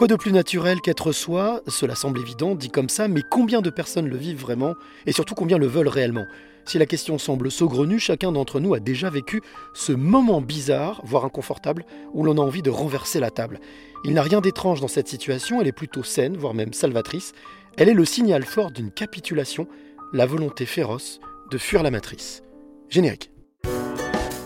Quoi 0.00 0.08
de 0.08 0.16
plus 0.16 0.32
naturel 0.32 0.80
qu'être 0.80 1.12
soi? 1.12 1.60
Cela 1.66 1.94
semble 1.94 2.20
évident, 2.20 2.54
dit 2.54 2.70
comme 2.70 2.88
ça, 2.88 3.06
mais 3.06 3.20
combien 3.20 3.60
de 3.60 3.68
personnes 3.68 4.08
le 4.08 4.16
vivent 4.16 4.40
vraiment? 4.40 4.72
Et 5.04 5.12
surtout 5.12 5.34
combien 5.34 5.58
le 5.58 5.66
veulent 5.66 5.88
réellement? 5.88 6.24
Si 6.64 6.78
la 6.78 6.86
question 6.86 7.18
semble 7.18 7.50
saugrenue, 7.50 7.98
chacun 7.98 8.32
d'entre 8.32 8.60
nous 8.60 8.72
a 8.72 8.80
déjà 8.80 9.10
vécu 9.10 9.42
ce 9.74 9.92
moment 9.92 10.40
bizarre, 10.40 11.02
voire 11.04 11.26
inconfortable, 11.26 11.84
où 12.14 12.24
l'on 12.24 12.38
a 12.38 12.40
envie 12.40 12.62
de 12.62 12.70
renverser 12.70 13.20
la 13.20 13.30
table. 13.30 13.60
Il 14.06 14.14
n'a 14.14 14.22
rien 14.22 14.40
d'étrange 14.40 14.80
dans 14.80 14.88
cette 14.88 15.08
situation, 15.08 15.60
elle 15.60 15.68
est 15.68 15.72
plutôt 15.72 16.02
saine, 16.02 16.38
voire 16.38 16.54
même 16.54 16.72
salvatrice. 16.72 17.34
Elle 17.76 17.90
est 17.90 17.92
le 17.92 18.06
signal 18.06 18.44
fort 18.44 18.70
d'une 18.70 18.90
capitulation, 18.90 19.68
la 20.14 20.24
volonté 20.24 20.64
féroce 20.64 21.20
de 21.50 21.58
fuir 21.58 21.82
la 21.82 21.90
matrice. 21.90 22.42
Générique. 22.88 23.32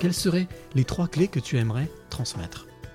Quelles 0.01 0.15
seraient 0.15 0.49
les 0.75 0.85
trois 0.85 1.07
clés 1.07 1.29
que 1.29 1.39
tu 1.39 1.59
aimerais 1.59 1.87
transmettre? 2.11 2.67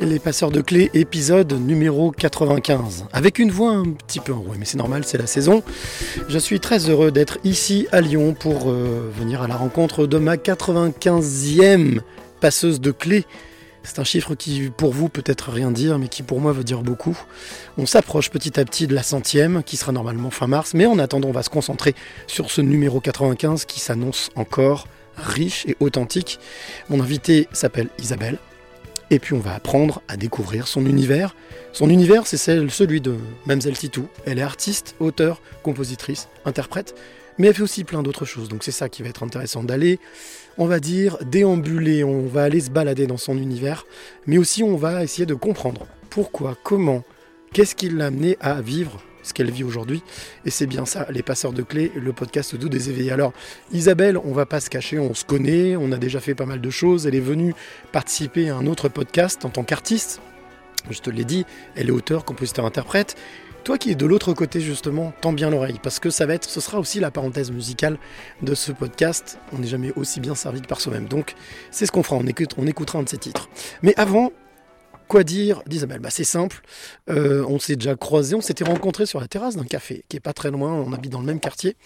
Les 0.00 0.18
passeurs 0.18 0.50
de 0.50 0.60
clés, 0.60 0.90
épisode 0.92 1.52
numéro 1.54 2.10
95. 2.10 3.06
Avec 3.12 3.38
une 3.38 3.50
voix 3.50 3.70
un 3.70 3.92
petit 3.92 4.20
peu 4.20 4.34
enrouée, 4.34 4.56
mais 4.58 4.66
c'est 4.66 4.76
normal, 4.76 5.04
c'est 5.06 5.16
la 5.16 5.26
saison. 5.26 5.62
Je 6.28 6.38
suis 6.38 6.60
très 6.60 6.90
heureux 6.90 7.10
d'être 7.10 7.38
ici 7.44 7.88
à 7.92 8.02
Lyon 8.02 8.34
pour 8.38 8.70
euh, 8.70 9.10
venir 9.16 9.40
à 9.40 9.48
la 9.48 9.56
rencontre 9.56 10.06
de 10.06 10.18
ma 10.18 10.36
95e 10.36 12.00
passeuse 12.40 12.78
de 12.78 12.90
clés. 12.90 13.24
C'est 13.84 13.98
un 13.98 14.04
chiffre 14.04 14.34
qui, 14.34 14.70
pour 14.76 14.92
vous, 14.92 15.08
peut 15.08 15.24
être 15.24 15.50
rien 15.50 15.70
dire, 15.70 15.98
mais 15.98 16.08
qui 16.08 16.22
pour 16.22 16.40
moi 16.40 16.52
veut 16.52 16.64
dire 16.64 16.82
beaucoup. 16.82 17.16
On 17.78 17.86
s'approche 17.86 18.30
petit 18.30 18.60
à 18.60 18.64
petit 18.66 18.86
de 18.86 18.94
la 18.94 19.02
centième, 19.02 19.62
qui 19.62 19.78
sera 19.78 19.92
normalement 19.92 20.30
fin 20.30 20.46
mars, 20.46 20.74
mais 20.74 20.84
en 20.84 20.98
attendant, 20.98 21.28
on 21.28 21.32
va 21.32 21.42
se 21.42 21.50
concentrer 21.50 21.94
sur 22.26 22.50
ce 22.50 22.60
numéro 22.60 23.00
95 23.00 23.64
qui 23.64 23.80
s'annonce 23.80 24.30
encore 24.34 24.88
riche 25.16 25.64
et 25.66 25.76
authentique. 25.80 26.38
Mon 26.90 27.00
invité 27.00 27.48
s'appelle 27.52 27.88
Isabelle. 27.98 28.38
Et 29.10 29.18
puis 29.18 29.34
on 29.34 29.38
va 29.38 29.54
apprendre 29.54 30.02
à 30.08 30.16
découvrir 30.16 30.66
son 30.66 30.84
univers. 30.84 31.34
Son 31.72 31.88
univers, 31.90 32.26
c'est 32.26 32.36
celui 32.36 33.00
de 33.00 33.16
Mamselle 33.46 33.76
Titou. 33.76 34.08
Elle 34.24 34.38
est 34.38 34.42
artiste, 34.42 34.96
auteure, 34.98 35.40
compositrice, 35.62 36.28
interprète, 36.44 36.94
mais 37.38 37.48
elle 37.48 37.54
fait 37.54 37.62
aussi 37.62 37.84
plein 37.84 38.02
d'autres 38.02 38.24
choses. 38.24 38.48
Donc 38.48 38.64
c'est 38.64 38.72
ça 38.72 38.88
qui 38.88 39.02
va 39.02 39.08
être 39.08 39.22
intéressant 39.22 39.62
d'aller, 39.62 40.00
on 40.58 40.66
va 40.66 40.80
dire, 40.80 41.18
déambuler, 41.24 42.02
on 42.02 42.26
va 42.26 42.44
aller 42.44 42.60
se 42.60 42.70
balader 42.70 43.06
dans 43.06 43.16
son 43.16 43.36
univers, 43.38 43.86
mais 44.26 44.38
aussi 44.38 44.62
on 44.62 44.76
va 44.76 45.04
essayer 45.04 45.26
de 45.26 45.34
comprendre 45.34 45.86
pourquoi, 46.10 46.56
comment, 46.62 47.04
qu'est-ce 47.52 47.74
qui 47.74 47.90
l'a 47.90 48.06
amené 48.06 48.36
à 48.40 48.60
vivre 48.60 49.02
ce 49.26 49.34
qu'elle 49.34 49.50
vit 49.50 49.64
aujourd'hui. 49.64 50.02
Et 50.44 50.50
c'est 50.50 50.66
bien 50.66 50.86
ça, 50.86 51.06
les 51.10 51.22
passeurs 51.22 51.52
de 51.52 51.62
clés, 51.62 51.92
le 51.94 52.12
podcast 52.12 52.54
doux 52.56 52.68
des 52.68 52.88
éveillés. 52.90 53.12
Alors, 53.12 53.32
Isabelle, 53.72 54.18
on 54.18 54.32
va 54.32 54.46
pas 54.46 54.60
se 54.60 54.70
cacher, 54.70 54.98
on 54.98 55.14
se 55.14 55.24
connaît, 55.24 55.76
on 55.76 55.92
a 55.92 55.96
déjà 55.98 56.20
fait 56.20 56.34
pas 56.34 56.46
mal 56.46 56.60
de 56.60 56.70
choses. 56.70 57.06
Elle 57.06 57.14
est 57.14 57.20
venue 57.20 57.54
participer 57.92 58.48
à 58.50 58.56
un 58.56 58.66
autre 58.66 58.88
podcast 58.88 59.44
en 59.44 59.50
tant 59.50 59.64
qu'artiste. 59.64 60.20
Je 60.90 61.00
te 61.00 61.10
l'ai 61.10 61.24
dit, 61.24 61.44
elle 61.74 61.88
est 61.88 61.92
auteur, 61.92 62.24
compositeur, 62.24 62.64
interprète. 62.64 63.16
Toi 63.64 63.78
qui 63.78 63.90
es 63.90 63.96
de 63.96 64.06
l'autre 64.06 64.32
côté 64.32 64.60
justement, 64.60 65.12
tends 65.20 65.32
bien 65.32 65.50
l'oreille 65.50 65.80
parce 65.82 65.98
que 65.98 66.08
ça 66.08 66.24
va 66.24 66.34
être, 66.34 66.48
ce 66.48 66.60
sera 66.60 66.78
aussi 66.78 67.00
la 67.00 67.10
parenthèse 67.10 67.50
musicale 67.50 67.98
de 68.42 68.54
ce 68.54 68.70
podcast. 68.70 69.38
On 69.52 69.58
n'est 69.58 69.66
jamais 69.66 69.92
aussi 69.96 70.20
bien 70.20 70.36
servi 70.36 70.60
que 70.62 70.68
par 70.68 70.80
soi-même. 70.80 71.06
Donc 71.08 71.34
c'est 71.72 71.84
ce 71.84 71.90
qu'on 71.90 72.04
fera, 72.04 72.14
on, 72.14 72.26
écoute- 72.28 72.54
on 72.58 72.66
écoutera 72.68 73.00
un 73.00 73.02
de 73.02 73.08
ces 73.08 73.18
titres. 73.18 73.48
Mais 73.82 73.92
avant, 73.96 74.30
quoi 75.08 75.24
dire 75.24 75.62
d'Isabelle? 75.66 76.00
Bah, 76.00 76.10
C'est 76.10 76.24
simple, 76.24 76.62
Euh, 77.08 77.44
on 77.48 77.58
s'est 77.58 77.76
déjà 77.76 77.94
croisés, 77.94 78.34
on 78.34 78.40
s'était 78.40 78.64
rencontrés 78.64 79.06
sur 79.06 79.20
la 79.20 79.28
terrasse 79.28 79.56
d'un 79.56 79.64
café 79.64 80.04
qui 80.08 80.16
est 80.16 80.20
pas 80.20 80.32
très 80.32 80.50
loin, 80.50 80.72
on 80.72 80.92
habite 80.92 81.12
dans 81.12 81.20
le 81.20 81.26
même 81.26 81.40
quartier. 81.40 81.76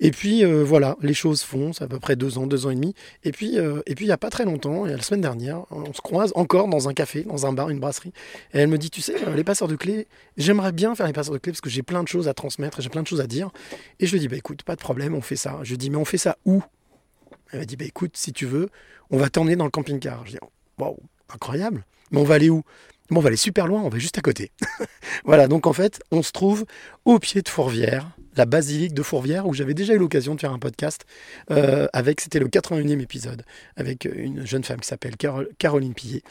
Et 0.00 0.10
puis 0.10 0.44
euh, 0.44 0.62
voilà, 0.62 0.96
les 1.00 1.14
choses 1.14 1.42
font, 1.42 1.72
c'est 1.72 1.84
à 1.84 1.88
peu 1.88 1.98
près 1.98 2.16
deux 2.16 2.38
ans, 2.38 2.46
deux 2.46 2.66
ans 2.66 2.70
et 2.70 2.74
demi. 2.74 2.94
Et 3.24 3.32
puis, 3.32 3.58
euh, 3.58 3.80
et 3.86 3.94
puis 3.94 4.04
il 4.04 4.08
n'y 4.08 4.12
a 4.12 4.18
pas 4.18 4.30
très 4.30 4.44
longtemps, 4.44 4.86
et 4.86 4.90
la 4.90 5.02
semaine 5.02 5.22
dernière, 5.22 5.64
on 5.70 5.92
se 5.92 6.00
croise 6.00 6.32
encore 6.34 6.68
dans 6.68 6.88
un 6.88 6.94
café, 6.94 7.22
dans 7.22 7.46
un 7.46 7.52
bar, 7.52 7.70
une 7.70 7.80
brasserie. 7.80 8.12
Et 8.52 8.58
elle 8.58 8.68
me 8.68 8.78
dit, 8.78 8.90
tu 8.90 9.00
sais, 9.00 9.14
les 9.34 9.44
passeurs 9.44 9.68
de 9.68 9.76
clés, 9.76 10.06
j'aimerais 10.36 10.72
bien 10.72 10.94
faire 10.94 11.06
les 11.06 11.12
passeurs 11.12 11.34
de 11.34 11.38
clés 11.38 11.52
parce 11.52 11.60
que 11.62 11.70
j'ai 11.70 11.82
plein 11.82 12.02
de 12.02 12.08
choses 12.08 12.28
à 12.28 12.34
transmettre, 12.34 12.80
et 12.80 12.82
j'ai 12.82 12.90
plein 12.90 13.02
de 13.02 13.08
choses 13.08 13.20
à 13.20 13.26
dire. 13.26 13.50
Et 14.00 14.06
je 14.06 14.12
lui 14.12 14.20
dis, 14.20 14.28
bah 14.28 14.36
écoute, 14.36 14.62
pas 14.62 14.76
de 14.76 14.80
problème, 14.80 15.14
on 15.14 15.22
fait 15.22 15.36
ça. 15.36 15.58
Je 15.62 15.70
lui 15.70 15.78
dis, 15.78 15.90
mais 15.90 15.96
on 15.96 16.04
fait 16.04 16.18
ça 16.18 16.36
où? 16.44 16.62
Elle 17.52 17.60
m'a 17.60 17.64
dit, 17.64 17.76
bah 17.76 17.84
écoute, 17.86 18.16
si 18.16 18.32
tu 18.32 18.44
veux, 18.44 18.68
on 19.10 19.18
va 19.18 19.30
t'emmener 19.30 19.56
dans 19.56 19.64
le 19.64 19.70
camping-car. 19.70 20.26
Je 20.26 20.32
dis, 20.32 20.38
waouh, 20.78 20.98
incroyable. 21.32 21.84
Mais 22.10 22.20
on 22.20 22.24
va 22.24 22.34
aller 22.34 22.50
où? 22.50 22.62
On 23.10 23.20
va 23.20 23.28
aller 23.28 23.36
super 23.36 23.66
loin, 23.68 23.82
on 23.82 23.88
va 23.88 23.98
juste 23.98 24.18
à 24.18 24.20
côté. 24.20 24.50
voilà, 25.24 25.46
donc 25.46 25.66
en 25.66 25.72
fait, 25.72 26.00
on 26.10 26.22
se 26.22 26.32
trouve 26.32 26.64
au 27.04 27.18
pied 27.20 27.40
de 27.40 27.48
Fourvière, 27.48 28.10
la 28.36 28.46
basilique 28.46 28.94
de 28.94 29.02
Fourvière, 29.02 29.46
où 29.46 29.54
j'avais 29.54 29.74
déjà 29.74 29.94
eu 29.94 29.98
l'occasion 29.98 30.34
de 30.34 30.40
faire 30.40 30.52
un 30.52 30.58
podcast 30.58 31.06
euh, 31.52 31.86
avec, 31.92 32.20
c'était 32.20 32.40
le 32.40 32.48
81e 32.48 33.00
épisode, 33.00 33.44
avec 33.76 34.04
une 34.04 34.44
jeune 34.44 34.64
femme 34.64 34.80
qui 34.80 34.88
s'appelle 34.88 35.14
Caroline 35.58 35.94
Pillet. 35.94 36.22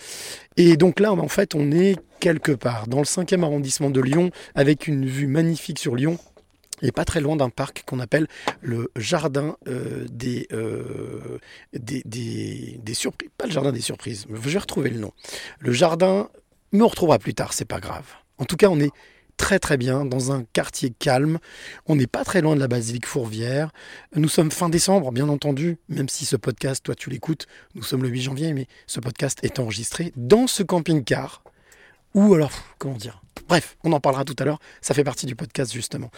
Et 0.57 0.75
donc 0.75 0.99
là, 0.99 1.13
en 1.13 1.27
fait, 1.29 1.55
on 1.55 1.71
est 1.71 1.95
quelque 2.19 2.51
part 2.51 2.87
dans 2.87 2.99
le 2.99 3.05
5e 3.05 3.43
arrondissement 3.43 3.89
de 3.89 4.01
Lyon, 4.01 4.31
avec 4.53 4.87
une 4.87 5.05
vue 5.05 5.27
magnifique 5.27 5.79
sur 5.79 5.95
Lyon. 5.95 6.19
Et 6.81 6.91
pas 6.91 7.05
très 7.05 7.21
loin 7.21 7.35
d'un 7.35 7.49
parc 7.49 7.83
qu'on 7.85 7.99
appelle 7.99 8.27
le 8.61 8.91
jardin 8.95 9.57
euh, 9.67 10.05
des, 10.09 10.47
euh, 10.51 11.39
des, 11.73 12.01
des, 12.05 12.79
des 12.83 12.93
surprises. 12.93 13.29
Pas 13.37 13.45
le 13.45 13.51
jardin 13.51 13.71
des 13.71 13.81
surprises, 13.81 14.25
je 14.29 14.35
vais 14.35 14.59
retrouver 14.59 14.89
le 14.89 14.99
nom. 14.99 15.11
Le 15.59 15.71
jardin, 15.71 16.29
mais 16.71 16.81
on 16.81 16.87
retrouvera 16.87 17.19
plus 17.19 17.33
tard, 17.33 17.53
c'est 17.53 17.65
pas 17.65 17.79
grave. 17.79 18.05
En 18.37 18.45
tout 18.45 18.57
cas, 18.57 18.67
on 18.67 18.79
est 18.79 18.91
très 19.37 19.59
très 19.59 19.77
bien 19.77 20.05
dans 20.05 20.31
un 20.31 20.43
quartier 20.53 20.91
calme. 20.97 21.39
On 21.85 21.95
n'est 21.95 22.07
pas 22.07 22.23
très 22.23 22.41
loin 22.41 22.55
de 22.55 22.59
la 22.59 22.67
basilique 22.67 23.05
Fourvière. 23.05 23.71
Nous 24.15 24.29
sommes 24.29 24.51
fin 24.51 24.69
décembre, 24.69 25.11
bien 25.11 25.29
entendu, 25.29 25.77
même 25.89 26.09
si 26.09 26.25
ce 26.25 26.35
podcast, 26.35 26.83
toi 26.83 26.95
tu 26.95 27.09
l'écoutes, 27.09 27.47
nous 27.75 27.83
sommes 27.83 28.03
le 28.03 28.09
8 28.09 28.21
janvier, 28.21 28.53
mais 28.53 28.67
ce 28.87 28.99
podcast 28.99 29.39
est 29.43 29.59
enregistré 29.59 30.13
dans 30.15 30.47
ce 30.47 30.63
camping-car. 30.63 31.43
Ou 32.15 32.33
alors, 32.33 32.51
comment 32.79 32.95
dire? 32.95 33.21
Bref, 33.49 33.77
on 33.83 33.91
en 33.91 33.99
parlera 33.99 34.23
tout 34.23 34.35
à 34.39 34.45
l'heure, 34.45 34.59
ça 34.81 34.93
fait 34.93 35.03
partie 35.03 35.25
du 35.25 35.35
podcast 35.35 35.71
justement. 35.71 36.09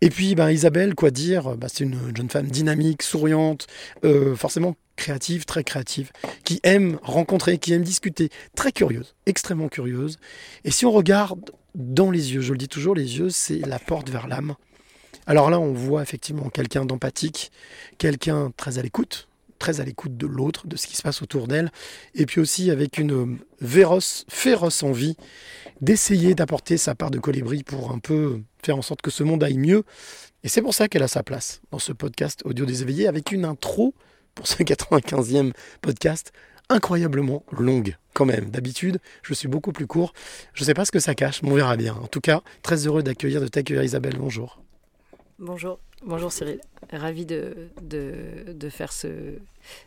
Et 0.00 0.08
puis 0.08 0.34
ben, 0.34 0.50
Isabelle, 0.50 0.94
quoi 0.94 1.10
dire? 1.10 1.56
Bah, 1.56 1.66
C'est 1.70 1.84
une 1.84 2.16
jeune 2.16 2.30
femme 2.30 2.46
dynamique, 2.46 3.02
souriante, 3.02 3.66
euh, 4.02 4.34
forcément 4.34 4.76
créative, 4.96 5.44
très 5.44 5.62
créative, 5.62 6.10
qui 6.44 6.58
aime 6.62 6.98
rencontrer, 7.02 7.58
qui 7.58 7.74
aime 7.74 7.82
discuter, 7.82 8.30
très 8.56 8.72
curieuse, 8.72 9.14
extrêmement 9.26 9.68
curieuse. 9.68 10.18
Et 10.64 10.70
si 10.70 10.86
on 10.86 10.90
regarde 10.90 11.52
dans 11.74 12.10
les 12.10 12.32
yeux, 12.32 12.40
je 12.40 12.52
le 12.52 12.58
dis 12.58 12.68
toujours, 12.68 12.94
les 12.94 13.18
yeux, 13.18 13.28
c'est 13.28 13.58
la 13.58 13.78
porte 13.78 14.08
vers 14.08 14.28
l'âme. 14.28 14.54
Alors 15.26 15.50
là, 15.50 15.60
on 15.60 15.74
voit 15.74 16.02
effectivement 16.02 16.48
quelqu'un 16.48 16.86
d'empathique, 16.86 17.52
quelqu'un 17.98 18.52
très 18.56 18.78
à 18.78 18.82
l'écoute, 18.82 19.28
très 19.62 19.80
à 19.80 19.84
l'écoute 19.84 20.16
de 20.16 20.26
l'autre, 20.26 20.66
de 20.66 20.74
ce 20.74 20.88
qui 20.88 20.96
se 20.96 21.02
passe 21.02 21.22
autour 21.22 21.46
d'elle, 21.46 21.70
et 22.16 22.26
puis 22.26 22.40
aussi 22.40 22.68
avec 22.72 22.98
une 22.98 23.12
euh, 23.12 23.38
véroce, 23.60 24.24
féroce 24.28 24.82
envie 24.82 25.16
d'essayer 25.80 26.34
d'apporter 26.34 26.76
sa 26.76 26.96
part 26.96 27.12
de 27.12 27.20
colibri 27.20 27.62
pour 27.62 27.92
un 27.92 28.00
peu 28.00 28.40
faire 28.64 28.76
en 28.76 28.82
sorte 28.82 29.02
que 29.02 29.10
ce 29.12 29.22
monde 29.22 29.44
aille 29.44 29.58
mieux. 29.58 29.84
Et 30.42 30.48
c'est 30.48 30.62
pour 30.62 30.74
ça 30.74 30.88
qu'elle 30.88 31.04
a 31.04 31.08
sa 31.08 31.22
place 31.22 31.60
dans 31.70 31.78
ce 31.78 31.92
podcast 31.92 32.42
Audio 32.44 32.66
des 32.66 32.82
éveillés 32.82 33.06
avec 33.06 33.30
une 33.30 33.44
intro 33.44 33.94
pour 34.34 34.48
ce 34.48 34.64
95e 34.64 35.52
podcast 35.80 36.32
incroyablement 36.68 37.44
longue 37.52 37.96
quand 38.14 38.24
même. 38.24 38.50
D'habitude, 38.50 38.98
je 39.22 39.32
suis 39.32 39.46
beaucoup 39.46 39.70
plus 39.70 39.86
court. 39.86 40.12
Je 40.54 40.62
ne 40.62 40.66
sais 40.66 40.74
pas 40.74 40.84
ce 40.84 40.90
que 40.90 40.98
ça 40.98 41.14
cache, 41.14 41.40
mais 41.44 41.52
on 41.52 41.54
verra 41.54 41.76
bien. 41.76 41.94
En 41.94 42.08
tout 42.08 42.20
cas, 42.20 42.42
très 42.62 42.88
heureux 42.88 43.04
d'accueillir, 43.04 43.40
de 43.40 43.46
t'accueillir 43.46 43.84
Isabelle. 43.84 44.16
Bonjour. 44.18 44.60
Bonjour, 45.38 45.78
bonjour 46.04 46.32
Cyril. 46.32 46.60
Ravi 46.92 47.24
de, 47.24 47.68
de, 47.82 48.52
de 48.52 48.68
faire 48.68 48.92
ce, 48.92 49.08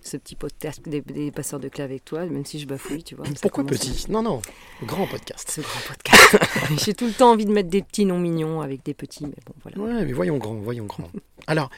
ce 0.01 0.17
petit 0.17 0.35
podcast 0.35 0.81
des, 0.87 1.01
des 1.01 1.31
passeurs 1.31 1.59
de 1.59 1.67
clés 1.67 1.83
avec 1.83 2.05
toi, 2.05 2.25
même 2.25 2.45
si 2.45 2.59
je 2.59 2.65
bafouille, 2.65 3.03
tu 3.03 3.15
vois. 3.15 3.25
Pourquoi 3.41 3.65
petit 3.65 4.05
Non, 4.09 4.21
non, 4.21 4.41
grand 4.83 5.07
podcast. 5.07 5.49
Ce 5.51 5.61
grand 5.61 5.79
podcast. 5.87 6.37
J'ai 6.85 6.93
tout 6.93 7.05
le 7.05 7.13
temps 7.13 7.31
envie 7.31 7.45
de 7.45 7.51
mettre 7.51 7.69
des 7.69 7.81
petits 7.81 8.05
noms 8.05 8.19
mignons 8.19 8.61
avec 8.61 8.83
des 8.83 8.93
petits, 8.93 9.25
mais 9.25 9.37
bon, 9.45 9.53
voilà. 9.63 9.77
Ouais, 9.77 10.05
mais 10.05 10.13
voyons 10.13 10.37
grand, 10.37 10.55
voyons 10.55 10.85
grand. 10.85 11.09
Alors, 11.47 11.69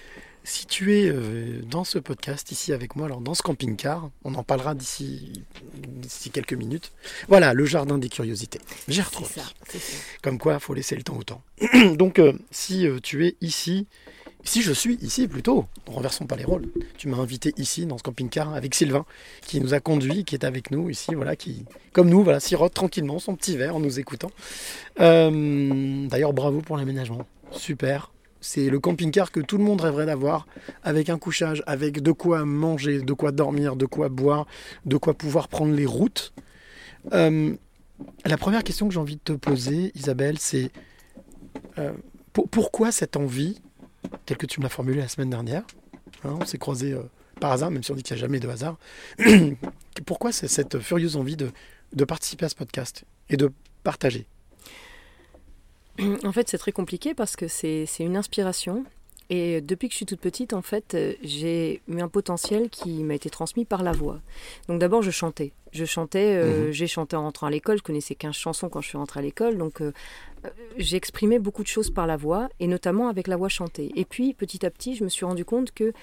si 0.43 0.65
tu 0.65 0.97
es 0.97 1.09
euh, 1.09 1.61
dans 1.69 1.83
ce 1.83 1.99
podcast 1.99 2.49
ici 2.53 2.71
avec 2.71 2.95
moi, 2.95 3.07
alors 3.07 3.19
dans 3.19 3.33
ce 3.33 3.41
camping-car, 3.43 4.09
on 4.23 4.33
en 4.35 4.43
parlera 4.43 4.75
d'ici 4.75 5.43
quelques 6.31 6.53
minutes. 6.53 6.93
Voilà, 7.27 7.53
le 7.53 7.65
jardin 7.65 7.97
des 7.97 8.07
curiosités. 8.07 8.61
J'ai 8.87 9.01
retrouvé. 9.01 9.29
Comme 10.21 10.37
quoi, 10.37 10.53
il 10.53 10.59
faut 10.61 10.73
laisser 10.73 10.95
le 10.95 11.03
temps 11.03 11.17
au 11.17 11.23
temps. 11.23 11.41
Donc, 11.95 12.19
euh, 12.19 12.31
si 12.49 12.87
euh, 12.87 12.99
tu 13.03 13.27
es 13.27 13.35
ici, 13.41 13.87
si 14.47 14.61
je 14.61 14.71
suis 14.73 14.95
ici 15.01 15.27
plutôt, 15.27 15.65
renversons 15.85 16.25
pas 16.25 16.35
les 16.35 16.43
rôles. 16.45 16.65
Tu 16.97 17.07
m'as 17.07 17.17
invité 17.17 17.53
ici 17.57 17.85
dans 17.85 17.97
ce 17.97 18.03
camping-car 18.03 18.53
avec 18.53 18.73
Sylvain, 18.75 19.05
qui 19.41 19.59
nous 19.61 19.73
a 19.73 19.79
conduits, 19.79 20.23
qui 20.25 20.35
est 20.35 20.43
avec 20.45 20.71
nous 20.71 20.89
ici, 20.89 21.13
voilà, 21.15 21.35
qui, 21.35 21.65
comme 21.93 22.09
nous, 22.09 22.23
voilà, 22.23 22.39
sirote 22.39 22.73
tranquillement 22.73 23.19
son 23.19 23.35
petit 23.35 23.57
verre 23.57 23.75
en 23.75 23.79
nous 23.79 23.99
écoutant. 23.99 24.31
Euh, 24.99 26.07
D'ailleurs, 26.07 26.33
bravo 26.33 26.61
pour 26.61 26.77
l'aménagement. 26.77 27.25
Super. 27.51 28.11
C'est 28.39 28.69
le 28.69 28.79
camping-car 28.79 29.31
que 29.31 29.39
tout 29.39 29.57
le 29.57 29.63
monde 29.63 29.81
rêverait 29.81 30.05
d'avoir, 30.05 30.47
avec 30.83 31.09
un 31.09 31.17
couchage, 31.17 31.63
avec 31.65 32.01
de 32.01 32.11
quoi 32.11 32.45
manger, 32.45 33.01
de 33.01 33.13
quoi 33.13 33.31
dormir, 33.31 33.75
de 33.75 33.85
quoi 33.85 34.09
boire, 34.09 34.45
de 34.85 34.95
quoi 34.97 35.13
pouvoir 35.15 35.47
prendre 35.47 35.73
les 35.73 35.85
routes. 35.87 36.33
Euh, 37.13 37.53
la 38.25 38.37
première 38.37 38.63
question 38.63 38.87
que 38.87 38.93
j'ai 38.93 38.99
envie 38.99 39.15
de 39.15 39.21
te 39.23 39.33
poser, 39.33 39.91
Isabelle, 39.95 40.37
c'est 40.39 40.69
euh, 41.79 41.91
pour- 42.31 42.47
pourquoi 42.47 42.91
cette 42.91 43.17
envie, 43.17 43.59
telle 44.25 44.37
que 44.37 44.45
tu 44.45 44.59
me 44.59 44.63
l'as 44.63 44.69
formulée 44.69 44.99
la 44.99 45.07
semaine 45.07 45.29
dernière, 45.29 45.63
hein, 46.23 46.37
on 46.39 46.45
s'est 46.45 46.57
croisés 46.57 46.93
euh, 46.93 47.03
par 47.39 47.51
hasard, 47.51 47.71
même 47.71 47.83
si 47.83 47.91
on 47.91 47.95
dit 47.95 48.03
qu'il 48.03 48.15
n'y 48.15 48.21
a 48.21 48.25
jamais 48.25 48.39
de 48.39 48.47
hasard, 48.47 48.77
pourquoi 50.05 50.31
c'est 50.31 50.47
cette 50.47 50.79
furieuse 50.79 51.15
envie 51.15 51.37
de, 51.37 51.51
de 51.93 52.05
participer 52.05 52.45
à 52.45 52.49
ce 52.49 52.55
podcast 52.55 53.03
et 53.29 53.37
de 53.37 53.51
partager? 53.83 54.25
En 56.23 56.31
fait, 56.31 56.47
c'est 56.47 56.57
très 56.57 56.71
compliqué 56.71 57.15
parce 57.15 57.35
que 57.35 57.47
c'est 57.47 57.85
c'est 57.87 58.03
une 58.03 58.17
inspiration. 58.17 58.85
Et 59.29 59.59
depuis 59.59 59.89
que 59.89 59.93
je 59.93 59.97
suis 59.97 60.05
toute 60.05 60.21
petite, 60.21 60.53
en 60.53 60.61
fait, 60.61 60.93
euh, 60.93 61.13
j'ai 61.21 61.81
eu 61.89 61.99
un 61.99 62.07
potentiel 62.07 62.69
qui 62.69 63.03
m'a 63.03 63.15
été 63.15 63.29
transmis 63.29 63.65
par 63.65 63.83
la 63.83 63.91
voix. 63.91 64.21
Donc 64.69 64.79
d'abord, 64.79 65.01
je 65.01 65.11
chantais. 65.11 65.51
Je 65.77 65.85
chantais, 65.85 66.35
euh, 66.35 66.65
Mhm. 66.67 66.71
j'ai 66.71 66.87
chanté 66.87 67.15
en 67.15 67.21
rentrant 67.23 67.47
à 67.47 67.49
l'école. 67.51 67.77
Je 67.77 67.83
connaissais 67.83 68.15
15 68.15 68.35
chansons 68.35 68.69
quand 68.69 68.81
je 68.81 68.89
suis 68.89 68.97
rentrée 68.97 69.19
à 69.19 69.23
l'école. 69.23 69.57
Donc 69.57 69.81
euh, 69.81 69.91
euh, 70.45 70.49
j'ai 70.77 70.97
exprimé 70.97 71.39
beaucoup 71.39 71.63
de 71.63 71.67
choses 71.67 71.89
par 71.91 72.07
la 72.07 72.17
voix, 72.17 72.49
et 72.59 72.67
notamment 72.67 73.07
avec 73.09 73.27
la 73.27 73.35
voix 73.37 73.49
chantée. 73.49 73.91
Et 73.95 74.05
puis, 74.05 74.33
petit 74.33 74.65
à 74.65 74.69
petit, 74.71 74.95
je 74.95 75.03
me 75.03 75.09
suis 75.09 75.25
rendu 75.25 75.45
compte 75.45 75.71
que, 75.71 75.93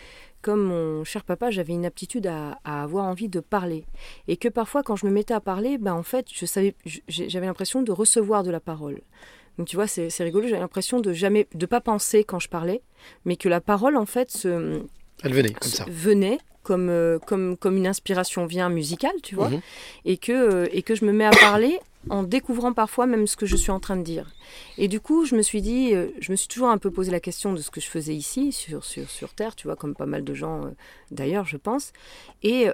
comme 0.43 0.63
mon 0.65 1.05
cher 1.05 1.25
papa, 1.25 1.51
j'avais 1.51 1.73
une 1.73 1.87
aptitude 1.87 2.27
à, 2.27 2.59
à 2.65 2.83
avoir 2.83 3.05
envie 3.07 3.29
de 3.29 3.41
parler. 3.41 3.85
Et 4.29 4.37
que 4.37 4.49
parfois, 4.49 4.83
quand 4.83 4.97
je 4.97 5.07
me 5.07 5.11
mettais 5.11 5.35
à 5.35 5.41
parler, 5.41 5.79
ben, 5.79 5.93
en 5.95 6.03
fait, 6.03 6.27
je 6.33 6.47
savais, 6.47 6.75
j'avais 7.09 7.47
l'impression 7.47 7.83
de 7.83 7.93
recevoir 7.93 8.43
de 8.43 8.51
la 8.51 8.61
parole. 8.61 9.01
Donc 9.57 9.69
tu 9.69 9.77
vois, 9.77 9.87
c'est 9.87 10.11
rigolo, 10.21 10.49
j'avais 10.49 10.61
l'impression 10.61 11.01
de 11.01 11.13
jamais, 11.13 11.47
de 11.55 11.67
pas 11.67 11.81
penser 11.81 12.25
quand 12.25 12.41
je 12.41 12.49
parlais, 12.49 12.83
mais 13.25 13.37
que 13.37 13.49
la 13.49 13.61
parole 13.61 13.97
en 13.97 14.05
fait 14.05 14.29
se, 14.33 14.83
Elle 15.23 15.33
venait 15.33 15.53
comme 15.53 15.71
ça. 15.71 15.85
venait 15.89 16.39
comme, 16.65 16.89
euh, 16.89 17.19
comme, 17.21 17.57
comme 17.57 17.77
une 17.77 17.87
inspiration 17.87 18.47
vient 18.47 18.69
musicale, 18.69 19.15
tu 19.23 19.37
vois, 19.37 19.51
Mhm. 19.51 19.61
et, 20.07 20.17
que, 20.17 20.33
euh, 20.33 20.67
et 20.73 20.83
que 20.83 20.97
je 20.97 21.05
me 21.05 21.13
mets 21.13 21.27
à 21.27 21.31
parler 21.31 21.79
en 22.11 22.23
découvrant 22.25 22.73
parfois 22.73 23.07
même 23.07 23.27
ce 23.29 23.37
que 23.37 23.47
je 23.47 23.55
suis 23.57 23.71
en 23.71 23.79
train 23.81 23.97
de 23.97 24.03
dire. 24.03 24.35
Et 24.77 24.89
du 24.89 24.99
coup, 25.01 25.25
je 25.25 25.37
me 25.37 25.43
suis 25.43 25.63
dit, 25.63 25.95
euh, 25.95 26.09
je 26.21 26.33
me 26.33 26.37
suis 26.37 26.49
toujours 26.49 26.69
un 26.69 26.79
peu 26.79 26.91
posé 26.91 27.11
la 27.13 27.21
question 27.21 27.53
de 27.53 27.61
ce 27.61 27.71
que 27.71 27.81
je 27.81 27.87
faisais 27.89 28.15
ici, 28.15 28.51
sur, 28.53 28.85
sur, 28.85 29.09
sur 29.09 29.33
Terre, 29.35 29.55
tu 29.55 29.69
vois, 29.69 29.77
comme 29.77 29.95
pas 29.95 30.05
mal 30.07 30.25
de 30.25 30.35
gens 30.35 30.71
d'ailleurs, 31.11 31.47
je 31.47 31.57
pense. 31.57 31.93
Et 32.43 32.67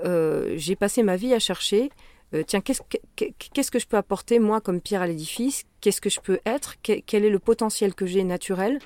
j'ai 0.56 0.76
passé 0.76 1.02
ma 1.02 1.16
vie 1.16 1.34
à 1.34 1.38
chercher, 1.38 1.90
euh, 2.34 2.42
tiens, 2.46 2.60
qu'est-ce 2.60 3.70
que, 3.70 3.78
je 3.78 3.86
peux 3.86 3.96
apporter, 3.96 4.38
moi, 4.38 4.60
comme 4.60 4.80
pierre 4.80 5.02
à 5.02 5.06
l'édifice? 5.06 5.64
Qu'est-ce 5.80 6.00
que 6.00 6.10
je 6.10 6.20
peux 6.20 6.38
être? 6.46 6.80
Que- 6.82 7.00
Quel 7.04 7.24
est 7.24 7.30
le 7.30 7.38
potentiel 7.38 7.94
que 7.94 8.06
j'ai 8.06 8.22
naturel 8.22 8.78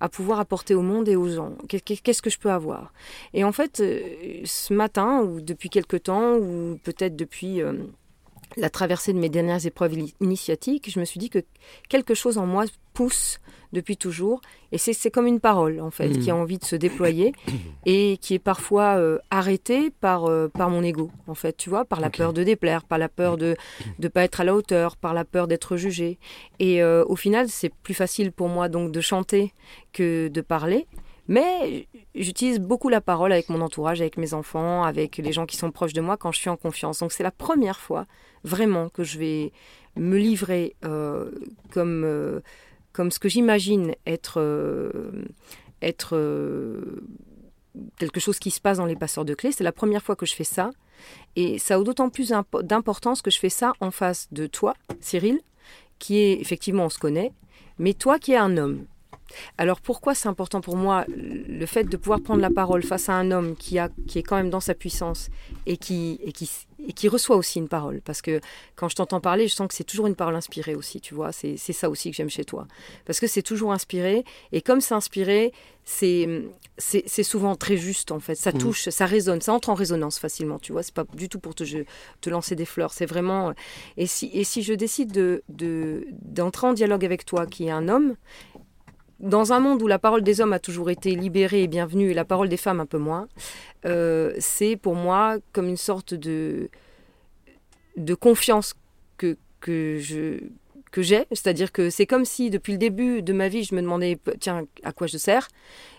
à 0.00 0.08
pouvoir 0.08 0.38
apporter 0.40 0.74
au 0.74 0.82
monde 0.82 1.08
et 1.08 1.16
aux 1.16 1.28
gens? 1.28 1.56
Qu'est- 1.68 1.80
qu'est- 1.80 2.00
Qu'est-ce 2.02 2.22
que 2.22 2.30
je 2.30 2.38
peux 2.38 2.50
avoir? 2.50 2.92
Et 3.34 3.42
en 3.44 3.52
fait, 3.52 3.80
euh, 3.80 4.42
ce 4.44 4.72
matin, 4.74 5.20
ou 5.22 5.40
depuis 5.40 5.68
quelque 5.70 5.96
temps, 5.96 6.34
ou 6.36 6.78
peut-être 6.84 7.16
depuis 7.16 7.60
euh, 7.62 7.72
la 8.56 8.70
traversée 8.70 9.12
de 9.12 9.18
mes 9.18 9.28
dernières 9.28 9.64
épreuves 9.66 9.94
ini- 9.94 10.14
initiatiques, 10.20 10.90
je 10.90 11.00
me 11.00 11.04
suis 11.04 11.18
dit 11.18 11.30
que 11.30 11.40
quelque 11.88 12.14
chose 12.14 12.38
en 12.38 12.46
moi 12.46 12.64
pousse 12.94 13.38
depuis 13.72 13.96
toujours. 13.96 14.40
Et 14.70 14.78
c'est 14.78 15.10
comme 15.10 15.26
une 15.26 15.40
parole, 15.40 15.80
en 15.80 15.90
fait, 15.90 16.10
qui 16.18 16.30
a 16.30 16.36
envie 16.36 16.58
de 16.58 16.64
se 16.64 16.76
déployer 16.76 17.32
et 17.86 18.18
qui 18.20 18.34
est 18.34 18.38
parfois 18.38 18.96
euh, 18.98 19.18
arrêtée 19.30 19.90
par, 19.90 20.26
euh, 20.26 20.48
par 20.48 20.68
mon 20.68 20.82
ego, 20.82 21.10
en 21.26 21.34
fait, 21.34 21.56
tu 21.56 21.70
vois, 21.70 21.84
par 21.86 22.00
la 22.00 22.10
peur 22.10 22.32
de 22.34 22.42
déplaire, 22.42 22.84
par 22.84 22.98
la 22.98 23.08
peur 23.08 23.36
de 23.38 23.56
ne 23.98 24.08
pas 24.08 24.24
être 24.24 24.40
à 24.40 24.44
la 24.44 24.54
hauteur, 24.54 24.96
par 24.96 25.14
la 25.14 25.24
peur 25.24 25.48
d'être 25.48 25.76
jugé. 25.76 26.18
Et 26.58 26.82
euh, 26.82 27.04
au 27.06 27.16
final, 27.16 27.48
c'est 27.48 27.72
plus 27.82 27.94
facile 27.94 28.30
pour 28.32 28.48
moi 28.48 28.68
donc 28.68 28.92
de 28.92 29.00
chanter 29.00 29.52
que 29.92 30.28
de 30.28 30.40
parler. 30.42 30.86
Mais 31.28 31.86
j'utilise 32.14 32.58
beaucoup 32.58 32.88
la 32.88 33.00
parole 33.00 33.32
avec 33.32 33.48
mon 33.48 33.60
entourage, 33.60 34.00
avec 34.00 34.16
mes 34.16 34.34
enfants, 34.34 34.82
avec 34.82 35.18
les 35.18 35.32
gens 35.32 35.46
qui 35.46 35.56
sont 35.56 35.70
proches 35.70 35.92
de 35.92 36.00
moi 36.00 36.16
quand 36.16 36.32
je 36.32 36.38
suis 36.40 36.50
en 36.50 36.56
confiance. 36.56 36.98
Donc 36.98 37.12
c'est 37.12 37.22
la 37.22 37.30
première 37.30 37.78
fois 37.78 38.06
vraiment 38.44 38.88
que 38.88 39.04
je 39.04 39.18
vais 39.18 39.52
me 39.96 40.18
livrer 40.18 40.74
euh, 40.84 41.30
comme, 41.70 42.02
euh, 42.04 42.40
comme 42.92 43.10
ce 43.10 43.18
que 43.18 43.28
j'imagine 43.28 43.94
être, 44.04 44.40
euh, 44.40 45.26
être 45.80 46.16
quelque 47.98 48.20
chose 48.20 48.38
qui 48.38 48.50
se 48.50 48.60
passe 48.60 48.78
dans 48.78 48.86
les 48.86 48.96
passeurs 48.96 49.24
de 49.24 49.34
clés. 49.34 49.52
C'est 49.52 49.64
la 49.64 49.72
première 49.72 50.02
fois 50.02 50.16
que 50.16 50.26
je 50.26 50.34
fais 50.34 50.44
ça. 50.44 50.70
Et 51.36 51.58
ça 51.58 51.76
a 51.76 51.82
d'autant 51.82 52.10
plus 52.10 52.32
impo- 52.32 52.62
d'importance 52.62 53.22
que 53.22 53.30
je 53.30 53.38
fais 53.38 53.48
ça 53.48 53.72
en 53.80 53.90
face 53.90 54.28
de 54.32 54.46
toi, 54.46 54.74
Cyril, 55.00 55.40
qui 55.98 56.18
est, 56.18 56.40
effectivement, 56.40 56.84
on 56.84 56.88
se 56.90 56.98
connaît, 56.98 57.32
mais 57.78 57.94
toi 57.94 58.18
qui 58.18 58.32
es 58.32 58.36
un 58.36 58.56
homme. 58.56 58.86
Alors 59.58 59.80
pourquoi 59.80 60.14
c'est 60.14 60.28
important 60.28 60.60
pour 60.60 60.76
moi 60.76 61.04
le 61.08 61.66
fait 61.66 61.84
de 61.84 61.96
pouvoir 61.96 62.20
prendre 62.20 62.40
la 62.40 62.50
parole 62.50 62.82
face 62.82 63.08
à 63.08 63.14
un 63.14 63.30
homme 63.30 63.56
qui, 63.56 63.78
a, 63.78 63.88
qui 64.08 64.18
est 64.18 64.22
quand 64.22 64.36
même 64.36 64.50
dans 64.50 64.60
sa 64.60 64.74
puissance 64.74 65.28
et 65.66 65.76
qui, 65.76 66.18
et, 66.24 66.32
qui, 66.32 66.50
et 66.86 66.92
qui 66.92 67.08
reçoit 67.08 67.36
aussi 67.36 67.58
une 67.58 67.68
parole? 67.68 68.00
Parce 68.04 68.22
que 68.22 68.40
quand 68.76 68.88
je 68.88 68.96
t'entends 68.96 69.20
parler, 69.20 69.48
je 69.48 69.54
sens 69.54 69.68
que 69.68 69.74
c'est 69.74 69.84
toujours 69.84 70.06
une 70.06 70.16
parole 70.16 70.34
inspirée 70.36 70.74
aussi, 70.74 71.00
tu 71.00 71.14
vois. 71.14 71.32
C'est 71.32 71.56
c'est 71.56 71.72
ça 71.72 71.88
aussi 71.90 72.10
que 72.10 72.16
j'aime 72.16 72.30
chez 72.30 72.44
toi. 72.44 72.66
Parce 73.04 73.20
que 73.20 73.26
c'est 73.26 73.42
toujours 73.42 73.72
inspiré. 73.72 74.24
Et 74.52 74.60
comme 74.62 74.80
c'est 74.80 74.94
inspiré, 74.94 75.52
c'est 75.84 76.28
c'est 76.78 77.02
c'est 77.06 77.22
souvent 77.22 77.54
très 77.56 77.76
juste 77.76 78.10
en 78.12 78.20
fait. 78.20 78.34
Ça 78.34 78.50
Mhm. 78.52 78.58
touche, 78.58 78.88
ça 78.88 79.06
résonne, 79.06 79.40
ça 79.40 79.52
entre 79.52 79.68
en 79.70 79.74
résonance 79.74 80.18
facilement, 80.18 80.58
tu 80.58 80.72
vois. 80.72 80.82
C'est 80.82 80.94
pas 80.94 81.04
du 81.14 81.28
tout 81.28 81.38
pour 81.38 81.54
te, 81.54 81.64
je- 81.64 81.84
te 82.20 82.30
lancer 82.30 82.54
des 82.56 82.64
fleurs. 82.64 82.92
C'est 82.92 83.06
vraiment. 83.06 83.52
Et 83.96 84.06
si, 84.06 84.30
et 84.32 84.44
si 84.44 84.62
je 84.62 84.72
décide 84.74 85.12
de 85.12 85.42
de- 85.48 86.06
d'entrer 86.22 86.66
en 86.66 86.72
dialogue 86.72 87.04
avec 87.04 87.24
toi, 87.24 87.46
qui 87.46 87.66
est 87.66 87.70
un 87.70 87.88
homme, 87.88 88.14
dans 89.22 89.52
un 89.52 89.60
monde 89.60 89.80
où 89.82 89.86
la 89.86 89.98
parole 89.98 90.22
des 90.22 90.40
hommes 90.40 90.52
a 90.52 90.58
toujours 90.58 90.90
été 90.90 91.14
libérée 91.14 91.62
et 91.62 91.68
bienvenue, 91.68 92.10
et 92.10 92.14
la 92.14 92.24
parole 92.24 92.48
des 92.48 92.56
femmes 92.56 92.80
un 92.80 92.86
peu 92.86 92.98
moins, 92.98 93.28
euh, 93.86 94.34
c'est 94.38 94.76
pour 94.76 94.94
moi 94.96 95.36
comme 95.52 95.68
une 95.68 95.76
sorte 95.76 96.12
de, 96.14 96.68
de 97.96 98.14
confiance 98.14 98.74
que, 99.16 99.36
que 99.60 99.98
je 100.00 100.38
que 100.90 101.00
j'ai, 101.00 101.24
c'est-à-dire 101.30 101.72
que 101.72 101.88
c'est 101.88 102.04
comme 102.04 102.26
si 102.26 102.50
depuis 102.50 102.72
le 102.72 102.78
début 102.78 103.22
de 103.22 103.32
ma 103.32 103.48
vie, 103.48 103.64
je 103.64 103.74
me 103.74 103.80
demandais 103.80 104.18
tiens 104.40 104.66
à 104.82 104.92
quoi 104.92 105.06
je 105.06 105.16
sers, 105.16 105.48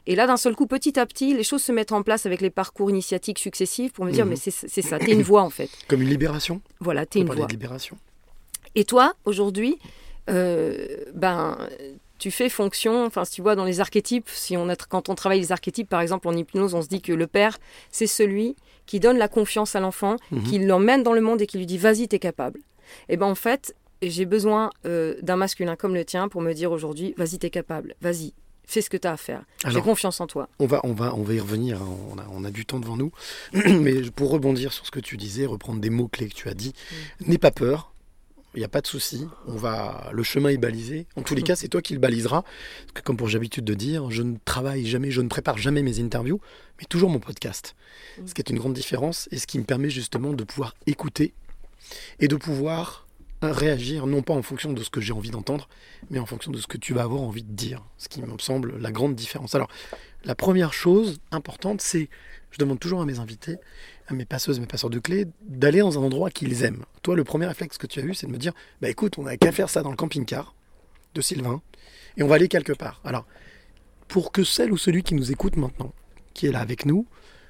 et 0.06 0.14
là 0.16 0.28
d'un 0.28 0.38
seul 0.38 0.56
coup, 0.56 0.68
petit 0.68 1.00
à 1.00 1.08
petit, 1.08 1.34
les 1.34 1.42
choses 1.44 1.64
se 1.64 1.72
mettent 1.72 1.94
en 1.94 2.04
place 2.04 2.28
avec 2.28 2.42
les 2.42 2.52
parcours 2.52 2.92
initiatiques 2.92 3.40
successifs 3.40 3.92
pour 3.92 4.06
me 4.06 4.12
dire 4.12 4.26
Mhm. 4.26 4.30
mais 4.30 4.36
c'est 4.36 4.52
c'est 4.52 4.84
ça, 4.84 5.00
t'es 5.00 5.14
une 5.14 5.24
voix 5.24 5.42
en 5.42 5.50
fait, 5.50 5.72
Comme 5.88 6.04
une 6.04 6.10
libération? 6.10 6.62
Voilà, 6.80 7.08
t'es 7.08 7.22
une 7.22 7.26
voix. 7.26 7.48
de 7.48 7.52
libération. 7.52 7.98
Et 8.76 8.84
toi, 8.86 9.14
aujourd'hui, 9.26 9.80
euh, 10.30 10.98
ben, 11.16 11.58
tu 12.20 12.32
fais 12.32 12.48
fonction, 12.50 13.06
enfin, 13.06 13.26
si 13.26 13.34
tu 13.34 13.42
vois, 13.42 13.56
dans 13.56 13.66
les 13.66 13.80
archétypes, 13.82 14.30
si 14.30 14.56
on 14.56 14.70
a, 14.70 14.76
quand 14.76 15.10
on 15.10 15.16
travaille 15.16 15.40
les 15.40 15.52
archétypes, 15.52 15.90
par 15.90 16.02
exemple, 16.02 16.28
en 16.28 16.34
hypnose, 16.36 16.74
on 16.74 16.82
se 16.82 16.88
dit 16.88 17.02
que 17.02 17.12
le 17.12 17.28
père, 17.28 17.58
c'est 17.92 18.08
celui 18.08 18.56
qui 18.86 19.00
donne 19.00 19.18
la 19.18 19.28
confiance 19.28 19.76
à 19.76 19.80
l'enfant, 19.80 20.16
Mhm. 20.32 20.44
qui 20.44 20.60
l'emmène 20.60 21.04
dans 21.04 21.14
le 21.14 21.22
monde 21.22 21.42
et 21.42 21.48
qui 21.48 21.58
lui 21.58 21.66
dit, 21.66 21.78
vas-y, 21.78 22.08
t'es 22.08 22.20
capable. 22.20 22.60
Et 23.10 23.18
ben, 23.18 23.26
en 23.28 23.36
fait, 23.36 23.76
j'ai 24.02 24.26
besoin 24.26 24.70
euh, 24.86 25.16
d'un 25.22 25.36
masculin 25.38 25.76
comme 25.76 25.96
le 25.96 26.06
tien 26.06 26.28
pour 26.28 26.42
me 26.42 26.54
dire 26.54 26.72
aujourd'hui, 26.72 27.14
vas-y, 27.18 27.40
t'es 27.40 27.50
capable, 27.50 27.96
vas-y, 28.02 28.34
fais 28.66 28.82
ce 28.82 28.90
que 28.90 28.98
t'as 28.98 29.14
à 29.14 29.18
faire. 29.18 29.44
J'ai 29.68 29.82
confiance 29.82 30.20
en 30.22 30.28
toi. 30.28 30.50
On 30.60 30.66
va, 30.66 30.82
on, 30.84 30.94
va, 30.94 31.14
on 31.16 31.24
va 31.24 31.34
y 31.34 31.40
revenir, 31.40 31.82
hein, 31.82 31.88
on, 32.12 32.18
a, 32.18 32.26
on 32.32 32.44
a 32.44 32.52
du 32.52 32.66
temps 32.66 32.80
devant 32.80 32.98
nous. 32.98 33.12
Mais 33.54 34.02
pour 34.12 34.30
rebondir 34.32 34.72
sur 34.74 34.86
ce 34.86 34.92
que 34.92 35.00
tu 35.00 35.16
disais, 35.18 35.46
reprendre 35.46 35.80
des 35.80 35.90
mots-clés 35.90 36.28
que 36.28 36.36
tu 36.36 36.50
as 36.50 36.54
dit, 36.54 36.74
n'aie 37.26 37.38
pas 37.38 37.52
peur, 37.52 37.93
il 38.56 38.60
n'y 38.60 38.66
a 38.66 38.70
pas 38.70 38.82
de 38.82 38.88
souci, 38.88 39.28
on 39.48 39.56
va, 39.56 40.10
le 40.12 40.24
chemin 40.24 40.50
est 40.50 40.58
balisé. 40.58 41.08
En 41.16 41.22
tous 41.22 41.36
les 41.36 41.42
cas, 41.42 41.56
c'est 41.56 41.68
toi 41.68 41.82
qui 41.82 41.94
le 41.94 42.00
baliseras. 42.00 42.44
Parce 42.44 42.92
que 42.94 43.02
comme 43.02 43.18
pour 43.18 43.28
j'ai 43.28 43.38
l'habitude 43.38 43.66
de 43.66 43.74
dire, 43.74 44.12
je 44.12 44.22
ne 44.22 44.38
travaille 44.46 44.86
jamais, 44.86 45.12
je 45.12 45.22
ne 45.22 45.28
prépare 45.28 45.58
jamais 45.58 45.82
mes 45.82 46.00
interviews, 46.00 46.40
mais 46.80 46.86
toujours 46.86 47.10
mon 47.10 47.20
podcast. 47.20 47.76
Ce 48.26 48.34
qui 48.34 48.42
est 48.42 48.50
une 48.50 48.60
grande 48.60 48.74
différence 48.74 49.28
et 49.32 49.38
ce 49.38 49.48
qui 49.48 49.58
me 49.58 49.64
permet 49.64 49.90
justement 49.90 50.34
de 50.34 50.44
pouvoir 50.44 50.76
écouter 50.86 51.34
et 52.20 52.28
de 52.28 52.36
pouvoir 52.36 53.08
réagir, 53.42 54.08
non 54.08 54.22
pas 54.22 54.34
en 54.34 54.42
fonction 54.42 54.72
de 54.72 54.84
ce 54.84 54.90
que 54.90 55.02
j'ai 55.02 55.14
envie 55.14 55.32
d'entendre, 55.32 55.68
mais 56.10 56.20
en 56.20 56.26
fonction 56.26 56.52
de 56.52 56.58
ce 56.58 56.68
que 56.68 56.78
tu 56.78 56.94
vas 56.94 57.04
avoir 57.04 57.22
envie 57.22 57.44
de 57.44 57.52
dire. 57.52 57.84
Ce 57.98 58.08
qui 58.08 58.22
me 58.22 58.38
semble 58.38 58.78
la 58.80 58.92
grande 58.92 59.16
différence. 59.16 59.56
Alors, 59.56 59.70
la 60.24 60.36
première 60.36 60.74
chose 60.74 61.20
importante, 61.32 61.82
c'est, 61.82 62.10
je 62.52 62.58
demande 62.60 62.80
toujours 62.80 63.02
à 63.02 63.06
mes 63.06 63.20
invités, 63.20 63.58
mes 64.14 64.26
passeuses, 64.26 64.60
mes 64.60 64.66
passeurs 64.66 64.90
de 64.90 65.00
clés, 65.00 65.28
d'aller 65.42 65.80
dans 65.80 65.98
un 65.98 66.04
endroit 66.04 66.30
qu'ils 66.30 66.64
aiment. 66.64 66.84
Toi, 67.02 67.16
le 67.16 67.24
premier 67.24 67.46
réflexe 67.46 67.78
que 67.78 67.88
tu 67.88 68.00
as 68.00 68.04
eu, 68.04 68.14
c'est 68.14 68.28
de 68.28 68.32
me 68.32 68.38
dire, 68.38 68.54
bah 68.82 68.90
écoute, 68.90 69.18
on 69.18 69.24
n'a 69.24 69.38
qu'à 69.38 69.52
faire 69.52 69.70
ça 69.70 69.82
dans 69.82 69.92
le 69.92 69.96
camping-car 69.96 70.56
de 71.14 71.22
Sylvain, 71.22 71.62
et 72.18 72.24
on 72.24 72.28
va 72.28 72.36
aller 72.36 72.48
quelque 72.48 72.74
part. 72.74 73.02
Alors, 73.04 73.26
pour 74.08 74.32
que 74.32 74.44
celle 74.44 74.72
ou 74.72 74.78
celui 74.78 75.04
qui 75.04 75.16
nous 75.16 75.32
écoute 75.32 75.56
maintenant 75.56 75.94
qui 76.34 76.48
est 76.48 76.52
là 76.52 76.60
avec 76.60 76.86
nous, 76.86 77.06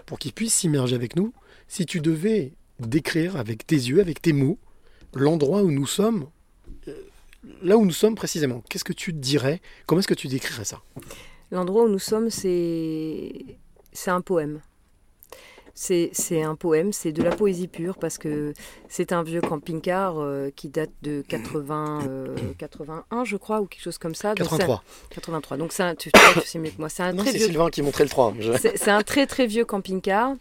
pour 0.06 0.20
qu'il 0.20 0.34
puisse 0.34 0.54
s'immerger 0.54 0.96
avec 0.96 1.16
nous, 1.16 1.34
si 1.68 1.86
tu 1.86 2.02
devais 2.02 2.54
décrire 2.80 3.38
avec 3.38 3.66
tes 3.66 3.76
yeux, 3.76 4.02
avec 4.02 4.22
tes 4.22 4.34
mots, 4.34 4.60
l'endroit 5.14 5.64
où 5.64 5.72
nous 5.72 5.88
sommes, 5.88 6.28
euh, 6.88 6.94
là 7.62 7.78
où 7.78 7.86
nous 7.86 7.92
sommes 7.92 8.16
précisément, 8.16 8.62
qu'est-ce 8.70 8.84
que 8.84 8.94
tu 8.94 9.14
dirais 9.14 9.62
Comment 9.86 10.00
est-ce 10.00 10.08
que 10.08 10.14
tu 10.14 10.28
décrirais 10.28 10.66
ça? 10.66 10.82
L'endroit 11.52 11.84
où 11.84 11.90
nous 11.90 12.00
sommes, 12.00 12.30
c'est 12.30 13.58
c'est 13.92 14.12
un 14.12 14.22
poème. 14.22 14.60
C'est 15.76 16.12
un 16.44 16.54
poème, 16.56 16.94
c'est 16.94 17.12
de 17.12 17.24
la 17.24 17.32
poésie 17.36 17.68
pure 17.68 17.98
parce 17.98 18.20
que 18.20 18.54
c'est 18.90 19.12
un 19.12 19.24
vieux 19.24 19.42
camping-car 19.42 20.20
euh, 20.20 20.52
qui 20.56 20.70
date 20.70 20.92
de 21.02 21.24
80, 21.28 22.02
euh, 22.08 22.36
81, 22.60 23.26
je 23.26 23.38
crois, 23.38 23.60
ou 23.60 23.66
quelque 23.66 23.82
chose 23.82 23.98
comme 23.98 24.14
ça. 24.14 24.36
Donc, 24.36 24.48
c'est 24.50 24.54
un- 24.56 24.58
83. 24.60 24.84
83. 25.10 25.58
Donc 25.58 25.74
un- 25.80 25.96
tu, 25.96 26.12
tu 26.12 26.42
sais 26.46 26.60
mieux 26.60 26.70
que 26.70 26.78
moi. 26.80 26.90
C'est 26.90 27.02
un 27.04 27.14
Non, 27.14 27.24
très 27.24 27.32
vieux. 27.32 27.48
Sylvain 27.48 27.70
qui 27.72 27.82
montrait 27.82 28.04
le 28.04 28.10
3. 28.12 28.34
je- 28.40 28.54
C'est 28.58 28.78
c'est 28.78 28.92
un 28.92 29.02
très 29.02 29.26
très 29.26 29.48
vieux 29.48 29.66
camping-car. 29.66 30.34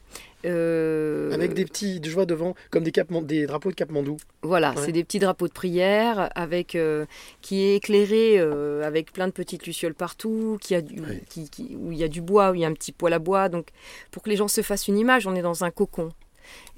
Euh, 0.45 1.31
Avec 1.33 1.55
des 1.55 1.65
petits, 1.65 2.01
je 2.05 2.11
vois 2.11 2.27
devant, 2.27 2.55
comme 2.71 2.83
des, 2.85 2.93
Cap- 2.93 3.13
des 3.25 3.47
drapeaux 3.47 3.71
de 3.71 3.75
Cap-Mandou. 3.75 4.17
Voilà, 4.43 4.71
Ouais. 4.71 4.83
c'est 4.85 4.93
des 4.93 5.05
petits 5.05 5.19
drapeaux 5.19 5.49
de 5.49 5.53
prière 5.53 6.31
avec 6.35 6.75
euh, 6.75 7.07
qui 7.41 7.63
est 7.63 7.77
éclairé 7.77 8.39
euh, 8.39 8.83
avec 8.87 9.13
plein 9.13 9.27
de 9.29 9.33
petites 9.33 9.67
lucioles 9.67 9.95
partout, 9.95 10.59
qui 10.61 10.75
a 10.75 10.81
du, 10.83 11.01
Ouais. 11.01 11.23
qui, 11.29 11.49
qui- 11.49 11.77
où 11.79 11.93
il 11.93 11.99
y 11.99 12.05
a 12.05 12.09
du 12.09 12.21
bois, 12.21 12.51
où 12.51 12.55
il 12.55 12.61
y 12.61 12.65
a 12.65 12.69
un 12.69 12.73
petit 12.75 12.93
poêle 12.93 13.13
à 13.13 13.19
bois. 13.19 13.49
Donc, 13.49 13.69
pour 14.11 14.23
que 14.23 14.31
les 14.31 14.37
gens 14.37 14.49
se 14.49 14.61
fassent 14.63 14.89
une 14.89 14.99
image, 14.99 15.27
on 15.27 15.35
est 15.35 15.43
dans 15.43 15.65
un 15.65 15.71
cocon. 15.71 16.11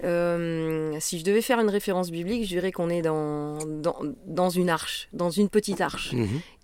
Euh, 0.03 0.97
si 1.01 1.19
je 1.19 1.25
devais 1.25 1.41
faire 1.41 1.61
une 1.61 1.69
référence 1.69 2.11
biblique, 2.11 2.45
je 2.45 2.49
dirais 2.49 2.73
qu'on 2.73 2.91
est 2.91 3.03
dans, 3.03 3.59
dans, 3.67 3.97
dans 4.27 4.51
une 4.51 4.69
arche, 4.69 5.09
dans 5.13 5.31
une 5.31 5.49
petite 5.49 5.81
arche 5.81 6.15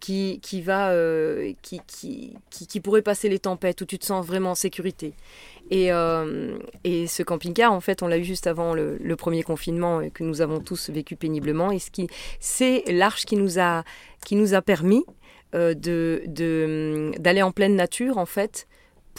qui, 0.01 0.41
qui 0.43 0.63
va 0.63 0.91
euh, 0.91 1.53
qui, 1.63 1.81
qui, 1.87 2.37
qui, 2.51 2.81
pourrait 2.81 3.03
passer 3.03 3.29
les 3.29 3.39
tempêtes 3.39 3.81
où 3.81 3.85
tu 3.85 3.99
te 3.99 4.05
sens 4.05 4.27
vraiment 4.27 4.53
en 4.53 4.55
sécurité. 4.55 5.15
Et, 5.71 5.93
euh, 5.93 6.59
et 6.83 7.07
ce 7.07 7.23
camping-car, 7.23 7.73
en 7.73 7.81
fait, 7.81 8.03
on 8.03 8.09
l'a 8.09 8.19
eu 8.19 8.25
juste 8.25 8.47
avant 8.47 8.75
le, 8.75 8.97
le 8.99 9.17
premier 9.17 9.43
confinement 9.43 10.01
et 10.01 10.11
que 10.11 10.25
nous 10.25 10.41
avons 10.41 10.61
tous 10.61 10.91
vécu 10.91 11.15
péniblement. 11.15 11.71
Et 11.71 11.79
ce 11.79 11.91
qui, 11.91 12.09
c'est 12.41 12.83
l'arche 12.89 13.25
qui 13.25 13.37
nous 13.37 13.61
a, 13.61 13.85
qui 14.27 14.35
nous 14.35 14.55
a 14.55 14.63
permis 14.63 15.05
de, 15.53 15.75
de, 16.27 17.13
d'aller 17.19 17.43
en 17.43 17.53
pleine 17.53 17.77
nature, 17.77 18.19
en 18.19 18.27
fait, 18.27 18.67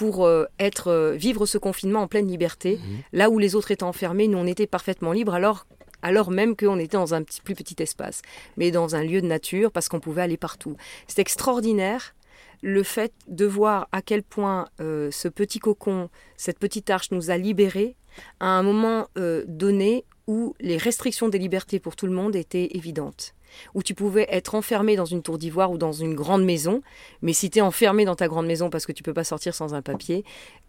pour 0.02 0.26
euh, 0.26 0.46
être, 0.58 0.88
euh, 0.88 1.12
vivre 1.12 1.46
ce 1.46 1.60
confinement 1.60 2.02
en 2.02 2.08
pleine 2.08 2.28
liberté. 2.28 2.80
Là 3.14 3.30
où 3.30 3.38
les 3.38 3.54
autres 3.54 3.70
étaient 3.70 3.84
enfermés, 3.84 4.28
nous, 4.28 4.40
on 4.40 4.48
était 4.48 4.66
parfaitement 4.66 5.12
libres, 5.12 5.36
alors, 5.36 5.68
alors 6.02 6.32
même 6.32 6.56
qu'on 6.56 6.80
était 6.80 6.98
dans 6.98 7.14
un 7.14 7.22
petit, 7.22 7.40
plus 7.40 7.54
petit 7.54 7.76
espace, 7.84 8.24
mais 8.58 8.72
dans 8.72 8.96
un 8.96 9.04
lieu 9.04 9.22
de 9.22 9.28
nature, 9.28 9.72
parce 9.72 9.90
qu'on 9.90 10.00
pouvait 10.00 10.24
aller 10.24 10.38
partout. 10.38 10.76
C'est 11.06 11.20
extraordinaire 11.20 12.16
le 12.64 12.82
fait 12.82 13.14
de 13.28 13.46
voir 13.46 13.90
à 13.92 14.02
quel 14.02 14.24
point 14.24 14.70
euh, 14.80 15.12
ce 15.12 15.28
petit 15.28 15.60
cocon, 15.60 16.10
cette 16.36 16.58
petite 16.58 16.90
arche 16.90 17.12
nous 17.12 17.30
a 17.30 17.38
libérés 17.38 17.96
à 18.40 18.48
un 18.48 18.64
moment 18.64 19.08
euh, 19.20 19.44
donné 19.48 20.06
où 20.26 20.56
les 20.60 20.78
restrictions 20.78 21.30
des 21.30 21.38
libertés 21.38 21.80
pour 21.80 21.96
tout 21.96 22.08
le 22.08 22.14
monde 22.14 22.36
étaient 22.36 22.70
évidentes. 22.76 23.36
Où 23.76 23.84
tu 23.84 23.94
pouvais 23.94 24.28
être 24.30 24.56
enfermé 24.56 24.96
dans 24.96 25.06
une 25.06 25.22
tour 25.22 25.38
d'ivoire 25.38 25.72
ou 25.72 25.78
dans 25.78 25.92
une 25.92 26.14
grande 26.16 26.44
maison, 26.44 26.82
mais 27.22 27.34
si 27.34 27.50
tu 27.50 27.60
es 27.60 27.62
enfermé 27.62 28.06
dans 28.06 28.16
ta 28.16 28.28
grande 28.28 28.46
maison 28.48 28.70
parce 28.70 28.86
que 28.86 28.92
tu 28.92 29.04
peux 29.04 29.14
pas 29.14 29.24
sortir 29.24 29.54
sans 29.56 29.74
un 29.74 29.82
papier, 29.82 30.24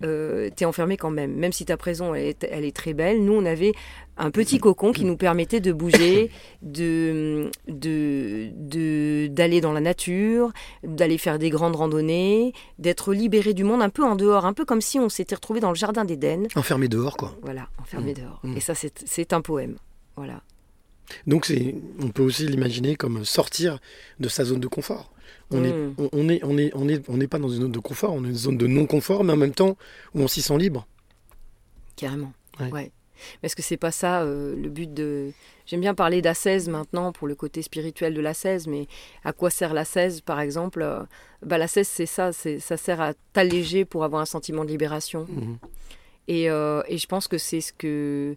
euh, 0.04 0.50
tu 0.56 0.62
es 0.64 0.66
enfermé 0.66 0.96
quand 0.96 1.10
même. 1.10 1.34
Même 1.34 1.52
si 1.52 1.64
ta 1.64 1.76
prison 1.76 2.14
elle 2.14 2.26
est, 2.26 2.44
elle 2.50 2.64
est 2.64 2.74
très 2.76 2.94
belle, 2.94 3.22
nous 3.24 3.32
on 3.34 3.44
avait 3.44 3.72
un 4.18 4.30
petit 4.30 4.58
cocon 4.58 4.92
qui 4.92 5.04
nous 5.04 5.16
permettait 5.16 5.60
de 5.60 5.72
bouger, 5.72 6.30
de 6.62 7.50
de- 7.68 8.50
de- 8.56 9.26
d'aller 9.28 9.60
dans 9.60 9.72
la 9.72 9.80
nature, 9.80 10.52
d'aller 10.84 11.18
faire 11.18 11.38
des 11.38 11.50
grandes 11.50 11.76
randonnées, 11.76 12.52
d'être 12.78 13.12
libéré 13.14 13.54
du 13.54 13.64
monde 13.64 13.82
un 13.82 13.90
peu 13.90 14.04
en 14.04 14.16
dehors, 14.16 14.44
un 14.46 14.52
peu 14.52 14.64
comme 14.64 14.80
si 14.80 14.98
on 14.98 15.08
s'était 15.08 15.34
retrouvé 15.34 15.60
dans 15.60 15.70
le 15.70 15.74
jardin 15.76 16.04
d'Éden. 16.04 16.46
Enfermé 16.56 16.88
dehors, 16.88 17.16
quoi. 17.16 17.34
Voilà, 17.42 17.68
enfermé 17.80 18.12
Mmh. 18.12 18.14
dehors. 18.14 18.40
Mmh. 18.42 18.56
Et 18.56 18.60
ça, 18.60 18.74
c'est 18.74 19.32
un 19.32 19.40
poème. 19.40 19.76
Voilà. 20.16 20.40
Donc 21.26 21.47
c'est, 21.47 21.75
on 22.00 22.09
peut 22.11 22.23
aussi 22.23 22.47
l'imaginer 22.47 22.97
comme 22.97 23.25
sortir 23.25 23.78
de 24.21 24.28
sa 24.28 24.45
zone 24.45 24.61
de 24.61 24.69
confort. 24.69 25.12
On 25.50 25.64
est, 25.64 25.73
Mm. 25.73 25.95
on, 25.99 26.09
on 26.12 26.28
est, 26.28 26.40
on 26.45 26.57
est, 26.59 26.71
on 26.75 26.88
est, 26.88 27.09
on 27.11 27.16
n'est 27.19 27.26
pas 27.26 27.38
dans 27.38 27.49
une 27.49 27.62
zone 27.62 27.73
de 27.73 27.78
confort, 27.78 28.12
on 28.14 28.21
est 28.25 28.28
dans 28.28 28.28
une 28.31 28.37
zone 28.37 28.59
de 28.59 28.66
non-confort, 28.66 29.23
mais 29.25 29.33
en 29.35 29.37
même 29.37 29.52
temps 29.54 29.76
où 30.14 30.21
on 30.23 30.28
s'y 30.28 30.40
sent 30.42 30.57
libre. 30.59 30.87
Carrément. 31.97 32.33
Ouais. 32.61 32.71
Ouais. 32.71 32.90
Est-ce 33.42 33.54
que 33.54 33.62
c'est 33.62 33.76
pas 33.76 33.92
ça 33.92 34.23
euh, 34.23 34.57
le 34.57 34.69
but 34.69 34.92
de. 34.92 35.31
J'aime 35.66 35.81
bien 35.81 35.95
parler 35.95 36.23
d'ascèse 36.23 36.69
maintenant 36.69 37.12
pour 37.12 37.28
le 37.28 37.37
côté 37.37 37.62
spirituel 37.62 38.14
de 38.14 38.21
l'ascèse, 38.21 38.66
mais 38.66 38.88
à 39.25 39.33
quoi 39.33 39.49
sert 39.50 39.75
l'ascèse 39.75 40.21
par 40.21 40.40
exemple 40.40 40.83
Euh, 40.83 41.02
bah, 41.47 41.57
L'ascèse, 41.59 41.87
c'est 41.87 42.07
ça, 42.07 42.33
c'est- 42.33 42.59
ça 42.59 42.76
sert 42.76 43.00
à 43.00 43.12
t'alléger 43.33 43.85
pour 43.85 44.02
avoir 44.04 44.23
un 44.23 44.26
sentiment 44.26 44.64
de 44.64 44.71
libération. 44.71 45.26
Mhm. 45.28 45.59
Et, 46.28 46.50
euh, 46.50 46.83
et 46.88 46.99
je 46.99 47.07
pense 47.07 47.28
que 47.28 47.38
c'est 47.38 47.61
ce 47.61 47.73
que. 47.73 48.37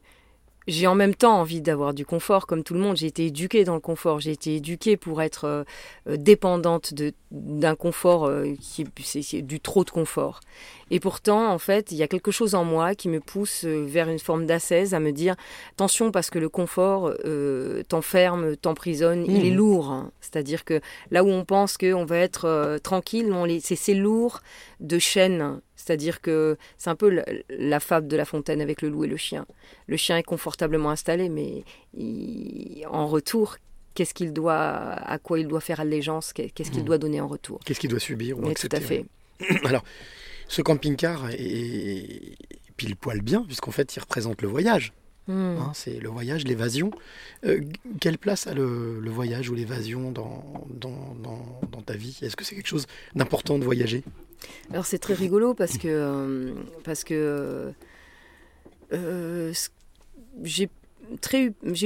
J'ai 0.68 0.88
en 0.88 0.96
même 0.96 1.14
temps 1.14 1.40
envie 1.40 1.62
d'avoir 1.62 1.94
du 1.94 2.06
confort, 2.06 2.48
comme 2.48 2.64
tout 2.64 2.74
le 2.74 2.80
monde. 2.80 2.98
J'ai 2.98 3.06
été 3.08 3.28
éduquée 3.28 3.64
dans 3.66 3.76
le 3.76 3.80
confort. 3.80 4.20
J'ai 4.20 4.32
été 4.32 4.56
éduquée 4.56 4.98
pour 4.98 5.22
être 5.22 5.46
euh, 5.46 5.64
euh, 6.10 6.18
dépendante 6.18 6.94
d'un 7.32 7.76
confort 7.76 8.26
euh, 8.26 8.54
qui 8.60 8.82
est, 8.84 9.42
du 9.42 9.60
trop 9.60 9.84
de 9.84 9.92
confort. 9.92 10.40
Et 10.90 11.00
pourtant, 11.00 11.52
en 11.52 11.60
fait, 11.60 11.92
il 11.92 11.98
y 11.98 12.04
a 12.04 12.08
quelque 12.08 12.32
chose 12.32 12.56
en 12.56 12.64
moi 12.64 12.96
qui 12.96 13.10
me 13.10 13.20
pousse 13.20 13.66
euh, 13.66 13.86
vers 13.88 14.10
une 14.10 14.20
forme 14.20 14.46
d'ascèse, 14.48 14.94
à 14.96 15.00
me 15.00 15.12
dire 15.12 15.36
attention 15.74 16.12
parce 16.12 16.30
que 16.30 16.40
le 16.40 16.50
confort 16.50 17.12
t'enferme, 17.88 18.56
t'emprisonne, 18.56 19.26
il 19.28 19.46
est 19.46 19.52
lourd. 19.52 19.92
hein. 19.92 20.12
C'est-à-dire 20.22 20.66
que 20.66 20.82
là 21.12 21.24
où 21.24 21.30
on 21.30 21.46
pense 21.46 21.78
qu'on 21.78 22.06
va 22.06 22.18
être 22.18 22.80
tranquille, 22.84 23.32
c'est 23.62 23.94
lourd 23.94 24.42
de 24.80 24.98
chaînes. 25.00 25.60
C'est-à-dire 25.86 26.20
que 26.22 26.58
c'est 26.78 26.90
un 26.90 26.96
peu 26.96 27.22
la, 27.50 27.80
fable 27.80 28.08
de 28.08 28.18
La 28.18 28.26
Fontaine 28.26 28.60
avec 28.60 28.82
le 28.82 28.90
loup 28.90 29.04
et 29.04 29.08
le 29.08 29.18
chien. 29.18 29.46
Le 29.88 29.98
chien 29.98 30.18
est 30.18 30.24
confortablement 30.24 30.90
installé, 30.90 31.30
mais 31.30 31.64
il- 31.94 32.86
en 32.90 33.06
retour, 33.08 33.58
qu'est-ce 33.94 34.14
qu'il 34.16 34.34
doit, 34.34 34.56
à 34.56 35.20
quoi 35.20 35.40
il 35.40 35.48
doit 35.48 35.62
faire 35.62 35.80
allégeance, 35.80 36.34
qu'est- 36.34 36.50
qu'est-ce 36.50 36.72
qu'il 36.72 36.80
Mhm. 36.82 36.86
doit 36.88 36.98
donner 36.98 37.22
en 37.22 37.28
retour 37.28 37.60
Qu'est-ce 37.66 37.80
qu'il 37.80 37.90
doit 37.92 38.00
subir 38.00 38.40
ou 38.40 38.52
tout 38.54 38.70
à 38.72 38.80
fait. 38.80 39.06
Alors, 39.64 39.84
ce 40.48 40.62
camping-car 40.64 41.30
est, 41.32 42.36
pile 42.78 42.96
poil 42.96 43.22
bien, 43.22 43.44
puisqu'en 43.46 43.72
fait, 43.72 43.96
il 43.96 44.00
représente 44.00 44.42
le 44.42 44.48
voyage. 44.48 44.92
Hmm. 45.28 45.58
hein, 45.60 45.72
c'est 45.74 46.00
le 46.00 46.10
voyage, 46.10 46.44
l'évasion. 46.44 46.92
Euh, 47.46 47.60
quelle 48.00 48.20
place 48.20 48.46
a 48.46 48.54
le, 48.54 49.00
le 49.00 49.10
voyage 49.10 49.50
ou 49.50 49.56
l'évasion 49.56 50.12
dans, 50.12 50.68
dans, 50.70 51.16
dans, 51.24 51.60
dans 51.72 51.82
ta 51.82 51.94
vie? 51.96 52.16
Est-ce 52.22 52.36
que 52.36 52.44
c'est 52.44 52.54
quelque 52.56 52.68
chose 52.68 52.86
d'important 53.16 53.58
de 53.58 53.64
voyager? 53.64 54.04
Alors 54.72 54.86
c'est 54.86 55.00
très 55.00 55.14
rigolo 55.14 55.54
parce 55.54 55.78
que 55.78 55.88
euh, 55.88 56.52
parce 56.84 57.04
que 57.04 57.74
euh, 58.94 59.54
ce- 59.54 59.70
j'ai 60.44 60.70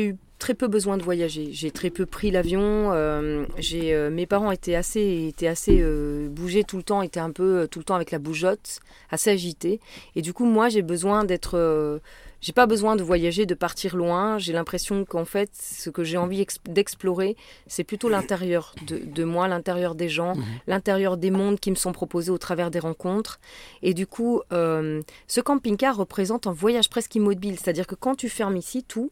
eu 0.07 0.15
très 0.37 0.53
peu 0.53 0.67
besoin 0.67 0.97
de 0.97 1.03
voyager. 1.03 1.49
J'ai 1.51 1.71
très 1.71 1.89
peu 1.89 2.05
pris 2.05 2.31
l'avion. 2.31 2.91
euh, 2.93 3.45
euh, 3.73 4.09
mes 4.09 4.25
parents 4.25 4.51
étaient 4.51 4.75
assez 4.75 5.27
étaient 5.27 5.47
assez 5.47 5.79
euh, 5.81 6.29
bougés 6.29 6.63
tout 6.63 6.77
le 6.77 6.83
temps, 6.83 7.01
étaient 7.01 7.19
un 7.19 7.31
peu 7.31 7.59
euh, 7.61 7.67
tout 7.67 7.79
le 7.79 7.85
temps 7.85 7.95
avec 7.95 8.11
la 8.11 8.19
bougeotte, 8.19 8.79
assez 9.11 9.29
agités. 9.29 9.79
Et 10.15 10.21
du 10.21 10.33
coup 10.33 10.45
moi 10.45 10.69
j'ai 10.69 10.81
besoin 10.81 11.25
d'être 11.25 11.57
euh, 11.57 11.99
j'ai 12.41 12.53
pas 12.53 12.65
besoin 12.65 12.95
de 12.95 13.03
voyager, 13.03 13.45
de 13.45 13.53
partir 13.53 13.95
loin. 13.95 14.37
J'ai 14.37 14.53
l'impression 14.53 15.03
qu'en 15.05 15.25
fait, 15.25 15.51
ce 15.53 15.89
que 15.89 16.03
j'ai 16.03 16.17
envie 16.17 16.41
ex- 16.41 16.57
d'explorer, 16.67 17.35
c'est 17.67 17.83
plutôt 17.83 18.07
l'intérieur 18.09 18.73
de, 18.87 18.97
de 18.99 19.23
moi, 19.23 19.47
l'intérieur 19.47 19.93
des 19.95 20.09
gens, 20.09 20.35
Mhm. 20.35 20.43
l'intérieur 20.67 21.17
des 21.17 21.31
mondes 21.31 21.59
qui 21.59 21.69
me 21.71 21.75
sont 21.75 21.91
proposés 21.91 22.31
au 22.31 22.37
travers 22.37 22.71
des 22.71 22.79
rencontres. 22.79 23.39
Et 23.81 23.93
du 23.93 24.07
coup, 24.07 24.41
euh, 24.53 25.01
ce 25.27 25.41
camping-car 25.41 25.95
représente 25.97 26.47
un 26.47 26.53
voyage 26.53 26.89
presque 26.89 27.15
immobile. 27.15 27.57
C'est-à-dire 27.59 27.87
que 27.87 27.95
quand 27.95 28.15
tu 28.15 28.29
fermes 28.29 28.57
ici 28.57 28.83
tout, 28.83 29.11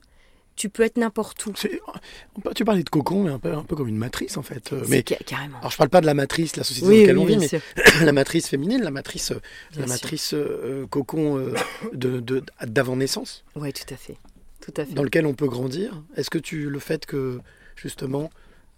tu 0.58 0.68
peux 0.70 0.84
être 0.84 0.98
n'importe 0.98 1.46
où. 1.46 1.54
Tu 2.54 2.66
parlais 2.66 2.84
de 2.84 2.90
cocon, 2.90 3.24
mais 3.24 3.32
un 3.32 3.40
peu, 3.40 3.54
un 3.54 3.64
peu 3.64 3.76
comme 3.76 3.88
une 3.88 3.98
matrice 3.98 4.36
en 4.36 4.42
fait. 4.42 4.74
Euh, 4.74 4.84
Mais 4.90 5.04
ca- 5.08 5.16
carrément. 5.26 5.58
alors 5.60 5.72
je 5.72 5.78
parle 5.78 5.90
pas 5.90 6.02
de 6.02 6.06
la 6.06 6.14
matrice, 6.14 6.58
la 6.58 6.64
société 6.64 6.86
Oui, 6.88 6.94
dans 6.96 7.02
laquelle 7.02 7.18
oui, 7.20 7.36
on 7.36 7.40
vit, 7.40 7.60
mais 8.00 8.06
la 8.06 8.12
matrice 8.12 8.48
féminine, 8.50 8.82
la 8.84 8.92
matrice, 8.92 9.32
euh, 9.32 9.40
Bien 9.72 9.82
la 9.82 9.88
sûr. 9.88 9.94
matrice 9.96 10.34
euh, 10.34 10.86
cocon 10.88 11.38
euh, 11.38 11.54
de- 11.94 12.44
d'avant 12.66 12.96
naissance, 12.98 13.46
Oui, 13.56 13.72
tout 13.72 13.94
à 13.94 13.98
fait. 13.98 14.18
Tout 14.60 14.74
à 14.82 14.86
fait. 14.86 14.94
dans 14.94 15.04
lequel 15.04 15.26
on 15.26 15.34
peut 15.34 15.48
grandir. 15.48 16.04
Est-ce 16.18 16.30
que 16.30 16.38
tu 16.40 16.70
le 16.70 16.80
fait 16.80 17.06
que 17.06 17.40
justement 17.78 18.30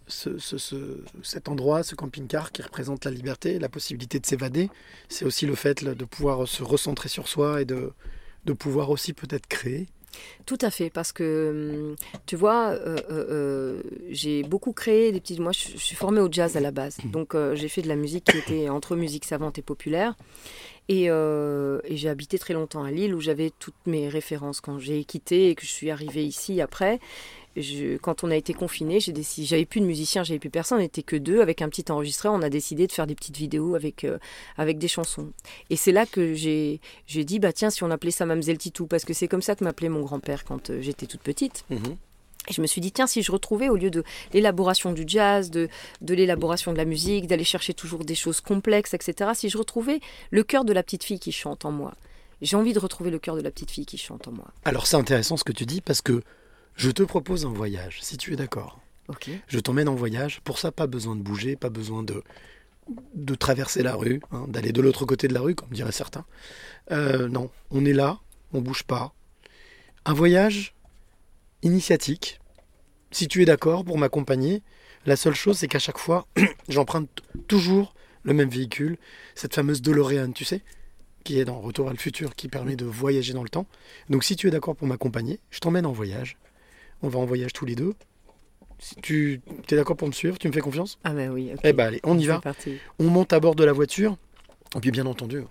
ce, 0.08 0.38
ce- 0.38 0.58
ce- 0.58 1.00
cet 1.24 1.50
endroit, 1.50 1.84
ce 1.84 1.96
camping-car 1.96 2.52
qui 2.52 2.62
représente 2.62 3.06
la 3.06 3.12
liberté, 3.12 3.58
la 3.60 3.70
possibilité 3.70 4.20
de 4.20 4.26
s'évader, 4.26 4.70
c'est 5.08 5.24
aussi 5.26 5.46
le 5.46 5.56
fait 5.56 5.82
là, 5.82 5.96
de 5.96 6.06
pouvoir 6.06 6.48
se 6.48 6.62
recentrer 6.64 7.10
sur 7.10 7.28
soi 7.28 7.62
et 7.62 7.66
de, 7.66 7.92
de 8.46 8.54
pouvoir 8.54 8.90
aussi 8.90 9.14
peut-être 9.14 9.48
créer. 9.48 9.88
Tout 10.46 10.58
à 10.62 10.72
fait, 10.72 10.90
parce 10.90 11.12
que 11.12 11.90
hum, 11.90 11.96
tu 12.26 12.36
vois, 12.36 12.70
euh, 12.70 12.98
euh, 13.12 13.26
euh, 13.30 13.82
j'ai 14.10 14.44
beaucoup 14.44 14.74
créé 14.74 15.12
des 15.12 15.20
petites. 15.20 15.40
Moi, 15.40 15.52
je, 15.52 15.78
suis 15.78 15.96
formée 15.96 16.22
au 16.22 16.32
jazz 16.32 16.58
à 16.58 16.60
la 16.60 16.72
base, 16.72 16.98
donc 17.06 17.36
euh, 17.36 17.56
j'ai 17.56 17.70
fait 17.70 17.82
de 17.82 17.88
la 17.88 17.96
musique 17.96 18.26
qui 18.26 18.38
était 18.38 18.70
entre 18.70 18.96
musique 18.96 19.26
savante 19.26 19.58
et 19.58 19.62
populaire. 19.62 20.16
Et, 20.92 21.04
et 21.04 21.98
j'ai 21.98 22.10
habité 22.10 22.40
très 22.40 22.56
longtemps 22.56 22.84
à 22.84 22.90
Lille 22.90 23.14
où 23.14 23.22
j'avais 23.22 23.52
toutes 23.60 23.76
mes 23.86 24.10
références. 24.10 24.60
Quand 24.60 24.80
j'ai 24.80 25.04
quitté 25.04 25.50
et 25.50 25.54
que 25.54 25.62
je 25.62 25.70
suis 25.70 25.92
arrivée 25.92 26.26
ici 26.26 26.62
après, 26.62 27.00
je, 27.56 27.98
quand 27.98 28.24
on 28.24 28.32
a 28.32 28.36
été 28.36 28.56
j'ai 29.00 29.12
décidé, 29.12 29.48
j'avais 29.48 29.66
plus 29.66 29.82
de 29.82 29.86
musiciens, 29.86 30.24
j'avais 30.24 30.40
plus 30.40 30.50
personne, 30.50 30.78
on 30.78 30.82
n'était 30.82 31.04
que 31.04 31.16
deux 31.16 31.42
avec 31.42 31.62
un 31.62 31.70
petit 31.70 31.92
enregistreur. 31.92 32.34
On 32.34 32.42
a 32.42 32.50
décidé 32.50 32.88
de 32.88 32.92
faire 32.92 33.08
des 33.08 33.16
petites 33.16 33.38
vidéos 33.38 33.76
avec 33.76 34.04
euh, 34.04 34.18
avec 34.58 34.78
des 34.78 34.88
chansons. 34.88 35.32
Et 35.70 35.76
c'est 35.76 35.92
là 35.92 36.06
que 36.06 36.34
j'ai 36.34 36.80
j'ai 37.08 37.24
dit 37.24 37.40
bah 37.40 37.54
tiens 37.54 37.70
si 37.70 37.84
on 37.84 37.92
appelait 37.92 38.12
ça 38.12 38.26
Mamzelle 38.26 38.58
Titou 38.58 38.88
parce 38.88 39.06
que 39.06 39.14
c'est 39.14 39.28
comme 39.28 39.42
ça 39.42 39.56
que 39.56 39.64
m'appelait 39.64 39.90
mon 39.90 40.02
grand-père 40.02 40.46
quand 40.46 40.70
euh, 40.70 40.82
j'étais 40.82 41.06
toute 41.06 41.22
petite. 41.22 41.66
Mhm. 41.70 41.98
Et 42.48 42.54
je 42.54 42.62
me 42.62 42.68
suis 42.68 42.82
dit, 42.82 42.92
tiens, 42.92 43.06
si 43.06 43.22
je 43.22 43.32
retrouvais, 43.32 43.70
au 43.70 43.76
lieu 43.76 43.92
de 43.92 44.04
l'élaboration 44.34 44.94
du 44.94 45.04
jazz, 45.06 45.52
de, 45.52 45.68
de 46.02 46.14
l'élaboration 46.14 46.72
de 46.72 46.78
la 46.78 46.86
musique, 46.86 47.28
d'aller 47.28 47.44
chercher 47.44 47.74
toujours 47.74 48.06
des 48.06 48.16
choses 48.16 48.40
complexes, 48.42 48.94
etc., 48.94 49.32
si 49.36 49.50
je 49.50 49.58
retrouvais 49.58 50.00
le 50.32 50.44
cœur 50.44 50.64
de 50.66 50.74
la 50.74 50.82
petite 50.82 51.04
fille 51.04 51.20
qui 51.20 51.32
chante 51.32 51.66
en 51.66 51.72
moi. 51.72 51.94
J'ai 52.42 52.56
envie 52.56 52.74
de 52.74 52.80
retrouver 52.80 53.12
le 53.12 53.20
cœur 53.20 53.36
de 53.36 53.42
la 53.42 53.52
petite 53.52 53.72
fille 53.72 53.86
qui 53.86 53.98
chante 53.98 54.28
en 54.28 54.32
moi. 54.32 54.48
Alors 54.64 54.88
c'est 54.88 54.96
intéressant 54.96 55.36
ce 55.36 55.44
que 55.44 55.52
tu 55.52 55.66
dis 55.66 55.82
parce 55.82 56.02
que 56.02 56.24
je 56.80 56.92
te 56.92 57.04
propose 57.04 57.46
un 57.46 57.52
voyage, 57.52 58.00
si 58.02 58.16
tu 58.16 58.32
es 58.32 58.38
d'accord. 58.38 58.80
Je 59.48 59.60
t'emmène 59.60 59.90
en 59.90 59.96
voyage. 59.96 60.40
Pour 60.46 60.60
ça, 60.60 60.72
pas 60.72 60.88
besoin 60.88 61.18
de 61.18 61.22
bouger, 61.22 61.58
pas 61.58 61.70
besoin 61.70 62.04
de, 62.04 62.24
de 63.16 63.36
traverser 63.36 63.84
la 63.84 63.96
rue, 63.96 64.22
hein, 64.32 64.46
d'aller 64.48 64.72
de 64.72 64.82
l'autre 64.82 65.06
côté 65.06 65.28
de 65.28 65.34
la 65.34 65.42
rue, 65.42 65.56
comme 65.56 65.70
diraient 65.72 65.92
certains. 65.92 66.26
Euh, 66.92 67.28
non, 67.28 67.52
on 67.70 67.84
est 67.84 67.94
là, 67.94 68.20
on 68.54 68.62
bouge 68.62 68.84
pas. 68.84 69.14
Un 70.06 70.14
voyage 70.14 70.74
initiatique. 71.64 72.40
Si 73.12 73.28
tu 73.28 73.42
es 73.42 73.46
d'accord 73.46 73.84
pour 73.84 73.98
m'accompagner, 73.98 74.64
la 75.06 75.18
seule 75.18 75.36
chose, 75.36 75.58
c'est 75.58 75.68
qu'à 75.68 75.80
chaque 75.80 75.98
fois, 75.98 76.28
j'emprunte 76.70 77.22
toujours 77.48 77.94
le 78.24 78.34
même 78.34 78.50
véhicule, 78.50 78.98
cette 79.36 79.54
fameuse 79.54 79.82
DeLorean, 79.82 80.32
tu 80.32 80.46
sais, 80.46 80.62
qui 81.26 81.40
est 81.40 81.46
dans 81.46 81.60
Retour 81.60 81.90
à 81.90 81.92
le 81.92 81.98
futur, 81.98 82.36
qui 82.36 82.48
permet 82.48 82.78
de 82.78 82.86
voyager 82.86 83.34
dans 83.34 83.44
le 83.44 83.50
temps. 83.50 83.68
Donc 84.10 84.24
si 84.24 84.38
tu 84.38 84.48
es 84.48 84.52
d'accord 84.52 84.78
pour 84.78 84.88
m'accompagner, 84.88 85.42
je 85.50 85.60
t'emmène 85.60 85.86
en 85.86 85.92
voyage. 85.92 86.38
On 87.02 87.08
va 87.10 87.20
en 87.20 87.26
voyage 87.26 87.54
tous 87.54 87.66
les 87.66 87.76
deux. 87.76 87.94
Si 88.80 88.96
tu 88.96 89.42
es 89.70 89.76
d'accord 89.76 89.98
pour 89.98 90.08
me 90.08 90.14
suivre, 90.14 90.38
tu 90.38 90.48
me 90.48 90.54
fais 90.54 90.62
confiance? 90.62 91.00
Ah 91.04 91.12
ben 91.12 91.30
oui. 91.32 91.52
Eh 91.64 91.74
ben 91.74 91.88
allez, 91.88 92.00
on 92.04 92.18
y 92.18 92.26
va. 92.26 92.40
parti. 92.40 92.78
On 92.98 93.06
monte 93.06 93.34
à 93.34 93.40
bord 93.40 93.56
de 93.56 93.64
la 93.64 93.74
voiture. 93.74 94.18
Et 94.76 94.80
puis 94.80 94.92
bien 94.92 95.06
entendu, 95.06 95.44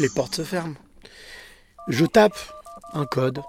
les 0.00 0.08
portes 0.08 0.34
se 0.36 0.42
ferment. 0.42 0.74
Je 1.88 2.04
tape 2.06 2.36
un 2.94 3.04
code 3.04 3.42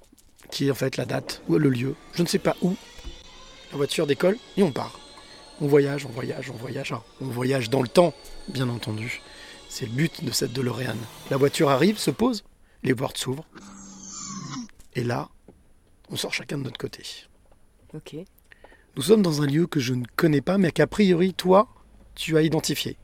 qui 0.51 0.67
est 0.67 0.71
en 0.71 0.75
fait 0.75 0.97
la 0.97 1.05
date 1.05 1.41
ou 1.47 1.57
le 1.57 1.69
lieu. 1.69 1.95
Je 2.13 2.21
ne 2.21 2.27
sais 2.27 2.39
pas 2.39 2.55
où. 2.61 2.75
La 3.71 3.77
voiture 3.77 4.05
décolle 4.07 4.37
et 4.57 4.63
on 4.63 4.71
part. 4.71 4.99
On 5.61 5.67
voyage, 5.67 6.05
on 6.05 6.09
voyage, 6.09 6.49
on 6.51 6.57
voyage. 6.57 6.91
Ah, 6.91 7.01
on 7.21 7.27
voyage 7.27 7.69
dans 7.69 7.81
le 7.81 7.87
temps, 7.87 8.13
bien 8.49 8.67
entendu. 8.69 9.21
C'est 9.69 9.85
le 9.85 9.91
but 9.91 10.23
de 10.23 10.31
cette 10.31 10.53
DeLorean. 10.53 10.97
La 11.29 11.37
voiture 11.37 11.69
arrive, 11.69 11.97
se 11.97 12.11
pose, 12.11 12.43
les 12.83 12.93
portes 12.93 13.17
s'ouvrent. 13.17 13.45
Et 14.95 15.03
là, 15.03 15.29
on 16.09 16.15
sort 16.15 16.33
chacun 16.33 16.57
de 16.57 16.63
notre 16.63 16.77
côté. 16.77 17.03
Nous 18.95 19.01
sommes 19.01 19.21
dans 19.21 19.41
un 19.41 19.45
lieu 19.45 19.67
que 19.67 19.79
je 19.79 19.93
ne 19.93 20.05
connais 20.15 20.41
pas, 20.41 20.57
mais 20.57 20.71
qu'a 20.71 20.87
priori, 20.87 21.33
toi, 21.33 21.67
tu 22.15 22.37
as 22.37 22.41
identifié. 22.41 22.97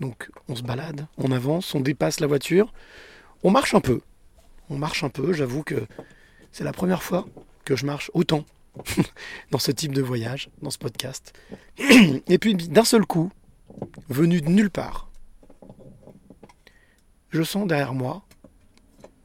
Donc, 0.00 0.30
on 0.48 0.56
se 0.56 0.62
balade, 0.62 1.06
on 1.18 1.30
avance, 1.32 1.74
on 1.74 1.80
dépasse 1.80 2.20
la 2.20 2.26
voiture, 2.26 2.72
on 3.42 3.50
marche 3.50 3.74
un 3.74 3.80
peu. 3.80 4.00
On 4.68 4.78
marche 4.78 5.04
un 5.04 5.08
peu, 5.08 5.32
j'avoue 5.32 5.62
que 5.62 5.86
c'est 6.52 6.64
la 6.64 6.72
première 6.72 7.02
fois 7.02 7.26
que 7.64 7.76
je 7.76 7.86
marche 7.86 8.10
autant 8.14 8.44
dans 9.50 9.58
ce 9.58 9.70
type 9.70 9.92
de 9.92 10.02
voyage, 10.02 10.50
dans 10.62 10.70
ce 10.70 10.78
podcast. 10.78 11.32
Et 11.78 12.38
puis, 12.38 12.54
d'un 12.54 12.84
seul 12.84 13.06
coup, 13.06 13.30
venu 14.08 14.40
de 14.40 14.48
nulle 14.48 14.70
part, 14.70 15.10
je 17.30 17.42
sens 17.42 17.66
derrière 17.66 17.94
moi 17.94 18.24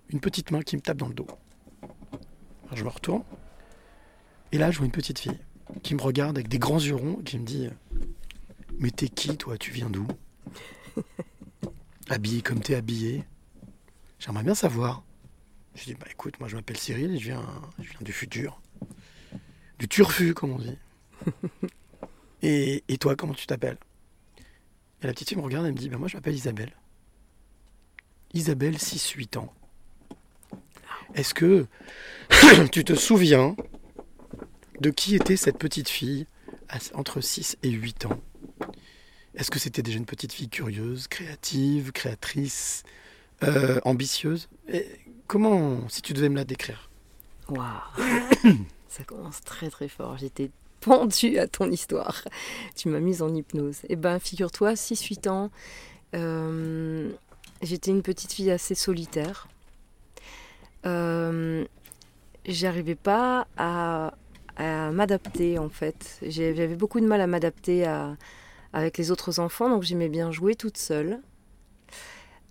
une 0.10 0.20
petite 0.20 0.52
main 0.52 0.62
qui 0.62 0.76
me 0.76 0.82
tape 0.82 0.98
dans 0.98 1.08
le 1.08 1.14
dos. 1.14 1.28
Je 2.74 2.84
me 2.84 2.90
retourne. 2.90 3.24
Et 4.52 4.58
là, 4.58 4.72
je 4.72 4.78
vois 4.78 4.86
une 4.86 4.92
petite 4.92 5.20
fille 5.20 5.40
qui 5.84 5.96
me 5.96 6.02
regarde 6.02 6.38
avec 6.38 6.50
des 6.50 6.60
grands 6.60 6.80
yeux 6.80 6.96
ronds 6.96 7.20
et 7.22 7.24
qui 7.24 7.40
me 7.40 7.46
dit 7.46 7.70
Mais 8.80 8.92
t'es 8.92 9.08
qui, 9.08 9.38
toi? 9.38 9.58
Tu 9.58 9.72
viens 9.72 9.90
d'où? 9.90 10.06
Habillé 12.10 12.42
comme 12.42 12.60
t'es 12.60 12.76
habillé 12.76 13.24
J'aimerais 14.20 14.44
bien 14.44 14.56
savoir. 14.56 15.04
Je 15.76 15.86
dis 15.86 15.94
Bah 15.96 16.08
écoute, 16.12 16.40
moi 16.40 16.50
je 16.50 16.56
m'appelle 16.56 16.78
Cyril 16.78 17.16
et 17.16 17.18
je 17.18 17.26
viens, 17.26 17.46
je 17.80 17.90
viens 17.90 18.02
du 18.02 18.12
futur. 18.12 18.62
Du 19.80 19.88
turfu, 19.88 20.34
comme 20.34 20.52
on 20.52 20.60
dit. 20.60 20.78
et, 22.42 22.84
et 22.88 22.98
toi, 22.98 23.16
comment 23.16 23.34
tu 23.34 23.48
t'appelles? 23.48 23.78
Et 25.02 25.08
la 25.08 25.14
petite 25.14 25.30
fille 25.30 25.38
me 25.38 25.44
regarde 25.44 25.66
et 25.66 25.72
me 25.72 25.78
dit 25.78 25.90
Bah 25.90 25.98
moi 25.98 26.10
je 26.10 26.18
m'appelle 26.18 26.36
Isabelle. 26.36 26.74
Isabelle, 28.34 28.76
6-8 28.76 29.38
ans. 29.38 29.54
Est-ce 31.16 31.34
que 31.34 31.66
tu 32.72 32.84
te 32.84 32.94
souviens 32.94 33.56
de 34.82 34.90
qui 34.90 35.16
était 35.16 35.38
cette 35.38 35.58
petite 35.58 35.90
fille 35.90 36.26
entre 36.96 37.22
6 37.22 37.58
et 37.64 37.70
8 37.70 38.08
ans? 38.08 38.20
Est-ce 39.36 39.52
que 39.52 39.60
c'était 39.60 39.84
déjà 39.84 39.98
une 39.98 40.06
petite 40.06 40.34
fille 40.34 40.50
curieuse, 40.50 41.08
créative, 41.08 41.92
créatrice, 41.94 42.84
euh, 43.44 43.80
ambitieuse? 43.86 44.50
Et 44.68 44.86
Comment, 45.28 45.88
si 45.88 46.02
tu 46.02 46.12
devais 46.12 46.28
me 46.28 46.36
la 46.36 46.44
décrire? 46.44 46.90
Waouh. 47.48 47.64
Ça 48.90 49.06
commence 49.06 49.40
très 49.40 49.70
très 49.70 49.88
fort. 49.88 50.18
J'étais 50.18 50.52
pendue 50.82 51.38
à 51.38 51.48
ton 51.48 51.72
histoire. 51.72 52.24
Tu 52.76 52.90
m'as 52.90 53.00
mise 53.00 53.22
en 53.22 53.34
hypnose. 53.34 53.78
Eh 53.88 53.96
ben, 53.96 54.20
figure-toi, 54.20 54.74
6-8 54.74 55.30
ans, 55.30 55.50
euh, 56.16 57.12
j'étais 57.62 57.92
une 57.92 58.02
petite 58.02 58.34
fille 58.34 58.52
assez 58.52 58.76
solitaire. 58.76 59.48
Euh, 60.86 61.64
J'arrivais 62.46 62.96
pas 62.96 63.48
à, 63.56 64.14
à 64.58 64.92
m'adapter 64.92 65.60
en 65.60 65.70
fait. 65.70 66.20
J'avais 66.22 66.76
beaucoup 66.76 67.00
de 67.00 67.08
mal 67.08 67.22
à 67.22 67.28
m'adapter 67.28 67.86
avec 68.74 68.98
les 68.98 69.12
autres 69.12 69.40
enfants, 69.40 69.70
donc 69.70 69.84
j'aimais 69.84 70.10
bien 70.10 70.32
jouer 70.32 70.56
toute 70.56 70.78
seule. 70.78 71.20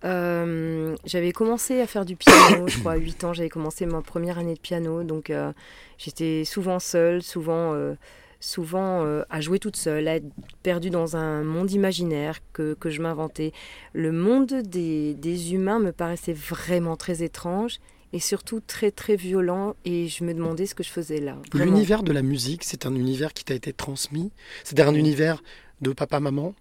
Euh, 0.03 0.95
j'avais 1.05 1.31
commencé 1.31 1.79
à 1.79 1.87
faire 1.87 2.05
du 2.05 2.15
piano, 2.15 2.67
je 2.67 2.79
crois, 2.79 2.93
à 2.93 2.97
8 2.97 3.23
ans, 3.23 3.33
j'avais 3.33 3.49
commencé 3.49 3.85
ma 3.85 4.01
première 4.01 4.39
année 4.39 4.55
de 4.55 4.59
piano, 4.59 5.03
donc 5.03 5.29
euh, 5.29 5.53
j'étais 5.97 6.43
souvent 6.43 6.79
seule, 6.79 7.21
souvent, 7.21 7.73
euh, 7.73 7.93
souvent 8.39 9.05
à 9.29 9.41
jouer 9.41 9.59
toute 9.59 9.75
seule, 9.75 10.07
à 10.07 10.15
être 10.15 10.25
perdue 10.63 10.89
dans 10.89 11.15
un 11.15 11.43
monde 11.43 11.71
imaginaire 11.71 12.39
que, 12.53 12.73
que 12.73 12.89
je 12.89 13.01
m'inventais. 13.01 13.51
Le 13.93 14.11
monde 14.11 14.53
des, 14.63 15.13
des 15.13 15.53
humains 15.53 15.79
me 15.79 15.91
paraissait 15.91 16.33
vraiment 16.33 16.95
très 16.95 17.21
étrange 17.21 17.79
et 18.13 18.19
surtout 18.19 18.59
très 18.65 18.91
très 18.91 19.15
violent 19.15 19.75
et 19.85 20.07
je 20.07 20.23
me 20.23 20.33
demandais 20.33 20.65
ce 20.65 20.75
que 20.75 20.83
je 20.83 20.89
faisais 20.89 21.19
là. 21.19 21.37
L'univers 21.53 22.03
de 22.03 22.11
la 22.11 22.21
musique, 22.21 22.63
c'est 22.63 22.85
un 22.85 22.95
univers 22.95 23.33
qui 23.33 23.43
t'a 23.43 23.53
été 23.53 23.73
transmis? 23.73 24.31
C'est 24.63 24.79
un 24.79 24.93
univers 24.93 25.41
de 25.81 25.93
papa-maman 25.93 26.53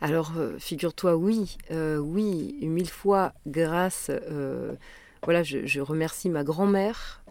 Alors, 0.00 0.32
euh, 0.36 0.58
figure-toi, 0.58 1.16
oui, 1.16 1.56
euh, 1.70 1.98
oui, 1.98 2.56
mille 2.62 2.90
fois 2.90 3.32
grâce. 3.46 4.10
euh, 4.10 4.74
voilà, 5.24 5.42
je, 5.42 5.66
je 5.66 5.80
remercie 5.80 6.28
ma 6.28 6.44
grand-mère 6.44 7.22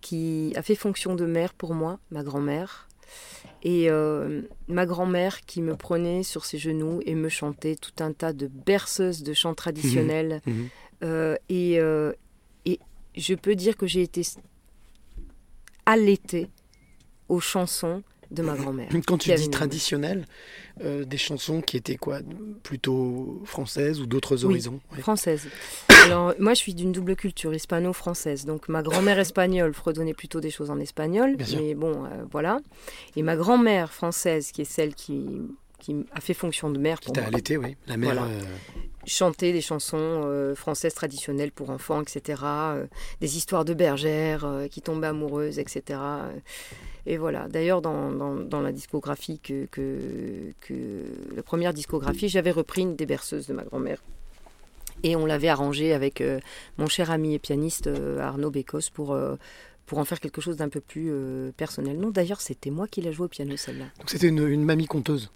qui 0.00 0.52
a 0.56 0.62
fait 0.62 0.74
fonction 0.74 1.14
de 1.14 1.24
mère 1.26 1.54
pour 1.54 1.74
moi, 1.74 1.98
ma 2.10 2.22
grand-mère. 2.22 2.88
Et 3.62 3.90
euh, 3.90 4.42
ma 4.68 4.86
grand-mère 4.86 5.40
qui 5.40 5.62
me 5.62 5.74
prenait 5.74 6.22
sur 6.22 6.44
ses 6.44 6.58
genoux 6.58 7.00
et 7.06 7.14
me 7.14 7.28
chantait 7.28 7.74
tout 7.76 8.02
un 8.04 8.12
tas 8.12 8.32
de 8.32 8.46
berceuses 8.46 9.22
de 9.22 9.32
chants 9.32 9.54
traditionnels. 9.54 10.40
Euh, 11.02 11.36
et, 11.48 11.80
euh, 11.80 12.12
et 12.12 12.16
je 13.18 13.34
peux 13.34 13.54
dire 13.54 13.76
que 13.76 13.86
j'ai 13.86 14.02
été 14.02 14.22
allaitée 15.86 16.48
aux 17.28 17.40
chansons 17.40 18.02
de 18.30 18.42
ma 18.42 18.54
grand-mère. 18.56 18.88
Quand 19.06 19.16
tu 19.16 19.32
dis 19.32 19.44
une- 19.46 19.50
traditionnel, 19.50 20.26
euh, 20.82 21.06
des 21.06 21.16
chansons 21.16 21.62
qui 21.62 21.78
étaient 21.78 21.96
quoi? 21.96 22.20
Plutôt 22.62 23.40
françaises 23.46 24.00
ou 24.02 24.06
d'autres 24.06 24.44
Oui, 24.44 24.52
horizons? 24.52 24.80
Ouais. 24.92 25.00
Française. 25.00 25.48
Alors, 26.04 26.34
moi, 26.38 26.52
je 26.52 26.58
suis 26.58 26.74
d'une 26.74 26.92
double 26.92 27.16
culture 27.16 27.54
hispano-française. 27.54 28.44
Donc, 28.44 28.68
ma 28.68 28.82
grand-mère 28.82 29.18
espagnole 29.18 29.72
fredonnait 29.72 30.12
plutôt 30.12 30.40
des 30.40 30.50
choses 30.50 30.70
en 30.70 30.78
espagnol. 30.78 31.36
Bien 31.36 31.46
sûr. 31.46 31.58
mais 31.62 31.74
bon, 31.74 32.04
euh, 32.04 32.08
voilà. 32.30 32.60
Et 33.16 33.22
ma 33.22 33.34
grand-mère 33.34 33.94
française, 33.94 34.52
qui 34.52 34.60
est 34.60 34.70
celle 34.70 34.94
qui, 34.94 35.24
qui 35.78 36.04
a 36.12 36.20
fait 36.20 36.34
fonction 36.34 36.70
de 36.70 36.78
mère 36.78 37.00
Qui 37.00 37.12
t'a 37.12 37.24
allaité, 37.26 37.56
oui. 37.56 37.76
La 37.86 37.96
mère. 37.96 38.14
Voilà. 38.14 38.28
euh, 38.30 38.40
chanter 39.06 39.52
des 39.52 39.60
chansons 39.60 39.96
euh, 39.98 40.54
françaises 40.54 40.92
traditionnelles 40.94 41.52
pour 41.52 41.70
enfants, 41.70 42.02
etc. 42.02 42.42
euh, 42.44 42.86
des 43.20 43.36
histoires 43.36 43.64
de 43.64 43.72
bergères 43.74 44.44
euh, 44.44 44.66
qui 44.68 44.82
tombaient 44.82 45.06
amoureuses, 45.06 45.58
etc. 45.58 45.98
et 47.06 47.16
voilà. 47.16 47.48
D'ailleurs, 47.48 47.80
dans, 47.80 48.10
dans, 48.12 48.34
dans 48.34 48.60
la 48.60 48.72
discographie 48.72 49.38
que, 49.38 49.66
que, 49.70 50.52
que 50.60 51.04
la 51.34 51.42
première 51.42 51.72
discographie, 51.72 52.28
j'avais 52.28 52.50
repris 52.50 52.82
une 52.82 52.96
des 52.96 53.06
berceuses 53.06 53.46
de 53.46 53.54
ma 53.54 53.62
grand-mère. 53.62 54.02
Et 55.04 55.14
on 55.16 55.26
l'avait 55.26 55.48
arrangée 55.48 55.92
avec 55.94 56.22
mon 56.76 56.88
cher 56.88 57.10
ami 57.12 57.34
et 57.34 57.38
pianiste 57.38 57.88
Arnaud 58.18 58.50
Bécos 58.50 58.90
pour, 58.92 59.16
pour 59.86 59.98
en 59.98 60.04
faire 60.04 60.18
quelque 60.20 60.40
chose 60.40 60.56
d'un 60.56 60.68
peu 60.68 60.80
plus 60.80 61.08
euh, 61.10 61.50
personnel. 61.56 61.98
Non, 61.98 62.10
d'ailleurs, 62.10 62.40
c'était 62.40 62.70
moi 62.70 62.86
qui 62.88 63.00
l'ai 63.00 63.12
joué 63.12 63.26
au 63.26 63.28
piano, 63.28 63.56
celle-là. 63.56 63.86
Donc 63.98 64.10
c'était 64.10 64.26
une, 64.28 64.46
une 64.46 64.64
mamie 64.64 64.86
conteuse. 64.86 65.30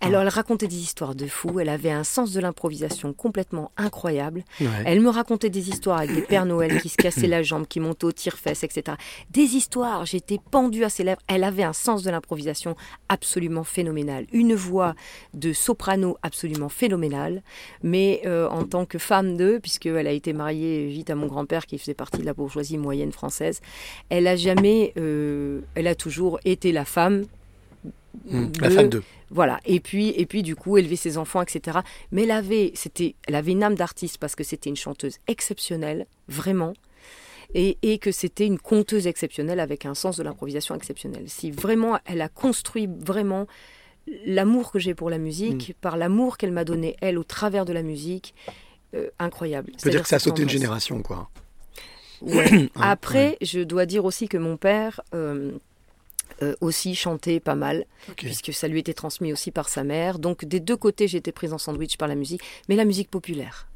Alors, 0.00 0.22
elle 0.22 0.28
racontait 0.28 0.68
des 0.68 0.78
histoires 0.78 1.14
de 1.14 1.26
fous. 1.26 1.60
Elle 1.60 1.68
avait 1.68 1.90
un 1.90 2.04
sens 2.04 2.32
de 2.32 2.40
l'improvisation 2.40 3.12
complètement 3.12 3.72
incroyable. 3.76 4.44
Ouais. 4.60 4.66
Elle 4.84 5.00
me 5.00 5.10
racontait 5.10 5.50
des 5.50 5.68
histoires 5.68 5.98
avec 5.98 6.14
des 6.14 6.22
Pères 6.22 6.46
Noël 6.46 6.80
qui 6.80 6.88
se 6.88 6.96
cassaient 6.96 7.26
la 7.26 7.42
jambe, 7.42 7.66
qui 7.66 7.80
montaient 7.80 8.04
au 8.06 8.12
tire-fesses, 8.12 8.64
etc. 8.64 8.96
Des 9.30 9.56
histoires, 9.56 10.06
j'étais 10.06 10.38
pendue 10.50 10.84
à 10.84 10.88
ses 10.88 11.04
lèvres. 11.04 11.20
Elle 11.26 11.44
avait 11.44 11.62
un 11.62 11.72
sens 11.72 12.02
de 12.02 12.10
l'improvisation 12.10 12.76
absolument 13.08 13.64
phénoménal. 13.64 14.26
Une 14.32 14.54
voix 14.54 14.94
de 15.34 15.52
soprano 15.52 16.16
absolument 16.22 16.68
phénoménale. 16.68 17.42
Mais 17.82 18.22
euh, 18.26 18.48
en 18.48 18.64
tant 18.64 18.86
que 18.86 18.98
femme 18.98 19.36
d'eux, 19.36 19.60
puisqu'elle 19.60 20.06
a 20.06 20.12
été 20.12 20.32
mariée 20.32 20.86
vite 20.86 21.10
à 21.10 21.14
mon 21.14 21.26
grand-père 21.26 21.66
qui 21.66 21.78
faisait 21.78 21.94
partie 21.94 22.20
de 22.20 22.26
la 22.26 22.34
bourgeoisie 22.34 22.78
moyenne 22.78 23.12
française, 23.12 23.60
elle 24.08 24.26
a 24.26 24.36
jamais, 24.36 24.92
euh, 24.96 25.60
elle 25.74 25.86
a 25.86 25.94
toujours 25.94 26.40
été 26.44 26.72
la 26.72 26.84
femme 26.84 27.24
La 28.30 28.68
de- 28.68 28.74
femme 28.74 28.88
d'eux. 28.88 29.02
Voilà. 29.30 29.60
Et 29.64 29.80
puis, 29.80 30.08
et 30.16 30.26
puis 30.26 30.42
du 30.42 30.56
coup, 30.56 30.76
élever 30.76 30.96
ses 30.96 31.16
enfants, 31.18 31.40
etc. 31.42 31.78
Mais 32.10 32.24
elle 32.24 32.30
avait, 32.32 32.72
c'était, 32.74 33.14
elle 33.28 33.34
avait 33.36 33.52
une 33.52 33.62
âme 33.62 33.76
d'artiste 33.76 34.18
parce 34.18 34.34
que 34.34 34.42
c'était 34.44 34.68
une 34.70 34.76
chanteuse 34.76 35.18
exceptionnelle, 35.28 36.06
vraiment. 36.28 36.72
Et, 37.54 37.78
et 37.82 37.98
que 37.98 38.12
c'était 38.12 38.46
une 38.46 38.58
conteuse 38.58 39.06
exceptionnelle 39.08 39.58
avec 39.58 39.84
un 39.84 39.94
sens 39.94 40.16
de 40.16 40.22
l'improvisation 40.22 40.74
exceptionnel. 40.74 41.24
Si 41.28 41.50
vraiment 41.50 41.98
elle 42.04 42.20
a 42.20 42.28
construit 42.28 42.88
vraiment 42.88 43.46
l'amour 44.24 44.70
que 44.72 44.78
j'ai 44.78 44.94
pour 44.94 45.10
la 45.10 45.18
musique, 45.18 45.74
par 45.80 45.96
l'amour 45.96 46.36
qu'elle 46.36 46.52
m'a 46.52 46.64
donné, 46.64 46.96
elle, 47.00 47.18
au 47.18 47.24
travers 47.24 47.64
de 47.64 47.72
la 47.72 47.82
musique, 47.82 48.34
euh, 48.94 49.08
incroyable. 49.18 49.72
Peut 49.82 49.90
dire 49.90 50.02
que 50.02 50.08
ça 50.08 50.16
a 50.16 50.20
sauté 50.20 50.42
une 50.42 50.48
génération, 50.48 51.02
quoi. 51.02 51.28
Ouais. 52.22 52.50
Ouais, 52.52 52.68
Après, 52.76 53.36
je 53.40 53.60
dois 53.60 53.86
dire 53.86 54.04
aussi 54.04 54.28
que 54.28 54.36
mon 54.36 54.56
père 54.56 55.00
euh, 55.14 55.52
euh, 56.42 56.54
aussi 56.60 56.94
chantait 56.94 57.40
pas 57.40 57.54
mal, 57.54 57.84
puisque 58.16 58.52
ça 58.52 58.68
lui 58.68 58.80
était 58.80 58.94
transmis 58.94 59.32
aussi 59.32 59.50
par 59.50 59.68
sa 59.68 59.84
mère. 59.84 60.18
Donc 60.18 60.44
des 60.44 60.60
deux 60.60 60.76
côtés, 60.76 61.08
j'étais 61.08 61.32
prise 61.32 61.52
en 61.52 61.58
sandwich 61.58 61.96
par 61.96 62.08
la 62.08 62.14
musique, 62.14 62.42
mais 62.68 62.76
la 62.76 62.84
musique 62.84 63.10
populaire. 63.10 63.70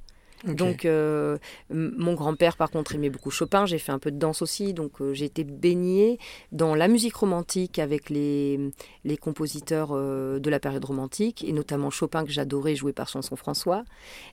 Donc 0.46 0.84
euh, 0.84 1.38
mon 1.70 2.14
grand-père, 2.14 2.56
par 2.56 2.70
contre, 2.70 2.94
aimait 2.94 3.10
beaucoup 3.10 3.30
Chopin. 3.30 3.66
J'ai 3.66 3.78
fait 3.78 3.92
un 3.92 3.98
peu 3.98 4.10
de 4.10 4.18
danse 4.18 4.42
aussi, 4.42 4.74
donc 4.74 5.00
euh, 5.00 5.14
j'ai 5.14 5.24
été 5.24 5.44
baignée 5.44 6.18
dans 6.52 6.74
la 6.74 6.88
musique 6.88 7.16
romantique 7.16 7.78
avec 7.78 8.10
les, 8.10 8.60
les 9.04 9.16
compositeurs 9.16 9.90
euh, 9.92 10.38
de 10.38 10.50
la 10.50 10.60
période 10.60 10.84
romantique, 10.84 11.44
et 11.44 11.52
notamment 11.52 11.90
Chopin 11.90 12.24
que 12.24 12.30
j'adorais 12.30 12.76
jouer 12.76 12.92
par 12.92 13.08
chanson 13.08 13.36
François. 13.36 13.84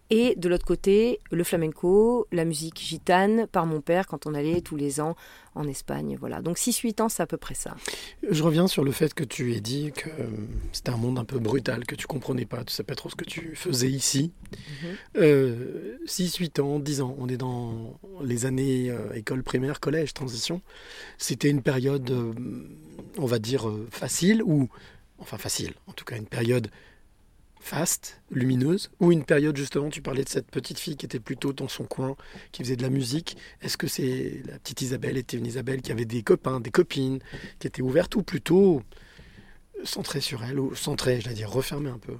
Et 0.09 0.35
de 0.35 0.49
l'autre 0.49 0.65
côté, 0.65 1.19
le 1.31 1.43
flamenco, 1.43 2.27
la 2.31 2.45
musique 2.45 2.79
gitane 2.79 3.47
par 3.47 3.65
mon 3.65 3.79
père 3.79 4.07
quand 4.07 4.27
on 4.27 4.33
allait 4.33 4.61
tous 4.61 4.75
les 4.75 4.99
ans 4.99 5.15
en 5.55 5.67
Espagne. 5.67 6.17
Voilà. 6.19 6.41
Donc 6.41 6.57
6-8 6.57 7.01
ans, 7.01 7.09
c'est 7.09 7.23
à 7.23 7.27
peu 7.27 7.37
près 7.37 7.55
ça. 7.55 7.75
Je 8.29 8.43
reviens 8.43 8.67
sur 8.67 8.83
le 8.83 8.91
fait 8.91 9.13
que 9.13 9.23
tu 9.23 9.53
aies 9.53 9.59
dit 9.59 9.91
que 9.91 10.09
euh, 10.09 10.27
c'était 10.71 10.91
un 10.91 10.97
monde 10.97 11.19
un 11.19 11.25
peu 11.25 11.39
brutal, 11.39 11.85
que 11.85 11.95
tu 11.95 12.07
comprenais 12.07 12.45
pas, 12.45 12.63
tu 12.63 12.73
sais 12.73 12.83
pas 12.83 12.95
trop 12.95 13.09
ce 13.09 13.15
que 13.15 13.25
tu 13.25 13.55
faisais 13.55 13.89
ici. 13.89 14.31
Euh, 15.17 15.97
6, 16.05 16.37
8 16.37 16.59
ans, 16.59 16.79
10 16.79 17.01
ans, 17.01 17.15
on 17.19 17.27
est 17.27 17.37
dans 17.37 17.99
les 18.23 18.45
années 18.45 18.89
euh, 18.89 19.13
école 19.13 19.43
primaire, 19.43 19.79
collège, 19.79 20.13
transition. 20.13 20.61
C'était 21.17 21.49
une 21.49 21.61
période, 21.61 22.09
euh, 22.11 22.33
on 23.17 23.25
va 23.25 23.39
dire, 23.39 23.71
facile, 23.89 24.41
ou, 24.43 24.69
enfin 25.19 25.37
facile, 25.37 25.73
en 25.87 25.93
tout 25.93 26.05
cas 26.05 26.17
une 26.17 26.27
période 26.27 26.69
faste, 27.61 28.21
lumineuse, 28.31 28.91
ou 28.99 29.11
une 29.11 29.23
période 29.23 29.55
justement, 29.55 29.89
tu 29.89 30.01
parlais 30.01 30.23
de 30.23 30.29
cette 30.29 30.49
petite 30.51 30.79
fille 30.79 30.97
qui 30.97 31.05
était 31.05 31.19
plutôt 31.19 31.53
dans 31.53 31.67
son 31.67 31.85
coin, 31.85 32.15
qui 32.51 32.63
faisait 32.63 32.75
de 32.75 32.81
la 32.81 32.89
musique. 32.89 33.37
Est-ce 33.61 33.77
que 33.77 33.87
c'est 33.87 34.41
la 34.45 34.59
petite 34.59 34.81
Isabelle 34.81 35.17
était 35.17 35.37
une 35.37 35.45
Isabelle 35.45 35.81
qui 35.81 35.91
avait 35.91 36.05
des 36.05 36.23
copains, 36.23 36.59
des 36.59 36.71
copines, 36.71 37.19
qui 37.59 37.67
était 37.67 37.81
ouverte, 37.81 38.15
ou 38.15 38.23
plutôt 38.23 38.81
centrée 39.83 40.21
sur 40.21 40.43
elle, 40.43 40.59
ou 40.59 40.75
centrée, 40.75 41.21
je 41.21 41.29
veux 41.29 41.35
dire, 41.35 41.49
refermée 41.49 41.89
un 41.89 41.99
peu? 41.99 42.15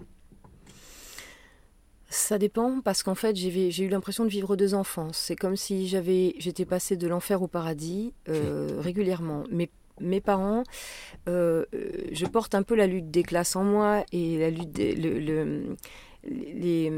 Ça 2.09 2.37
dépend 2.37 2.81
parce 2.81 3.03
qu'en 3.03 3.15
fait 3.15 3.37
j'ai 3.37 3.83
eu 3.83 3.87
l'impression 3.87 4.25
de 4.25 4.29
vivre 4.29 4.57
deux 4.57 4.73
enfances. 4.73 5.17
C'est 5.17 5.37
comme 5.37 5.55
si 5.55 5.87
j'avais 5.87 6.35
j'étais 6.39 6.65
passée 6.65 6.97
de 6.97 7.07
l'enfer 7.07 7.41
au 7.41 7.47
paradis 7.47 8.13
euh, 8.27 8.81
régulièrement. 8.81 9.45
Mes, 9.49 9.69
mes 10.01 10.21
parents, 10.21 10.63
euh, 11.29 11.65
je 12.11 12.25
porte 12.25 12.55
un 12.55 12.63
peu 12.63 12.75
la 12.75 12.87
lutte 12.87 13.11
des 13.11 13.23
classes 13.23 13.55
en 13.55 13.63
moi 13.63 14.03
et 14.11 14.37
la 14.37 14.49
lutte 14.49 14.71
des- 14.71 14.95
le, 14.95 15.19
le, 15.19 15.75
les- 16.29 16.91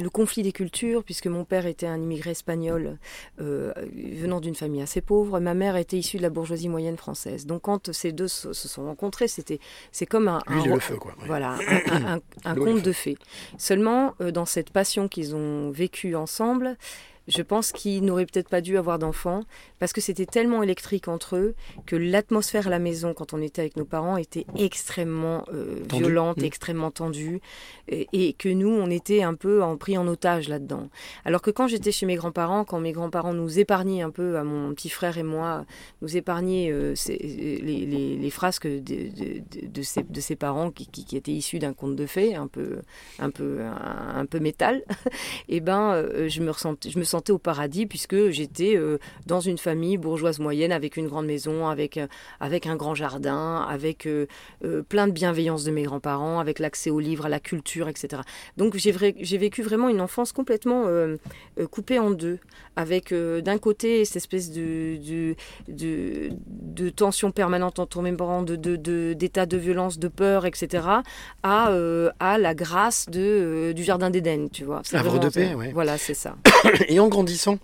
le 0.00 0.10
conflit 0.10 0.42
des 0.44 0.52
cultures, 0.52 1.02
puisque 1.02 1.26
mon 1.26 1.44
père 1.44 1.66
était 1.66 1.86
un 1.86 2.00
immigré 2.00 2.30
espagnol 2.30 2.98
euh, 3.40 3.72
venant 4.14 4.40
d'une 4.40 4.54
famille 4.54 4.80
assez 4.80 5.00
pauvre, 5.00 5.40
ma 5.40 5.54
mère 5.54 5.76
était 5.76 5.98
issue 5.98 6.18
de 6.18 6.22
la 6.22 6.30
bourgeoisie 6.30 6.68
moyenne 6.68 6.96
française. 6.96 7.46
Donc 7.46 7.62
quand 7.62 7.92
ces 7.92 8.12
deux 8.12 8.28
se, 8.28 8.52
se 8.52 8.68
sont 8.68 8.84
rencontrés, 8.84 9.26
c'était 9.28 9.58
c'est 9.92 10.06
comme 10.06 10.28
un, 10.28 10.40
un 10.46 10.64
le 10.64 10.78
feu, 10.78 10.96
quoi. 10.96 11.14
voilà, 11.26 11.56
un, 12.44 12.54
conte 12.54 12.82
de 12.82 12.92
fées. 12.92 13.16
Seulement, 13.58 14.14
euh, 14.20 14.30
dans 14.30 14.46
cette 14.46 14.70
passion 14.70 15.08
qu'ils 15.08 15.34
ont 15.34 15.70
vécue 15.70 16.14
ensemble, 16.14 16.76
je 17.30 17.42
pense 17.42 17.72
qu'ils 17.72 18.04
n'auraient 18.04 18.26
peut-être 18.26 18.48
pas 18.48 18.60
dû 18.60 18.76
avoir 18.76 18.98
d'enfants 18.98 19.42
parce 19.78 19.92
que 19.92 20.00
c'était 20.00 20.26
tellement 20.26 20.62
électrique 20.62 21.08
entre 21.08 21.36
eux 21.36 21.54
que 21.86 21.96
l'atmosphère 21.96 22.66
à 22.66 22.70
la 22.70 22.78
maison, 22.78 23.14
quand 23.14 23.32
on 23.32 23.40
était 23.40 23.60
avec 23.62 23.76
nos 23.76 23.84
parents, 23.84 24.16
était 24.16 24.44
extrêmement 24.56 25.44
euh, 25.52 25.76
violente, 25.92 26.38
Mm. 26.38 26.44
extrêmement 26.44 26.90
tendue, 26.90 27.40
et, 27.88 28.08
et 28.12 28.32
que 28.32 28.48
nous, 28.48 28.68
on 28.68 28.90
était 28.90 29.22
un 29.22 29.34
peu 29.34 29.62
en, 29.62 29.76
pris 29.76 29.96
en 29.98 30.06
otage 30.08 30.48
là-dedans. 30.48 30.88
Alors 31.24 31.42
que 31.42 31.50
quand 31.50 31.66
j'étais 31.66 31.92
chez 31.92 32.06
mes 32.06 32.16
grands-parents, 32.16 32.64
quand 32.64 32.80
mes 32.80 32.92
grands-parents 32.92 33.34
nous 33.34 33.58
épargnaient 33.58 34.02
un 34.02 34.10
peu, 34.10 34.36
à 34.36 34.44
mon 34.44 34.72
petit 34.74 34.88
frère 34.90 35.18
et 35.18 35.22
moi, 35.22 35.64
nous 36.02 36.16
épargnaient 36.16 36.70
euh, 36.72 36.94
ces- 36.94 37.16
les, 37.18 37.86
les- 37.86 38.16
les 38.16 38.30
frasques 38.30 38.66
de, 38.66 38.78
de, 38.80 39.38
de, 39.60 39.66
de 39.68 39.82
ses, 39.82 40.02
de 40.02 40.20
ses 40.20 40.36
parents 40.36 40.70
qui, 40.70 40.86
qui, 40.86 41.04
qui 41.04 41.16
étaient 41.16 41.32
issus 41.32 41.58
d'un 41.58 41.72
conte 41.72 41.96
de 41.96 42.06
fées, 42.06 42.34
un 42.34 42.46
peu, 42.46 42.78
un 43.18 43.30
peu, 43.30 43.60
un, 43.60 44.18
un 44.20 44.26
peu 44.26 44.38
métal, 44.40 44.82
et 45.48 45.60
ben, 45.60 45.92
euh, 45.92 46.28
je, 46.28 46.40
me 46.42 46.50
je 46.88 46.98
me 46.98 47.04
sentais 47.04 47.19
au 47.28 47.38
paradis 47.38 47.86
puisque 47.86 48.30
j'étais 48.30 48.76
euh, 48.76 48.98
dans 49.26 49.40
une 49.40 49.58
famille 49.58 49.98
bourgeoise 49.98 50.38
moyenne 50.38 50.72
avec 50.72 50.96
une 50.96 51.08
grande 51.08 51.26
maison, 51.26 51.68
avec, 51.68 51.96
euh, 51.98 52.06
avec 52.40 52.66
un 52.66 52.76
grand 52.76 52.94
jardin, 52.94 53.66
avec 53.68 54.06
euh, 54.06 54.26
plein 54.88 55.06
de 55.06 55.12
bienveillance 55.12 55.64
de 55.64 55.70
mes 55.70 55.82
grands-parents, 55.82 56.38
avec 56.38 56.58
l'accès 56.58 56.90
aux 56.90 57.00
livres, 57.00 57.26
à 57.26 57.28
la 57.28 57.40
culture, 57.40 57.88
etc. 57.88 58.22
Donc 58.56 58.76
j'ai 58.76 58.92
vécu 59.38 59.62
vraiment 59.62 59.88
une 59.88 60.00
enfance 60.00 60.32
complètement 60.32 60.86
coupée 61.70 61.98
en 61.98 62.10
deux, 62.10 62.38
avec 62.76 63.12
d'un 63.12 63.58
côté 63.58 64.04
cette 64.04 64.16
espèce 64.16 64.50
de, 64.52 64.96
de, 64.96 65.34
de, 65.68 66.30
de 66.30 66.88
tension 66.90 67.30
permanente 67.32 67.78
entre 67.78 68.00
mes 68.02 68.12
parents, 68.12 68.42
de, 68.42 68.56
de, 68.56 68.76
de- 68.76 69.12
d'état 69.14 69.46
de 69.46 69.56
violence, 69.56 69.98
de 69.98 70.08
peur, 70.08 70.46
etc., 70.46 70.84
à, 71.42 71.72
à 72.20 72.38
la 72.38 72.54
grâce 72.54 73.06
de, 73.08 73.72
du 73.74 73.82
Jardin 73.82 74.10
d'Éden, 74.10 74.48
tu 74.52 74.64
vois. 74.64 74.82
Vraiment 74.92 75.18
de 75.18 75.28
paix, 75.28 75.54
ouais. 75.54 75.70
Voilà, 75.72 75.98
c'est 75.98 76.14
ça. 76.14 76.36
Et 76.88 76.99
en 77.00 77.08
grandissant, 77.08 77.58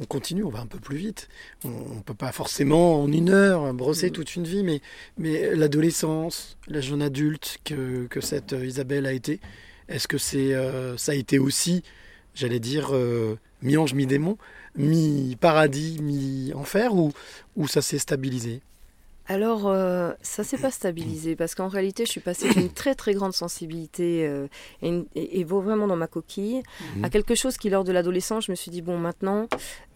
on 0.00 0.04
continue, 0.04 0.44
on 0.44 0.50
va 0.50 0.60
un 0.60 0.66
peu 0.66 0.78
plus 0.78 0.96
vite. 0.96 1.28
On 1.64 1.68
ne 1.96 2.02
peut 2.02 2.14
pas 2.14 2.32
forcément 2.32 3.02
en 3.02 3.12
une 3.12 3.30
heure 3.30 3.72
brosser 3.74 4.08
Mm. 4.10 4.12
toute 4.12 4.36
une 4.36 4.44
vie, 4.44 4.62
mais, 4.62 4.80
mais 5.18 5.54
l'adolescence, 5.54 6.56
la 6.66 6.80
jeune 6.80 7.02
adulte 7.02 7.58
que, 7.64 8.06
que 8.06 8.20
cette 8.20 8.52
euh, 8.52 8.66
Isabelle 8.66 9.06
a 9.06 9.12
été, 9.12 9.40
est-ce 9.88 10.08
que 10.08 10.18
c'est, 10.18 10.54
euh, 10.54 10.96
ça 10.96 11.12
a 11.12 11.14
été 11.14 11.38
aussi, 11.38 11.82
j'allais 12.34 12.60
dire, 12.60 12.94
euh, 12.94 13.38
mi-ange, 13.62 13.94
mi-démon, 13.94 14.36
mi-paradis, 14.76 15.98
mi-enfer, 16.02 16.94
ou, 16.94 17.12
ou 17.56 17.66
ça 17.68 17.82
s'est 17.82 17.98
stabilisé? 17.98 18.60
Alors, 19.30 19.68
euh, 19.68 20.12
ça 20.22 20.42
s'est 20.42 20.56
pas 20.56 20.70
stabilisé 20.70 21.36
parce 21.36 21.54
qu'en 21.54 21.68
réalité, 21.68 22.06
je 22.06 22.10
suis 22.10 22.20
passée 22.20 22.48
d'une 22.48 22.70
très 22.70 22.94
très 22.94 23.12
grande 23.12 23.34
sensibilité 23.34 24.26
euh, 24.26 24.46
et, 24.80 24.88
et- 25.14 25.40
et 25.40 25.44
vraiment 25.44 25.86
dans 25.86 25.96
ma 25.96 26.06
coquille 26.06 26.62
Mhm. 26.96 27.04
à 27.04 27.10
quelque 27.10 27.34
chose 27.34 27.58
qui, 27.58 27.68
lors 27.68 27.84
de 27.84 27.92
l'adolescence, 27.92 28.46
je 28.46 28.50
me 28.52 28.56
suis 28.56 28.70
dit 28.70 28.80
bon, 28.80 28.96
maintenant, 28.96 29.46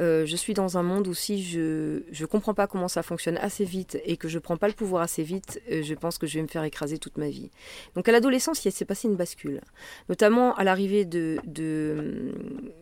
euh, 0.01 0.27
je 0.27 0.37
suis 0.37 0.53
dans 0.53 0.77
un 0.77 0.83
monde 0.83 1.09
où 1.09 1.15
si 1.15 1.43
je 1.43 2.03
je 2.13 2.27
comprends 2.27 2.53
pas 2.53 2.67
comment 2.67 2.89
ça 2.89 3.03
fonctionne 3.03 3.39
assez 3.39 3.65
vite 3.65 3.99
et 4.05 4.19
que 4.19 4.29
je 4.29 4.39
prends 4.39 4.59
pas 4.59 4.69
le 4.69 4.75
pouvoir 4.75 5.03
assez 5.03 5.23
vite, 5.23 5.63
euh, 5.71 5.83
je 5.83 5.95
pense 5.95 6.19
que 6.19 6.27
je 6.27 6.35
vais 6.39 6.43
me 6.43 6.49
faire 6.49 6.65
écraser 6.65 6.99
toute 6.99 7.17
ma 7.17 7.31
vie. 7.31 7.51
Donc 7.97 8.09
à 8.09 8.13
l'adolescence, 8.13 8.63
il 8.67 8.71
s'est 8.73 8.85
passé 8.85 9.09
une 9.09 9.17
bascule, 9.17 9.63
notamment 10.11 10.55
à 10.57 10.63
l'arrivée 10.65 11.07
de, 11.07 11.39
de 11.47 12.35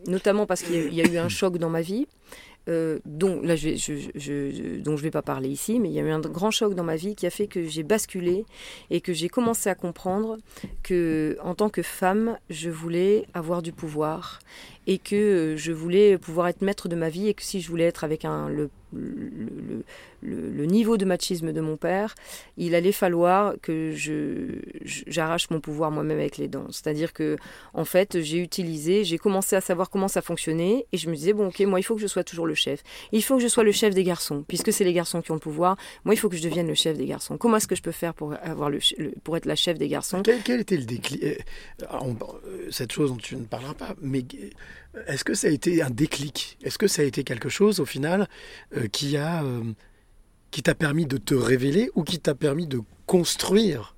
notamment 0.07 0.45
parce 0.45 0.63
qu'il 0.63 0.93
y 0.93 1.01
a 1.01 1.05
eu 1.05 1.17
un 1.17 1.29
choc 1.29 1.57
dans 1.57 1.69
ma 1.69 1.81
vie 1.81 2.07
euh, 2.69 2.99
dont 3.05 3.41
là 3.41 3.55
je 3.55 3.75
je, 3.75 3.93
je- 4.15 4.81
je 4.97 5.01
vais 5.03 5.11
pas 5.11 5.21
parler 5.23 5.49
ici, 5.49 5.79
mais 5.79 5.89
il 5.89 5.93
y 5.93 5.99
a 5.99 6.03
eu 6.03 6.09
un 6.11 6.19
grand 6.19 6.51
choc 6.51 6.75
dans 6.75 6.83
ma 6.83 6.95
vie 6.95 7.15
qui 7.15 7.25
a 7.25 7.29
fait 7.31 7.47
que 7.47 7.63
j'ai 7.67 7.83
basculé 7.83 8.45
et 8.89 9.01
que 9.01 9.13
j'ai 9.13 9.29
commencé 9.29 9.69
à 9.69 9.75
comprendre 9.75 10.37
que 10.83 11.37
en 11.43 11.55
tant 11.55 11.69
que 11.69 11.81
femme, 11.81 12.37
je 12.49 12.69
voulais 12.69 13.25
avoir 13.33 13.61
du 13.61 13.71
pouvoir 13.71 14.39
et 14.87 14.97
que 14.97 15.15
euh, 15.15 15.57
je 15.57 15.71
voulais 15.71 16.17
pouvoir 16.17 16.47
être 16.47 16.61
maître 16.61 16.89
de 16.89 16.95
ma 16.95 17.09
vie 17.09 17.27
et 17.27 17.33
que 17.33 17.43
si 17.43 17.61
je 17.61 17.69
voulais 17.69 17.85
être 17.85 18.03
avec 18.03 18.25
le 20.23 20.65
niveau 20.65 20.97
de 20.97 21.05
machisme 21.05 21.51
de 21.53 21.61
mon 21.61 21.77
père, 21.77 22.15
il 22.57 22.75
allait 22.75 22.91
falloir 22.91 23.55
que 23.61 23.93
j'arrache 24.83 25.49
mon 25.49 25.59
pouvoir 25.59 25.91
moi-même 25.91 26.19
avec 26.19 26.37
les 26.37 26.47
dents. 26.47 26.67
C'est-à-dire 26.71 27.13
que 27.13 27.37
en 27.73 27.85
fait, 27.85 28.21
j'ai 28.21 28.37
utilisé, 28.39 29.03
j'ai 29.03 29.17
commencé 29.17 29.55
à 29.55 29.61
savoir 29.61 29.89
comment 29.89 30.07
ça 30.07 30.21
fonctionnait 30.21 30.85
et 30.91 30.97
je 30.97 31.09
me 31.09 31.15
disais 31.15 31.33
bon 31.33 31.47
ok, 31.47 31.59
moi 31.61 31.79
il 31.79 31.83
faut 31.83 31.95
que 31.95 32.01
je 32.01 32.07
sois 32.07 32.23
toujours 32.23 32.45
le 32.47 32.55
chef. 32.55 32.83
Il 33.11 33.23
faut 33.23 33.37
que 33.37 33.43
je 33.43 33.47
sois 33.47 33.63
le 33.63 33.71
chef 33.71 33.93
des 33.95 34.03
garçons 34.03 34.43
puisque 34.47 34.71
c'est 34.73 34.83
les 34.83 34.93
garçons 34.93 35.21
qui 35.21 35.31
ont 35.31 35.35
le 35.35 35.39
pouvoir. 35.39 35.77
Moi 36.05 36.13
il 36.13 36.17
faut 36.17 36.29
que 36.29 36.35
je 36.37 36.43
devienne 36.43 36.67
le 36.67 36.75
chef 36.75 36.97
des 36.97 37.05
garçons. 37.05 37.37
Comment 37.37 37.57
est-ce 37.57 37.67
que 37.67 37.75
je 37.75 37.81
peux 37.81 37.91
faire 37.91 38.13
pour 38.13 38.33
avoir 38.43 38.69
le, 38.69 38.79
pour 39.23 39.37
être 39.37 39.45
la 39.45 39.55
chef 39.55 39.77
des 39.77 39.87
garçons? 39.87 40.21
Quel, 40.23 40.41
quel 40.43 40.59
était 40.61 40.77
le 40.77 40.85
déclic? 40.85 41.23
Alors, 41.89 42.05
on- 42.07 42.17
euh, 42.47 42.67
Cette 42.71 42.91
chose 42.91 43.11
dont 43.11 43.17
tu 43.17 43.35
ne 43.35 43.45
parleras 43.45 43.73
pas, 43.73 43.95
mais 44.01 44.23
est-ce 45.07 45.23
que 45.23 45.33
ça 45.33 45.47
a 45.47 45.51
été 45.51 45.81
un 45.81 45.89
déclic? 45.89 46.57
Est-ce 46.63 46.77
que 46.77 46.87
ça 46.87 47.01
a 47.01 47.05
été 47.05 47.23
quelque 47.23 47.49
chose 47.49 47.79
au 47.79 47.85
final 47.85 48.27
euh, 48.75 48.87
qui 48.87 49.17
a 49.17 49.43
euh, 49.43 49.63
qui 50.51 50.63
t'a 50.63 50.75
permis 50.75 51.05
de 51.05 51.17
te 51.17 51.33
révéler 51.33 51.89
ou 51.95 52.03
qui 52.03 52.19
t'a 52.19 52.35
permis 52.35 52.67
de 52.67 52.81
construire 53.05 53.95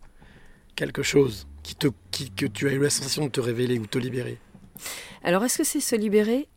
quelque 0.76 1.04
chose 1.04 1.48
qui 1.64 1.76
te, 1.76 1.88
qui, 2.12 2.30
que 2.30 2.46
tu 2.46 2.68
as 2.68 2.74
eu 2.74 2.80
la 2.80 2.90
sensation 2.90 3.26
de 3.26 3.32
te 3.32 3.40
révéler 3.40 3.80
ou 3.80 3.88
te 3.88 3.98
libérer? 3.98 4.38
Alors, 5.24 5.44
est-ce 5.44 5.58
que 5.58 5.64
c'est 5.64 5.80
se 5.80 5.96
libérer 5.96 6.48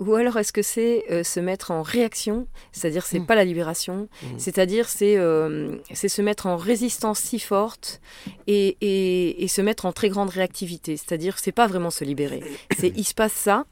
ou 0.00 0.14
alors 0.14 0.36
est-ce 0.38 0.52
que 0.52 0.62
c'est 0.62 1.04
euh, 1.10 1.22
se 1.22 1.40
mettre 1.40 1.70
en 1.70 1.82
réaction 1.82 2.46
C'est-à-dire, 2.72 3.04
c'est 3.06 3.18
Mm. 3.20 3.26
pas 3.26 3.34
la 3.34 3.44
libération. 3.44 4.08
Mm. 4.22 4.26
C'est-à-dire, 4.38 4.88
c'est 4.88 5.16
euh, 5.16 5.76
c'est 5.92 6.08
se 6.08 6.22
mettre 6.22 6.46
en 6.46 6.56
résistance 6.56 7.18
si 7.20 7.38
forte 7.38 8.00
et, 8.46 8.76
et, 8.80 9.42
et 9.44 9.48
se 9.48 9.60
mettre 9.62 9.86
en 9.86 9.92
très 9.92 10.08
grande 10.08 10.30
réactivité. 10.30 10.96
C'est-à-dire, 10.96 11.38
c'est 11.38 11.52
pas 11.52 11.66
vraiment 11.66 11.90
se 11.90 12.04
libérer. 12.04 12.42
C'est 12.78 12.92
il 12.96 13.04
se 13.04 13.14
passe 13.14 13.32
ça. 13.32 13.64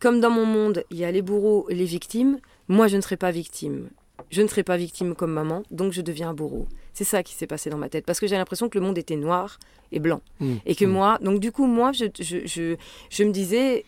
Comme 0.00 0.20
dans 0.20 0.30
mon 0.30 0.44
monde, 0.46 0.84
il 0.90 0.98
y 0.98 1.04
a 1.04 1.10
les 1.12 1.22
bourreaux 1.22 1.66
les 1.70 1.84
victimes. 1.86 2.38
Moi, 2.68 2.88
je 2.88 2.96
ne 2.96 3.00
serai 3.00 3.16
pas 3.16 3.30
victime. 3.30 3.88
Je 4.30 4.42
ne 4.42 4.48
serai 4.48 4.62
pas 4.62 4.76
victime 4.76 5.14
comme 5.14 5.32
maman, 5.32 5.62
donc 5.70 5.92
je 5.92 6.00
deviens 6.00 6.30
un 6.30 6.34
bourreau. 6.34 6.66
C'est 6.92 7.04
ça 7.04 7.22
qui 7.22 7.34
s'est 7.34 7.46
passé 7.46 7.68
dans 7.70 7.78
ma 7.78 7.88
tête. 7.88 8.04
Parce 8.06 8.20
que 8.20 8.26
j'ai 8.26 8.36
l'impression 8.36 8.68
que 8.68 8.78
le 8.78 8.84
monde 8.84 8.96
était 8.98 9.16
noir 9.16 9.58
et 9.92 9.98
blanc. 10.00 10.20
Mm. 10.40 10.54
Et 10.66 10.74
que 10.74 10.84
Mm. 10.84 10.90
moi, 10.90 11.18
donc 11.20 11.40
du 11.40 11.52
coup, 11.52 11.66
moi, 11.66 11.92
je, 11.92 12.06
je, 12.20 12.38
je, 12.46 12.76
je 13.10 13.24
me 13.24 13.32
disais, 13.32 13.84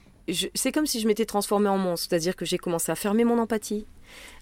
c'est 0.55 0.73
comme 0.73 0.87
si 0.87 1.01
je 1.01 1.07
m'étais 1.07 1.27
transformée 1.27 1.69
en 1.69 1.79
monstre. 1.79 2.09
C'est-à-dire 2.09 2.37
que 2.37 2.45
j'ai 2.45 2.59
commencé 2.59 2.91
à 2.91 2.95
fermer 2.95 3.25
mon 3.25 3.39
empathie, 3.39 3.87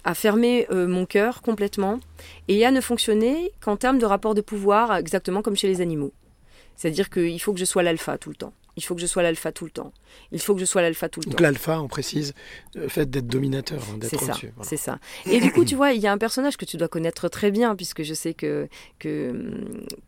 à 0.05 0.15
fermer 0.15 0.67
euh, 0.71 0.87
mon 0.87 1.07
cœur 1.07 1.43
complètement, 1.43 2.01
et 2.49 2.65
à 2.65 2.71
ne 2.71 2.81
fonctionner 2.81 3.53
qu'en 3.61 3.77
termes 3.77 3.99
de 3.99 4.07
rapport 4.07 4.35
de 4.35 4.41
pouvoir, 4.41 4.97
exactement 4.97 5.43
comme 5.43 5.57
chez 5.57 5.69
les 5.69 5.81
animaux. 5.81 6.13
C'est-à-dire 6.77 7.11
qu'il 7.11 7.41
faut 7.41 7.53
que 7.53 7.61
je 7.61 7.65
sois 7.65 7.83
l'alpha 7.83 8.19
tout 8.19 8.31
le 8.31 8.37
temps. 8.37 8.53
Il 8.77 8.83
faut 8.83 8.95
que 8.95 9.01
je 9.01 9.07
sois 9.07 9.23
l'alpha 9.23 9.53
tout 9.53 9.65
le 9.65 9.71
temps. 9.71 9.93
Il 10.33 10.41
faut 10.41 10.55
que 10.55 10.61
je 10.61 10.65
sois 10.65 10.83
l'alpha 10.83 11.09
tout 11.09 11.21
le 11.21 11.27
Donc 11.27 11.37
temps. 11.37 11.43
l'alpha, 11.45 11.81
on 11.81 11.87
précise, 11.89 12.35
le 12.75 12.89
fait 12.89 13.09
d'être 13.09 13.27
dominateur, 13.29 13.81
hein, 13.93 13.99
d'être 13.99 14.11
C'est 14.11 14.19
ça, 14.19 14.33
voilà. 14.41 14.51
c'est 14.63 14.77
ça. 14.77 14.99
Et 15.27 15.39
du 15.41 15.53
coup, 15.53 15.65
tu 15.65 15.77
vois, 15.77 15.93
il 15.93 16.01
y 16.01 16.07
a 16.09 16.13
un 16.13 16.19
personnage 16.19 16.57
que 16.57 16.65
tu 16.65 16.77
dois 16.77 16.89
connaître 16.89 17.29
très 17.29 17.51
bien, 17.53 17.77
puisque 17.77 18.03
je 18.03 18.15
sais 18.15 18.35
que, 18.35 18.69
que, 18.99 19.53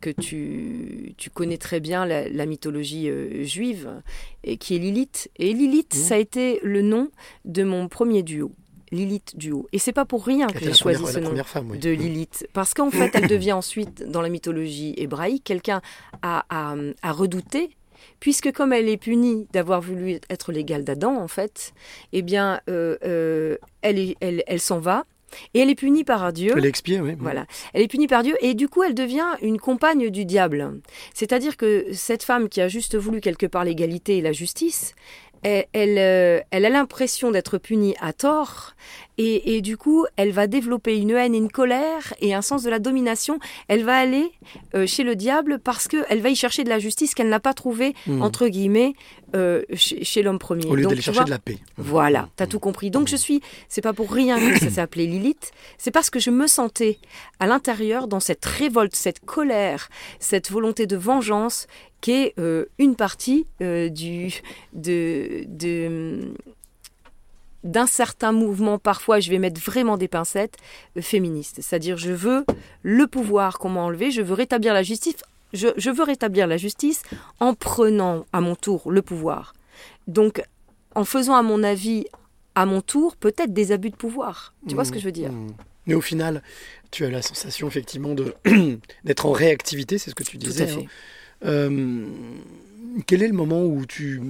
que 0.01 0.11
tu, 0.11 1.15
tu 1.17 1.31
connais 1.31 1.59
très 1.59 1.79
bien 1.81 2.07
la, 2.07 2.29
la 2.29 2.47
mythologie 2.47 3.09
euh, 3.09 3.45
juive, 3.45 3.89
et 4.45 4.57
qui 4.57 4.75
est 4.75 4.79
Lilith. 4.79 5.31
Et 5.37 5.53
Lilith, 5.53 5.95
Mhm. 5.95 6.01
ça 6.03 6.15
a 6.17 6.19
été 6.19 6.59
le 6.65 6.83
nom 6.83 7.11
de 7.45 7.63
mon 7.63 7.89
premier 7.89 8.23
duo. 8.23 8.51
Lilith 8.93 9.37
duo. 9.37 9.69
Et 9.73 9.79
c'est 9.81 9.93
pas 9.93 10.05
pour 10.05 10.25
rien 10.25 10.47
que 10.47 10.61
j'ai 10.61 10.73
choisi 10.73 10.99
première, 11.01 11.15
ce 11.15 11.19
nom 11.21 11.27
première 11.29 11.49
femme, 11.49 11.71
oui. 11.71 11.79
de 11.79 11.91
Lilith. 11.91 12.47
Parce 12.53 12.73
qu'en 12.73 12.91
fait, 12.91 13.11
elle 13.15 13.27
devient 13.29 13.53
ensuite, 13.53 14.09
dans 14.09 14.23
la 14.23 14.29
mythologie 14.29 14.95
hébraïque, 14.97 15.43
quelqu'un 15.45 15.81
à, 16.23 16.45
à, 16.51 16.77
à 17.03 17.13
redouter, 17.13 17.71
puisque 18.21 18.53
comme 18.53 18.73
elle 18.73 18.89
est 18.89 18.97
punie 18.97 19.47
d'avoir 19.53 19.81
voulu 19.81 20.21
être 20.31 20.53
l'égale 20.53 20.85
d'Adam, 20.85 21.17
en 21.17 21.29
fait, 21.29 21.73
eh 22.13 22.23
bien, 22.23 22.61
euh, 22.69 22.97
euh, 23.05 23.57
elle, 23.83 23.99
est- 23.99 24.17
elle, 24.21 24.43
elle 24.47 24.61
s'en 24.61 24.79
va. 24.79 25.05
Et 25.55 25.59
elle 25.59 25.69
est 25.71 25.75
punie 25.75 26.05
par 26.05 26.33
Dieu. 26.33 26.53
Elle 26.57 26.65
oui. 27.03 27.15
Voilà. 27.19 27.47
Elle 27.75 27.83
est 27.83 27.89
punie 27.89 28.07
par 28.07 28.23
Dieu 28.23 28.37
et 28.41 28.55
du 28.55 28.69
coup, 28.69 28.85
elle 28.85 28.95
devient 28.95 29.27
une 29.43 29.59
compagne 29.59 30.09
du 30.09 30.25
diable. 30.25 30.81
C'est-à-dire 31.15 31.57
que 31.57 31.87
cette 31.93 32.23
femme 32.23 32.49
qui 32.49 32.61
a 32.61 32.69
juste 32.69 32.97
voulu 32.97 33.21
quelque 33.21 33.47
part 33.47 33.65
l'égalité 33.65 34.19
et 34.19 34.21
la 34.23 34.33
justice, 34.33 34.95
elle, 35.47 35.67
elle, 35.73 35.99
euh, 35.99 36.41
elle 36.51 36.65
a 36.65 36.71
l'impression 36.71 37.31
d'être 37.31 37.59
punie 37.59 37.95
à 38.01 38.13
tort 38.13 38.73
et, 39.19 39.57
et 39.57 39.61
du 39.63 39.77
coup, 39.77 40.05
elle 40.17 40.33
va 40.33 40.47
développer 40.47 40.99
une 40.99 41.13
haine, 41.13 41.35
une 41.35 41.51
colère 41.51 42.13
et 42.21 42.35
un 42.35 42.43
sens 42.43 42.63
de 42.65 42.71
la 42.71 42.79
domination. 42.79 43.39
Elle 43.69 43.85
va 43.85 43.97
aller 43.97 44.31
euh, 44.75 44.87
chez 44.87 45.05
le 45.05 45.17
diable 45.17 45.59
parce 45.59 45.89
qu'elle 45.89 46.21
va 46.21 46.29
y 46.29 46.37
chercher 46.37 46.65
de 46.65 46.69
la 46.69 46.79
justice 46.79 47.15
qu'elle 47.15 47.29
n'a 47.29 47.41
pas 47.41 47.55
trouvée, 47.55 47.95
Mm. 48.07 48.23
entre 48.23 48.49
guillemets, 48.49 48.93
euh, 49.35 49.63
chez, 49.75 50.05
chez 50.05 50.23
l'homme 50.23 50.39
premier. 50.39 50.67
Au 50.67 50.75
lieu 50.75 50.85
d'aller 50.87 51.01
chercher 51.01 51.19
vois, 51.21 51.25
de 51.25 51.31
la 51.31 51.39
paix. 51.39 51.59
voilà, 51.79 52.29
t'as 52.37 52.47
tout 52.47 52.61
compris. 52.61 52.91
Donc 52.91 53.09
je 53.09 53.17
suis, 53.17 53.41
c'est 53.69 53.81
pas 53.81 53.93
pour 53.93 54.13
rien 54.13 54.39
que 54.39 54.59
ça 54.59 54.71
s'est 54.71 54.81
appelé 54.81 55.07
Lilith, 55.07 55.53
c'est 55.79 55.91
parce 55.91 56.11
que 56.11 56.19
je 56.21 56.31
me 56.31 56.47
sentais 56.47 56.99
à 57.41 57.47
l'intérieur 57.47 58.09
dans 58.09 58.21
cette 58.21 58.45
révolte, 58.45 58.95
cette 58.95 59.21
colère, 59.25 59.89
cette 60.21 60.51
volonté 60.51 60.87
de 60.87 60.97
vengeance 60.97 61.67
qui 62.07 62.13
est 62.13 62.35
euh, 62.39 62.67
une 62.79 62.95
partie 62.95 63.49
euh, 63.61 63.89
du 63.89 64.33
de, 64.75 65.43
de 65.49 66.33
d'un 67.65 67.89
certain 67.89 68.31
mouvement, 68.31 68.79
parfois 68.79 69.19
je 69.19 69.29
vais 69.29 69.39
mettre 69.41 69.61
vraiment 69.61 69.97
des 69.97 70.07
pincettes, 70.07 70.57
euh, 70.97 71.03
féministes. 71.03 71.57
C'est-à-dire 71.63 71.97
je 71.97 72.13
veux 72.13 72.45
le 72.85 73.09
pouvoir 73.09 73.59
qu'on 73.59 73.71
m'a 73.71 73.81
enlevé, 73.81 74.13
je 74.13 74.23
veux 74.23 74.35
rétablir 74.35 74.73
la 74.73 74.85
justice, 74.85 75.17
je, 75.53 75.67
je 75.77 75.91
veux 75.91 76.05
rétablir 76.05 76.47
la 76.47 76.59
justice 76.59 77.03
en 77.41 77.55
prenant 77.55 78.25
à 78.33 78.41
mon 78.41 78.55
tour 78.55 78.93
le 78.93 79.03
pouvoir. 79.03 79.53
Donc 80.07 80.41
en 80.95 81.05
faisant 81.05 81.35
à 81.35 81.43
mon 81.43 81.65
avis, 81.65 82.05
à 82.55 82.67
mon 82.67 82.83
tour, 82.83 83.17
peut-être 83.17 83.53
des 83.53 83.73
abus 83.73 83.91
de 83.91 83.97
pouvoir. 83.97 84.55
Tu 84.69 84.77
vois 84.77 84.85
ce 84.85 84.93
que 84.93 85.01
je 85.01 85.05
veux 85.07 85.11
dire? 85.13 85.33
Mm. 85.33 85.55
Mais 85.87 85.95
au 85.95 86.01
final, 86.01 86.41
tu 86.93 87.05
as 87.05 87.11
la 87.11 87.21
sensation 87.23 87.67
effectivement 87.67 88.15
d'être 89.05 89.27
en 89.27 89.33
réactivité, 89.33 89.99
c'est 89.99 90.11
ce 90.11 90.15
que 90.15 90.23
tu 90.23 90.39
Tout 90.39 90.47
à 90.47 90.51
disais. 90.51 90.67
fait. 90.69 90.83
hein. 90.83 90.87
Euh, 91.45 92.07
quel 93.07 93.23
est 93.23 93.29
le 93.29 93.35
moment 93.35 93.65
où 93.65 93.85
tu, 93.85 94.21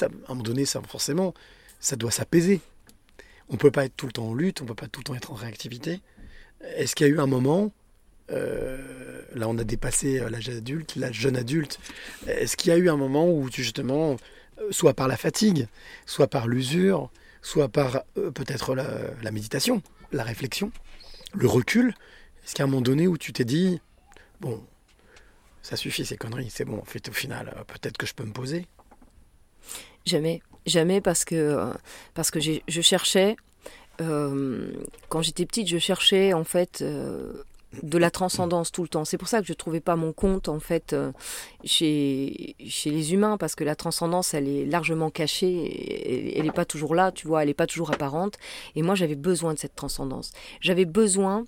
à 0.00 0.04
un 0.04 0.08
moment 0.28 0.42
donné, 0.42 0.64
ça 0.64 0.80
forcément, 0.82 1.34
ça 1.80 1.96
doit 1.96 2.10
s'apaiser. 2.10 2.60
On 3.48 3.56
peut 3.56 3.70
pas 3.70 3.84
être 3.84 3.96
tout 3.96 4.06
le 4.06 4.12
temps 4.12 4.28
en 4.28 4.34
lutte, 4.34 4.60
on 4.60 4.66
peut 4.66 4.74
pas 4.74 4.88
tout 4.88 5.00
le 5.00 5.04
temps 5.04 5.14
être 5.14 5.32
en 5.32 5.34
réactivité. 5.34 6.00
Est-ce 6.76 6.94
qu'il 6.94 7.06
y 7.06 7.10
a 7.10 7.12
eu 7.12 7.20
un 7.20 7.26
moment, 7.26 7.72
euh, 8.30 9.22
là 9.34 9.48
on 9.48 9.56
a 9.58 9.64
dépassé 9.64 10.18
euh, 10.18 10.28
l'âge 10.28 10.48
adulte, 10.48 10.96
l'âge 10.96 11.14
jeune 11.14 11.36
adulte, 11.36 11.78
est-ce 12.26 12.56
qu'il 12.56 12.70
y 12.70 12.74
a 12.74 12.76
eu 12.76 12.88
un 12.90 12.96
moment 12.96 13.30
où 13.30 13.48
tu 13.48 13.62
justement, 13.62 14.16
soit 14.70 14.94
par 14.94 15.06
la 15.06 15.16
fatigue, 15.16 15.68
soit 16.06 16.26
par 16.26 16.48
l'usure, 16.48 17.10
soit 17.40 17.68
par 17.68 18.02
peut-être 18.14 18.74
la, 18.74 18.88
la 19.22 19.30
méditation, 19.30 19.80
la 20.12 20.24
réflexion, 20.24 20.72
le 21.34 21.46
recul, 21.46 21.94
est-ce 22.44 22.54
qu'il 22.54 22.60
y 22.60 22.62
a 22.62 22.64
un 22.64 22.68
moment 22.68 22.82
donné 22.82 23.06
où 23.06 23.16
tu 23.16 23.32
t'es 23.32 23.44
dit, 23.44 23.80
bon, 24.40 24.62
ça 25.66 25.74
suffit 25.74 26.06
ces 26.06 26.16
conneries, 26.16 26.48
c'est 26.48 26.64
bon, 26.64 26.78
en 26.78 26.84
fait 26.84 27.08
au 27.08 27.12
final, 27.12 27.52
euh, 27.56 27.64
peut-être 27.64 27.98
que 27.98 28.06
je 28.06 28.14
peux 28.14 28.22
me 28.22 28.32
poser 28.32 28.66
Jamais, 30.04 30.40
jamais 30.64 31.00
parce 31.00 31.24
que 31.24 31.34
euh, 31.34 31.72
parce 32.14 32.30
que 32.30 32.38
je 32.38 32.80
cherchais 32.80 33.34
euh, 34.00 34.70
quand 35.08 35.22
j'étais 35.22 35.44
petite, 35.44 35.66
je 35.66 35.78
cherchais 35.78 36.32
en 36.34 36.44
fait 36.44 36.84
de 36.84 37.98
la 37.98 38.10
transcendance 38.12 38.70
tout 38.70 38.82
le 38.82 38.88
temps. 38.88 39.04
C'est 39.04 39.18
pour 39.18 39.26
ça 39.26 39.40
que 39.40 39.46
je 39.48 39.54
trouvais 39.54 39.80
pas 39.80 39.96
mon 39.96 40.12
compte 40.12 40.48
en 40.48 40.60
fait 40.60 40.94
chez 41.64 42.54
chez 42.64 42.90
les 42.90 43.12
humains 43.12 43.36
parce 43.36 43.56
que 43.56 43.64
la 43.64 43.74
transcendance 43.74 44.34
elle 44.34 44.46
est 44.46 44.66
largement 44.66 45.10
cachée, 45.10 46.38
elle 46.38 46.44
n'est 46.44 46.52
pas 46.52 46.64
toujours 46.64 46.94
là, 46.94 47.10
tu 47.10 47.26
vois, 47.26 47.42
elle 47.42 47.48
n'est 47.48 47.54
pas 47.54 47.66
toujours 47.66 47.90
apparente. 47.90 48.38
Et 48.76 48.82
moi 48.82 48.94
j'avais 48.94 49.16
besoin 49.16 49.54
de 49.54 49.58
cette 49.58 49.74
transcendance. 49.74 50.30
J'avais 50.60 50.84
besoin 50.84 51.44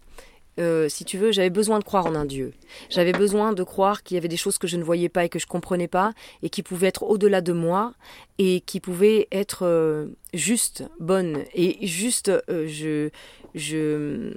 euh, 0.59 0.89
si 0.89 1.05
tu 1.05 1.19
veux, 1.19 1.33
j'avais 1.33 1.51
besoin 1.51 1.79
de 1.79 1.85
croire 1.85 2.07
en 2.07 2.15
un 2.15 2.25
Dieu. 2.25 2.53
J'avais 2.91 3.13
besoin 3.13 3.53
de 3.53 3.63
croire 3.63 4.03
qu'il 4.03 4.17
y 4.17 4.19
avait 4.19 4.29
des 4.29 4.37
choses 4.37 4.59
que 4.59 4.67
je 4.67 4.77
ne 4.77 4.83
voyais 4.83 5.09
pas 5.09 5.25
et 5.25 5.29
que 5.29 5.39
je 5.39 5.47
comprenais 5.47 5.89
pas 5.89 6.13
et 6.43 6.51
qui 6.51 6.63
pouvaient 6.63 6.89
être 6.89 7.05
au-delà 7.05 7.41
de 7.41 7.53
moi 7.53 7.95
et 8.39 8.61
qui 8.61 8.81
pouvaient 8.81 9.29
être 9.31 9.65
euh, 9.65 10.07
justes, 10.35 10.85
bonnes. 11.01 11.45
Et 11.55 11.87
juste, 11.87 12.29
euh, 12.29 12.67
je, 12.67 13.11
je, 13.55 14.33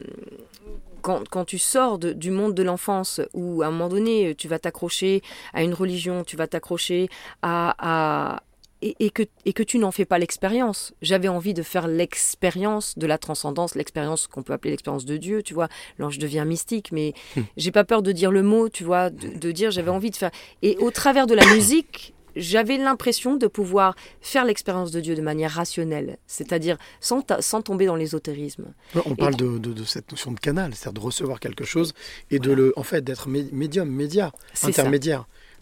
quand, 1.01 1.27
quand 1.27 1.45
tu 1.45 1.57
sors 1.57 1.97
du 1.97 2.31
monde 2.31 2.53
de 2.53 2.63
l'enfance 2.63 3.21
où 3.33 3.61
à 3.61 3.67
un 3.67 3.71
moment 3.71 3.89
donné 3.89 4.35
tu 4.35 4.47
vas 4.47 4.59
t'accrocher 4.59 5.21
à 5.53 5.63
une 5.63 5.73
religion, 5.73 6.23
tu 6.23 6.37
vas 6.37 6.47
t'accrocher 6.47 7.09
à, 7.41 7.75
à 7.79 8.43
et, 8.81 8.95
et 8.99 9.09
que, 9.09 9.23
et 9.45 9.53
que 9.53 9.63
tu 9.63 9.77
n'en 9.77 9.91
fais 9.91 10.05
pas 10.05 10.17
l'expérience. 10.19 10.93
J'avais 11.01 11.27
envie 11.27 11.53
de 11.53 11.63
faire 11.63 11.87
l'expérience 11.87 12.97
de 12.97 13.07
la 13.07 13.17
transcendance, 13.17 13.75
l'expérience 13.75 14.27
qu'on 14.27 14.43
peut 14.43 14.53
appeler 14.53 14.71
l'expérience 14.71 15.05
de 15.05 15.17
Dieu, 15.17 15.43
tu 15.43 15.53
vois. 15.53 15.67
L'ange 15.97 16.17
devient 16.17 16.43
mystique, 16.47 16.91
mais 16.91 17.13
j'ai 17.57 17.71
pas 17.71 17.83
peur 17.83 18.01
de 18.01 18.11
dire 18.11 18.31
le 18.31 18.43
mot, 18.43 18.69
tu 18.69 18.83
vois, 18.83 19.09
de, 19.09 19.27
de 19.37 19.51
dire 19.51 19.71
j'avais 19.71 19.89
envie 19.91 20.11
de 20.11 20.15
faire. 20.15 20.31
Et 20.61 20.77
au 20.79 20.91
travers 20.91 21.27
de 21.27 21.33
la 21.33 21.45
musique, 21.53 22.13
j'avais 22.35 22.77
l'impression 22.77 23.35
de 23.35 23.45
pouvoir 23.47 23.93
faire 24.21 24.45
l'expérience 24.45 24.91
de 24.91 25.01
Dieu 25.01 25.15
de 25.15 25.21
manière 25.21 25.51
rationnelle, 25.51 26.17
c'est-à-dire 26.27 26.77
sans, 27.01 27.21
ta- 27.21 27.41
sans 27.41 27.61
tomber 27.61 27.85
dans 27.87 27.97
l'ésotérisme. 27.97 28.73
On 29.05 29.15
parle 29.15 29.35
de, 29.35 29.57
de- 29.57 29.73
de 29.73 29.83
cette 29.83 30.09
notion 30.11 30.31
de 30.31 30.39
canal, 30.39 30.73
c'est-à-dire 30.73 31.01
de 31.01 31.05
recevoir 31.05 31.39
quelque 31.41 31.65
chose 31.65 31.93
et 32.29 32.39
de 32.39 32.51
le, 32.53 32.73
en 32.77 32.83
fait, 32.83 33.01
d'être 33.03 33.27
mé- 33.27 33.49
médium, 33.51 33.89
média, 33.89 34.31
ça. 34.73 34.83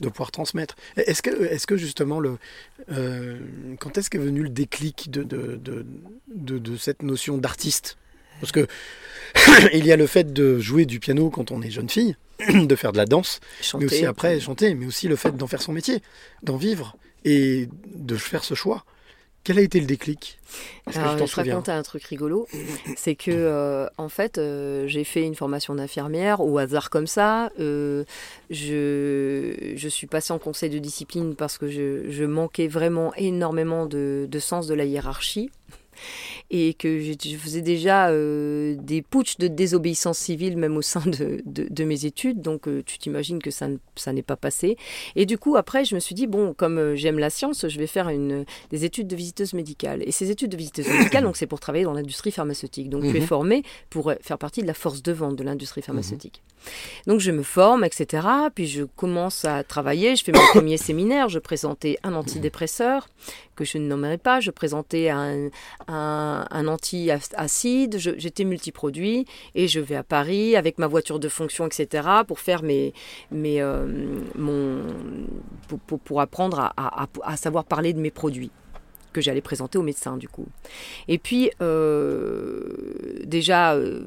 De 0.02 0.10
pouvoir 0.10 0.32
transmettre. 0.32 0.76
Est-ce 0.98 1.22
que, 1.22 1.44
est-ce 1.46 1.68
que 1.68 1.78
justement, 1.78 2.20
le, 2.20 2.38
euh, 2.92 3.38
quand 3.80 3.98
est-ce 3.98 4.10
qu'est 4.10 4.18
venu 4.18 4.44
le 4.44 4.50
déclic 4.50 5.10
de, 5.12 5.24
de, 5.24 5.56
de, 5.62 5.86
de- 6.34 6.58
de 6.60 6.78
cette 6.78 7.02
notion 7.04 7.38
d'artiste? 7.38 7.98
Parce 8.40 8.52
que 8.52 8.68
il 9.74 9.86
y 9.86 9.92
a 9.92 9.98
le 9.98 10.08
fait 10.08 10.32
de 10.34 10.60
jouer 10.60 10.86
du 10.86 11.00
piano 11.00 11.30
quand 11.30 11.52
on 11.52 11.62
est 11.62 11.70
jeune 11.72 11.90
fille, 11.90 12.16
de 12.54 12.76
faire 12.76 12.92
de 12.94 12.98
la 12.98 13.06
danse, 13.06 13.40
Chanter. 13.62 13.86
mais 13.86 13.92
aussi 13.92 14.06
après 14.06 14.40
chanter, 14.40 14.74
mais 14.76 14.86
aussi 14.86 15.08
le 15.08 15.16
fait 15.16 15.36
d'en 15.36 15.48
faire 15.48 15.62
son 15.62 15.74
métier, 15.74 16.02
d'en 16.44 16.56
vivre 16.58 16.96
et 17.26 17.68
de 17.96 18.16
faire 18.16 18.44
ce 18.46 18.54
choix. 18.54 18.86
Quel 19.44 19.58
a 19.58 19.62
été 19.62 19.80
le 19.80 19.86
déclic? 19.86 20.38
Que 20.92 20.98
Alors, 21.00 21.18
t'en 21.18 21.26
je 21.26 21.36
raconte 21.36 21.70
un 21.70 21.82
truc 21.84 22.04
rigolo. 22.04 22.48
C'est 22.96 23.16
que, 23.16 23.32
euh, 23.32 23.88
en 23.98 24.10
fait, 24.10 24.38
euh, 24.38 24.86
j'ai 24.88 25.04
fait 25.04 25.24
une 25.24 25.36
formation 25.36 25.76
d'infirmière 25.76 26.42
au 26.42 26.58
hasard 26.58 26.90
comme 26.90 27.08
ça. 27.08 27.52
Euh, 27.60 28.04
je, 28.50 29.74
je 29.76 29.88
suis 29.88 30.08
passée 30.08 30.34
en 30.34 30.40
conseil 30.40 30.70
de 30.70 30.80
discipline 30.80 31.36
parce 31.36 31.58
que 31.58 31.68
je, 31.70 32.10
je 32.10 32.24
manquais 32.26 32.68
vraiment 32.68 33.14
énormément 33.16 33.86
de, 33.86 34.28
de 34.30 34.40
sens 34.40 34.68
de 34.68 34.74
la 34.74 34.86
hiérarchie 34.86 35.50
et 36.52 36.74
que 36.74 37.00
je, 37.00 37.14
faisais 37.38 37.62
déjà 37.62 38.10
euh, 38.10 38.76
des 38.80 39.02
putschs 39.02 39.38
de 39.38 39.48
désobéissance 39.48 40.18
civile 40.18 40.58
même 40.58 40.78
au 40.78 40.82
sein 40.82 41.02
de, 41.06 41.42
de, 41.46 41.68
de 41.70 41.84
mes 41.84 42.06
études. 42.06 42.42
Donc 42.42 42.68
euh, 42.68 42.82
tu 42.86 42.98
t'imagines 42.98 43.40
que 43.42 43.52
ça, 43.52 43.68
ne- 43.68 43.78
ça 43.96 44.14
n'est 44.14 44.24
pas 44.24 44.36
passé. 44.36 44.78
Et 45.16 45.26
du 45.26 45.38
coup, 45.38 45.56
après, 45.58 45.86
je 45.86 45.94
me 45.96 46.00
suis 46.00 46.16
dit, 46.16 46.26
bon, 46.28 46.54
comme 46.54 46.78
euh, 46.78 46.96
j'aime 46.96 47.20
la 47.20 47.30
science, 47.30 47.68
je 47.68 47.78
vais 47.78 47.88
faire 47.88 48.10
une, 48.10 48.46
des 48.72 48.84
études 48.86 49.08
de 49.08 49.16
visiteuse 49.16 49.54
médicale. 49.54 50.02
Et 50.06 50.12
ces 50.12 50.32
études 50.32 50.52
de 50.52 50.58
visiteuse 50.58 50.88
médicale, 50.90 51.24
donc 51.26 51.38
c'est 51.38 51.48
pour 51.48 51.60
travailler 51.60 51.84
dans 51.86 51.94
l'industrie 51.94 52.32
pharmaceutique. 52.32 52.90
Donc 52.90 53.04
tu 53.04 53.16
es 53.16 53.20
Mhm. 53.20 53.26
formé 53.28 53.64
pour 53.90 54.12
faire 54.22 54.38
partie 54.38 54.62
de 54.62 54.68
la 54.68 54.74
force 54.74 55.04
de 55.04 55.12
vente 55.12 55.36
de 55.36 55.44
l'industrie 55.44 55.82
pharmaceutique. 55.84 56.42
Donc 57.08 57.20
je 57.20 57.32
me 57.32 57.44
forme, 57.44 57.84
etc. 57.84 58.26
Puis 58.54 58.68
je 58.68 58.84
commence 58.84 59.46
à 59.46 59.64
travailler. 59.64 60.16
Je 60.16 60.24
fais 60.24 60.32
mon 60.32 60.40
premier 60.52 60.78
séminaire. 60.78 61.30
Je 61.30 61.40
présentais 61.40 61.98
un 62.04 62.14
antidépresseur 62.14 63.08
que 63.56 63.64
je 63.66 63.78
ne 63.78 63.88
nommerai 63.88 64.18
pas. 64.18 64.40
Je 64.40 64.52
présentais 64.52 65.10
un, 65.10 65.50
un, 65.88 66.39
un 66.50 66.68
anti-acide. 66.68 67.98
J'étais 67.98 68.44
multiproduit 68.44 69.26
et 69.56 69.68
je 69.68 69.80
vais 69.80 69.96
à 69.96 70.04
Paris 70.04 70.56
avec 70.56 70.78
ma 70.78 70.88
voiture 70.88 71.20
de 71.20 71.30
fonction, 71.30 71.66
etc. 71.66 72.08
pour 72.28 72.40
faire 72.40 72.64
mes, 72.64 72.94
mes, 73.32 73.62
euh, 73.62 73.86
mon, 74.36 74.82
pour, 76.04 76.22
apprendre 76.22 76.74
à, 76.78 77.38
savoir 77.38 77.66
parler 77.66 77.94
de 77.94 78.00
mes 78.00 78.12
produits 78.12 78.52
que 79.14 79.22
j'allais 79.22 79.42
présenter 79.42 79.78
au 79.78 79.84
médecin 79.84 80.18
du 80.18 80.28
coup. 80.28 80.48
Et 81.08 81.18
puis 81.18 81.52
euh, 81.62 83.20
déjà 83.24 83.74
euh, 83.74 84.06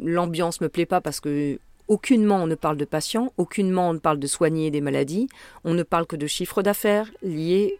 l'ambiance 0.00 0.60
me 0.60 0.68
plaît 0.68 0.86
pas 0.86 1.00
parce 1.00 1.20
que 1.20 1.58
aucunement 1.88 2.42
on 2.42 2.46
ne 2.46 2.54
parle 2.54 2.76
de 2.76 2.84
patients, 2.84 3.32
aucunement 3.36 3.90
on 3.90 3.94
ne 3.94 3.98
parle 3.98 4.18
de 4.18 4.26
soigner 4.26 4.70
des 4.70 4.80
maladies, 4.80 5.28
on 5.64 5.74
ne 5.74 5.82
parle 5.82 6.06
que 6.06 6.16
de 6.16 6.26
chiffre 6.26 6.62
d'affaires 6.62 7.10
liés 7.22 7.78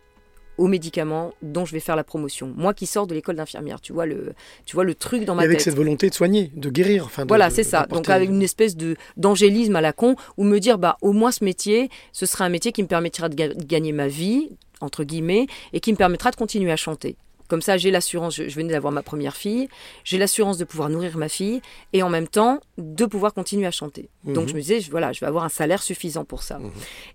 aux 0.58 0.66
médicaments 0.66 1.32
dont 1.42 1.64
je 1.64 1.72
vais 1.72 1.80
faire 1.80 1.96
la 1.96 2.04
promotion. 2.04 2.52
Moi 2.56 2.74
qui 2.74 2.86
sors 2.86 3.06
de 3.06 3.14
l'école 3.14 3.36
d'infirmière, 3.36 3.80
tu 3.80 3.92
vois 3.92 4.06
le 4.06 4.34
tu 4.66 4.74
vois 4.76 4.84
le 4.84 4.94
truc 4.94 5.24
dans 5.24 5.34
ma 5.34 5.42
Et 5.42 5.46
avec 5.46 5.58
tête. 5.58 5.64
cette 5.64 5.74
volonté 5.76 6.08
de 6.10 6.14
soigner, 6.14 6.50
de 6.54 6.68
guérir. 6.70 7.06
Enfin, 7.06 7.22
de- 7.24 7.28
Voilà, 7.28 7.50
c'est 7.50 7.64
ça. 7.64 7.86
Donc 7.88 8.08
avec 8.10 8.28
une 8.28 8.42
espèce 8.42 8.76
de 8.76 8.96
d'angélisme 9.16 9.76
à 9.76 9.80
la 9.80 9.92
con, 9.92 10.16
ou 10.36 10.44
me 10.44 10.58
dire 10.58 10.78
bah 10.78 10.98
au 11.00 11.12
moins 11.12 11.32
ce 11.32 11.44
métier, 11.44 11.88
ce 12.12 12.26
sera 12.26 12.44
un 12.44 12.48
métier 12.50 12.72
qui 12.72 12.82
me 12.82 12.88
permettra 12.88 13.28
de, 13.28 13.34
ga- 13.34 13.54
de 13.54 13.64
gagner 13.64 13.92
ma 13.92 14.08
vie 14.08 14.50
entre 14.80 15.04
guillemets 15.04 15.46
et 15.72 15.80
qui 15.80 15.92
me 15.92 15.96
permettra 15.96 16.30
de 16.30 16.36
continuer 16.36 16.72
à 16.72 16.76
chanter. 16.76 17.16
Comme 17.52 17.60
ça, 17.60 17.76
j'ai 17.76 17.90
l'assurance, 17.90 18.34
je, 18.36 18.48
je 18.48 18.54
venais 18.56 18.72
d'avoir 18.72 18.94
ma 18.94 19.02
première 19.02 19.36
fille, 19.36 19.68
j'ai 20.04 20.16
l'assurance 20.16 20.56
de 20.56 20.64
pouvoir 20.64 20.88
nourrir 20.88 21.18
ma 21.18 21.28
fille 21.28 21.60
et 21.92 22.02
en 22.02 22.08
même 22.08 22.26
temps 22.26 22.60
de 22.78 23.04
pouvoir 23.04 23.34
continuer 23.34 23.66
à 23.66 23.70
chanter. 23.70 24.08
Donc 24.24 24.44
Mhm. 24.44 24.48
je 24.48 24.54
me 24.54 24.60
disais, 24.60 24.80
je- 24.80 24.90
voilà, 24.90 25.12
je 25.12 25.20
vais 25.20 25.26
avoir 25.26 25.44
un 25.44 25.50
salaire 25.50 25.82
suffisant 25.82 26.24
pour 26.24 26.42
ça. 26.44 26.58
Mhm. 26.58 26.70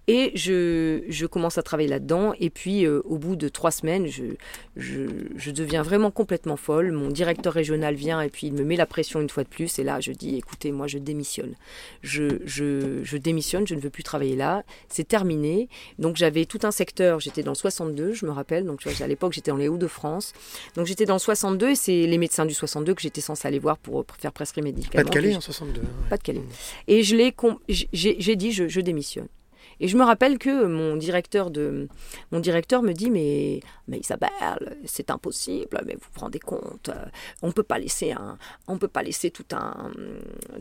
Et 0.07 0.31
je, 0.35 1.01
je 1.09 1.25
commence 1.25 1.57
à 1.57 1.63
travailler 1.63 1.89
là-dedans. 1.89 2.33
Et 2.39 2.51
puis, 2.51 2.85
euh, 2.85 3.01
au 3.05 3.17
bout 3.17 3.35
de 3.35 3.49
trois 3.49 3.71
semaines, 3.71 4.05
je, 4.05 5.51
deviens 5.51 5.81
vraiment 5.81 6.11
complètement 6.11 6.55
folle. 6.55 6.91
Mon 6.91 7.07
directeur 7.09 7.51
régional 7.53 7.95
vient 7.95 8.21
et 8.21 8.29
puis 8.29 8.45
il 8.45 8.53
me 8.53 8.63
met 8.63 8.75
la 8.75 8.85
pression 8.85 9.19
une 9.21 9.29
fois 9.29 9.43
de 9.43 9.49
plus. 9.49 9.79
Et 9.79 9.83
là, 9.83 9.99
je 10.01 10.11
dis, 10.11 10.35
écoutez, 10.35 10.71
moi, 10.71 10.85
je 10.85 10.99
démissionne. 10.99 11.55
Je 12.03 13.17
démissionne, 13.17 13.65
je 13.67 13.75
ne 13.75 13.79
veux 13.79 13.89
plus 13.89 14.03
travailler 14.03 14.35
là. 14.35 14.63
C'est 14.87 15.07
terminé. 15.07 15.67
Donc, 15.97 16.15
j'avais 16.15 16.45
tout 16.45 16.59
un 16.63 16.71
secteur. 16.71 17.19
J'étais 17.19 17.41
dans 17.43 17.51
le 17.51 17.55
62, 17.55 18.13
je 18.13 18.25
me 18.27 18.31
rappelle. 18.31 18.65
Donc, 18.65 18.79
tu 18.81 18.89
vois, 18.89 19.03
à 19.03 19.07
l'époque, 19.07 19.33
j'étais 19.33 19.51
dans 19.51 19.57
les 19.57 19.67
Hauts-de-France. 19.67 20.26
Donc, 20.75 20.85
j'étais 20.85 21.05
dans 21.05 21.15
le 21.15 21.19
62 21.19 21.69
et 21.69 21.75
c'est 21.75 22.07
les 22.07 22.17
médecins 22.17 22.45
du 22.45 22.53
62 22.53 22.93
que 22.93 23.01
j'étais 23.01 23.21
censée 23.21 23.47
aller 23.47 23.59
voir 23.59 23.77
pour, 23.77 24.05
faire 24.19 24.31
prescrire 24.31 24.63
mes 24.63 24.71
Pas 24.71 24.77
médicaments. 24.77 25.03
de 25.05 25.13
Calais 25.13 25.35
en 25.35 25.41
62. 25.41 25.81
ouais. 25.81 25.87
pas 26.09 26.17
de 26.17 26.23
Calais. 26.23 26.43
Et 26.87 27.03
je 27.03 27.15
l'ai 27.15 27.33
j'ai 27.67 28.35
dit 28.35 28.51
je, 28.51 28.67
je 28.67 28.81
démissionne. 28.81 29.27
Et 29.79 29.87
je 29.87 29.95
me 29.97 30.03
rappelle 30.03 30.39
que 30.39 30.65
mon 30.65 30.95
directeur 30.95 31.51
de 31.51 31.87
mon 32.31 32.39
directeur 32.39 32.81
me 32.81 32.93
dit 32.93 33.11
mais 33.11 33.59
mais 33.87 33.99
Isabelle 33.99 34.77
c'est 34.85 35.11
impossible 35.11 35.81
mais 35.85 35.93
vous 35.93 36.07
vous 36.13 36.19
rendez 36.19 36.39
compte 36.39 36.89
euh, 36.89 37.05
on 37.43 37.51
peut 37.51 37.63
pas 37.63 37.77
laisser 37.77 38.11
un 38.11 38.37
on 38.67 38.77
peut 38.79 38.87
pas 38.87 39.03
laisser 39.03 39.29
tout 39.29 39.45
un 39.51 39.91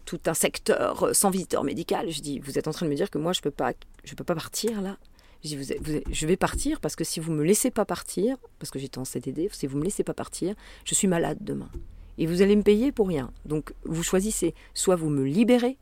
tout 0.04 0.20
un 0.26 0.34
secteur 0.34 1.08
sans 1.14 1.30
visiteur 1.30 1.64
médical 1.64 2.10
je 2.10 2.20
dis 2.20 2.40
vous 2.40 2.58
êtes 2.58 2.68
en 2.68 2.72
train 2.72 2.84
de 2.84 2.90
me 2.90 2.96
dire 2.96 3.10
que 3.10 3.16
moi 3.16 3.32
je 3.32 3.40
peux 3.40 3.50
pas 3.50 3.72
je 4.04 4.14
peux 4.14 4.24
pas 4.24 4.34
partir 4.34 4.82
là? 4.82 4.98
Je 5.44 5.56
vous 5.56 5.64
vous 5.80 6.00
je 6.10 6.26
vais 6.26 6.36
partir 6.36 6.80
parce 6.80 6.96
que 6.96 7.04
si 7.04 7.20
vous 7.20 7.32
me 7.32 7.44
laissez 7.44 7.70
pas 7.70 7.84
partir 7.84 8.36
parce 8.58 8.70
que 8.70 8.78
j'étais 8.78 8.98
en 8.98 9.04
CDD 9.04 9.48
si 9.52 9.66
vous 9.66 9.78
me 9.78 9.84
laissez 9.84 10.04
pas 10.04 10.14
partir 10.14 10.54
je 10.84 10.94
suis 10.94 11.08
malade 11.08 11.38
demain 11.40 11.70
et 12.18 12.26
vous 12.26 12.42
allez 12.42 12.56
me 12.56 12.62
payer 12.62 12.92
pour 12.92 13.08
rien 13.08 13.30
donc 13.44 13.72
vous 13.84 14.02
choisissez 14.02 14.54
soit 14.74 14.96
vous 14.96 15.10
me 15.10 15.24
libérez 15.24 15.76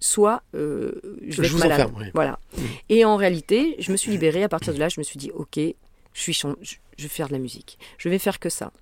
soit 0.00 0.42
euh, 0.54 0.92
je 1.26 1.32
Je 1.32 1.40
vais 1.42 1.46
être 1.48 1.52
vous 1.52 1.58
malade. 1.58 1.80
enferme, 1.80 1.96
oui. 1.98 2.10
Voilà. 2.14 2.38
Mm. 2.56 2.62
Et 2.88 3.04
en 3.04 3.16
réalité, 3.16 3.76
je 3.80 3.90
me 3.90 3.96
suis 3.96 4.10
libérée. 4.12 4.44
À 4.44 4.48
partir 4.48 4.72
de 4.72 4.78
là, 4.78 4.88
je 4.88 5.00
me 5.00 5.02
suis 5.02 5.18
dit, 5.18 5.30
ok, 5.32 5.58
je 5.58 5.74
suis 6.20 6.32
je 6.32 6.76
je 6.96 7.02
vais 7.02 7.08
faire 7.08 7.28
de 7.28 7.32
la 7.32 7.38
musique. 7.38 7.78
Je 7.98 8.08
vais 8.08 8.18
faire 8.18 8.38
que 8.38 8.48
ça. 8.48 8.72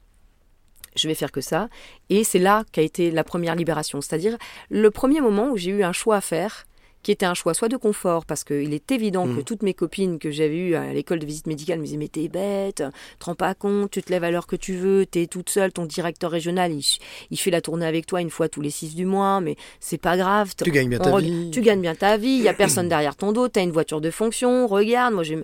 Je 0.95 1.09
vais 1.09 1.15
faire 1.15 1.33
que 1.33 1.41
ça. 1.41 1.69
Et 2.09 2.25
c'est 2.25 2.39
là 2.39 2.65
qu'a 2.73 2.83
été 2.83 3.11
la 3.11 3.25
première 3.25 3.55
libération. 3.55 4.01
C'est-à-dire 4.01 4.37
le 4.71 4.91
premier 4.91 5.21
moment 5.21 5.51
où 5.51 5.57
j'ai 5.57 5.71
eu 5.71 5.83
un 5.83 5.93
choix 5.93 6.17
à 6.17 6.21
faire, 6.21 6.67
qui 7.07 7.13
était 7.13 7.25
un 7.25 7.35
choix 7.35 7.55
soit 7.55 7.69
de 7.69 7.77
confort, 7.77 8.27
parce 8.27 8.43
qu'il 8.43 8.75
est 8.75 8.91
évident 8.91 9.29
Mm. 9.29 9.37
que 9.37 9.41
toutes 9.43 9.63
mes 9.63 9.75
copines 9.75 10.19
que 10.19 10.33
j'avais 10.33 10.57
eues 10.57 10.75
à 10.75 10.93
l'école 10.93 11.21
de 11.21 11.25
visite 11.25 11.47
médicale 11.47 11.79
me 11.79 11.85
disaient 11.85 11.99
Mais 11.99 12.09
t'es 12.09 12.27
bête, 12.27 12.83
te 13.21 13.25
rends 13.25 13.37
pas 13.37 13.55
compte, 13.55 13.93
tu 13.93 14.03
te 14.03 14.11
lèves 14.11 14.25
à 14.25 14.33
l'heure 14.33 14.49
que 14.49 14.57
tu 14.57 14.75
veux, 14.75 15.07
t'es 15.07 15.29
toute 15.29 15.49
seule, 15.49 15.73
ton 15.73 15.85
directeur 15.87 16.33
régional, 16.33 16.73
il, 16.73 16.85
il 17.31 17.37
fait 17.37 17.53
la 17.53 17.61
tournée 17.61 17.87
avec 17.87 18.07
toi 18.07 18.21
une 18.21 18.31
fois 18.31 18.49
tous 18.49 18.61
les 18.61 18.71
six 18.71 18.97
du 18.97 19.07
mois, 19.07 19.41
mais 19.41 19.55
c'est 19.79 19.99
pas 20.01 20.17
grave. 20.17 20.53
Tu 20.61 20.69
gagnes 20.73 20.89
bien 20.89 20.99
ta 20.99 21.17
vie. 21.21 21.53
Tu 21.53 21.61
gagnes 21.61 21.81
bien 21.81 21.95
ta 21.95 22.17
vie, 22.17 22.39
il 22.39 22.43
y 22.43 22.49
a 22.49 22.55
personne 22.55 22.89
derrière 22.95 23.15
ton 23.15 23.31
dos, 23.31 23.49
tu 23.49 23.61
as 23.61 23.63
une 23.63 23.71
voiture 23.71 24.01
de 24.01 24.11
fonction, 24.11 24.67
regarde, 24.67 25.15
moi 25.15 25.23
j'ai... 25.23 25.39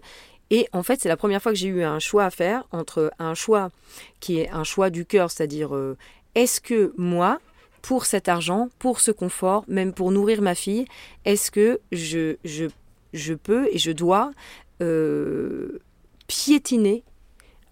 Et 0.50 0.66
en 0.72 0.82
fait, 0.82 1.00
c'est 1.00 1.08
la 1.08 1.16
première 1.16 1.40
fois 1.40 1.52
que 1.52 1.58
j'ai 1.58 1.68
eu 1.68 1.84
un 1.84 2.00
choix 2.00 2.24
à 2.24 2.30
faire 2.30 2.64
entre 2.72 3.12
un 3.20 3.34
choix 3.34 3.70
qui 4.18 4.40
est 4.40 4.50
un 4.50 4.64
choix 4.64 4.90
du 4.90 5.06
cœur, 5.06 5.30
c'est-à-dire 5.30 5.76
euh, 5.76 5.96
est-ce 6.34 6.60
que 6.60 6.92
moi, 6.96 7.38
pour 7.82 8.06
cet 8.06 8.28
argent, 8.28 8.68
pour 8.78 9.00
ce 9.00 9.10
confort, 9.10 9.64
même 9.68 9.92
pour 9.92 10.10
nourrir 10.12 10.40
ma 10.40 10.54
fille, 10.54 10.84
est-ce 11.24 11.50
que 11.50 11.80
je, 11.90 12.36
je, 12.44 12.66
je 13.12 13.34
peux 13.34 13.68
et 13.72 13.78
je 13.78 13.90
dois 13.90 14.30
euh, 14.80 15.78
piétiner 16.26 17.02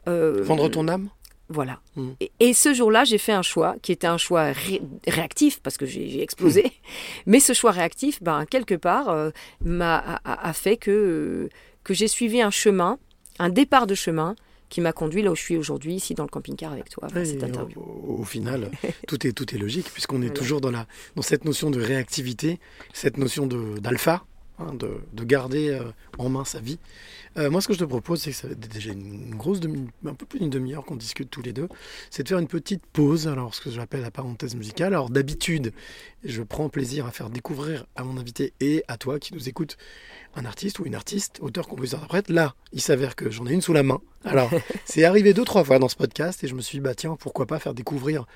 euh, 0.09 0.42
Vendre 0.42 0.68
ton 0.68 0.88
âme? 0.88 1.09
Voilà. 1.49 1.81
Mm. 1.96 2.11
Et, 2.20 2.31
et 2.40 2.55
ce 2.55 2.73
jour-là, 2.75 3.05
j'ai 3.05 3.18
fait 3.18 3.33
un 3.33 3.42
choix 3.42 3.75
qui 3.83 3.90
était 3.92 4.07
un 4.07 4.18
choix 4.18 4.53
ré- 4.53 4.83
réactif 5.09 5.61
parce 5.61 5.77
que 5.77 5.87
j'ai 5.87 6.23
explosé. 6.23 6.64
Mm. 6.64 6.68
Mais 7.27 7.40
ce 7.40 7.53
choix 7.53 7.70
réactif, 7.73 8.23
ben, 8.23 8.44
quelque 8.46 8.75
part, 8.77 9.09
euh, 9.09 9.31
m'a, 9.64 9.96
a, 9.99 10.49
a- 10.49 10.53
fait 10.53 10.77
que, 10.77 11.49
que 11.83 11.94
j'ai 11.94 12.09
suivi 12.09 12.40
un 12.40 12.51
chemin, 12.51 12.99
un 13.38 13.49
départ 13.49 13.87
de 13.87 13.94
chemin 13.94 14.37
qui 14.70 14.80
m'a 14.80 14.92
conduit 14.92 15.20
là 15.20 15.30
où 15.30 15.37
je 15.37 15.42
suis 15.42 15.56
aujourd'hui, 15.59 15.96
ici 15.96 16.14
dans 16.14 16.22
le 16.22 16.28
camping-car 16.30 16.72
avec 16.72 16.88
toi, 16.88 17.09
cette 17.12 17.42
et 17.42 17.44
interview. 17.44 17.78
Au, 17.80 18.20
au 18.20 18.24
final, 18.24 18.70
tout 19.09 19.26
est, 19.26 19.33
tout 19.33 19.54
est 19.54 19.59
logique, 19.59 19.90
puisqu'on 19.92 20.22
est 20.22 20.26
Voilà. 20.26 20.35
toujours 20.40 20.61
dans, 20.62 20.70
la, 20.70 20.87
dans 21.16 21.22
cette 21.22 21.44
notion 21.44 21.70
de 21.70 21.80
réactivité, 21.83 22.59
cette 22.94 23.18
notion 23.18 23.46
de- 23.46 23.78
d'alpha, 23.78 24.24
hein, 24.59 24.72
de, 24.74 25.00
de 25.12 25.24
garder 25.24 25.68
euh, 25.70 25.83
en 26.18 26.28
main 26.30 26.44
sa 26.44 26.61
vie. 26.61 26.78
Euh, 27.36 27.48
moi, 27.48 27.60
ce 27.60 27.68
que 27.68 27.74
je 27.74 27.78
te 27.78 27.84
propose, 27.84 28.20
c'est 28.20 28.30
que 28.30 28.36
ça 28.36 28.48
va 28.48 28.54
être 28.54 28.68
déjà 28.68 28.92
une 28.92 29.34
grosse 29.36 29.60
demi, 29.60 29.86
un 30.04 30.14
peu 30.14 30.26
plus 30.26 30.40
d'une 30.40 30.50
demi-heure 30.50 30.84
qu'on 30.84 30.96
discute 30.96 31.30
tous 31.30 31.42
les 31.42 31.52
deux, 31.52 31.68
c'est 32.10 32.24
de 32.24 32.28
faire 32.28 32.38
une 32.38 32.48
petite 32.48 32.84
pause, 32.86 33.28
alors 33.28 33.54
ce 33.54 33.60
que 33.60 33.70
j'appelle 33.70 34.02
la 34.02 34.10
parenthèse 34.10 34.56
musicale. 34.56 34.88
Alors 34.94 35.10
d'habitude, 35.10 35.72
je 36.24 36.42
prends 36.42 36.68
plaisir 36.68 37.06
à 37.06 37.12
faire 37.12 37.30
découvrir 37.30 37.86
à 37.94 38.02
mon 38.02 38.18
invité 38.18 38.52
et 38.60 38.82
à 38.88 38.96
toi 38.96 39.20
qui 39.20 39.32
nous 39.34 39.48
écoute 39.48 39.76
un 40.34 40.44
artiste 40.44 40.80
ou 40.80 40.86
une 40.86 40.94
artiste, 40.94 41.38
auteur, 41.40 41.68
compositeur, 41.68 42.00
interprète. 42.00 42.30
Là, 42.30 42.54
il 42.72 42.80
s'avère 42.80 43.14
que 43.14 43.30
j'en 43.30 43.46
ai 43.46 43.52
une 43.52 43.62
sous 43.62 43.72
la 43.72 43.84
main. 43.84 44.00
Alors, 44.24 44.50
c'est 44.84 45.04
arrivé 45.04 45.32
deux, 45.32 45.44
trois 45.44 45.62
fois 45.62 45.78
dans 45.78 45.88
ce 45.88 45.96
podcast 45.96 46.42
et 46.42 46.48
je 46.48 46.54
me 46.54 46.60
suis 46.60 46.78
dit, 46.78 46.82
bah 46.82 46.94
tiens, 46.94 47.16
pourquoi 47.16 47.46
pas 47.46 47.60
faire 47.60 47.74
découvrir 47.74 48.26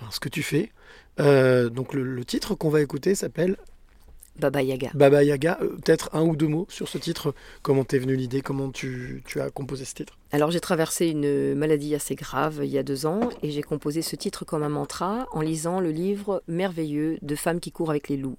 ben, 0.00 0.08
ce 0.10 0.20
que 0.20 0.30
tu 0.30 0.42
fais. 0.42 0.72
Euh, 1.20 1.68
donc 1.68 1.92
le, 1.92 2.02
le 2.02 2.24
titre 2.24 2.54
qu'on 2.54 2.70
va 2.70 2.80
écouter 2.80 3.14
s'appelle 3.14 3.56
Baba 4.38 4.62
Yaga. 4.62 4.90
Baba 4.94 5.22
Yaga. 5.24 5.58
Euh, 5.62 5.76
Peut-être 5.84 6.10
un 6.14 6.22
ou 6.22 6.36
deux 6.36 6.48
mots 6.48 6.66
sur 6.70 6.88
ce 6.88 6.98
titre? 6.98 7.34
Comment 7.62 7.84
t'es 7.84 7.98
venu 7.98 8.16
l'idée? 8.16 8.40
Comment 8.40 8.70
tu, 8.70 9.22
tu 9.26 9.40
as 9.40 9.50
composé 9.50 9.84
ce 9.84 9.94
titre? 9.94 10.18
Alors 10.30 10.50
j'ai 10.50 10.60
traversé 10.60 11.06
une 11.06 11.54
maladie 11.54 11.94
assez 11.94 12.14
grave 12.14 12.60
il 12.62 12.68
y 12.68 12.76
a 12.76 12.82
deux 12.82 13.06
ans 13.06 13.30
et 13.42 13.50
j'ai 13.50 13.62
composé 13.62 14.02
ce 14.02 14.14
titre 14.14 14.44
comme 14.44 14.62
un 14.62 14.68
mantra 14.68 15.26
en 15.32 15.40
lisant 15.40 15.80
le 15.80 15.90
livre 15.90 16.42
merveilleux 16.48 17.16
de 17.22 17.34
Femmes 17.34 17.60
qui 17.60 17.72
courent 17.72 17.88
avec 17.88 18.10
les 18.10 18.18
loups, 18.18 18.36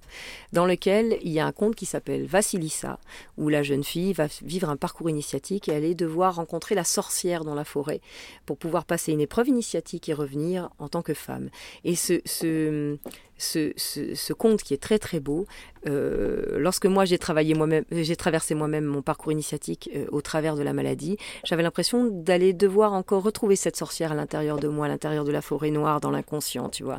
dans 0.52 0.66
lequel 0.66 1.18
il 1.22 1.32
y 1.32 1.40
a 1.40 1.46
un 1.46 1.50
conte 1.50 1.74
qui 1.74 1.86
s'appelle 1.86 2.26
Vassilissa, 2.26 3.00
où 3.36 3.48
la 3.48 3.64
jeune 3.64 3.82
fille 3.82 4.12
va 4.12 4.28
vivre 4.42 4.70
un 4.70 4.76
parcours 4.76 5.10
initiatique 5.10 5.68
et 5.68 5.74
aller 5.74 5.96
devoir 5.96 6.36
rencontrer 6.36 6.76
la 6.76 6.84
sorcière 6.84 7.44
dans 7.44 7.56
la 7.56 7.64
forêt 7.64 8.00
pour 8.46 8.56
pouvoir 8.56 8.84
passer 8.84 9.10
une 9.10 9.20
épreuve 9.20 9.48
initiatique 9.48 10.08
et 10.08 10.14
revenir 10.14 10.70
en 10.78 10.88
tant 10.88 11.02
que 11.02 11.14
femme. 11.14 11.50
Et 11.82 11.96
ce, 11.96 12.20
ce, 12.24 12.98
ce, 13.36 13.72
ce, 13.76 14.14
ce 14.14 14.32
conte 14.32 14.62
qui 14.62 14.74
est 14.74 14.82
très 14.82 14.98
très 14.98 15.18
beau. 15.18 15.46
Euh, 15.86 16.58
lorsque 16.58 16.86
moi 16.86 17.04
j'ai 17.06 17.18
travaillé 17.18 17.54
moi-même, 17.54 17.84
j'ai 17.90 18.14
traversé 18.14 18.54
moi-même 18.54 18.84
mon 18.84 19.00
parcours 19.02 19.32
initiatique 19.32 19.90
euh, 19.96 20.04
au 20.12 20.20
travers 20.20 20.54
de 20.56 20.62
la 20.62 20.74
maladie, 20.74 21.16
j'avais 21.44 21.62
l'impression 21.62 21.79
d'aller 22.10 22.52
devoir 22.52 22.92
encore 22.92 23.22
retrouver 23.22 23.56
cette 23.56 23.76
sorcière 23.76 24.12
à 24.12 24.14
l'intérieur 24.14 24.58
de 24.58 24.68
moi, 24.68 24.86
à 24.86 24.88
l'intérieur 24.88 25.24
de 25.24 25.32
la 25.32 25.42
forêt 25.42 25.70
noire, 25.70 26.00
dans 26.00 26.10
l'inconscient, 26.10 26.68
tu 26.68 26.82
vois, 26.84 26.98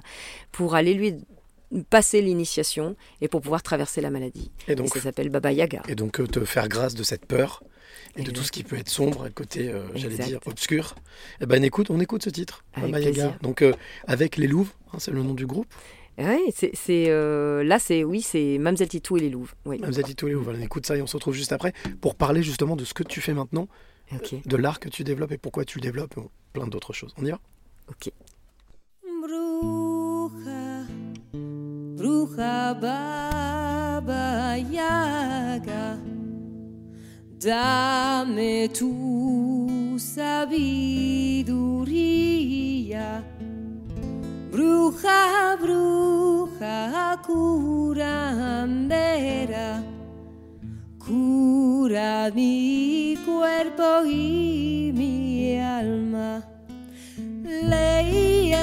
pour 0.52 0.76
aller 0.76 0.94
lui 0.94 1.16
passer 1.90 2.22
l'initiation 2.22 2.96
et 3.22 3.28
pour 3.28 3.42
pouvoir 3.42 3.64
traverser 3.64 4.02
la 4.02 4.10
maladie. 4.10 4.52
Et 4.68 4.76
donc, 4.76 4.90
ça 4.90 5.00
s'appelle 5.00 5.30
Baba 5.30 5.52
Yaga. 5.54 5.84
Et 5.88 5.96
donc 5.96 6.20
euh, 6.20 6.28
te 6.28 6.44
faire 6.44 6.68
grâce 6.68 6.96
de 6.96 7.04
cette 7.04 7.26
peur 7.26 7.64
et 8.18 8.24
de 8.24 8.32
tout 8.32 8.44
ce 8.44 8.52
qui 8.52 8.64
peut 8.64 8.78
être 8.78 8.90
sombre, 8.90 9.30
côté, 9.30 9.70
euh, 9.70 9.84
j'allais 9.96 10.18
dire, 10.18 10.40
obscur. 10.46 10.96
Eh 11.40 11.46
ben 11.46 11.64
écoute, 11.64 11.90
on 11.90 12.00
écoute 12.00 12.24
ce 12.24 12.30
titre, 12.30 12.66
Avec 12.74 12.92
Baba 12.92 13.00
Yaga. 13.00 13.12
plaisir. 13.12 13.40
Donc 13.42 13.62
euh, 13.62 13.74
avec 14.06 14.38
les 14.38 14.48
Louves, 14.48 14.72
hein, 14.94 14.98
c'est 15.00 15.12
le 15.12 15.24
nom 15.24 15.34
du 15.34 15.46
groupe. 15.46 15.68
Oui, 16.18 16.52
c'est, 16.54 16.72
c'est, 16.74 17.06
euh, 17.08 17.64
là, 17.64 17.80
c'est 17.80 18.04
oui, 18.04 18.22
c'est 18.22 18.58
Mamselle 18.60 18.90
Titou 18.90 19.18
et 19.18 19.22
les 19.22 19.30
Louves. 19.30 19.54
Oui. 19.66 19.80
Mamselle 19.80 20.04
Tito 20.04 20.28
et 20.28 20.32
Louves. 20.32 20.44
Voilà, 20.44 20.60
on 20.60 20.62
écoute 20.62 20.86
ça 20.86 20.98
et 20.98 21.02
on 21.02 21.08
se 21.08 21.16
retrouve 21.16 21.34
juste 21.34 21.54
après 21.54 21.74
pour 22.02 22.16
parler 22.16 22.44
justement 22.44 22.76
de 22.76 22.84
ce 22.84 22.94
que 22.94 23.04
tu 23.04 23.22
fais 23.22 23.34
maintenant, 23.34 23.68
Ok. 24.16 24.36
de 24.46 24.58
l'art 24.58 24.80
que 24.80 24.90
tu 24.90 25.04
développes 25.04 25.32
et 25.32 25.38
pourquoi 25.38 25.64
tu 25.66 25.78
le 25.78 25.84
développes, 25.84 26.18
et 26.18 26.30
plein 26.54 26.68
d'autres 26.68 26.94
choses. 26.94 27.14
On 27.18 27.26
y 27.26 27.32
va? 27.32 27.40
Ok. 27.90 28.12
Bruja, 29.22 30.86
bruja 31.98 32.74
baba 32.74 34.58
yaga, 34.58 35.98
dame 37.40 38.70
tu 38.74 39.98
sabiduría. 40.00 41.62
Bruja, 44.52 45.56
bruja 45.58 47.18
curandera, 47.26 48.42
cura 51.12 52.32
mi 52.34 53.18
cuerpo 53.26 54.06
y 54.06 54.94
mi 54.96 55.60
alma. 55.60 56.42
Leye, 57.44 58.56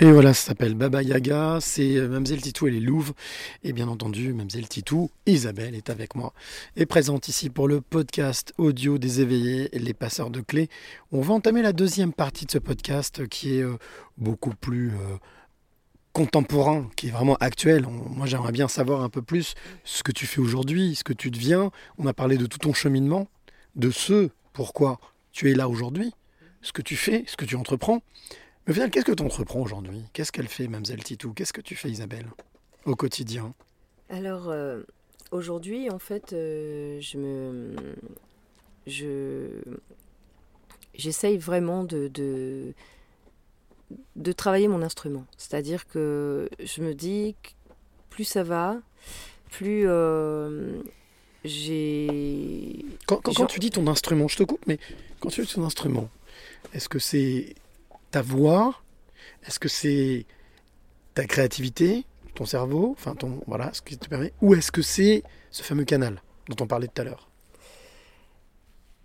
Et 0.00 0.12
voilà, 0.12 0.32
ça 0.32 0.50
s'appelle 0.50 0.76
Baba 0.76 1.02
Yaga, 1.02 1.58
c'est 1.60 1.96
euh, 1.96 2.06
Mamselle 2.06 2.40
Titou 2.40 2.68
et 2.68 2.70
les 2.70 2.78
Louves. 2.78 3.14
Et 3.64 3.72
bien 3.72 3.88
entendu, 3.88 4.32
Mamselle 4.32 4.68
Titou, 4.68 5.10
Isabelle 5.26 5.74
est 5.74 5.90
avec 5.90 6.14
moi 6.14 6.32
et 6.76 6.86
présente 6.86 7.26
ici 7.26 7.50
pour 7.50 7.66
le 7.66 7.80
podcast 7.80 8.54
audio 8.58 8.96
des 8.98 9.20
éveillés 9.20 9.68
les 9.72 9.94
passeurs 9.94 10.30
de 10.30 10.40
clés. 10.40 10.68
On 11.10 11.20
va 11.20 11.34
entamer 11.34 11.62
la 11.62 11.72
deuxième 11.72 12.12
partie 12.12 12.46
de 12.46 12.52
ce 12.52 12.58
podcast 12.58 13.26
qui 13.26 13.56
est 13.56 13.62
euh, 13.62 13.76
beaucoup 14.18 14.54
plus 14.54 14.90
euh, 14.90 15.16
contemporain, 16.12 16.88
qui 16.94 17.08
est 17.08 17.10
vraiment 17.10 17.36
actuel. 17.40 17.84
Moi, 17.88 18.26
j'aimerais 18.26 18.52
bien 18.52 18.68
savoir 18.68 19.02
un 19.02 19.08
peu 19.08 19.22
plus 19.22 19.56
ce 19.82 20.04
que 20.04 20.12
tu 20.12 20.26
fais 20.26 20.40
aujourd'hui, 20.40 20.94
ce 20.94 21.02
que 21.02 21.12
tu 21.12 21.32
deviens. 21.32 21.72
On 21.98 22.06
a 22.06 22.12
parlé 22.12 22.36
de 22.36 22.46
tout 22.46 22.58
ton 22.58 22.72
cheminement, 22.72 23.26
de 23.74 23.90
ce 23.90 24.30
pourquoi 24.52 25.00
tu 25.32 25.50
es 25.50 25.54
là 25.54 25.68
aujourd'hui, 25.68 26.12
ce 26.62 26.70
que 26.70 26.82
tu 26.82 26.94
fais, 26.94 27.24
ce 27.26 27.36
que 27.36 27.44
tu 27.44 27.56
entreprends. 27.56 28.00
Mais 28.68 28.72
au 28.72 28.74
final, 28.74 28.90
qu'est-ce 28.90 29.06
que 29.06 29.12
tu 29.12 29.22
entreprends 29.22 29.60
aujourd'hui? 29.62 30.02
Qu'est-ce 30.12 30.30
qu'elle 30.30 30.46
fait, 30.46 30.68
Mamselle 30.68 31.02
Titou? 31.02 31.32
Qu'est-ce 31.32 31.54
que 31.54 31.62
tu 31.62 31.74
fais, 31.74 31.88
Isabelle, 31.88 32.26
au 32.84 32.94
quotidien? 32.96 33.54
Alors 34.10 34.50
euh, 34.50 34.82
aujourd'hui, 35.30 35.88
en 35.88 35.98
fait, 35.98 36.34
euh, 36.34 37.00
je 37.00 37.16
me, 37.16 37.74
je, 38.86 39.46
j'essaye 40.94 41.38
vraiment 41.38 41.82
de, 41.82 42.08
de, 42.08 42.74
de 44.16 44.32
travailler 44.32 44.68
mon 44.68 44.82
instrument. 44.82 45.24
C'est-à-dire 45.38 45.86
que 45.86 46.50
je 46.62 46.82
me 46.82 46.92
dis 46.94 47.36
que 47.42 47.48
plus 48.10 48.24
ça 48.24 48.42
va, 48.42 48.76
plus 49.50 49.84
euh, 49.86 50.82
j'ai. 51.42 52.84
Quand, 53.06 53.16
quand- 53.16 53.22
quand 53.22 53.32
Genre- 53.32 53.46
tu 53.48 53.60
dis 53.60 53.70
ton 53.70 53.86
instrument, 53.86 54.28
je 54.28 54.36
te 54.36 54.42
coupe, 54.42 54.66
mais 54.66 54.78
quand 55.20 55.30
tu 55.30 55.40
dis 55.40 55.54
ton 55.54 55.64
instrument, 55.64 56.10
est-ce 56.74 56.90
que 56.90 56.98
c'est 56.98 57.54
ta 58.10 58.22
voix 58.22 58.74
Est-ce 59.44 59.58
que 59.58 59.68
c'est 59.68 60.26
ta 61.14 61.24
créativité, 61.26 62.04
ton 62.34 62.44
cerveau, 62.46 62.94
enfin 62.96 63.14
ton 63.14 63.40
voilà, 63.46 63.72
ce 63.72 63.82
qui 63.82 63.96
te 63.98 64.08
permet, 64.08 64.32
ou 64.40 64.54
est-ce 64.54 64.70
que 64.72 64.82
c'est 64.82 65.22
ce 65.50 65.62
fameux 65.62 65.84
canal 65.84 66.22
dont 66.48 66.56
on 66.62 66.66
parlait 66.66 66.88
tout 66.88 67.00
à 67.02 67.04
l'heure? 67.04 67.28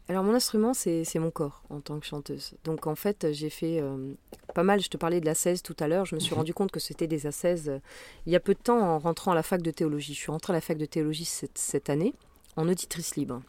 Alors 0.09 0.23
mon 0.25 0.33
instrument, 0.35 0.73
c'est 0.73 1.05
mon 1.15 1.31
corps 1.31 1.63
en 1.69 1.79
tant 1.79 1.97
que 1.99 2.05
chanteuse. 2.05 2.55
Donc 2.65 2.87
en 2.87 2.95
fait, 2.95 3.31
j'ai 3.31 3.49
fait 3.49 3.79
euh, 3.79 4.13
pas 4.53 4.61
mal, 4.63 4.81
je 4.81 4.89
te 4.89 4.97
parlais 4.97 5.21
de 5.21 5.25
la 5.25 5.33
16 5.33 5.61
tout 5.63 5.75
à 5.79 5.87
l'heure, 5.87 6.05
je 6.05 6.15
me 6.15 6.19
suis 6.19 6.33
Mhm. 6.33 6.39
rendu 6.39 6.53
compte 6.53 6.71
que 6.71 6.79
c'était 6.81 7.07
des 7.07 7.25
A16 7.25 7.69
euh, 7.69 7.79
il 8.25 8.33
y 8.33 8.35
a 8.35 8.41
peu 8.41 8.53
de 8.53 8.59
temps 8.59 8.79
en 8.79 8.99
rentrant 8.99 9.31
à 9.31 9.35
la 9.35 9.43
fac 9.43 9.61
de 9.61 9.71
théologie. 9.71 10.13
Je 10.13 10.19
suis 10.19 10.31
rentrée 10.31 10.51
à 10.51 10.55
la 10.57 10.61
fac 10.61 10.77
de 10.77 10.85
théologie 10.85 11.23
cette, 11.25 11.57
cette 11.57 11.89
année 11.89 12.13
en 12.57 12.67
auditrice 12.67 13.15
libre 13.15 13.41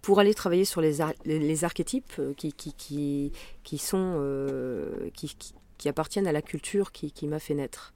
pour 0.00 0.18
aller 0.18 0.34
travailler 0.34 0.64
sur 0.64 0.80
les, 0.80 0.96
les, 1.24 1.64
archétypes 1.64 2.12
euh, 2.18 2.34
qui, 2.34 2.52
qui, 2.52 2.72
qui, 2.72 3.32
qui 3.62 3.78
sont 3.78 4.16
euh, 4.18 5.10
qui, 5.14 5.34
qui- 5.38 5.54
appartiennent 5.88 6.28
à 6.28 6.32
la 6.32 6.42
culture 6.42 6.92
qui, 6.92 7.26
m'a 7.26 7.40
fait 7.40 7.54
naître. 7.54 7.92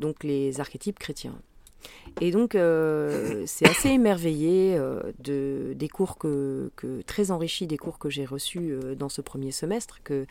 Donc 0.00 0.24
les 0.24 0.58
archétypes 0.58 0.98
chrétiens. 0.98 1.40
Et 2.20 2.32
donc, 2.32 2.56
euh, 2.56 3.44
c'est 3.46 3.68
assez 3.68 3.90
émerveillé 3.90 4.76
de, 5.20 5.72
des 5.76 5.88
cours 5.88 6.18
que, 6.18 6.72
que- 6.74 7.00
très 7.02 7.30
enrichi 7.30 7.68
des 7.68 7.76
cours 7.78 8.00
que 8.00 8.10
j'ai 8.10 8.24
reçus 8.24 8.74
dans 8.96 9.08
ce 9.08 9.20
premier 9.20 9.52
semestre, 9.52 10.02
que, 10.02 10.26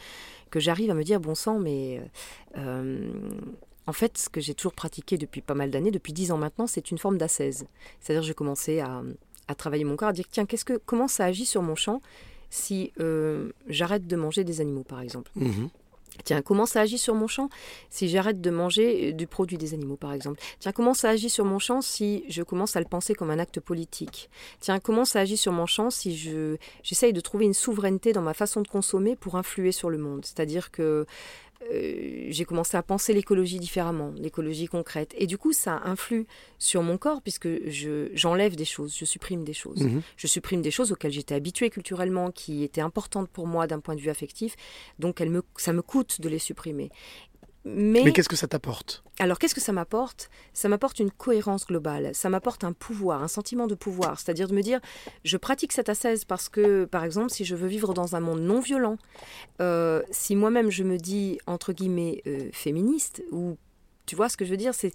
que 0.49 0.59
j'arrive 0.59 0.91
à 0.91 0.95
me 0.95 1.03
dire, 1.05 1.21
bon 1.21 1.33
sang, 1.33 1.59
mais 1.59 2.01
en 3.87 3.93
fait, 3.93 4.17
ce 4.17 4.27
que 4.27 4.41
j'ai 4.41 4.53
toujours 4.53 4.73
pratiqué 4.73 5.17
depuis 5.17 5.39
pas 5.41 5.53
mal 5.53 5.71
d'années, 5.71 5.91
depuis 5.91 6.11
dix 6.11 6.31
ans 6.33 6.37
maintenant, 6.37 6.67
c'est 6.67 6.91
une 6.91 6.97
forme 6.97 7.17
d'ascèse. 7.17 7.67
C'est-à-dire, 8.01 8.23
je 8.23 8.33
commençais 8.33 8.81
à, 8.81 9.01
à 9.47 9.55
travailler 9.55 9.83
mon 9.83 9.95
corps, 9.95 10.09
à 10.09 10.13
dire, 10.13 10.25
tiens, 10.29 10.45
qu'est-ce 10.45 10.65
que, 10.65 10.79
comment 10.85 11.07
ça 11.07 11.25
agit 11.25 11.45
sur 11.45 11.61
mon 11.61 11.75
champ 11.75 12.01
si 12.49 12.91
euh, 12.99 13.51
j'arrête 13.67 14.07
de 14.07 14.15
manger 14.15 14.43
des 14.43 14.61
animaux, 14.61 14.83
par 14.83 15.01
exemple? 15.01 15.31
Mhm. 15.35 15.69
Tiens, 16.23 16.41
comment 16.41 16.65
ça 16.65 16.81
agit 16.81 16.97
sur 16.97 17.13
mon 17.13 17.27
champ 17.27 17.49
si 17.89 18.09
j'arrête 18.09 18.41
de 18.41 18.49
manger 18.49 19.09
euh, 19.09 19.13
du 19.13 19.27
produit 19.27 19.57
des 19.57 19.73
animaux, 19.73 19.97
par 19.97 20.13
exemple? 20.13 20.39
Tiens, 20.59 20.71
comment 20.71 20.93
ça 20.93 21.09
agit 21.09 21.29
sur 21.29 21.45
mon 21.45 21.59
champ 21.59 21.81
si 21.81 22.23
je 22.27 22.43
commence 22.43 22.75
à 22.75 22.79
le 22.79 22.85
penser 22.85 23.13
comme 23.13 23.29
un 23.29 23.39
acte 23.39 23.59
politique? 23.59 24.29
Tiens, 24.59 24.79
comment 24.79 25.05
ça 25.05 25.19
agit 25.19 25.37
sur 25.37 25.51
mon 25.51 25.65
champ 25.65 25.89
si 25.89 26.17
je 26.17 26.57
j'essaye 26.83 27.13
de 27.13 27.21
trouver 27.21 27.45
une 27.45 27.53
souveraineté 27.53 28.13
dans 28.13 28.21
ma 28.21 28.33
façon 28.33 28.61
de 28.61 28.67
consommer 28.67 29.15
pour 29.15 29.35
influer 29.35 29.71
sur 29.71 29.89
le 29.89 29.97
monde? 29.97 30.25
C'est-à-dire 30.25 30.71
que 30.71 31.05
euh, 31.63 32.27
j'ai 32.29 32.45
commencé 32.45 32.77
à 32.77 32.83
penser 32.83 33.13
l'écologie 33.13 33.59
différemment, 33.59 34.13
l'écologie 34.15 34.67
concrète. 34.67 35.13
Et 35.17 35.27
du 35.27 35.37
coup, 35.37 35.53
ça 35.53 35.81
influe 35.83 36.27
sur 36.59 36.83
mon 36.83 36.97
corps 36.97 37.21
puisque 37.21 37.47
je, 37.67 38.09
j'enlève 38.13 38.55
des 38.55 38.65
choses, 38.65 38.95
je 38.97 39.05
supprime 39.05 39.43
des 39.43 39.53
choses. 39.53 39.81
Mhm. 39.81 40.01
Je 40.15 40.27
supprime 40.27 40.61
des 40.61 40.71
choses 40.71 40.91
auxquelles 40.91 41.11
j'étais 41.11 41.35
habituée 41.35 41.69
culturellement, 41.69 42.31
qui 42.31 42.63
étaient 42.63 42.81
importantes 42.81 43.29
pour 43.29 43.47
moi 43.47 43.67
d'un 43.67 43.79
point 43.79 43.95
de 43.95 44.01
vue 44.01 44.09
affectif. 44.09 44.55
Donc, 44.99 45.19
me, 45.21 45.41
ça 45.57 45.73
me 45.73 45.81
coûte 45.81 46.21
de 46.21 46.29
les 46.29 46.39
supprimer. 46.39 46.89
Mais, 47.75 48.01
Mais 48.03 48.13
qu'est-ce 48.13 48.29
que 48.29 48.35
ça 48.35 48.47
t'apporte? 48.47 49.03
Alors, 49.19 49.39
qu'est-ce 49.39 49.55
que 49.55 49.61
ça 49.61 49.73
m'apporte? 49.73 50.29
Ça 50.53 50.69
m'apporte 50.69 50.99
une 50.99 51.11
cohérence 51.11 51.67
globale. 51.67 52.11
Ça 52.13 52.29
m'apporte 52.29 52.63
un 52.63 52.73
pouvoir, 52.73 53.23
un 53.23 53.27
sentiment 53.27 53.67
de 53.67 53.75
pouvoir. 53.75 54.19
C'est-à-dire 54.19 54.47
de 54.47 54.53
me 54.53 54.61
dire, 54.61 54.79
je 55.23 55.37
pratique 55.37 55.73
cette 55.73 55.89
ascèse 55.89 56.23
parce 56.23 56.49
que, 56.49 56.85
par 56.85 57.03
exemple, 57.03 57.29
si 57.29 57.43
je 57.43 57.55
veux 57.55 57.67
vivre 57.67 57.93
dans 57.93 58.15
un 58.15 58.19
monde 58.19 58.41
non 58.41 58.59
violent, 58.59 58.97
euh, 59.61 60.01
si 60.11 60.35
moi-même 60.35 60.69
je 60.69 60.83
me 60.83 60.97
dis, 60.97 61.39
entre 61.45 61.73
guillemets, 61.73 62.21
euh, 62.27 62.49
féministe, 62.53 63.23
ou 63.31 63.57
tu 64.05 64.15
vois 64.15 64.29
ce 64.29 64.37
que 64.37 64.45
je 64.45 64.51
veux 64.51 64.57
dire, 64.57 64.73
c'est 64.73 64.93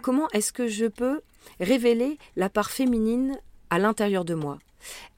comment 0.00 0.28
est-ce 0.32 0.52
que 0.52 0.68
je 0.68 0.86
peux 0.86 1.20
révéler 1.60 2.18
la 2.36 2.48
part 2.48 2.70
féminine 2.70 3.36
à 3.70 3.78
l'intérieur 3.78 4.24
de 4.24 4.34
moi? 4.34 4.58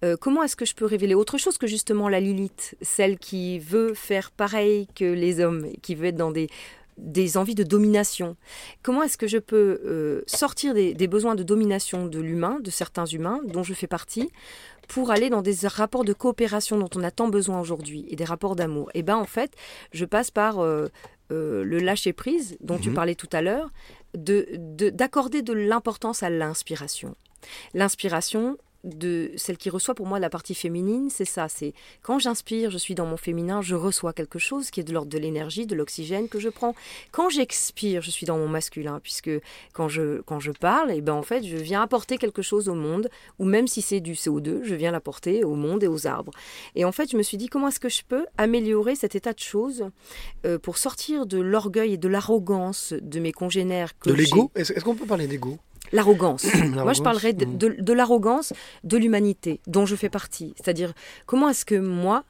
Euh, 0.04 0.16
comment 0.18 0.42
est-ce 0.42 0.56
que 0.56 0.64
je 0.64 0.74
peux 0.74 0.84
révéler 0.84 1.14
autre 1.14 1.38
chose 1.38 1.58
que 1.58 1.66
justement 1.66 2.08
la 2.08 2.20
Lilith, 2.20 2.76
celle 2.80 3.18
qui 3.18 3.58
veut 3.58 3.94
faire 3.94 4.30
pareil 4.30 4.88
que 4.94 5.04
les 5.04 5.40
hommes, 5.40 5.66
qui 5.82 5.94
veut 5.94 6.06
être 6.06 6.16
dans 6.16 6.30
des, 6.30 6.48
des 6.98 7.36
envies 7.36 7.54
de 7.54 7.62
domination 7.62 8.36
Comment 8.82 9.02
est-ce 9.02 9.16
que 9.16 9.26
je 9.26 9.38
peux 9.38 9.80
euh, 9.84 10.22
sortir 10.26 10.74
des, 10.74 10.94
des 10.94 11.06
besoins 11.08 11.34
de 11.34 11.42
domination 11.42 12.06
de 12.06 12.18
l'humain, 12.20 12.58
de 12.60 12.70
certains 12.70 13.06
humains, 13.06 13.40
dont 13.46 13.62
je 13.62 13.72
fais 13.74 13.86
partie, 13.86 14.30
pour 14.88 15.10
aller 15.10 15.30
dans 15.30 15.42
des 15.42 15.54
rapports 15.66 16.04
de 16.04 16.12
coopération 16.12 16.78
dont 16.78 16.90
on 16.96 17.02
a 17.04 17.10
tant 17.10 17.28
besoin 17.28 17.60
aujourd'hui, 17.60 18.04
et 18.08 18.16
des 18.16 18.24
rapports 18.24 18.56
d'amour? 18.56 18.90
Et 18.94 19.02
bien 19.02 19.16
en 19.16 19.24
fait, 19.26 19.52
je 19.92 20.04
passe 20.04 20.30
par 20.30 20.58
euh, 20.60 20.88
euh, 21.30 21.62
le 21.62 21.78
lâcher-prise 21.78 22.56
dont 22.60 22.78
tu 22.78 22.88
Mhm. 22.88 22.94
parlais 22.94 23.14
tout 23.14 23.28
à 23.32 23.42
l'heure, 23.42 23.70
de- 24.16 24.46
de- 24.56 24.88
d'accorder 24.90 25.42
de 25.42 25.52
l'importance 25.52 26.22
à 26.22 26.30
l'inspiration. 26.30 27.14
L'inspiration, 27.74 28.56
de 28.84 29.32
celle 29.36 29.56
qui 29.56 29.70
reçoit 29.70 29.94
pour 29.94 30.06
moi 30.06 30.18
la 30.18 30.30
partie 30.30 30.54
féminine, 30.54 31.10
c'est 31.10 31.24
ça, 31.24 31.48
c'est 31.48 31.74
quand 32.02 32.18
j'inspire, 32.18 32.70
je 32.70 32.78
suis 32.78 32.94
dans 32.94 33.06
mon 33.06 33.16
féminin, 33.16 33.60
je 33.60 33.74
reçois 33.74 34.12
quelque 34.12 34.38
chose 34.38 34.70
qui 34.70 34.80
est 34.80 34.84
de 34.84 34.92
l'ordre 34.92 35.10
de 35.10 35.18
l'énergie, 35.18 35.66
de 35.66 35.74
l'oxygène 35.74 36.28
que 36.28 36.38
je 36.38 36.48
prends. 36.48 36.74
Quand 37.10 37.28
j'expire, 37.28 38.02
je 38.02 38.10
suis 38.10 38.26
dans 38.26 38.38
mon 38.38 38.48
masculin, 38.48 39.00
puisque 39.02 39.30
quand 39.72 39.88
je, 39.88 40.20
quand 40.22 40.40
je 40.40 40.52
parle, 40.52 40.92
et 40.92 41.00
ben 41.00 41.14
en 41.14 41.22
fait, 41.22 41.42
je 41.42 41.56
viens 41.56 41.82
apporter 41.82 42.18
quelque 42.18 42.42
chose 42.42 42.68
au 42.68 42.74
monde, 42.74 43.08
ou 43.38 43.44
même 43.44 43.66
si 43.66 43.82
c'est 43.82 44.00
du 44.00 44.14
CO2, 44.14 44.62
je 44.62 44.74
viens 44.74 44.92
l'apporter 44.92 45.44
au 45.44 45.54
monde 45.54 45.82
et 45.82 45.88
aux 45.88 46.06
arbres. 46.06 46.32
Et 46.74 46.84
en 46.84 46.92
fait, 46.92 47.10
je 47.10 47.16
me 47.16 47.22
suis 47.22 47.36
dit, 47.36 47.48
comment 47.48 47.68
est-ce 47.68 47.80
que 47.80 47.88
je 47.88 48.02
peux 48.06 48.26
améliorer 48.36 48.94
cet 48.94 49.16
état 49.16 49.32
de 49.32 49.38
choses 49.38 49.86
euh, 50.46 50.58
pour 50.58 50.78
sortir 50.78 51.26
de 51.26 51.38
l'orgueil 51.38 51.94
et 51.94 51.98
de 51.98 52.08
l'arrogance 52.08 52.94
de 53.00 53.20
mes 53.20 53.32
congénères 53.32 53.98
que 53.98 54.10
De 54.10 54.14
l'ego 54.14 54.50
est-ce 54.54 54.84
qu'on 54.84 54.94
peut 54.94 55.06
parler 55.06 55.26
d'ego? 55.26 55.58
L'arrogance. 55.92 56.44
Moi, 56.44 56.52
je 56.52 56.74
L'arrogance, 56.76 57.00
parlerais 57.00 57.32
de, 57.32 57.44
de- 57.44 57.76
de 57.80 57.92
l'arrogance 57.92 58.52
de 58.84 58.96
l'humanité 58.96 59.60
dont 59.66 59.86
je 59.86 59.96
fais 59.96 60.08
partie. 60.08 60.54
C'est-à-dire, 60.56 60.92
comment 61.26 61.48
est-ce 61.48 61.64
que 61.64 61.74
moi, 61.76 62.24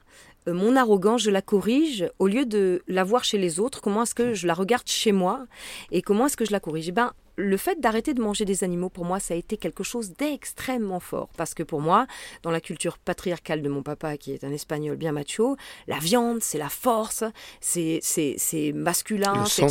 euh, 0.47 0.53
mon 0.53 0.75
arrogance, 0.75 1.21
je 1.21 1.31
la 1.31 1.41
corrige 1.41 2.09
au 2.19 2.27
lieu 2.27 2.45
de 2.45 2.81
la 2.87 3.03
voir 3.03 3.23
chez 3.23 3.37
les 3.37 3.59
autres? 3.59 3.81
Comment 3.81 4.03
est-ce 4.03 4.15
que 4.15 4.33
je 4.33 4.47
la 4.47 4.53
regarde 4.53 4.87
chez 4.87 5.11
moi? 5.11 5.45
Et 5.91 6.01
comment 6.01 6.25
est-ce 6.27 6.37
que 6.37 6.45
je 6.45 6.51
la 6.51 6.59
corrige? 6.59 6.87
Eh 6.89 6.91
ben, 6.93 7.11
le 7.39 7.57
fait 7.57 7.79
d'arrêter 7.79 8.13
de 8.13 8.21
manger 8.21 8.43
des 8.45 8.63
animaux, 8.63 8.89
pour 8.89 9.05
moi, 9.05 9.19
ça 9.19 9.33
a 9.33 9.37
été 9.37 9.55
quelque 9.57 9.83
chose 9.83 10.11
d'extrêmement 10.17 10.99
fort. 10.99 11.29
Parce 11.37 11.53
que 11.53 11.63
pour 11.63 11.79
moi, 11.81 12.05
dans 12.43 12.51
la 12.51 12.59
culture 12.61 12.97
patriarcale 12.97 13.61
de 13.61 13.69
mon 13.69 13.81
papa, 13.81 14.17
qui 14.17 14.33
est 14.33 14.43
un 14.43 14.51
espagnol 14.51 14.97
bien 14.97 15.11
macho, 15.11 15.55
la 15.87 15.99
viande, 15.99 16.39
c'est 16.41 16.57
la 16.57 16.69
force, 16.69 17.23
c'est 17.61 17.99
c'est- 18.01 18.35
c'est 18.37 18.73
masculin. 18.73 19.33
Le 19.43 19.45
c'est 19.45 19.61
sang 19.61 19.67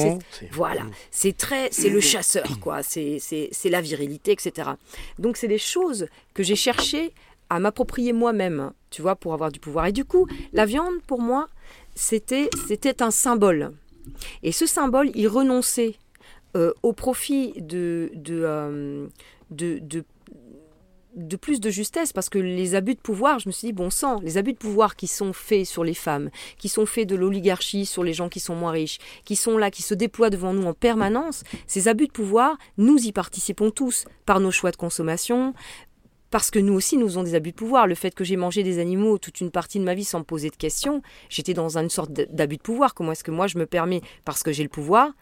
voilà, 0.53 0.83
c'est 1.11 1.37
très, 1.37 1.69
c'est 1.71 1.89
le 1.91 2.01
chasseur, 2.01 2.59
quoi. 2.61 2.83
C'est, 2.83 3.19
c'est, 3.21 3.49
c'est 3.53 3.69
la 3.71 3.81
virilité, 3.81 4.33
etc. 4.33 4.71
Donc 5.19 5.37
c'est 5.37 5.49
des 5.49 5.59
choses 5.59 6.09
que 6.35 6.43
j'ai 6.43 6.57
cherché 6.57 7.13
à 7.51 7.61
m'approprier 7.61 8.13
moi-même, 8.13 8.73
tu 8.91 9.03
vois, 9.03 9.17
pour 9.17 9.33
avoir 9.35 9.51
du 9.53 9.61
pouvoir. 9.61 9.87
Et 9.87 9.93
du 9.93 10.05
coup, 10.05 10.27
la 10.53 10.65
viande, 10.67 11.01
pour 11.07 11.21
moi, 11.21 11.49
c'était, 11.95 12.49
c'était 12.67 13.03
un 13.03 13.11
symbole. 13.11 13.73
Et 14.43 14.53
ce 14.53 14.67
symbole, 14.67 15.11
il 15.15 15.29
renonçait 15.29 15.97
euh, 16.57 16.73
au 16.83 16.93
profit 16.93 17.55
de, 17.61 18.11
euh, 18.31 19.07
de, 19.51 19.79
de 19.79 20.05
de 21.17 21.37
plus 21.37 21.61
de 21.61 21.71
justesse 21.71 22.13
parce 22.13 22.29
que 22.29 22.39
les 22.39 22.75
abus 22.75 22.95
de 22.95 23.01
pouvoir, 23.01 23.39
je 23.39 23.49
me 23.49 23.53
suis 23.53 23.67
dit 23.69 23.73
bon 23.73 23.91
sang, 23.91 24.21
les 24.21 24.37
abus 24.39 24.53
de 24.53 24.59
pouvoir 24.59 24.95
qui 24.97 25.07
sont 25.07 25.33
faits 25.33 25.67
sur 25.67 25.83
les 25.83 25.95
femmes, 25.95 26.31
qui 26.59 26.69
sont 26.69 26.87
faits 26.87 27.09
de 27.09 27.17
l'oligarchie 27.17 27.87
sur 27.87 28.05
les 28.05 28.13
gens 28.13 28.29
qui 28.29 28.41
sont 28.41 28.55
moins 28.55 28.71
riches, 28.71 28.99
qui 29.25 29.35
sont 29.35 29.59
là, 29.59 29.71
qui 29.71 29.83
se 29.83 29.95
déploient 29.95 30.31
devant 30.31 30.53
nous 30.53 30.67
en 30.67 30.75
permanence, 30.75 31.43
ces 31.67 31.89
abus 31.89 32.07
de 32.07 32.13
pouvoir, 32.13 32.57
nous 32.77 32.99
y 32.99 33.13
participons 33.13 33.71
tous 33.71 34.05
par 34.27 34.39
nos 34.39 34.51
choix 34.51 34.71
de 34.71 34.77
consommation, 34.77 35.55
parce 36.31 36.51
que 36.51 36.59
nous 36.59 36.75
aussi, 36.75 36.97
nous 36.99 37.17
avons 37.17 37.23
des 37.23 37.35
abus 37.35 37.53
de 37.53 37.57
pouvoir. 37.57 37.87
Le 37.87 37.95
fait 37.95 38.15
que 38.15 38.23
j'ai 38.23 38.37
mangé 38.37 38.63
des 38.63 38.79
animaux 38.79 39.17
toute 39.17 39.41
une 39.41 39.51
partie 39.51 39.79
de 39.79 39.85
ma 39.85 39.95
vie 39.95 40.05
sans 40.05 40.19
me 40.19 40.25
poser 40.25 40.51
de 40.51 40.57
questions, 40.57 41.03
j'étais 41.31 41.55
dans 41.55 41.79
une 41.79 41.89
sorte 41.89 42.13
d'abus 42.13 42.59
de 42.59 42.63
pouvoir. 42.63 42.95
Comment 42.95 43.13
est-ce 43.13 43.25
que 43.25 43.31
moi, 43.31 43.47
je 43.47 43.59
me 43.59 43.65
permets, 43.67 44.03
parce 44.27 44.43
que 44.43 44.53
j'ai 44.53 44.63
le 44.63 44.69
pouvoir, 44.69 45.13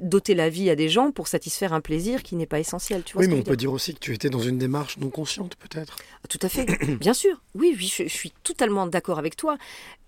d'ôter 0.00 0.34
la 0.34 0.48
vie 0.48 0.70
à 0.70 0.76
des 0.76 0.88
gens 0.88 1.12
pour 1.12 1.28
satisfaire 1.28 1.72
un 1.72 1.80
plaisir 1.80 2.22
qui 2.22 2.34
n'est 2.36 2.46
pas 2.46 2.58
essentiel. 2.60 3.02
Tu 3.04 3.14
vois 3.14 3.22
Oui, 3.22 3.28
mais 3.28 3.34
on 3.34 3.42
peut 3.42 3.56
dire 3.56 3.68
dire 3.68 3.72
aussi 3.72 3.94
que 3.94 4.00
tu 4.00 4.12
étais 4.12 4.30
dans 4.30 4.40
une 4.40 4.58
démarche 4.58 4.98
non 4.98 5.10
consciente, 5.10 5.56
peut-être. 5.56 5.96
Tout 6.28 6.40
à 6.42 6.48
fait, 6.48 6.66
bien 7.00 7.14
sûr. 7.14 7.42
Oui, 7.54 7.74
oui, 7.78 7.86
je, 7.86 8.02
je 8.04 8.08
suis 8.08 8.32
totalement 8.42 8.86
d'accord 8.86 9.18
avec 9.18 9.36
toi. 9.36 9.56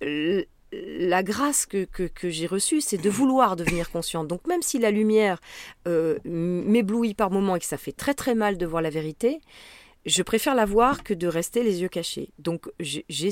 Euh, 0.03 0.45
La 1.09 1.23
grâce 1.23 1.65
que, 1.65 1.85
que, 1.85 2.03
que 2.03 2.29
j'ai 2.29 2.47
reçue, 2.49 2.81
c'est 2.81 2.99
de 2.99 3.09
vouloir 3.09 3.55
devenir 3.55 3.91
consciente. 3.91 4.27
Donc 4.27 4.47
même 4.49 4.63
si 4.63 4.79
la 4.79 4.91
lumière 4.91 5.41
euh, 5.87 6.19
m'éblouit 6.25 7.15
par 7.15 7.31
moments 7.31 7.55
et 7.57 7.61
que 7.61 7.65
ça 7.67 7.79
fait 7.79 7.93
très 7.93 8.15
très 8.15 8.35
mal 8.35 8.59
de 8.59 8.67
voir 8.67 8.83
la 8.83 8.91
vérité, 8.91 9.41
je 10.07 10.23
préfère 10.23 10.55
la 10.55 10.65
voir 10.65 11.03
que 11.05 11.13
de 11.15 11.27
rester 11.27 11.63
les 11.63 11.83
yeux 11.83 11.89
cachés. 11.89 12.31
Donc 12.39 12.71
j'ai, 12.81 13.05
j'ai 13.09 13.31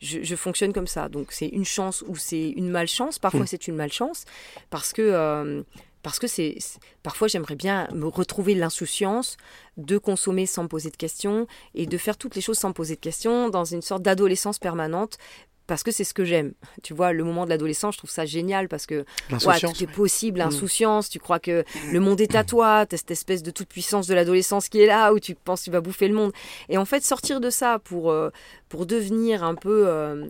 je, 0.00 0.34
fonctionne 0.36 0.72
comme 0.72 0.86
ça. 0.86 1.08
Donc 1.08 1.32
c'est 1.32 1.48
une 1.48 1.64
chance 1.64 2.02
ou 2.06 2.16
c'est 2.16 2.50
une 2.50 2.68
malchance. 2.70 3.18
Parfois 3.18 3.42
Mm. 3.42 3.46
c'est 3.46 3.68
une 3.68 3.76
malchance 3.76 4.24
parce 4.70 4.92
que 4.92 5.02
euh, 5.02 5.62
parce 6.02 6.18
que 6.18 6.26
c'est 6.26 6.56
c'est- 6.58 6.78
parfois 7.02 7.28
j'aimerais 7.28 7.56
bien 7.56 7.88
me 7.94 8.06
retrouver 8.06 8.54
l'insouciance 8.54 9.36
de 9.76 9.98
consommer 9.98 10.46
sans 10.46 10.66
poser 10.68 10.90
de 10.90 10.96
questions 10.96 11.46
et 11.74 11.86
de 11.86 11.98
faire 11.98 12.16
toutes 12.16 12.34
les 12.36 12.42
choses 12.42 12.58
sans 12.58 12.72
poser 12.72 12.94
de 12.96 13.00
questions 13.00 13.48
dans 13.48 13.64
une 13.64 13.82
sorte 13.82 14.02
d'adolescence 14.02 14.58
permanente. 14.58 15.18
Parce 15.66 15.82
que 15.82 15.90
c'est 15.90 16.04
ce 16.04 16.12
que 16.14 16.24
j'aime. 16.24 16.52
Tu 16.82 16.92
vois, 16.94 17.12
le 17.12 17.24
moment 17.24 17.44
de 17.44 17.50
l'adolescence, 17.50 17.94
je 17.94 17.98
trouve 17.98 18.10
ça 18.10 18.26
génial 18.26 18.68
parce 18.68 18.86
que 18.86 19.04
ouais, 19.30 19.60
tout 19.60 19.82
est 19.82 19.86
possible, 19.90 20.38
Mm. 20.40 20.42
l'insouciance, 20.44 21.08
tu 21.08 21.18
crois 21.18 21.38
que 21.38 21.64
le 21.90 22.00
monde 22.00 22.20
est 22.20 22.34
à 22.34 22.44
toi, 22.44 22.84
t'as 22.86 22.96
cette 22.96 23.10
espèce 23.10 23.42
de 23.42 23.50
toute 23.50 23.68
puissance 23.68 24.06
de 24.06 24.14
l'adolescence 24.14 24.68
qui 24.68 24.80
est 24.80 24.86
là, 24.86 25.12
où 25.12 25.20
tu 25.20 25.34
penses 25.34 25.60
que 25.60 25.64
tu 25.66 25.70
vas 25.70 25.80
bouffer 25.80 26.08
le 26.08 26.14
monde. 26.14 26.32
Et 26.68 26.76
en 26.76 26.84
fait, 26.84 27.02
sortir 27.02 27.40
de 27.40 27.50
ça 27.50 27.78
pour, 27.78 28.10
euh, 28.10 28.30
pour 28.68 28.84
devenir 28.86 29.42
un 29.44 29.54
peu 29.54 29.84
euh, 29.88 30.26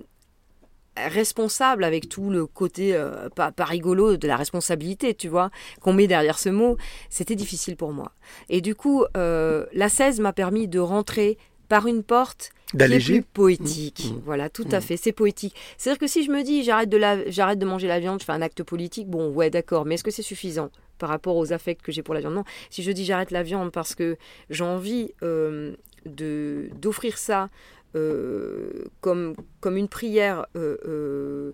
responsable 0.97 1.83
avec 1.83 2.09
tout 2.09 2.31
le 2.31 2.47
côté 2.47 2.95
euh, 2.95 3.29
pas, 3.31 3.51
pas 3.51 3.65
rigolo 3.65 4.17
de 4.17 4.29
la 4.29 4.37
responsabilité, 4.37 5.15
tu 5.15 5.29
vois, 5.29 5.51
qu'on 5.81 5.93
met 5.93 6.07
derrière 6.07 6.39
ce 6.39 6.51
mot, 6.51 6.77
c'était 7.11 7.35
difficile 7.35 7.77
pour 7.77 7.93
moi. 7.93 8.13
Et 8.49 8.61
du 8.61 8.75
coup, 8.75 9.05
la 9.15 9.89
16 9.89 10.21
m'a 10.21 10.33
permis 10.33 10.69
de 10.69 10.79
rentrer 10.79 11.37
par 11.69 11.87
une 11.87 12.03
porte 12.05 12.51
D'alléger. 12.75 13.21
plus 13.21 13.23
poétique. 13.33 14.07
Mmh, 14.11 14.17
mmh. 14.17 14.23
Voilà, 14.25 14.49
tout 14.51 14.65
Mmh. 14.69 14.75
à 14.75 14.81
fait, 14.81 14.97
c'est 14.97 15.13
poétique. 15.13 15.55
C'est-à-dire 15.79 15.99
que 15.99 16.07
si 16.07 16.25
je 16.25 16.31
me 16.31 16.43
dis 16.43 16.63
j'arrête 16.65 16.89
de, 16.89 16.97
la... 16.97 17.29
j'arrête 17.31 17.59
de 17.59 17.67
manger 17.67 17.89
la 17.89 18.01
viande, 18.01 18.21
je 18.21 18.25
fais 18.25 18.33
un 18.33 18.43
acte 18.43 18.63
politique, 18.63 19.09
bon, 19.09 19.29
ouais, 19.31 19.51
d'accord, 19.51 19.85
mais 19.85 19.95
est-ce 19.95 20.05
que 20.05 20.11
c'est 20.11 20.23
suffisant 20.23 20.71
par 20.99 21.09
rapport 21.09 21.37
aux 21.37 21.53
affects 21.53 21.83
que 21.83 21.93
j'ai 21.93 22.03
pour 22.03 22.15
la 22.15 22.21
viande? 22.21 22.35
Non. 22.35 22.45
Si 22.71 22.83
je 22.83 22.91
dis 22.93 23.05
j'arrête 23.05 23.31
la 23.31 23.43
viande 23.43 23.71
parce 23.73 23.95
que 23.95 24.17
j'ai 24.51 24.65
envie 24.65 25.13
euh, 25.23 25.75
de, 26.07 26.69
d'offrir 26.81 27.19
ça 27.19 27.49
euh, 27.97 28.87
comme, 29.01 29.37
comme 29.61 29.77
une 29.77 29.87
prière 29.87 30.47
euh, 30.57 30.77
euh, 30.85 31.53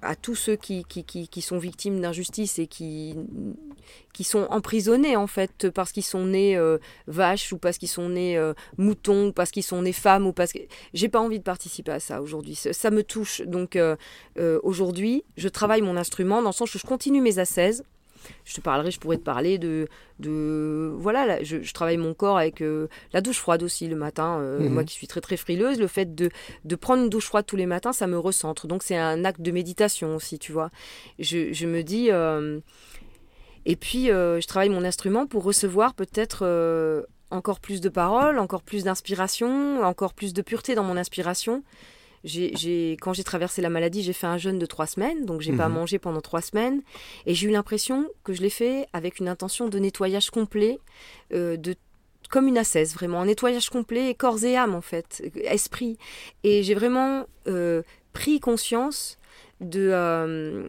à 0.00 0.16
tous 0.16 0.34
ceux 0.34 0.56
qui, 0.56 0.82
qui, 0.84 1.04
qui, 1.04 1.42
sont 1.42 1.58
victimes 1.58 2.00
d'injustice 2.00 2.58
et 2.58 2.66
qui, 2.66 3.14
qui 4.14 4.24
sont 4.24 4.46
emprisonnés 4.48 5.14
en 5.16 5.26
fait 5.26 5.68
parce 5.68 5.92
qu'ils 5.92 6.04
sont 6.04 6.24
nés 6.24 6.58
vaches 7.06 7.52
ou 7.52 7.58
parce 7.58 7.76
qu'ils 7.76 7.90
sont 7.90 8.08
nés 8.08 8.40
moutons 8.78 9.26
ou 9.26 9.32
parce 9.32 9.50
qu'ils 9.50 9.62
sont 9.62 9.82
nés 9.82 9.92
femmes 9.92 10.26
ou 10.26 10.32
parce 10.32 10.54
que 10.54 10.60
j'ai 10.94 11.10
pas 11.10 11.20
envie 11.20 11.38
de 11.38 11.44
participer 11.44 11.92
à 11.92 12.00
ça 12.00 12.22
aujourd'hui. 12.22 12.54
Ça, 12.54 12.72
ça 12.72 12.90
me 12.90 13.02
touche. 13.02 13.42
Donc 13.42 13.78
aujourd'hui 14.62 15.24
je 15.36 15.48
travaille 15.48 15.82
mon 15.82 15.98
instrument 15.98 16.40
dans 16.40 16.50
le 16.50 16.54
sens 16.54 16.74
où 16.74 16.78
je 16.78 16.86
continue 16.86 17.20
mes 17.20 17.38
ascèses 17.38 17.84
je 18.44 18.54
te 18.54 18.60
parlerai, 18.60 18.90
je 18.90 18.98
pourrais 19.00 19.16
te 19.16 19.22
parler 19.22 19.58
de, 19.58 19.88
de 20.18 20.92
voilà, 20.96 21.26
là, 21.26 21.42
je, 21.42 21.62
je 21.62 21.72
travaille 21.74 21.96
mon 21.96 22.14
corps 22.14 22.38
avec 22.38 22.60
euh, 22.60 22.88
la 23.12 23.20
douche 23.20 23.38
froide 23.38 23.62
aussi 23.62 23.88
le 23.88 23.96
matin. 23.96 24.38
euh, 24.40 24.60
Mhm. 24.60 24.68
Moi 24.72 24.84
qui 24.84 24.94
suis 24.94 25.06
très 25.06 25.20
très 25.20 25.36
frileuse, 25.36 25.78
le 25.78 25.86
fait 25.86 26.14
de, 26.14 26.30
de 26.64 26.76
prendre 26.76 27.02
une 27.02 27.10
douche 27.10 27.26
froide 27.26 27.46
tous 27.46 27.56
les 27.56 27.66
matins, 27.66 27.92
ça 27.92 28.06
me 28.06 28.18
recentre. 28.18 28.66
Donc 28.66 28.82
c'est 28.82 28.96
un 28.96 29.24
acte 29.24 29.40
de 29.40 29.50
méditation 29.50 30.14
aussi, 30.16 30.38
tu 30.38 30.52
vois. 30.52 30.70
Je, 31.18 31.52
je 31.52 31.66
me 31.66 31.82
dis, 31.82 32.10
euh, 32.10 32.60
et 33.66 33.76
puis 33.76 34.06
je 34.06 34.46
travaille 34.46 34.68
mon 34.68 34.84
instrument 34.84 35.26
pour 35.26 35.42
recevoir 35.44 35.94
peut-être 35.94 37.06
encore 37.30 37.58
plus 37.60 37.80
de 37.80 37.88
paroles, 37.88 38.38
encore 38.38 38.62
plus 38.62 38.84
d'inspiration, 38.84 39.82
encore 39.82 40.14
plus 40.14 40.32
de 40.34 40.42
pureté 40.42 40.74
dans 40.74 40.84
mon 40.84 40.96
inspiration. 40.96 41.62
J'ai, 42.24 42.92
quand 43.02 43.12
j'ai 43.12 43.22
traversé 43.22 43.60
la 43.60 43.68
maladie, 43.68 44.02
j'ai 44.02 44.14
fait 44.14 44.26
un 44.26 44.38
jeûne 44.38 44.58
de 44.58 44.64
trois 44.66 44.86
semaines, 44.86 45.26
donc 45.26 45.42
j'ai 45.42 45.52
pas 45.52 45.68
Mhm. 45.68 45.74
mangé 45.74 45.98
pendant 45.98 46.22
trois 46.22 46.40
semaines, 46.40 46.80
et 47.26 47.34
j'ai 47.34 47.48
eu 47.48 47.50
l'impression 47.50 48.08
que 48.24 48.32
je 48.32 48.40
l'ai 48.40 48.48
fait 48.50 48.86
avec 48.94 49.18
une 49.18 49.28
intention 49.28 49.68
de 49.68 49.78
nettoyage 49.78 50.30
complet, 50.30 50.78
euh, 51.34 51.56
de 51.58 51.74
comme 52.30 52.48
une 52.48 52.56
ascèse, 52.58 52.94
vraiment, 52.94 53.20
un 53.20 53.26
nettoyage 53.26 53.68
complet, 53.68 54.14
corps 54.14 54.42
et 54.42 54.56
âme 54.56 54.74
en 54.74 54.80
fait, 54.80 55.22
esprit. 55.44 55.98
Et 56.42 56.62
j'ai 56.62 56.74
vraiment 56.74 57.26
euh, 57.46 57.82
pris 58.14 58.40
conscience 58.40 59.18
de, 59.60 59.90
euh, 59.92 60.66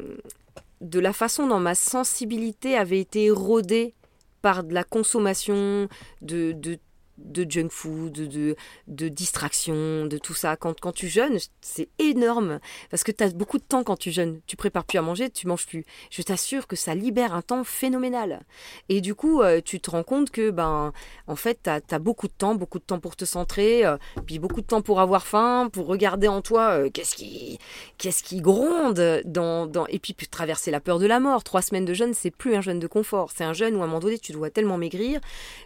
de 0.81 0.99
la 0.99 1.13
façon 1.13 1.47
dont 1.47 1.59
ma 1.59 1.73
sensibilité 1.73 2.75
avait 2.77 2.99
été 2.99 3.25
érodée 3.25 3.93
par 4.41 4.63
de 4.65 4.73
la 4.73 4.83
consommation 4.83 5.87
de, 6.21 6.51
de, 6.51 6.77
de 7.17 7.49
junk 7.49 7.69
food, 7.69 8.11
de, 8.11 8.25
de, 8.25 8.55
de 8.87 9.07
distraction, 9.07 10.05
de 10.05 10.17
tout 10.17 10.33
ça. 10.33 10.55
Quand, 10.55 10.79
quand 10.79 10.91
tu 10.91 11.07
jeûnes, 11.07 11.37
c'est 11.61 11.89
énorme 11.99 12.59
parce 12.89 13.03
que 13.03 13.11
tu 13.11 13.23
as 13.23 13.29
beaucoup 13.29 13.57
de 13.57 13.63
temps 13.63 13.83
quand 13.83 13.97
tu 13.97 14.11
jeûnes. 14.11 14.41
Tu 14.47 14.55
prépares 14.55 14.85
plus 14.85 14.97
à 14.97 15.01
manger, 15.01 15.29
tu 15.29 15.47
manges 15.47 15.65
plus. 15.65 15.85
Je 16.09 16.21
t'assure 16.21 16.67
que 16.67 16.75
ça 16.75 16.95
libère 16.95 17.33
un 17.33 17.41
temps 17.41 17.63
phénoménal. 17.63 18.43
Et 18.89 19.01
du 19.01 19.15
coup, 19.15 19.41
euh, 19.41 19.61
tu 19.63 19.79
te 19.79 19.91
rends 19.91 20.03
compte 20.03 20.29
que, 20.31 20.51
ben, 20.51 20.93
en 21.27 21.35
fait, 21.35 21.59
tu 21.63 21.69
as, 21.69 21.99
beaucoup 21.99 22.27
de 22.27 22.33
temps, 22.33 22.55
beaucoup 22.55 22.79
de 22.79 22.83
temps 22.83 22.99
pour 22.99 23.15
te 23.15 23.25
centrer, 23.25 23.85
euh, 23.85 23.97
puis 24.25 24.39
beaucoup 24.39 24.61
de 24.61 24.67
temps 24.67 24.81
pour 24.81 24.99
avoir 24.99 25.25
faim, 25.25 25.69
pour 25.71 25.87
regarder 25.87 26.27
en 26.27 26.41
toi 26.41 26.71
euh, 26.71 26.89
qu'est-ce 26.89 27.15
qui, 27.15 27.59
qui 27.97 28.41
gronde, 28.41 29.21
dans, 29.25 29.65
dans... 29.67 29.87
et 29.87 29.99
puis, 29.99 30.13
puis 30.13 30.27
traverser 30.27 30.71
la 30.71 30.79
peur 30.79 30.99
de 30.99 31.05
la 31.05 31.19
mort. 31.19 31.43
Trois 31.43 31.61
semaines 31.61 31.85
de 31.85 31.93
jeûne, 31.93 32.13
c'est 32.13 32.31
plus 32.31 32.55
un 32.55 32.61
jeûne 32.61 32.79
de 32.79 32.87
confort. 32.87 33.31
C'est 33.35 33.43
un 33.43 33.53
jeûne 33.53 33.75
où 33.75 33.81
à 33.81 33.83
un 33.83 33.87
moment 33.87 33.99
donné, 33.99 34.19
tu 34.19 34.31
dois 34.31 34.49
tellement 34.49 34.77
maigrir 34.77 35.19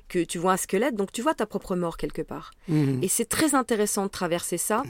que 0.10 0.24
tu 0.24 0.38
vois 0.40 0.54
un 0.54 0.58
squelette, 0.58 0.96
donc 0.96 1.12
tu 1.12 1.22
vois 1.22 1.34
ta 1.34 1.46
propre 1.46 1.76
mort 1.78 1.96
quelque 1.96 2.22
part. 2.22 2.52
Mhm. 2.68 3.02
Et 3.02 3.08
c'est 3.08 3.26
très 3.26 3.56
intéressant 3.56 4.04
de 4.04 4.10
traverser 4.10 4.58
ça 4.58 4.84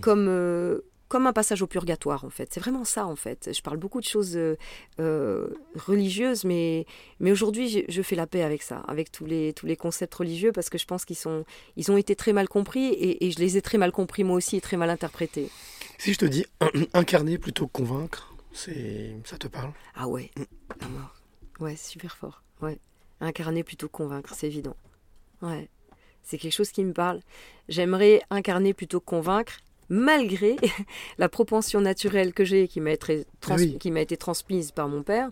comme, 0.00 0.26
euh, 0.28 0.82
comme 1.08 1.26
un 1.26 1.32
passage 1.32 1.60
au 1.62 1.66
purgatoire, 1.66 2.24
en 2.24 2.30
fait. 2.30 2.48
C'est 2.52 2.60
vraiment 2.60 2.84
ça, 2.84 3.06
en 3.06 3.16
fait. 3.16 3.50
Je 3.52 3.62
parle 3.62 3.78
beaucoup 3.78 4.00
de 4.00 4.06
choses 4.06 4.36
euh, 4.36 4.56
euh, 5.00 5.48
religieuses, 5.74 6.44
mais, 6.44 6.86
mais 7.18 7.32
aujourd'hui, 7.32 7.68
je, 7.68 7.80
je 7.88 8.02
fais 8.02 8.14
la 8.14 8.28
paix 8.28 8.42
avec 8.42 8.62
ça, 8.62 8.84
avec 8.86 9.10
tous 9.10 9.26
les, 9.26 9.52
tous 9.52 9.66
les 9.66 9.76
concepts 9.76 10.14
religieux, 10.14 10.52
parce 10.52 10.70
que 10.70 10.78
je 10.78 10.86
pense 10.86 11.04
qu'ils 11.04 11.16
sont, 11.16 11.44
ils 11.76 11.90
ont 11.90 11.96
été 11.96 12.14
très 12.14 12.32
mal 12.32 12.48
compris, 12.48 12.84
et, 12.86 13.26
et 13.26 13.30
je 13.32 13.40
les 13.40 13.56
ai 13.56 13.62
très 13.62 13.78
mal 13.78 13.90
compris 13.90 14.22
moi 14.22 14.36
aussi, 14.36 14.56
et 14.56 14.60
très 14.60 14.76
mal 14.76 14.90
interprétés. 14.90 15.50
Si 15.98 16.12
je 16.12 16.18
te 16.18 16.26
dis 16.26 16.46
incarner 16.94 17.38
plutôt 17.38 17.66
que 17.66 17.72
convaincre, 17.72 18.32
c'est 18.52 19.16
ça 19.24 19.36
te 19.36 19.48
parle? 19.48 19.72
Ah 19.94 20.06
ouais, 20.06 20.30
la 20.80 20.88
mort. 20.88 21.14
Ouais, 21.58 21.76
super 21.76 22.16
fort. 22.16 22.42
Ouais. 22.62 22.78
Incarner 23.20 23.62
plutôt 23.64 23.86
que 23.88 23.92
convaincre, 23.92 24.32
c'est 24.36 24.46
évident. 24.46 24.76
Ouais. 25.42 25.68
C'est 26.22 26.38
quelque 26.38 26.52
chose 26.52 26.70
qui 26.70 26.84
me 26.84 26.92
parle. 26.92 27.20
J'aimerais 27.68 28.22
incarner 28.30 28.72
plutôt 28.74 29.00
que 29.00 29.04
convaincre, 29.06 29.58
malgré 29.88 30.56
la 31.18 31.28
propension 31.28 31.80
naturelle 31.80 32.32
que 32.32 32.44
j'ai, 32.44 32.68
qui 32.68 32.80
m'a 32.80 32.92
été, 32.92 33.26
trans- 33.40 33.56
Oui. 33.56 33.76
qui 33.78 33.90
m'a 33.90 34.00
été 34.00 34.16
transmise 34.16 34.70
par 34.72 34.88
mon 34.88 35.02
père, 35.02 35.30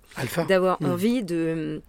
d'avoir 0.49 0.83
Mm. 0.83 0.87
envie 0.87 1.23
de 1.23 1.83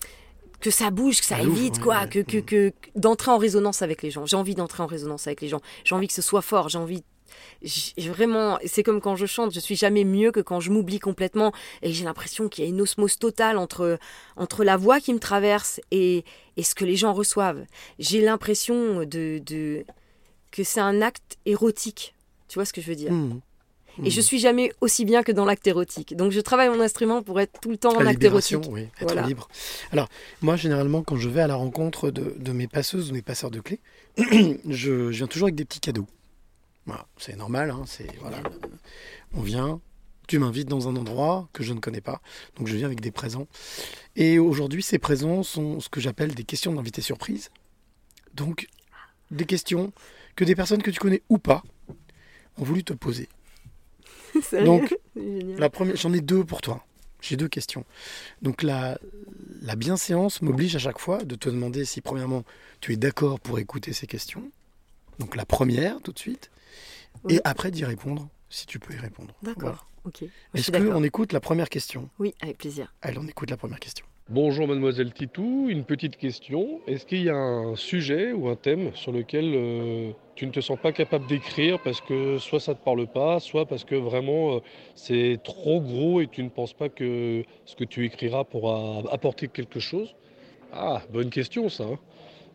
que 0.62 0.72
ça 0.72 0.92
bouge, 0.92 1.20
que 1.22 1.26
ça 1.26 1.36
Ça 1.38 1.42
aille 1.42 1.48
ouais, 1.48 1.72
quoi, 1.82 2.02
ouais. 2.02 2.10
que, 2.10 2.20
que, 2.20 2.38
que- 2.40 2.74
d'entrer 2.96 3.32
en 3.32 3.38
résonance 3.38 3.82
avec 3.82 4.02
les 4.02 4.12
gens. 4.12 4.26
J'ai 4.26 4.36
envie 4.36 4.56
d'entrer 4.56 4.84
en 4.84 4.88
résonance 4.88 5.26
avec 5.28 5.40
les 5.42 5.48
gens. 5.48 5.62
J'ai 5.86 5.96
envie 5.96 6.08
que 6.08 6.14
ce 6.14 6.22
soit 6.22 6.42
fort. 6.42 6.68
J'ai 6.68 6.78
envie 6.78 7.04
vraiment, 7.98 8.58
c'est 8.66 8.84
comme 8.84 9.02
quand 9.02 9.16
je 9.16 9.26
chante, 9.26 9.54
je 9.54 9.60
suis 9.60 9.76
jamais 9.76 10.04
mieux 10.04 10.32
que 10.32 10.40
quand 10.40 10.60
je 10.60 10.72
m'oublie 10.72 11.00
complètement 11.00 11.52
et 11.82 11.92
j'ai 11.94 12.06
l'impression 12.06 12.50
qu'il 12.50 12.64
y 12.64 12.68
a 12.68 12.70
une 12.70 12.82
osmose 12.82 13.18
totale 13.18 13.58
entre, 13.58 13.98
entre 14.36 14.64
la 14.64 14.78
voix 14.78 15.00
qui 15.00 15.14
me 15.14 15.20
traverse 15.20 15.80
et, 15.92 16.24
et 16.58 16.64
ce 16.64 16.76
que 16.76 16.86
les 16.86 16.96
gens 16.96 17.14
reçoivent. 17.14 17.64
J'ai 18.00 18.22
l'impression 18.22 19.04
de, 19.06 19.42
de, 19.46 19.86
que 20.52 20.64
c'est 20.64 20.80
un 20.82 21.02
acte 21.02 21.38
érotique. 21.46 22.14
Tu 22.48 22.56
vois 22.56 22.66
ce 22.66 22.74
que 22.74 22.82
je 22.82 22.88
veux 22.88 22.96
dire? 22.96 23.12
Mhm. 23.12 23.42
Et 24.06 24.12
je 24.12 24.22
suis 24.22 24.40
jamais 24.40 24.72
aussi 24.80 25.04
bien 25.04 25.24
que 25.24 25.32
dans 25.34 25.44
l'acte 25.44 25.68
érotique. 25.68 26.16
Donc 26.16 26.32
je 26.32 26.40
travaille 26.40 26.70
mon 26.70 26.80
instrument 26.80 27.22
pour 27.22 27.38
être 27.42 27.60
tout 27.60 27.70
le 27.70 27.76
temps 27.76 27.94
en 27.98 28.06
acte 28.06 28.24
érotique. 28.24 28.60
oui, 28.70 28.84
être 28.84 29.02
Voilà. 29.02 29.24
libre. 29.24 29.50
Alors, 29.92 30.08
moi, 30.42 30.56
généralement, 30.56 31.04
quand 31.04 31.18
je 31.18 31.28
vais 31.28 31.42
à 31.42 31.48
la 31.48 31.56
rencontre 31.56 32.10
de, 32.10 32.34
de 32.38 32.52
mes 32.54 32.68
passeuses 32.68 33.12
ou 33.12 33.14
mes 33.14 33.22
passeurs 33.22 33.52
de 33.52 33.60
clés, 33.60 33.82
je, 34.18 34.54
je 34.70 35.10
viens 35.10 35.28
toujours 35.28 35.48
avec 35.48 35.56
des 35.56 35.66
petits 35.66 35.82
cadeaux. 35.82 36.08
Voilà, 36.90 37.06
c'est 37.18 37.36
normal, 37.36 37.70
hein, 37.70 37.84
c'est 37.86 38.08
voilà, 38.20 38.42
on 39.36 39.42
vient, 39.42 39.80
tu 40.28 40.40
m'invites 40.40 40.68
dans 40.68 40.88
un 40.88 40.96
endroit 40.96 41.48
que 41.54 41.62
je 41.62 41.72
ne 41.74 41.80
connais 41.80 42.02
pas, 42.02 42.20
donc 42.56 42.66
je 42.66 42.76
viens 42.76 42.88
avec 42.88 43.00
des 43.00 43.12
présents. 43.12 43.48
Et 44.16 44.40
aujourd'hui, 44.40 44.82
ces 44.82 44.98
présents 44.98 45.44
sont 45.44 45.80
ce 45.80 45.88
que 45.88 46.02
j'appelle 46.02 46.34
des 46.34 46.44
questions 46.44 46.74
d'invité 46.74 47.04
surprise. 47.04 47.52
Donc, 48.34 48.68
des 49.30 49.46
questions 49.46 49.94
que 50.36 50.44
des 50.44 50.56
personnes 50.56 50.82
que 50.82 50.90
tu 50.90 51.00
connais 51.00 51.22
ou 51.30 51.38
pas 51.38 51.62
ont 52.58 52.64
voulu 52.64 52.84
te 52.84 52.94
poser. 52.94 53.30
Donc. 54.66 54.98
La 55.16 55.70
première, 55.70 55.96
j'en 55.96 56.12
ai 56.12 56.22
deux 56.22 56.44
pour 56.44 56.62
toi. 56.62 56.84
J'ai 57.22 57.36
deux 57.36 57.50
questions. 57.50 57.86
Donc 58.42 58.64
la, 58.64 58.98
la 59.62 59.76
bienséance 59.76 60.42
m'oblige 60.42 60.76
à 60.76 60.80
chaque 60.80 61.00
fois 61.00 61.24
de 61.24 61.36
te 61.36 61.50
demander 61.50 61.86
si 61.86 62.02
premièrement 62.02 62.46
tu 62.82 62.94
es 62.94 62.96
d'accord 62.96 63.40
pour 63.40 63.60
écouter 63.60 63.94
ces 63.94 64.08
questions. 64.08 64.50
Donc 65.20 65.36
la 65.36 65.46
première 65.46 66.02
tout 66.02 66.14
de 66.14 66.20
suite. 66.20 66.50
Oui. 67.24 67.36
Et 67.36 67.42
après 67.44 67.72
d'y 67.72 67.86
répondre 67.86 68.30
si 68.50 68.66
tu 68.66 68.80
peux 68.80 68.94
y 68.94 68.98
répondre. 68.98 69.34
D'accord. 69.44 69.62
Voilà. 69.62 69.78
Ok. 70.06 70.24
Est-ce 70.56 70.72
qu'on 70.72 71.04
écoute 71.04 71.34
la 71.34 71.40
première 71.40 71.70
question? 71.70 72.10
Oui, 72.20 72.34
avec 72.42 72.58
plaisir. 72.58 72.94
Allez, 73.02 73.18
on 73.20 73.28
écoute 73.28 73.50
la 73.52 73.58
première 73.58 73.80
question. 73.80 74.06
Bonjour 74.30 74.68
mademoiselle 74.68 75.12
Titou, 75.12 75.68
une 75.70 75.84
petite 75.84 76.16
question. 76.16 76.82
Est-ce 76.88 77.06
qu'il 77.06 77.24
y 77.24 77.30
a 77.30 77.36
un 77.36 77.76
sujet 77.76 78.32
ou 78.32 78.48
un 78.48 78.56
thème 78.56 78.92
sur 78.96 79.12
lequel 79.12 79.54
euh, 79.56 80.12
tu 80.36 80.46
ne 80.46 80.52
te 80.52 80.62
sens 80.62 80.78
pas 80.80 80.92
capable 80.92 81.26
d'écrire 81.26 81.82
parce 81.84 82.00
que 82.00 82.38
soit 82.38 82.60
ça 82.60 82.74
ne 82.74 82.78
te 82.78 82.84
parle 82.84 83.08
pas, 83.08 83.40
soit 83.40 83.66
parce 83.66 83.84
que 83.84 83.96
vraiment 83.96 84.56
euh, 84.56 84.60
c'est 84.94 85.40
trop 85.44 85.82
gros 85.82 86.22
et 86.22 86.28
tu 86.28 86.44
ne 86.44 86.50
penses 86.50 86.74
pas 86.74 86.90
que 86.90 87.44
ce 87.66 87.76
que 87.76 87.84
tu 87.84 88.06
écriras 88.06 88.44
pourra 88.44 89.02
apporter 89.12 89.48
quelque 89.48 89.80
chose? 89.80 90.16
Ah, 90.72 91.02
bonne 91.12 91.32
question 91.32 91.68
ça. 91.68 91.86
hein. 91.86 91.98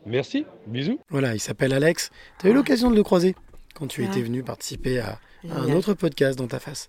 Merci, 0.06 0.46
bisous. 0.68 1.00
Voilà, 1.08 1.34
il 1.34 1.40
s'appelle 1.40 1.72
Alex. 1.72 2.10
Tu 2.38 2.46
as 2.46 2.50
eu 2.50 2.54
l'occasion 2.54 2.88
de 2.90 2.94
le 2.96 3.02
croiser? 3.02 3.34
Quand 3.74 3.86
tu 3.88 4.04
Ah. 4.04 4.08
étais 4.08 4.22
venu 4.22 4.42
participer 4.42 4.98
à, 5.00 5.20
à 5.50 5.58
un 5.58 5.72
autre 5.72 5.94
podcast 5.94 6.38
dans 6.38 6.46
ta 6.48 6.60
face 6.60 6.88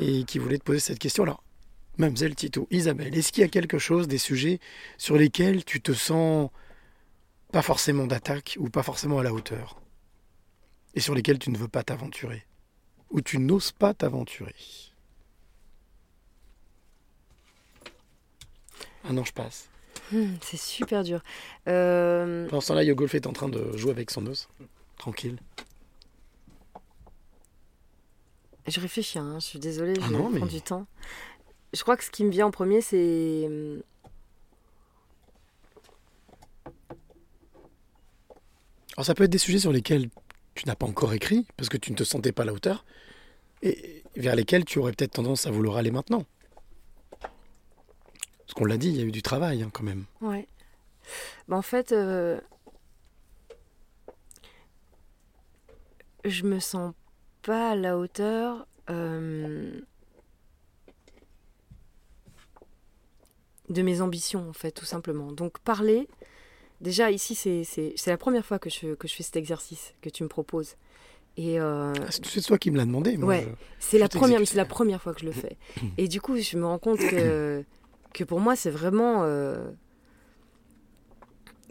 et 0.00 0.24
qui 0.24 0.38
voulait 0.38 0.58
te 0.58 0.64
poser 0.64 0.80
cette 0.80 0.98
question. 0.98 1.24
Alors, 1.24 1.42
Mademoiselle 1.98 2.34
Tito, 2.34 2.66
Isabelle, 2.70 3.14
est-ce 3.16 3.32
qu'il 3.32 3.42
y 3.42 3.44
a 3.44 3.48
quelque 3.48 3.78
chose, 3.78 4.08
des 4.08 4.16
sujets 4.18 4.58
sur 4.96 5.16
lesquels 5.16 5.64
tu 5.64 5.80
te 5.82 5.92
sens 5.92 6.48
pas 7.52 7.62
forcément 7.62 8.06
d'attaque 8.06 8.56
ou 8.60 8.70
pas 8.70 8.82
forcément 8.82 9.18
à 9.18 9.22
la 9.22 9.32
hauteur 9.34 9.80
et 10.94 11.00
sur 11.00 11.14
lesquels 11.14 11.38
tu 11.38 11.50
ne 11.50 11.58
veux 11.58 11.68
pas 11.68 11.82
t'aventurer 11.82 12.46
ou 13.10 13.20
tu 13.20 13.38
n'oses 13.38 13.72
pas 13.72 13.92
t'aventurer? 13.92 14.54
Ah 19.04 19.12
non, 19.12 19.24
je 19.24 19.32
passe. 19.32 19.68
Hmm, 20.12 20.34
c'est 20.42 20.58
super 20.58 21.02
dur. 21.04 21.22
Euh, 21.68 22.46
Pendant 22.48 22.60
ce 22.60 22.68
temps-là, 22.68 22.84
Yogolf 22.84 23.14
est 23.14 23.26
en 23.26 23.32
train 23.32 23.48
de 23.48 23.76
jouer 23.76 23.90
avec 23.90 24.10
son 24.10 24.26
os. 24.26 24.48
Tranquille. 24.98 25.38
Je 28.70 28.80
réfléchis, 28.80 29.18
hein, 29.18 29.34
je 29.40 29.44
suis 29.44 29.58
désolée, 29.58 29.94
Ah 30.00 30.06
je 30.06 30.12
non, 30.12 30.30
prends 30.30 30.46
mais- 30.46 30.46
du 30.46 30.62
temps. 30.62 30.86
Je 31.72 31.82
crois 31.82 31.96
que 31.96 32.04
ce 32.04 32.10
qui 32.10 32.24
me 32.24 32.30
vient 32.30 32.46
en 32.46 32.50
premier, 32.50 32.80
c'est. 32.80 33.44
hum, 33.46 33.82
Alors 38.96 39.06
ça 39.06 39.14
peut 39.14 39.24
être 39.24 39.30
des 39.30 39.38
sujets 39.38 39.58
sur 39.60 39.72
lesquels 39.72 40.10
tu 40.54 40.66
n'as 40.66 40.74
pas 40.74 40.86
encore 40.86 41.12
écrit, 41.14 41.46
parce 41.56 41.68
que 41.68 41.76
tu 41.76 41.90
ne 41.92 41.96
te 41.96 42.04
sentais 42.04 42.32
pas 42.32 42.42
à 42.42 42.46
la 42.46 42.52
hauteur, 42.52 42.84
et 43.62 44.02
vers 44.16 44.34
lesquels 44.36 44.64
tu 44.64 44.78
aurais 44.78 44.92
peut-être 44.92 45.12
tendance 45.12 45.46
à 45.46 45.50
vouloir 45.50 45.76
aller 45.76 45.90
maintenant. 45.90 46.24
Parce 47.20 48.54
qu'on 48.54 48.64
l'a 48.64 48.76
dit, 48.78 48.88
il 48.88 48.96
y 48.96 49.00
a 49.00 49.04
eu 49.04 49.12
du 49.12 49.22
travail 49.22 49.62
hein, 49.62 49.70
quand 49.72 49.84
même. 49.84 50.04
Ouais. 50.20 50.46
Bah, 51.48 51.56
en 51.56 51.62
fait, 51.62 51.92
euh, 51.92 52.40
je 56.24 56.44
me 56.44 56.58
sens 56.58 56.94
pas 57.42 57.70
à 57.72 57.76
la 57.76 57.96
hauteur. 57.98 58.66
euh, 58.88 59.78
de 63.68 63.82
mes 63.82 64.00
ambitions, 64.00 64.48
en 64.48 64.52
fait, 64.52 64.72
tout 64.72 64.84
simplement. 64.84 65.30
Donc, 65.32 65.60
parler, 65.60 66.08
déjà, 66.80 67.10
ici, 67.12 67.34
c'est 67.36 67.62
c'est- 67.62 67.92
c'est 67.96 68.10
la 68.10 68.16
première 68.16 68.44
fois 68.44 68.58
que 68.58 68.68
je, 68.68 68.94
que 68.94 69.06
je 69.06 69.14
fais 69.14 69.22
cet 69.22 69.36
exercice 69.36 69.94
que 70.00 70.08
tu 70.10 70.24
me 70.24 70.28
proposes. 70.28 70.74
Et 71.36 71.60
euh, 71.60 71.94
Ah, 71.94 72.10
c'est 72.10 72.40
toi 72.40 72.58
qui 72.58 72.70
me 72.72 72.76
l'as 72.76 72.84
demandé. 72.84 73.16
Moi, 73.16 73.28
ouais, 73.28 73.46
c'est 73.78 73.98
la 73.98 74.06
première, 74.18 74.38
c'est 74.46 74.56
la 74.56 74.64
première 74.64 75.00
fois 75.00 75.14
que 75.14 75.20
je 75.20 75.26
le 75.26 75.32
fais. 75.32 75.56
Et 75.98 76.08
du 76.08 76.20
coup, 76.20 76.36
je 76.36 76.56
me 76.58 76.66
rends 76.66 76.80
compte 76.80 77.04
que, 77.04 77.64
que 78.12 78.24
pour 78.24 78.40
moi, 78.40 78.56
c'est 78.56 78.70
vraiment. 78.70 79.22
euh, 79.22 79.70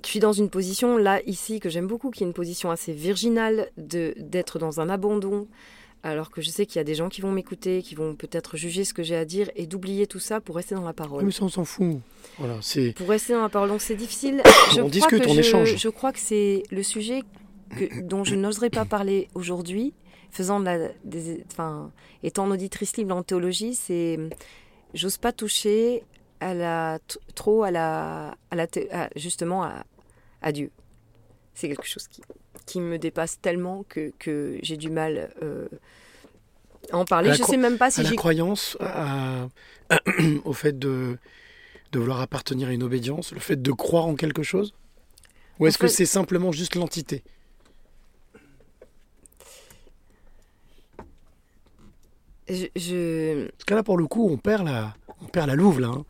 je 0.03 0.09
suis 0.09 0.19
dans 0.19 0.33
une 0.33 0.49
position 0.49 0.97
là 0.97 1.21
ici 1.25 1.59
que 1.59 1.69
j'aime 1.69 1.87
beaucoup, 1.87 2.11
qui 2.11 2.23
est 2.23 2.27
une 2.27 2.33
position 2.33 2.71
assez 2.71 2.93
virginale 2.93 3.69
de 3.77 4.13
d'être 4.17 4.59
dans 4.59 4.79
un 4.79 4.89
abandon. 4.89 5.47
Alors 6.01 6.31
que 6.31 6.41
je 6.41 6.49
sais 6.49 6.65
qu'il 6.65 6.77
y 6.77 6.79
a 6.79 6.85
des 6.85 6.95
gens 6.95 7.09
qui 7.09 7.19
vont 7.19 7.31
m'écouter, 7.31 7.81
qui 7.81 7.93
vont 7.93 8.15
peut-être 8.15 8.55
juger 8.55 8.85
ce 8.85 8.93
que 8.93 9.03
j'ai 9.03 9.17
à 9.17 9.25
dire 9.25 9.49
et 9.57 9.67
d'oublier 9.67 10.07
tout 10.07 10.19
ça 10.19 10.39
pour 10.39 10.55
rester 10.55 10.73
dans 10.73 10.85
la 10.85 10.93
parole. 10.93 11.25
Mais 11.25 11.31
ça, 11.31 11.43
on 11.43 11.49
s'en 11.49 11.65
fout. 11.65 11.97
Voilà, 12.37 12.55
c'est. 12.61 12.93
Pour 12.93 13.09
rester 13.09 13.33
dans 13.33 13.41
la 13.41 13.49
parole, 13.49 13.67
donc 13.67 13.81
c'est 13.81 13.97
difficile. 13.97 14.41
Je 14.71 14.75
On 14.75 14.83
crois 14.83 14.89
discute, 14.89 15.23
que 15.23 15.29
on 15.29 15.33
je, 15.33 15.39
échange. 15.41 15.75
Je 15.75 15.89
crois 15.89 16.13
que 16.13 16.19
c'est 16.19 16.63
le 16.71 16.83
sujet 16.83 17.23
que- 17.77 17.99
dont 18.07 18.23
je 18.23 18.35
n'oserais 18.35 18.69
pas 18.69 18.85
parler 18.85 19.27
aujourd'hui, 19.35 19.93
faisant 20.31 20.61
de 20.61 20.65
la, 20.65 20.77
des, 21.03 21.43
enfin, 21.51 21.91
étant 22.23 22.49
auditrice 22.49 22.95
libre 22.95 23.13
en 23.13 23.23
théologie, 23.23 23.75
c'est 23.75 24.17
j'ose 24.93 25.17
pas 25.17 25.33
toucher 25.33 26.03
à 26.39 26.53
la 26.53 26.99
trop 27.35 27.63
à 27.63 27.71
la, 27.71 28.35
à 28.51 28.55
la 28.55 28.67
à- 28.91 29.09
justement 29.15 29.63
à, 29.63 29.85
à 30.41 30.51
Dieu. 30.51 30.71
C'est 31.53 31.67
quelque 31.67 31.85
chose 31.85 32.07
qui, 32.07 32.21
qui 32.65 32.79
me 32.79 32.97
dépasse 32.97 33.39
tellement 33.41 33.83
que, 33.83 34.13
que 34.19 34.57
j'ai 34.61 34.77
du 34.77 34.89
mal 34.89 35.33
euh, 35.41 35.67
à 36.91 36.97
en 36.97 37.05
parler. 37.05 37.29
À 37.31 37.33
Je 37.33 37.43
cro- 37.43 37.51
sais 37.51 37.57
même 37.57 37.77
pas 37.77 37.91
si 37.91 37.99
à 37.99 38.03
la 38.03 38.11
croyance, 38.13 38.77
à- 38.79 39.47
au 40.45 40.53
fait 40.53 40.77
de, 40.79 41.17
de 41.91 41.99
vouloir 41.99 42.21
appartenir 42.21 42.69
à 42.69 42.71
une 42.71 42.83
obédience, 42.83 43.31
le 43.33 43.39
fait 43.39 43.61
de 43.61 43.71
croire 43.71 44.05
en 44.05 44.15
quelque 44.15 44.43
chose? 44.43 44.73
Ou 45.59 45.65
En 45.65 45.67
est-ce 45.67 45.77
que 45.77 45.87
c'est 45.87 46.05
simplement 46.05 46.51
juste 46.53 46.75
l'entité? 46.75 47.23
Je, 52.47 52.65
je- 52.75 53.47
Parce 53.49 53.63
que 53.65 53.73
là, 53.75 53.83
pour 53.83 53.97
le 53.97 54.07
coup, 54.07 54.27
on 54.29 54.37
perd 54.37 54.65
la, 54.65 54.95
on 55.21 55.25
perd 55.27 55.47
la 55.47 55.55
louve, 55.55 55.79
là. 55.79 55.87
hein. 55.89 56.05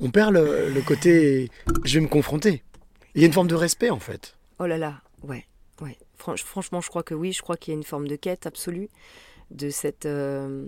On 0.00 0.10
perd 0.10 0.32
le, 0.34 0.80
côté 0.82 1.50
je 1.84 1.98
vais 1.98 2.04
me 2.04 2.08
confronter. 2.08 2.62
Il 3.14 3.20
y 3.20 3.24
a 3.24 3.26
une 3.26 3.32
forme 3.32 3.48
de 3.48 3.54
respect, 3.54 3.90
en 3.90 4.00
fait. 4.00 4.36
Oh 4.58 4.66
là 4.66 4.76
là, 4.78 5.00
ouais, 5.22 5.46
ouais. 5.80 5.96
Franch- 6.18 6.42
franchement, 6.44 6.80
je 6.80 6.88
crois 6.88 7.02
que 7.02 7.14
oui. 7.14 7.32
Je 7.32 7.42
crois 7.42 7.56
qu'il 7.56 7.72
y 7.72 7.76
a 7.76 7.78
une 7.78 7.84
forme 7.84 8.08
de 8.08 8.16
quête 8.16 8.46
absolue 8.46 8.88
de 9.50 9.70
cette. 9.70 10.06
euh, 10.06 10.66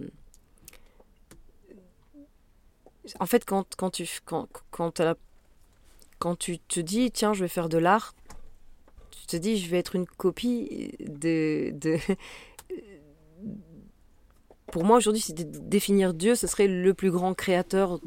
En 3.20 3.26
fait, 3.26 3.44
quand, 3.44 3.64
tu 3.90 4.06
tu 6.38 6.58
te 6.58 6.80
dis 6.80 7.10
tiens, 7.10 7.32
je 7.34 7.42
vais 7.44 7.48
faire 7.48 7.68
de 7.68 7.78
l'art, 7.78 8.14
tu 9.10 9.26
te 9.26 9.36
dis 9.36 9.58
je 9.58 9.68
vais 9.70 9.78
être 9.78 9.94
une 9.96 10.06
copie 10.06 10.92
de... 11.00 11.72
Pour 14.72 14.84
moi, 14.84 14.96
aujourd'hui, 14.96 15.22
si 15.22 15.32
de 15.32 15.44
définir 15.44 16.12
Dieu, 16.14 16.34
ce 16.34 16.46
serait 16.46 16.66
le 16.66 16.92
plus 16.94 17.10
grand 17.10 17.34
créateur, 17.34 18.00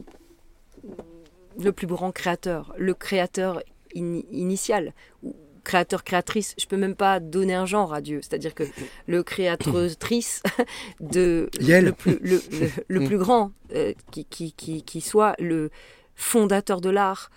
le 1.58 1.72
plus 1.72 1.88
grand 1.88 2.12
créateur, 2.12 2.74
le 2.78 2.94
créateur 2.94 3.62
ini- 3.96 4.26
initial, 4.32 4.94
ou 5.24 5.36
créateur 5.64 6.04
créatrice. 6.04 6.56
Je 6.60 6.66
peux 6.66 6.78
même 6.78 6.96
pas 6.96 7.20
donner 7.20 7.54
un 7.54 7.66
genre 7.66 7.94
à 7.94 8.02
Dieu, 8.02 8.20
c'est-à-dire 8.22 8.56
que 8.56 8.64
le 9.08 9.24
créatrice 9.24 10.42
de 11.00 11.50
le 11.82 11.92
plus 11.92 12.18
le, 12.22 12.42
le- 12.52 12.70
le 12.88 13.06
plus 13.06 13.18
grand 13.18 13.52
euh, 13.76 13.94
qui, 14.12 14.26
qui, 14.26 14.54
qui, 14.54 14.84
qui 14.84 15.02
soit 15.02 15.36
le 15.40 15.70
fondateur 16.16 16.82
de 16.82 16.90
l'art, 16.90 17.30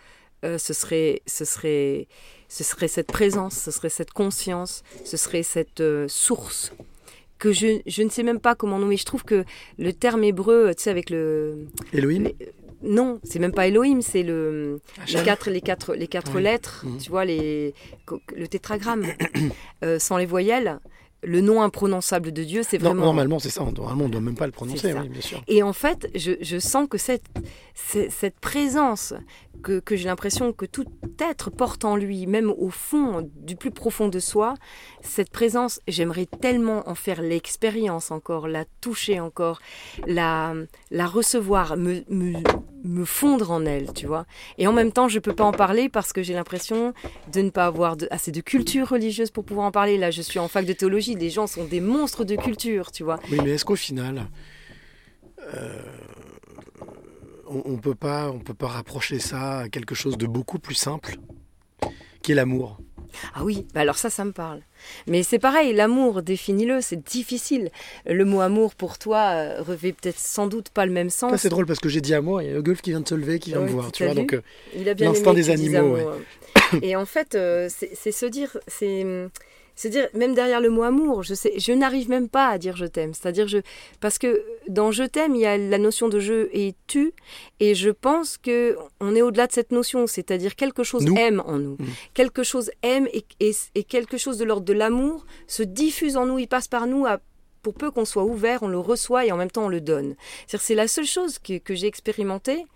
euh, 0.45 0.59
ce 0.59 0.73
serait 0.73 1.23
ce 1.27 1.45
serait 1.45 2.09
ce 2.49 2.65
serait 2.65 2.89
cette 2.89 3.07
présence, 3.09 3.55
ce 3.55 3.71
serait 3.71 3.89
cette 3.89 4.13
conscience, 4.13 4.83
ce 5.05 5.17
serait 5.17 5.43
cette 5.43 5.81
euh, 5.81 6.07
source 6.09 6.73
que 7.43 7.53
je, 7.53 7.81
je 7.87 8.03
ne 8.05 8.09
sais 8.09 8.23
même 8.23 8.39
pas 8.39 8.55
comment 8.55 8.79
nommer. 8.79 8.97
Je 8.97 9.05
trouve 9.05 9.25
que 9.25 9.45
le 9.79 9.93
terme 9.93 10.23
hébreu, 10.23 10.73
tu 10.77 10.85
sais, 10.85 10.91
avec 10.91 11.11
le... 11.11 11.67
Elohim 11.93 12.29
Non, 12.85 13.19
c'est 13.25 13.41
même 13.41 13.53
pas 13.53 13.67
Elohim, 13.67 14.01
c'est 14.01 14.23
le 14.23 14.81
les 15.09 15.23
quatre, 15.25 15.51
les 15.51 15.61
quatre, 15.61 15.95
les 15.95 16.07
quatre 16.07 16.37
Oui. 16.37 16.43
lettres, 16.45 16.85
Mhm. 16.87 16.99
tu 16.99 17.11
vois, 17.11 17.25
les, 17.25 17.75
le 18.37 18.47
tétragramme, 18.47 19.07
euh, 19.85 19.99
sans 19.99 20.17
les 20.19 20.27
voyelles. 20.27 20.79
Le 21.25 21.41
nom 21.41 21.63
imprononçable 21.63 22.33
de 22.33 22.43
Dieu, 22.43 22.63
c'est 22.69 22.79
Non, 22.79 22.87
vraiment... 22.91 23.05
Normalement, 23.05 23.39
c'est 23.39 23.51
ça. 23.51 23.61
Normalement, 23.65 24.05
on 24.05 24.09
ne 24.09 24.13
doit 24.13 24.21
même 24.21 24.35
pas 24.35 24.47
le 24.47 24.53
prononcer, 24.53 24.93
oui, 24.93 25.09
bien 25.09 25.21
sûr. 25.21 25.41
Et 25.47 25.63
en 25.63 25.73
fait, 25.73 26.09
je, 26.17 26.33
je 26.41 26.59
sens 26.59 26.89
que 26.89 26.99
cette, 26.99 27.23
cette 27.75 28.39
présence 28.41 29.15
que, 29.63 29.79
que 29.79 29.95
j'ai 29.95 30.07
l'impression 30.07 30.53
que 30.53 30.67
tout 30.67 30.85
être 31.21 31.49
porte 31.51 31.85
en 31.85 31.95
lui, 31.95 32.27
même 32.27 32.51
au 32.51 32.71
fond 32.71 33.31
du 33.37 33.55
plus 33.55 33.71
profond 33.71 34.09
de 34.09 34.19
soi, 34.19 34.55
cette 35.03 35.31
présence, 35.31 35.81
j'aimerais 35.89 36.27
tellement 36.27 36.89
en 36.89 36.95
faire 36.95 37.23
l'expérience 37.23 38.11
encore, 38.11 38.49
la 38.49 38.65
toucher 38.81 39.21
encore, 39.21 39.61
la, 40.07 40.55
recevoir, 40.93 41.77
me, 41.77 43.05
fondre 43.05 43.51
en 43.51 43.65
elle, 43.67 43.93
tu 43.93 44.07
vois. 44.07 44.27
Et 44.59 44.67
en 44.67 44.73
même 44.73 44.93
temps, 44.93 45.09
je 45.09 45.19
peux 45.19 45.35
pas 45.35 45.45
en 45.45 45.53
parler 45.53 45.89
parce 45.89 46.13
que 46.13 46.23
j'ai 46.23 46.35
l'impression 46.35 46.95
de 47.33 47.41
ne 47.43 47.51
pas 47.51 47.67
avoir 47.67 47.97
assez 48.11 48.31
de 48.31 48.41
culture 48.41 48.89
religieuse 48.89 49.31
pour 49.31 49.45
pouvoir 49.45 49.67
en 49.67 49.73
parler. 49.73 49.99
Là, 49.99 50.11
je 50.11 50.23
suis 50.23 50.39
en 50.39 50.49
fac 50.49 50.65
de 50.65 50.73
théologie, 50.73 51.15
les 51.15 51.31
gens 51.31 51.47
sont 51.47 51.65
des 51.65 51.81
monstres 51.81 52.25
de 52.25 52.37
culture, 52.37 52.93
tu 52.93 53.03
vois. 53.03 53.19
Oui, 53.31 53.39
mais 53.43 53.51
est-ce 53.51 53.65
qu'au 53.65 53.77
final, 53.77 54.29
euh, 55.55 55.83
on, 57.49 57.63
on 57.65 57.77
peut 57.77 57.95
pas, 57.95 58.31
on 58.31 58.39
peut 58.39 58.55
pas 58.55 58.69
rapprocher 58.69 59.19
ça 59.19 59.61
à 59.61 59.69
quelque 59.69 59.95
chose 59.95 60.17
de 60.17 60.27
beaucoup 60.27 60.59
plus 60.59 60.75
simple, 60.75 61.17
qui 62.23 62.33
est 62.33 62.37
l'amour? 62.37 62.79
Ah 63.35 63.45
oui, 63.45 63.67
bah 63.75 63.81
alors 63.81 63.97
ça, 63.97 64.11
ça 64.11 64.25
me 64.25 64.33
parle. 64.33 64.61
Mais 65.07 65.23
c'est 65.23 65.39
pareil, 65.39 65.73
l'amour, 65.73 66.23
définis-le, 66.23 66.81
c'est 66.81 67.03
difficile. 67.03 67.71
Le 68.07 68.25
mot 68.25 68.41
amour 68.41 68.75
pour 68.75 68.99
toi 68.99 69.19
euh, 69.35 69.63
revêt 69.63 69.93
peut-être 69.93 70.19
sans 70.19 70.47
doute 70.47 70.71
pas 70.71 70.87
le 70.87 70.93
même 70.93 71.11
sens. 71.11 71.33
C'est 71.41 71.49
drôle 71.49 71.67
parce 71.67 71.79
que 71.81 71.89
j'ai 71.89 72.01
dit 72.01 72.15
moi, 72.17 72.43
il 72.43 72.53
y 72.53 72.57
a 72.57 72.61
Gulf 72.61 72.83
qui 72.83 72.91
vient 72.91 73.01
de 73.01 73.09
se 73.09 73.15
lever, 73.15 73.39
qui 73.39 73.51
vient 73.51 73.61
me 73.61 73.69
voir. 73.69 73.93
tu 73.93 74.05
vois, 74.05 74.15
donc 74.15 74.35
euh, 74.35 74.43
Il 74.77 74.89
a 74.89 74.95
bien 74.95 75.09
l'instinct 75.13 75.35
des 75.35 75.51
animaux. 75.51 75.79
amour. 75.97 75.97
ouais. 76.73 76.79
Et 76.83 76.97
en 76.97 77.07
fait, 77.07 77.35
euh, 77.35 77.69
c'est 77.71 77.91
c'est 77.95 78.13
se 78.13 78.27
dire, 78.27 78.57
c'est 78.67 79.05
se 79.75 79.89
dire, 79.89 80.09
même 80.15 80.35
derrière 80.35 80.61
le 80.61 80.71
mot 80.71 80.83
amour, 80.83 81.23
je 81.23 81.35
sais, 81.35 81.55
je 81.59 81.73
n'arrive 81.73 82.09
même 82.11 82.29
pas 82.29 82.49
à 82.49 82.59
dire 82.59 82.77
je 82.77 82.87
t'aime. 82.87 83.15
C'est-à-dire 83.15 83.49
je, 83.49 83.59
parce 84.01 84.19
que 84.19 84.43
dans 84.69 84.93
je 84.93 85.05
t'aime, 85.05 85.35
il 85.35 85.41
y 85.41 85.47
a 85.47 85.57
la 85.57 85.79
notion 85.79 86.09
de 86.09 86.21
je 86.21 86.49
et 86.53 86.75
tu, 86.87 87.13
et 87.61 87.75
je 87.75 87.91
pense 87.91 88.37
que 88.37 88.77
on 89.01 89.15
est 89.15 89.23
au-delà 89.23 89.47
de 89.47 89.53
cette 89.53 89.73
notion. 89.73 90.07
C'est-à-dire 90.07 90.57
quelque 90.57 90.85
chose 90.85 91.05
Nous. 91.07 91.17
aime 91.17 91.43
en 91.47 91.59
nous, 91.59 91.77
Mm. 91.79 91.87
quelque 92.15 92.43
chose 92.43 92.71
aime 92.83 93.09
et, 93.13 93.25
et, 93.41 93.53
et 93.75 93.85
quelque 93.85 94.19
chose 94.19 94.37
de 94.39 94.45
l'ordre 94.45 94.67
de 94.67 94.73
l'amour 94.75 95.25
se 95.47 95.63
diffuse 95.63 96.17
en 96.17 96.27
nous, 96.27 96.39
il 96.39 96.49
passe 96.49 96.69
par 96.69 96.87
nous 96.87 97.07
à 97.07 97.21
pour 97.63 97.75
peu 97.75 97.91
qu'on 97.91 98.05
soit 98.05 98.25
ouvert, 98.25 98.63
on 98.63 98.69
le 98.69 98.79
reçoit 98.79 99.25
et 99.25 99.33
en 99.33 99.37
même 99.37 99.51
temps 99.51 99.67
on 99.67 99.69
le 99.69 99.81
donne. 99.81 100.17
C'est-à-dire, 100.47 100.61
C'est 100.67 100.75
la 100.75 100.89
seule 100.89 101.07
chose 101.07 101.39
que, 101.39 101.59
que 101.59 101.75
j'ai 101.75 101.87
expérimentée 101.87 102.67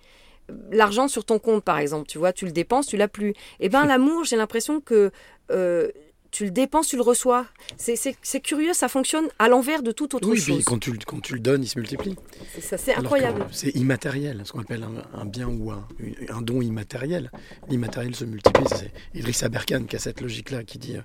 l'argent 0.70 1.08
sur 1.08 1.24
ton 1.24 1.38
compte, 1.40 1.64
par 1.64 1.78
exemple, 1.78 2.06
tu 2.06 2.18
vois, 2.18 2.32
tu 2.32 2.44
le 2.44 2.52
dépenses, 2.52 2.86
tu 2.86 2.96
l'as 2.96 3.08
plus. 3.08 3.34
Eh 3.58 3.68
ben, 3.68 3.84
l'amour, 3.86 4.24
j'ai 4.24 4.36
l'impression 4.36 4.80
que 4.80 5.10
euh, 5.50 5.88
tu 6.36 6.44
le 6.44 6.50
dépenses, 6.50 6.88
tu 6.88 6.96
le 6.96 7.02
reçois. 7.02 7.46
C'est- 7.78 8.40
curieux, 8.42 8.74
ça 8.74 8.88
fonctionne 8.88 9.26
à 9.38 9.48
l'envers 9.48 9.82
de 9.82 9.90
toute 9.90 10.12
autre 10.12 10.28
Oui, 10.28 10.38
chose. 10.38 10.62
quand 10.64 10.78
tu, 10.78 10.92
le- 10.92 10.98
quand 11.06 11.20
tu 11.20 11.32
le 11.32 11.40
donnes, 11.40 11.62
il 11.62 11.66
se 11.68 11.78
multiplie. 11.78 12.14
C'est 12.60 12.76
ça, 12.76 12.92
incroyable. 12.98 13.46
C'est 13.52 13.70
immatériel, 13.70 14.42
ce 14.44 14.52
qu'on 14.52 14.60
appelle 14.60 14.82
un, 14.82 15.18
un 15.18 15.24
bien 15.24 15.48
ou 15.48 15.70
un, 15.70 15.88
un 16.28 16.42
don 16.42 16.60
immatériel. 16.60 17.30
L'immatériel 17.70 18.14
se 18.14 18.24
multiplie. 18.26 18.66
C'est 18.68 18.92
Idriss 19.18 19.42
Aberkan 19.42 19.84
qui 19.84 19.96
a 19.96 19.98
cette 19.98 20.20
logique-là, 20.20 20.62
qui 20.64 20.76
dit 20.78 20.96
euh, 20.96 21.00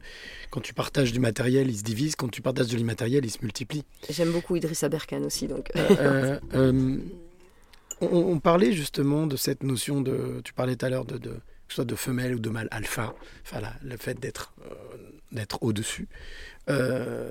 quand 0.49 0.59
tu 0.61 0.73
partages 0.73 1.13
du 1.13 1.19
matériel, 1.19 1.69
il 1.69 1.77
se 1.77 1.84
divise, 1.84 2.15
quand 2.17 2.27
tu 2.29 2.41
partages 2.41 2.67
de 2.67 2.75
l'immatériel, 2.75 3.23
il 3.23 3.32
se 3.32 3.39
multiplie. 3.41 3.86
J'aime 4.09 4.32
beaucoup 4.32 4.57
Idriss 4.57 4.84
Aberkan 4.84 5.23
aussi, 5.23 5.47
donc. 5.47 5.69
Euh, 5.77 6.39
euh, 6.55 6.97
on, 8.01 8.07
on 8.07 8.39
parlait 8.39 8.73
justement 8.73 9.27
de 9.27 9.38
cette 9.38 9.63
notion 9.63 10.01
de. 10.01 10.41
Tu 10.43 10.51
parlais 10.53 10.75
tout 10.75 10.86
à 10.86 10.89
l'heure 10.89 11.05
de, 11.05 11.17
de 11.17 11.29
que 11.29 11.39
ce 11.69 11.75
soit 11.75 11.86
de 11.86 11.95
femelle 11.95 12.36
ou 12.36 12.39
de 12.39 12.49
mâle 12.49 12.67
alpha, 12.71 13.13
enfin 13.45 13.61
la- 13.61 13.73
le 13.82 13.95
fait 13.95 14.19
d'être 14.19 14.51
euh, 14.65 14.73
d'être 15.32 15.63
au-dessus. 15.63 16.07
Euh, 16.69 17.29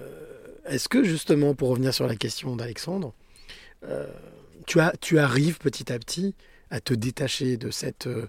Est-ce 0.66 0.88
que 0.88 1.04
justement, 1.04 1.54
pour 1.54 1.68
revenir 1.68 1.92
sur 1.94 2.06
la 2.06 2.16
question 2.16 2.56
d'Alexandre, 2.56 3.14
euh, 3.84 4.06
tu, 4.66 4.78
tu 5.00 5.18
arrives 5.18 5.58
petit 5.58 5.92
à 5.92 5.98
petit 5.98 6.34
à 6.70 6.80
te 6.80 6.94
détacher 6.94 7.56
de 7.56 7.70
cette. 7.70 8.06
euh, 8.06 8.26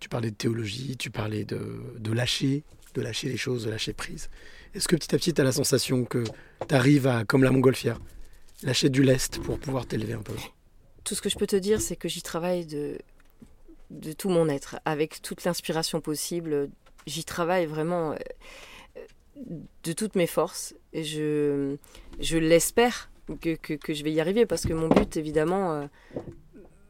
tu 0.00 0.08
parlais 0.08 0.30
de 0.30 0.36
théologie, 0.36 0.96
tu 0.96 1.10
parlais 1.10 1.44
de, 1.44 1.60
de 1.98 2.12
lâcher, 2.12 2.62
de 2.94 3.02
lâcher 3.02 3.28
les 3.28 3.36
choses, 3.36 3.66
de 3.66 3.70
lâcher 3.70 3.92
prise. 3.92 4.30
Est-ce 4.74 4.88
que 4.88 4.96
petit 4.96 5.14
à 5.14 5.18
petit, 5.18 5.34
tu 5.34 5.40
as 5.40 5.44
la 5.44 5.52
sensation 5.52 6.04
que 6.04 6.24
tu 6.68 6.74
arrives 6.74 7.06
à, 7.06 7.24
comme 7.24 7.44
la 7.44 7.50
montgolfière, 7.50 8.00
lâcher 8.62 8.88
du 8.88 9.02
lest 9.02 9.40
pour 9.40 9.58
pouvoir 9.58 9.84
t'élever 9.84 10.14
un 10.14 10.22
peu? 10.22 10.32
Tout 11.04 11.14
ce 11.14 11.20
que 11.20 11.28
je 11.28 11.36
peux 11.36 11.46
te 11.46 11.56
dire, 11.56 11.80
c'est 11.82 11.96
que 11.96 12.08
j'y 12.08 12.22
travaille 12.22 12.64
de, 12.64 12.98
de 13.90 14.12
tout 14.12 14.30
mon 14.30 14.48
être, 14.48 14.78
avec 14.84 15.20
toute 15.20 15.44
l'inspiration 15.44 16.00
possible. 16.00 16.70
J'y 17.06 17.24
travaille 17.24 17.66
vraiment 17.66 18.14
de 19.84 19.92
toutes 19.92 20.14
mes 20.16 20.26
forces. 20.26 20.74
Et 20.92 21.04
je, 21.04 21.76
je 22.20 22.38
l'espère 22.38 23.10
que, 23.40 23.54
que- 23.54 23.94
je 23.94 24.02
vais 24.04 24.12
y 24.12 24.20
arriver, 24.20 24.46
parce 24.46 24.66
que 24.66 24.72
mon 24.72 24.88
but, 24.88 25.16
évidemment, 25.16 25.72
euh, 25.74 25.86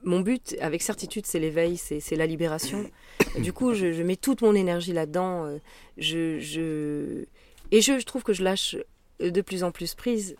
mon 0.03 0.20
but, 0.20 0.57
avec 0.61 0.82
certitude, 0.82 1.26
c'est 1.26 1.38
l'éveil, 1.38 1.76
c'est 1.76 2.01
c'est 2.01 2.16
la 2.16 2.26
libération. 2.26 2.90
Du 3.38 3.53
coup, 3.53 3.74
je, 3.74 3.92
je 3.92 4.03
mets 4.03 4.16
toute 4.16 4.40
mon 4.42 4.55
énergie 4.55 4.92
là-dedans. 4.92 5.44
euh, 5.44 5.59
Je, 5.98 6.38
je... 6.40 7.24
Et 7.72 7.80
je, 7.82 7.98
je 7.98 8.05
trouve 8.07 8.22
que 8.22 8.32
je 8.32 8.42
lâche 8.42 8.76
de 9.21 9.41
plus 9.43 9.62
en 9.64 9.71
plus 9.71 9.95
prise. 9.95 10.37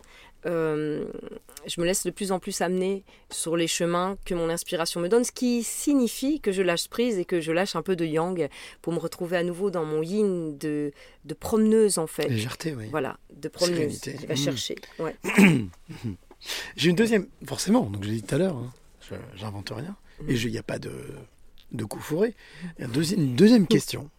Euh, 0.47 1.05
je 1.67 1.79
me 1.79 1.85
laisse 1.85 2.03
de 2.03 2.09
plus 2.09 2.31
en 2.31 2.39
plus 2.39 2.61
amener 2.61 3.03
sur 3.29 3.55
les 3.55 3.67
chemins 3.67 4.17
que 4.25 4.33
mon 4.33 4.49
inspiration 4.49 4.99
me 4.99 5.07
donne, 5.07 5.23
ce 5.23 5.31
qui 5.31 5.61
signifie 5.61 6.39
que 6.39 6.51
je 6.51 6.63
lâche 6.63 6.87
prise 6.87 7.19
et 7.19 7.25
que 7.25 7.39
je 7.41 7.51
lâche 7.51 7.75
un 7.75 7.83
peu 7.83 7.95
de 7.95 8.05
yang 8.05 8.49
pour 8.81 8.91
me 8.91 8.97
retrouver 8.97 9.37
à 9.37 9.43
nouveau 9.43 9.69
dans 9.69 9.85
mon 9.85 10.01
yin 10.01 10.57
de, 10.57 10.93
de 11.25 11.33
promeneuse 11.35 11.99
en 11.99 12.07
fait. 12.07 12.27
Légèreté, 12.27 12.73
oui. 12.73 12.87
Voilà, 12.89 13.19
de 13.35 13.49
promeneuse. 13.49 13.99
Sérénité. 13.99 14.15
qui 14.15 14.25
va 14.25 14.33
Mm. 14.33 14.37
chercher. 14.37 14.75
Ouais. 14.97 15.15
J'ai 16.75 16.89
une 16.89 16.95
deuxième, 16.95 17.27
forcément, 17.45 17.81
donc 17.83 18.03
j'ai 18.03 18.13
dit 18.13 18.23
tout 18.23 18.33
à 18.33 18.39
l'heure, 18.39 18.55
hein, 18.57 18.73
je- 19.07 19.13
j'invente 19.37 19.69
rien, 19.69 19.95
Mm. 20.21 20.29
et 20.31 20.33
il 20.33 20.51
n'y 20.51 20.57
a 20.57 20.63
pas 20.63 20.79
de, 20.79 20.91
de 21.71 21.83
coup 21.85 21.99
fourré. 21.99 22.33
Il 22.79 22.81
y 22.81 22.85
a 22.85 22.87
un 22.87 22.91
deuxi- 22.91 23.13
une 23.15 23.35
deuxième 23.35 23.67
question. 23.67 24.09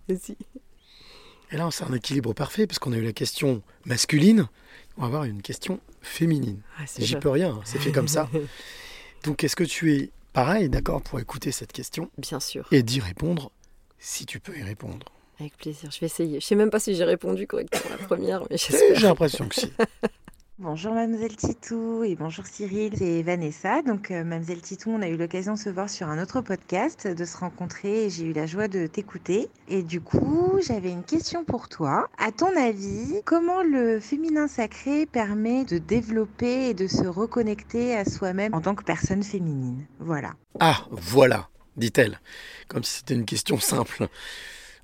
Et 1.52 1.56
là, 1.58 1.68
c'est 1.70 1.84
un 1.84 1.92
équilibre 1.92 2.32
parfait, 2.32 2.66
parce 2.66 2.78
qu'on 2.78 2.92
a 2.92 2.96
eu 2.96 3.04
la 3.04 3.12
question 3.12 3.62
masculine, 3.84 4.48
on 4.96 5.02
va 5.02 5.06
avoir 5.06 5.24
une 5.24 5.42
question 5.42 5.80
féminine. 6.00 6.62
Ah, 6.78 6.84
J'y 6.98 7.16
peux 7.16 7.28
rien, 7.28 7.60
c'est 7.64 7.78
fait 7.78 7.92
comme 7.92 8.08
ça. 8.08 8.28
Donc, 9.24 9.44
est-ce 9.44 9.54
que 9.54 9.64
tu 9.64 9.94
es 9.94 10.10
pareil, 10.32 10.70
d'accord, 10.70 11.02
pour 11.02 11.20
écouter 11.20 11.52
cette 11.52 11.72
question 11.72 12.10
Bien 12.16 12.40
sûr. 12.40 12.66
Et 12.72 12.82
d'y 12.82 13.00
répondre, 13.00 13.52
si 13.98 14.24
tu 14.24 14.40
peux 14.40 14.56
y 14.56 14.62
répondre? 14.62 15.06
Avec 15.40 15.56
plaisir, 15.58 15.90
je 15.90 16.00
vais 16.00 16.06
essayer. 16.06 16.40
Je 16.40 16.46
sais 16.46 16.54
même 16.54 16.70
pas 16.70 16.80
si 16.80 16.94
j'ai 16.94 17.04
répondu 17.04 17.46
correctement 17.46 17.94
à 17.94 17.98
la 18.00 18.06
première, 18.06 18.42
mais 18.50 18.56
j'espère. 18.56 18.94
J'ai 18.98 19.06
l'impression 19.06 19.46
que 19.46 19.54
si. 19.54 19.72
Bonjour 20.62 20.94
Mademoiselle 20.94 21.34
Titou 21.34 22.04
et 22.04 22.14
bonjour 22.14 22.46
Cyril, 22.46 22.92
c'est 22.96 23.22
Vanessa. 23.24 23.82
Donc 23.82 24.12
euh, 24.12 24.22
Mademoiselle 24.22 24.60
Titou, 24.60 24.90
on 24.90 25.02
a 25.02 25.08
eu 25.08 25.16
l'occasion 25.16 25.54
de 25.54 25.58
se 25.58 25.68
voir 25.68 25.90
sur 25.90 26.06
un 26.06 26.22
autre 26.22 26.40
podcast, 26.40 27.08
de 27.08 27.24
se 27.24 27.36
rencontrer 27.36 28.04
et 28.04 28.10
j'ai 28.10 28.26
eu 28.26 28.32
la 28.32 28.46
joie 28.46 28.68
de 28.68 28.86
t'écouter. 28.86 29.50
Et 29.66 29.82
du 29.82 30.00
coup, 30.00 30.60
j'avais 30.64 30.92
une 30.92 31.02
question 31.02 31.44
pour 31.44 31.68
toi. 31.68 32.08
À 32.16 32.30
ton 32.30 32.56
avis, 32.56 33.22
comment 33.24 33.64
le 33.64 33.98
féminin 33.98 34.46
sacré 34.46 35.04
permet 35.04 35.64
de 35.64 35.78
développer 35.78 36.68
et 36.68 36.74
de 36.74 36.86
se 36.86 37.08
reconnecter 37.08 37.96
à 37.96 38.04
soi-même 38.04 38.54
en 38.54 38.60
tant 38.60 38.76
que 38.76 38.84
personne 38.84 39.24
féminine? 39.24 39.84
Voilà. 39.98 40.34
Ah, 40.60 40.86
voilà, 40.92 41.48
dit-elle, 41.76 42.20
comme 42.68 42.84
si 42.84 42.98
c'était 42.98 43.14
une 43.14 43.24
question 43.24 43.58
simple. 43.58 44.06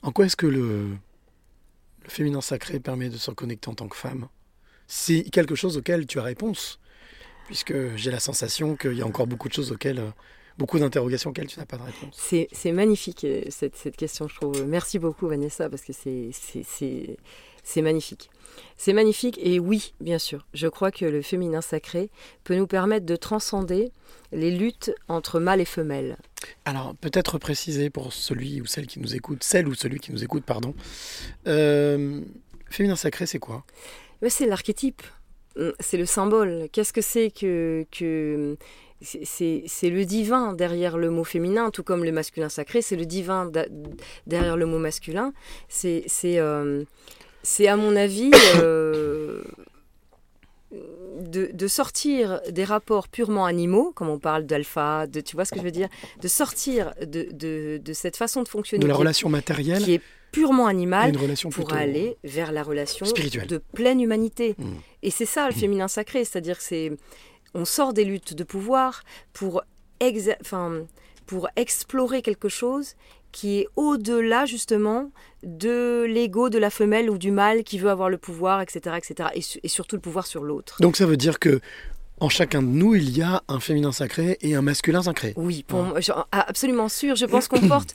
En 0.02 0.10
quoi 0.10 0.26
est-ce 0.26 0.34
que 0.34 0.48
le, 0.48 0.88
le 2.02 2.08
féminin 2.08 2.40
sacré 2.40 2.80
permet 2.80 3.10
de 3.10 3.16
se 3.16 3.30
reconnecter 3.30 3.68
en 3.68 3.74
tant 3.74 3.86
que 3.86 3.96
femme? 3.96 4.26
C'est 4.88 5.22
quelque 5.24 5.54
chose 5.54 5.76
auquel 5.76 6.06
tu 6.06 6.18
as 6.18 6.22
réponse, 6.22 6.80
puisque 7.46 7.74
j'ai 7.96 8.10
la 8.10 8.20
sensation 8.20 8.74
qu'il 8.74 8.94
y 8.94 9.02
a 9.02 9.06
encore 9.06 9.26
beaucoup 9.26 9.48
de 9.48 9.52
choses 9.54 9.70
auxquelles, 9.70 9.98
euh, 10.00 10.10
beaucoup 10.56 10.78
d'interrogations 10.78 11.30
auxquelles 11.30 11.46
tu 11.46 11.58
n'as 11.58 11.66
pas 11.66 11.76
de 11.76 11.82
réponse. 11.82 12.16
C'est 12.52 12.72
magnifique 12.72 13.22
euh, 13.24 13.42
cette, 13.50 13.76
cette 13.76 13.96
question, 13.96 14.26
je 14.28 14.34
trouve. 14.34 14.64
Merci 14.66 14.98
beaucoup 14.98 15.28
Vanessa, 15.28 15.68
parce 15.70 15.82
que 15.82 15.92
c'est- 15.92 16.30
magnifique. 17.82 18.30
C'est 18.78 18.94
magnifique 18.94 19.38
et 19.42 19.60
oui, 19.60 19.92
bien 20.00 20.18
sûr, 20.18 20.46
je 20.54 20.66
crois 20.68 20.90
que 20.90 21.04
le 21.04 21.20
féminin 21.22 21.60
sacré 21.60 22.08
peut 22.42 22.56
nous 22.56 22.66
permettre 22.66 23.04
de 23.06 23.14
transcender 23.14 23.92
les 24.32 24.50
luttes 24.50 24.90
entre 25.06 25.38
mâle 25.38 25.60
et 25.60 25.64
femelle. 25.66 26.16
Alors, 26.64 26.94
peut-être 26.96 27.38
préciser 27.38 27.90
pour 27.90 28.12
celui 28.12 28.60
ou 28.62 28.66
celle 28.66 28.86
qui 28.86 29.00
nous 29.00 29.14
écoute, 29.14 29.44
celle 29.44 29.68
ou 29.68 29.74
celui 29.74 29.98
qui 30.00 30.12
nous 30.12 30.24
écoute, 30.24 30.44
pardon. 30.44 30.74
Euh, 31.46 32.20
féminin 32.70 32.96
sacré, 32.96 33.26
c'est 33.26 33.38
quoi? 33.38 33.64
C'est 34.28 34.46
l'archétype, 34.46 35.02
Mm, 35.56 35.70
c'est 35.80 35.96
le 35.96 36.06
symbole. 36.06 36.68
Qu'est-ce 36.72 36.92
que 36.92 37.00
c'est 37.00 37.30
que, 37.30 37.84
que 37.90 38.56
c'est- 39.00 39.64
le 39.90 40.04
divin 40.04 40.52
derrière 40.52 40.96
le 40.98 41.10
mot 41.10 41.24
féminin, 41.24 41.70
tout 41.70 41.82
comme 41.82 42.04
le 42.04 42.12
masculin 42.12 42.48
sacré, 42.48 42.80
c'est 42.80 42.94
le 42.96 43.06
divin 43.06 43.46
da- 43.46 43.66
derrière 44.26 44.56
le 44.56 44.66
mot 44.66 44.78
masculin. 44.78 45.32
C'est 45.68 46.04
euh, 46.24 46.84
à 47.66 47.76
mon 47.76 47.96
avis 47.96 48.30
euh, 48.62 49.42
de, 51.20 51.50
de 51.52 51.66
sortir 51.66 52.40
des 52.50 52.64
rapports 52.64 53.08
purement 53.08 53.46
animaux, 53.46 53.92
comme 53.96 54.10
on 54.10 54.18
parle 54.18 54.44
d'alpha, 54.44 55.06
de 55.06 55.20
tu 55.20 55.34
vois 55.34 55.44
ce 55.46 55.52
que 55.52 55.58
je 55.58 55.64
veux 55.64 55.70
dire, 55.70 55.88
de 56.20 56.28
sortir 56.28 56.94
de, 57.00 57.26
de, 57.32 57.80
de 57.82 57.92
cette 57.94 58.16
façon 58.16 58.42
de 58.42 58.48
fonctionner 58.48 58.82
De 58.82 58.88
la 58.88 58.94
est- 58.94 58.98
relation 58.98 59.28
matérielle 59.28 59.82
qui 59.82 59.94
est 59.94 60.02
purement 60.32 60.66
animale 60.66 61.12
pour 61.52 61.72
aller 61.72 62.16
vers 62.24 62.52
la 62.52 62.62
relation 62.62 63.06
spirituelle. 63.06 63.46
de 63.46 63.58
pleine 63.58 64.00
humanité. 64.00 64.54
Mm. 64.58 64.64
Et 65.02 65.10
c'est 65.10 65.26
ça 65.26 65.46
le 65.48 65.54
féminin 65.54 65.88
sacré, 65.88 66.24
c'est-à-dire 66.24 66.58
que 66.58 66.64
c'est 66.64 66.92
on 67.54 67.64
sort 67.64 67.92
des 67.94 68.04
luttes 68.04 68.34
de 68.34 68.44
pouvoir 68.44 69.02
pour 69.32 69.62
exa- 70.00 70.36
enfin 70.40 70.82
pour 71.26 71.48
explorer 71.56 72.22
quelque 72.22 72.48
chose 72.48 72.94
qui 73.32 73.58
est 73.60 73.68
au-delà 73.76 74.46
justement 74.46 75.10
de 75.42 76.04
l'ego 76.08 76.48
de 76.48 76.58
la 76.58 76.70
femelle 76.70 77.10
ou 77.10 77.18
du 77.18 77.30
mâle 77.30 77.62
qui 77.64 77.78
veut 77.78 77.90
avoir 77.90 78.08
le 78.08 78.16
pouvoir, 78.18 78.60
etc., 78.62 78.96
etc., 78.96 79.28
et, 79.34 79.42
su- 79.42 79.60
et 79.62 79.68
surtout 79.68 79.96
le 79.96 80.00
pouvoir 80.00 80.26
sur 80.26 80.42
l'autre. 80.44 80.76
Donc 80.80 80.96
ça 80.96 81.04
veut 81.06 81.16
dire 81.18 81.38
que 81.38 81.60
en 82.20 82.28
chacun 82.30 82.62
de 82.62 82.66
nous, 82.68 82.94
il 82.96 83.16
y 83.16 83.22
a 83.22 83.42
un 83.48 83.60
féminin 83.60 83.92
sacré 83.92 84.38
et 84.40 84.54
un 84.54 84.62
masculin 84.62 85.02
sacré. 85.02 85.34
Oui, 85.36 85.62
pour 85.68 85.82
moi, 85.82 86.00
je- 86.00 86.10
absolument 86.32 86.88
sûr. 86.88 87.14
Je 87.16 87.26
pense 87.26 87.46
qu'on 87.48 87.60
porte. 87.68 87.94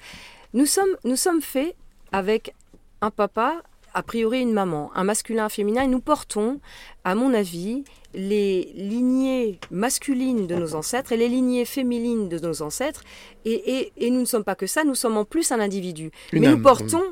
Nous 0.54 0.66
sommes, 0.68 0.96
nous 1.04 1.16
sommes 1.18 1.42
faits 1.42 1.76
avec 2.14 2.53
un 3.01 3.11
papa, 3.11 3.61
a 3.95 4.01
priori 4.03 4.41
une 4.41 4.53
maman, 4.53 4.91
un 4.95 5.03
masculin, 5.03 5.45
un 5.45 5.49
féminin, 5.49 5.84
et 5.84 5.88
nous 5.88 5.99
portons, 5.99 6.59
à 7.03 7.14
mon 7.16 7.34
avis, 7.34 7.84
les 8.16 8.72
lignées 8.76 9.59
masculines 9.72 10.47
de 10.47 10.55
nos 10.55 10.76
ancêtres 10.76 11.11
et 11.11 11.18
les 11.18 11.28
lignées 11.28 11.66
féminines 11.66 12.30
de 12.30 12.39
nos 12.39 12.61
ancêtres. 12.61 13.03
Et, 13.45 13.53
et- 13.80 13.91
et 13.97 14.09
nous 14.11 14.22
ne 14.22 14.26
sommes 14.26 14.43
pas 14.43 14.55
que 14.55 14.68
ça, 14.68 14.84
nous 14.84 14.95
sommes 14.95 15.18
en 15.18 15.26
plus 15.26 15.51
un 15.51 15.59
individu. 15.59 16.11
Une 16.32 16.41
Mais 16.41 16.47
âme, 16.47 16.55
nous 16.57 16.61
portons 16.64 17.03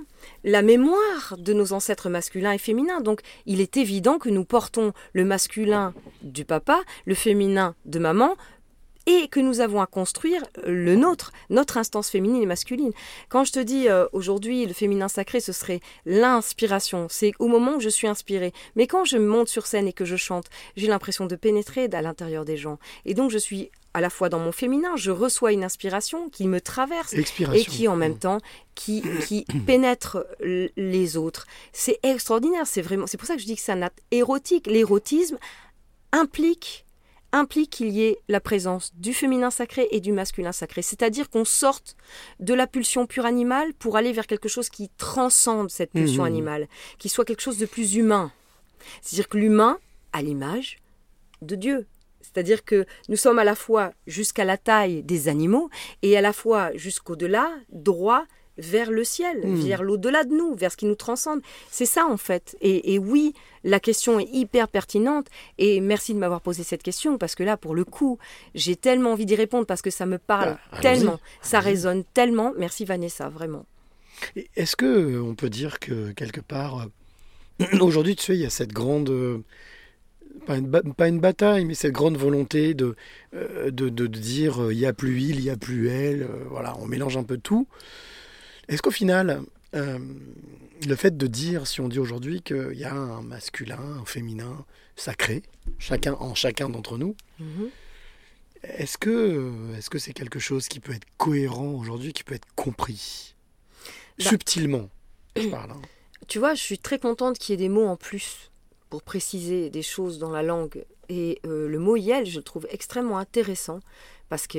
la 0.44 0.62
mémoire 0.62 1.36
de 1.38 1.54
nos 1.54 1.74
ancêtres 1.74 2.10
masculins 2.10 2.52
et 2.52 2.58
féminins. 2.60 3.02
Donc 3.02 3.22
il 3.48 3.62
est 3.62 3.78
évident 3.78 4.18
que 4.20 4.30
nous 4.30 4.46
portons 4.46 4.94
le 5.14 5.26
masculin 5.26 5.94
du 6.22 6.46
papa, 6.46 6.82
le 7.06 7.16
féminin 7.16 7.74
de 7.86 7.98
maman, 8.00 8.36
et 9.06 9.28
que 9.28 9.40
nous 9.40 9.60
avons 9.60 9.82
à 9.82 9.88
construire 9.88 10.44
le 10.66 10.96
nôtre, 10.96 11.32
notre 11.50 11.78
instance 11.78 12.10
féminine 12.10 12.42
et 12.42 12.46
masculine. 12.46 12.92
Quand 13.30 13.44
je 13.44 13.52
te 13.52 13.60
dis 13.60 13.88
euh, 13.88 14.06
aujourd'hui 14.14 14.66
le 14.66 14.74
féminin 14.74 15.08
sacré, 15.08 15.40
ce 15.40 15.52
serait 15.52 15.80
l'inspiration, 16.06 17.08
c'est 17.10 17.34
au 17.40 17.48
moment 17.48 17.76
où 17.76 17.80
je 17.80 17.90
suis 17.90 18.08
inspirée. 18.08 18.54
Mais 18.76 18.88
quand 18.88 19.06
je 19.06 19.18
monte 19.18 19.48
sur 19.48 19.66
scène 19.66 19.88
et 19.88 19.94
que 19.94 20.06
je 20.06 20.16
chante, 20.16 20.48
j'ai 20.76 20.88
l'impression 20.88 21.26
de 21.26 21.36
pénétrer 21.36 21.90
à 21.92 22.02
l'intérieur 22.02 22.46
des 22.46 22.58
gens. 22.58 22.78
Et 23.06 23.14
donc 23.14 23.32
je 23.32 23.38
suis 23.38 23.72
à 23.94 24.02
la 24.02 24.10
fois 24.10 24.30
dans 24.30 24.40
mon 24.40 24.52
féminin, 24.52 24.96
je 24.96 25.12
reçois 25.12 25.52
une 25.52 25.64
inspiration 25.64 26.30
qui 26.30 26.48
me 26.48 26.62
traverse 26.62 27.14
et 27.14 27.66
qui 27.66 27.88
en 27.88 27.96
même 27.96 28.18
temps 28.18 28.38
qui, 28.74 29.04
qui 29.28 29.46
pénètre 29.66 30.26
les 30.40 31.18
autres. 31.18 31.46
C'est 31.74 32.00
extraordinaire, 32.04 32.68
c'est 32.68 32.82
vraiment 32.82 33.08
c'est 33.08 33.18
pour 33.18 33.28
ça 33.28 33.36
que 33.36 33.42
je 33.42 33.46
dis 33.46 33.56
que 33.56 33.62
c'est 33.62 33.74
un 33.74 33.82
acte 33.82 34.00
érotique. 34.12 34.68
L'érotisme 34.68 35.38
implique 36.14 36.86
implique 37.34 37.70
qu'il 37.70 37.90
y 37.90 38.04
ait 38.04 38.18
la 38.28 38.40
présence 38.40 38.92
du 38.96 39.14
féminin 39.14 39.52
sacré 39.52 39.88
et 39.92 40.00
du 40.00 40.12
masculin 40.12 40.52
sacré. 40.52 40.82
C'est-à-dire 40.82 41.30
qu'on 41.30 41.46
sorte 41.46 41.96
de 42.40 42.54
la 42.54 42.68
pulsion 42.68 43.08
pure 43.08 43.26
animale 43.26 43.74
pour 43.76 43.98
aller 43.98 44.12
vers 44.12 44.28
quelque 44.28 44.50
chose 44.50 44.70
qui 44.70 44.90
transcende 44.98 45.70
cette 45.70 45.92
pulsion 45.92 46.24
Mhm. 46.24 46.28
animale, 46.32 46.68
qui 46.98 47.10
soit 47.10 47.26
quelque 47.26 47.42
chose 47.42 47.58
de 47.58 47.66
plus 47.66 47.96
humain. 47.96 48.32
C'est-à-dire 49.02 49.30
que 49.30 49.38
l'humain 49.38 49.80
a 50.14 50.22
l'image 50.22 50.80
de 51.42 51.56
Dieu. 51.56 51.86
C'est-à-dire 52.22 52.64
que 52.64 52.86
nous 53.10 53.16
sommes 53.16 53.40
à 53.40 53.44
la 53.44 53.56
fois 53.56 53.94
jusqu'à 54.08 54.46
la 54.46 54.58
taille 54.58 55.02
des 55.04 55.28
animaux 55.28 55.70
et 56.02 56.16
à 56.18 56.22
la 56.22 56.34
fois 56.34 56.72
jusqu'au-delà, 56.76 57.52
droit 57.72 58.26
vers 58.62 58.92
le 58.92 59.04
ciel, 59.04 59.42
Mhm. 59.46 59.62
vers 59.66 59.84
l'au-delà 59.84 60.24
de 60.24 60.34
nous, 60.34 60.56
vers 60.56 60.72
ce 60.72 60.78
qui 60.78 60.86
nous 60.86 60.96
transcende. 60.96 61.42
C'est 61.70 61.86
ça 61.86 62.06
en 62.06 62.18
fait. 62.18 62.56
Et, 62.62 62.94
et 62.94 63.00
oui, 63.00 63.34
la 63.64 63.80
question 63.80 64.20
est 64.20 64.30
hyper 64.32 64.68
pertinente 64.68 65.28
et 65.58 65.82
merci 65.82 66.14
de 66.14 66.20
m'avoir 66.20 66.42
posé 66.42 66.64
cette 66.64 66.84
question 66.84 67.18
parce 67.18 67.36
que 67.36 67.44
là, 67.44 67.58
pour 67.58 67.76
le 67.76 67.84
coup, 67.86 68.18
j'ai 68.56 68.76
tellement 68.76 69.12
envie 69.12 69.26
d'y 69.26 69.36
répondre 69.36 69.66
parce 69.66 69.82
que 69.82 69.90
ça 69.92 70.06
me 70.06 70.18
parle 70.18 70.58
allons-y, 70.72 70.82
tellement, 70.82 71.20
ça 71.42 71.60
résonne 71.60 72.04
tellement. 72.14 72.54
Merci 72.58 72.86
Vanessa, 72.86 73.30
vraiment. 73.30 73.66
Est-ce 74.56 74.76
que 74.76 74.86
euh, 74.86 75.22
on 75.24 75.36
peut 75.36 75.50
dire 75.50 75.80
que 75.80 76.12
quelque 76.12 76.42
part, 76.42 76.88
euh, 77.62 77.66
aujourd'hui, 77.82 78.16
tu 78.16 78.24
sais, 78.26 78.36
il 78.36 78.42
y 78.42 78.46
a 78.46 78.50
cette 78.52 78.72
grande, 78.74 79.10
euh, 79.10 79.40
pas 80.46 80.58
une, 80.58 80.68
ba- 80.68 80.82
pas 80.98 81.08
une 81.08 81.20
bataille, 81.20 81.66
mais 81.66 81.74
cette 81.74 81.92
grande 81.94 82.18
volonté 82.18 82.74
de, 82.74 82.96
euh, 83.36 83.72
de, 83.72 83.90
de- 83.90 84.08
de 84.08 84.20
dire 84.20 84.62
euh, 84.64 84.74
il 84.74 84.80
y 84.80 84.86
a 84.86 84.94
plus 84.94 85.20
il, 85.22 85.36
il 85.38 85.44
y 85.44 85.50
a 85.50 85.58
plus 85.58 85.90
elle, 85.90 86.24
euh, 86.24 86.28
voilà, 86.50 86.76
on 86.80 86.86
mélange 86.88 87.18
un 87.18 87.24
peu 87.24 87.38
tout. 87.38 87.68
Est-ce 88.68 88.82
qu'au 88.82 88.92
final, 88.92 89.42
Euh, 89.74 90.00
le 90.86 90.96
fait 90.98 91.16
de 91.16 91.28
dire, 91.28 91.66
si 91.66 91.80
on 91.80 91.88
dit 91.88 91.98
aujourd'hui 92.00 92.42
qu'il 92.42 92.74
y 92.74 92.84
a 92.84 92.94
un 92.94 93.22
masculin, 93.22 93.80
un 94.02 94.04
féminin 94.04 94.66
sacré, 94.98 95.44
chacun 95.80 96.14
en 96.16 96.36
chacun 96.36 96.68
d'entre 96.68 96.98
nous, 96.98 97.16
Mhm. 97.40 97.70
est-ce 98.64 98.98
que 98.98 99.74
est-ce 99.78 99.90
que 99.90 99.98
c'est 99.98 100.12
quelque 100.12 100.40
chose 100.40 100.68
qui 100.68 100.82
peut 100.82 100.92
être 100.92 101.08
cohérent 101.18 101.70
aujourd'hui, 101.72 102.12
qui 102.12 102.26
peut 102.26 102.36
être 102.36 102.48
compris 102.58 103.34
Bah. 104.20 104.26
subtilement 104.26 104.90
Je 105.38 105.48
parle. 105.58 105.72
hein. 105.72 105.82
Tu 106.28 106.38
vois, 106.40 106.54
je 106.54 106.62
suis 106.62 106.78
très 106.78 107.00
contente 107.00 107.40
qu'il 107.40 107.54
y 107.54 107.56
ait 107.56 107.58
des 107.66 107.70
mots 107.70 107.88
en 107.88 107.96
plus 107.96 108.52
pour 108.90 109.04
préciser 109.04 109.70
des 109.70 109.84
choses 109.84 110.20
dans 110.20 110.32
la 110.32 110.44
langue. 110.44 110.84
Et 111.08 111.40
euh, 111.46 111.70
le 111.70 111.80
mot 111.80 111.96
yel, 111.96 112.26
je 112.26 112.40
le 112.40 112.44
trouve 112.44 112.68
extrêmement 112.70 113.18
intéressant 113.20 113.80
parce 114.28 114.48
que 114.48 114.58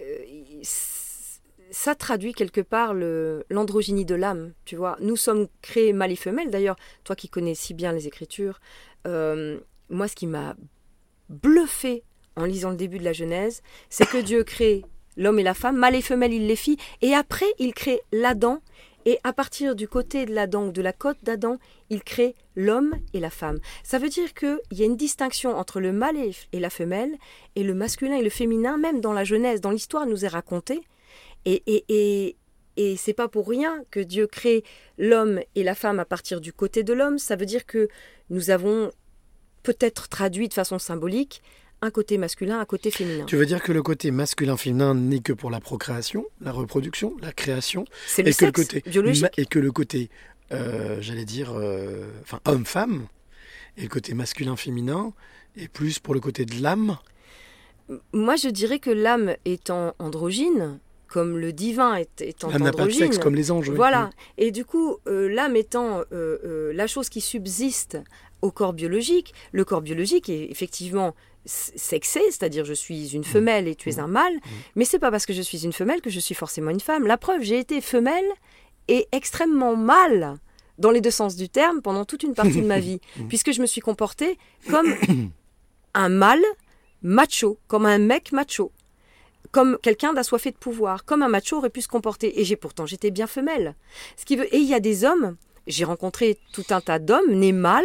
euh, 0.00 0.18
ça 1.70 1.94
traduit 1.94 2.32
quelque 2.32 2.60
part 2.60 2.94
l'androgynie 2.94 4.04
de 4.04 4.14
l'âme. 4.14 4.52
Tu 4.64 4.76
vois, 4.76 4.96
nous 5.00 5.16
sommes 5.16 5.48
créés 5.62 5.92
mâle 5.92 6.12
et 6.12 6.16
femelle. 6.16 6.50
D'ailleurs, 6.50 6.76
toi 7.04 7.16
qui 7.16 7.28
connais 7.28 7.54
si 7.54 7.74
bien 7.74 7.92
les 7.92 8.06
Écritures, 8.06 8.60
euh, 9.06 9.58
moi, 9.88 10.08
ce 10.08 10.14
qui 10.14 10.26
m'a 10.26 10.56
bluffé 11.28 12.02
en 12.36 12.44
lisant 12.44 12.70
le 12.70 12.76
début 12.76 12.98
de 12.98 13.04
la 13.04 13.12
Genèse, 13.12 13.62
c'est 13.90 14.08
que 14.08 14.18
Dieu 14.18 14.44
crée 14.44 14.82
l'homme 15.16 15.38
et 15.38 15.44
la 15.44 15.54
femme, 15.54 15.76
mâle 15.76 15.94
et 15.94 16.02
femelle, 16.02 16.32
il 16.32 16.46
les 16.46 16.56
fit, 16.56 16.76
et 17.00 17.14
après, 17.14 17.46
il 17.58 17.72
crée 17.72 18.00
l'Adam, 18.12 18.60
et 19.06 19.18
à 19.22 19.32
partir 19.32 19.76
du 19.76 19.86
côté 19.86 20.26
de 20.26 20.34
l'Adam 20.34 20.68
ou 20.68 20.72
de 20.72 20.82
la 20.82 20.92
côte 20.92 21.18
d'Adam, 21.22 21.58
il 21.90 22.02
crée 22.02 22.34
l'homme 22.56 22.94
et 23.12 23.20
la 23.20 23.30
femme. 23.30 23.60
Ça 23.84 23.98
veut 23.98 24.08
dire 24.08 24.34
qu'il 24.34 24.58
y 24.72 24.82
a 24.82 24.86
une 24.86 24.96
distinction 24.96 25.56
entre 25.56 25.78
le 25.80 25.92
mâle 25.92 26.16
et- 26.16 26.58
la 26.58 26.70
femelle, 26.70 27.16
et 27.54 27.62
le 27.62 27.74
masculin 27.74 28.16
et 28.16 28.22
le 28.22 28.30
féminin, 28.30 28.76
même 28.78 29.00
dans 29.00 29.12
la 29.12 29.24
Genèse, 29.24 29.60
dans 29.60 29.70
l'histoire, 29.70 30.06
nous 30.06 30.24
est 30.24 30.28
raconté. 30.28 30.80
Et, 31.44 31.62
et, 31.66 31.84
et, 31.88 32.36
et 32.76 32.96
c'est 32.96 33.12
pas 33.12 33.28
pour 33.28 33.48
rien 33.48 33.84
que 33.90 34.00
Dieu 34.00 34.26
crée 34.26 34.64
l'homme 34.98 35.40
et 35.54 35.62
la 35.62 35.74
femme 35.74 36.00
à 36.00 36.04
partir 36.04 36.40
du 36.40 36.52
côté 36.52 36.82
de 36.82 36.92
l'homme. 36.92 37.18
Ça 37.18 37.36
veut 37.36 37.46
dire 37.46 37.66
que 37.66 37.88
nous 38.30 38.50
avons 38.50 38.90
peut-être 39.62 40.08
traduit 40.08 40.48
de 40.48 40.54
façon 40.54 40.78
symbolique 40.78 41.42
un 41.80 41.90
côté 41.90 42.16
masculin, 42.16 42.60
un 42.60 42.64
côté 42.64 42.90
féminin. 42.90 43.26
Tu 43.26 43.36
veux 43.36 43.44
dire 43.46 43.62
que 43.62 43.72
le 43.72 43.82
côté 43.82 44.10
masculin-féminin 44.10 44.94
n'est 44.94 45.20
que 45.20 45.32
pour 45.34 45.50
la 45.50 45.60
procréation, 45.60 46.24
la 46.40 46.52
reproduction, 46.52 47.14
la 47.20 47.32
création, 47.32 47.84
C'est 48.06 48.22
le 48.22 48.30
et 48.30 48.34
que 48.34 48.44
le 48.46 48.52
côté 48.52 48.82
biologique. 48.86 49.26
et 49.36 49.44
que 49.44 49.58
le 49.58 49.70
côté, 49.70 50.08
euh, 50.52 50.96
j'allais 51.00 51.26
dire, 51.26 51.52
euh, 51.54 52.08
enfin 52.22 52.40
homme-femme, 52.46 53.06
et 53.76 53.82
le 53.82 53.88
côté 53.88 54.14
masculin-féminin 54.14 55.12
est 55.56 55.68
plus 55.68 55.98
pour 55.98 56.14
le 56.14 56.20
côté 56.20 56.46
de 56.46 56.62
l'âme? 56.62 56.96
Moi, 58.14 58.36
je 58.36 58.48
dirais 58.48 58.78
que 58.78 58.90
l'âme 58.90 59.34
étant 59.44 59.94
androgyne, 59.98 60.78
comme 61.14 61.38
le 61.38 61.52
divin 61.52 61.94
est, 61.94 62.22
étant 62.22 62.48
L'âme 62.50 62.64
n'a 62.64 62.72
pas 62.72 62.86
de 62.86 62.90
sexe, 62.90 63.18
comme 63.18 63.36
les 63.36 63.52
anges. 63.52 63.70
Voilà. 63.70 64.06
Mm. 64.06 64.10
Et 64.38 64.50
du 64.50 64.64
coup, 64.64 64.96
euh, 65.06 65.28
l'âme 65.32 65.54
étant 65.54 66.00
euh, 66.00 66.04
euh, 66.44 66.72
la 66.74 66.88
chose 66.88 67.08
qui 67.08 67.20
subsiste 67.20 67.98
au 68.42 68.50
corps 68.50 68.72
biologique, 68.72 69.32
le 69.52 69.64
corps 69.64 69.80
biologique 69.80 70.28
est 70.28 70.50
effectivement 70.50 71.14
sexé, 71.44 72.20
c'est-à-dire 72.30 72.64
je 72.64 72.72
suis 72.74 73.10
Mm. 73.12 73.16
une 73.18 73.24
femelle 73.24 73.68
et 73.68 73.76
tu 73.76 73.90
es 73.90 74.00
un 74.00 74.08
mâle, 74.08 74.32
mais 74.74 74.84
c'est 74.84 74.98
pas 74.98 75.12
parce 75.12 75.24
que 75.24 75.32
je 75.32 75.40
suis 75.40 75.64
une 75.64 75.72
femelle 75.72 76.00
que 76.00 76.10
je 76.10 76.18
suis 76.18 76.34
forcément 76.34 76.72
une 76.72 76.80
femme. 76.80 77.06
La 77.06 77.16
preuve, 77.16 77.42
j'ai 77.42 77.60
été 77.60 77.80
femelle 77.80 78.28
et 78.88 79.06
extrêmement 79.12 79.76
mâle 79.76 80.36
dans 80.78 80.90
les 80.90 81.00
deux 81.00 81.12
sens 81.12 81.36
du 81.36 81.48
terme 81.48 81.80
pendant 81.80 82.04
toute 82.04 82.24
une 82.24 82.34
partie 82.34 82.60
de 82.60 82.66
ma 82.66 82.80
vie, 82.88 83.00
Mm. 83.20 83.28
puisque 83.28 83.52
je 83.52 83.60
me 83.60 83.66
suis 83.66 83.80
comportée 83.80 84.36
comme 84.68 84.92
un 85.94 86.08
mâle 86.08 86.42
macho, 87.02 87.56
comme 87.68 87.86
un 87.86 87.98
mec 87.98 88.32
macho, 88.32 88.72
comme 89.54 89.78
quelqu'un 89.80 90.12
d'assoiffé 90.12 90.50
de 90.50 90.56
pouvoir, 90.56 91.04
comme 91.04 91.22
un 91.22 91.28
macho 91.28 91.58
aurait 91.58 91.70
pu 91.70 91.80
se 91.80 91.86
comporter. 91.86 92.40
Et 92.40 92.44
j'ai 92.44 92.56
pourtant 92.56 92.86
j'étais 92.86 93.12
bien 93.12 93.28
femelle. 93.28 93.76
Ce 94.16 94.24
qui 94.24 94.34
veut 94.34 94.52
et 94.52 94.58
il 94.58 94.68
y 94.68 94.74
a 94.74 94.80
des 94.80 95.04
hommes. 95.04 95.36
J'ai 95.66 95.84
rencontré 95.84 96.36
tout 96.52 96.64
un 96.70 96.82
tas 96.82 96.98
d'hommes 96.98 97.30
nés 97.30 97.52
mâles 97.52 97.84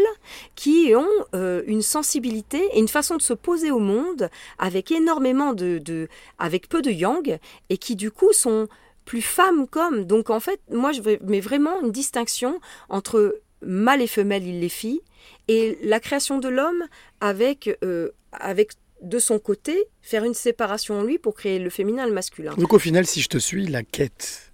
qui 0.55 0.93
ont 0.97 1.07
euh, 1.33 1.61
une 1.65 1.81
sensibilité 1.81 2.61
et 2.73 2.79
une 2.79 2.89
façon 2.89 3.15
de 3.15 3.21
se 3.21 3.33
poser 3.33 3.71
au 3.71 3.79
monde 3.79 4.29
avec 4.57 4.91
énormément 4.91 5.53
de, 5.53 5.77
de 5.77 6.09
avec 6.39 6.67
peu 6.67 6.81
de 6.81 6.91
yang 6.91 7.39
et 7.69 7.77
qui 7.77 7.95
du 7.95 8.11
coup 8.11 8.33
sont 8.33 8.67
plus 9.05 9.21
femmes 9.21 9.65
comme. 9.67 10.03
Donc 10.05 10.29
en 10.29 10.39
fait, 10.41 10.59
moi 10.71 10.91
je 10.91 11.01
mets 11.21 11.39
vraiment 11.39 11.81
une 11.81 11.91
distinction 11.91 12.59
entre 12.89 13.39
mâle 13.61 14.01
et 14.01 14.07
femelle, 14.07 14.45
il 14.45 14.59
les 14.59 14.69
filles, 14.69 15.01
et 15.47 15.77
la 15.83 15.99
création 15.99 16.39
de 16.39 16.49
l'homme 16.49 16.83
avec, 17.21 17.77
euh, 17.83 18.09
avec 18.31 18.71
de 19.01 19.19
son 19.19 19.39
côté, 19.39 19.85
faire 20.01 20.23
une 20.23 20.33
séparation 20.33 20.99
en 20.99 21.03
lui 21.03 21.17
pour 21.17 21.33
créer 21.33 21.59
le 21.59 21.69
féminin 21.69 22.05
et 22.05 22.09
le 22.09 22.13
masculin. 22.13 22.53
Donc 22.55 22.73
au 22.73 22.79
final, 22.79 23.05
si 23.05 23.21
je 23.21 23.29
te 23.29 23.37
suis, 23.37 23.67
la 23.67 23.83
quête, 23.83 24.51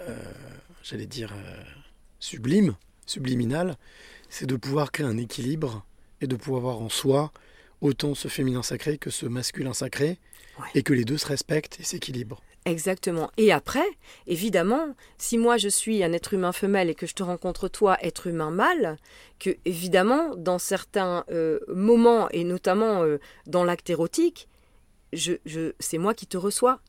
euh, 0.00 0.16
j'allais 0.82 1.06
dire 1.06 1.32
euh, 1.32 1.62
sublime, 2.18 2.74
subliminale, 3.06 3.76
c'est 4.28 4.46
de 4.46 4.56
pouvoir 4.56 4.92
créer 4.92 5.06
un 5.06 5.16
équilibre 5.16 5.84
et 6.20 6.26
de 6.26 6.36
pouvoir 6.36 6.60
avoir 6.60 6.80
en 6.80 6.88
soi 6.88 7.32
autant 7.80 8.14
ce 8.14 8.28
féminin 8.28 8.62
sacré 8.62 8.98
que 8.98 9.10
ce 9.10 9.26
masculin 9.26 9.72
sacré, 9.72 10.18
et 10.74 10.82
que 10.82 10.92
les 10.92 11.04
deux 11.04 11.18
se 11.18 11.26
respectent 11.26 11.78
et 11.80 11.84
s'équilibrent. 11.84 12.42
Exactement. 12.64 13.30
Et 13.38 13.50
après, 13.50 13.86
évidemment, 14.26 14.94
si 15.16 15.38
moi 15.38 15.56
je 15.56 15.68
suis 15.68 16.02
un 16.04 16.12
être 16.12 16.34
humain 16.34 16.52
femelle 16.52 16.90
et 16.90 16.94
que 16.94 17.06
je 17.06 17.14
te 17.14 17.22
rencontre 17.22 17.68
toi, 17.68 17.96
être 18.02 18.26
humain 18.26 18.50
mâle, 18.50 18.98
que 19.38 19.56
évidemment, 19.64 20.34
dans 20.36 20.58
certains 20.58 21.24
euh, 21.30 21.60
moments, 21.68 22.28
et 22.30 22.44
notamment 22.44 23.02
euh, 23.04 23.18
dans 23.46 23.64
l'acte 23.64 23.88
érotique, 23.88 24.48
je, 25.14 25.34
je, 25.46 25.72
c'est 25.80 25.98
moi 25.98 26.12
qui 26.12 26.26
te 26.26 26.36
reçois. 26.36 26.80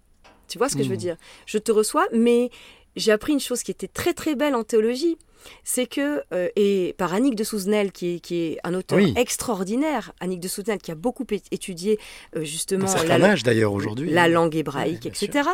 Tu 0.49 0.57
vois 0.57 0.67
ce 0.67 0.75
que 0.75 0.83
je 0.83 0.89
veux 0.89 0.95
Mhm. 0.95 0.99
dire? 1.01 1.17
Je 1.45 1.59
te 1.59 1.71
reçois, 1.71 2.07
mais 2.11 2.49
j'ai 2.95 3.11
appris 3.11 3.33
une 3.33 3.39
chose 3.39 3.63
qui 3.63 3.71
était 3.71 3.87
très 3.87 4.13
très 4.13 4.35
belle 4.35 4.55
en 4.55 4.63
théologie. 4.63 5.17
C'est 5.63 5.85
que, 5.85 6.21
euh, 6.33 6.49
et 6.57 6.93
par 6.97 7.13
Annick 7.13 7.35
de 7.35 7.45
Souzenel, 7.45 7.93
qui 7.93 8.15
est, 8.15 8.19
qui 8.19 8.35
est 8.41 8.57
un 8.65 8.73
auteur 8.73 8.97
Oui. 8.97 9.13
extraordinaire, 9.15 10.11
Annick 10.19 10.41
de 10.41 10.49
Souzenel, 10.49 10.79
qui 10.79 10.91
a 10.91 10.95
beaucoup 10.95 11.25
étudié 11.51 11.97
euh, 12.35 12.43
justement 12.43 12.93
la, 13.07 13.23
âge, 13.23 13.43
d'ailleurs, 13.43 13.71
aujourd'hui. 13.71 14.09
la 14.11 14.27
langue 14.27 14.55
hébraïque, 14.55 15.05
etc. 15.05 15.47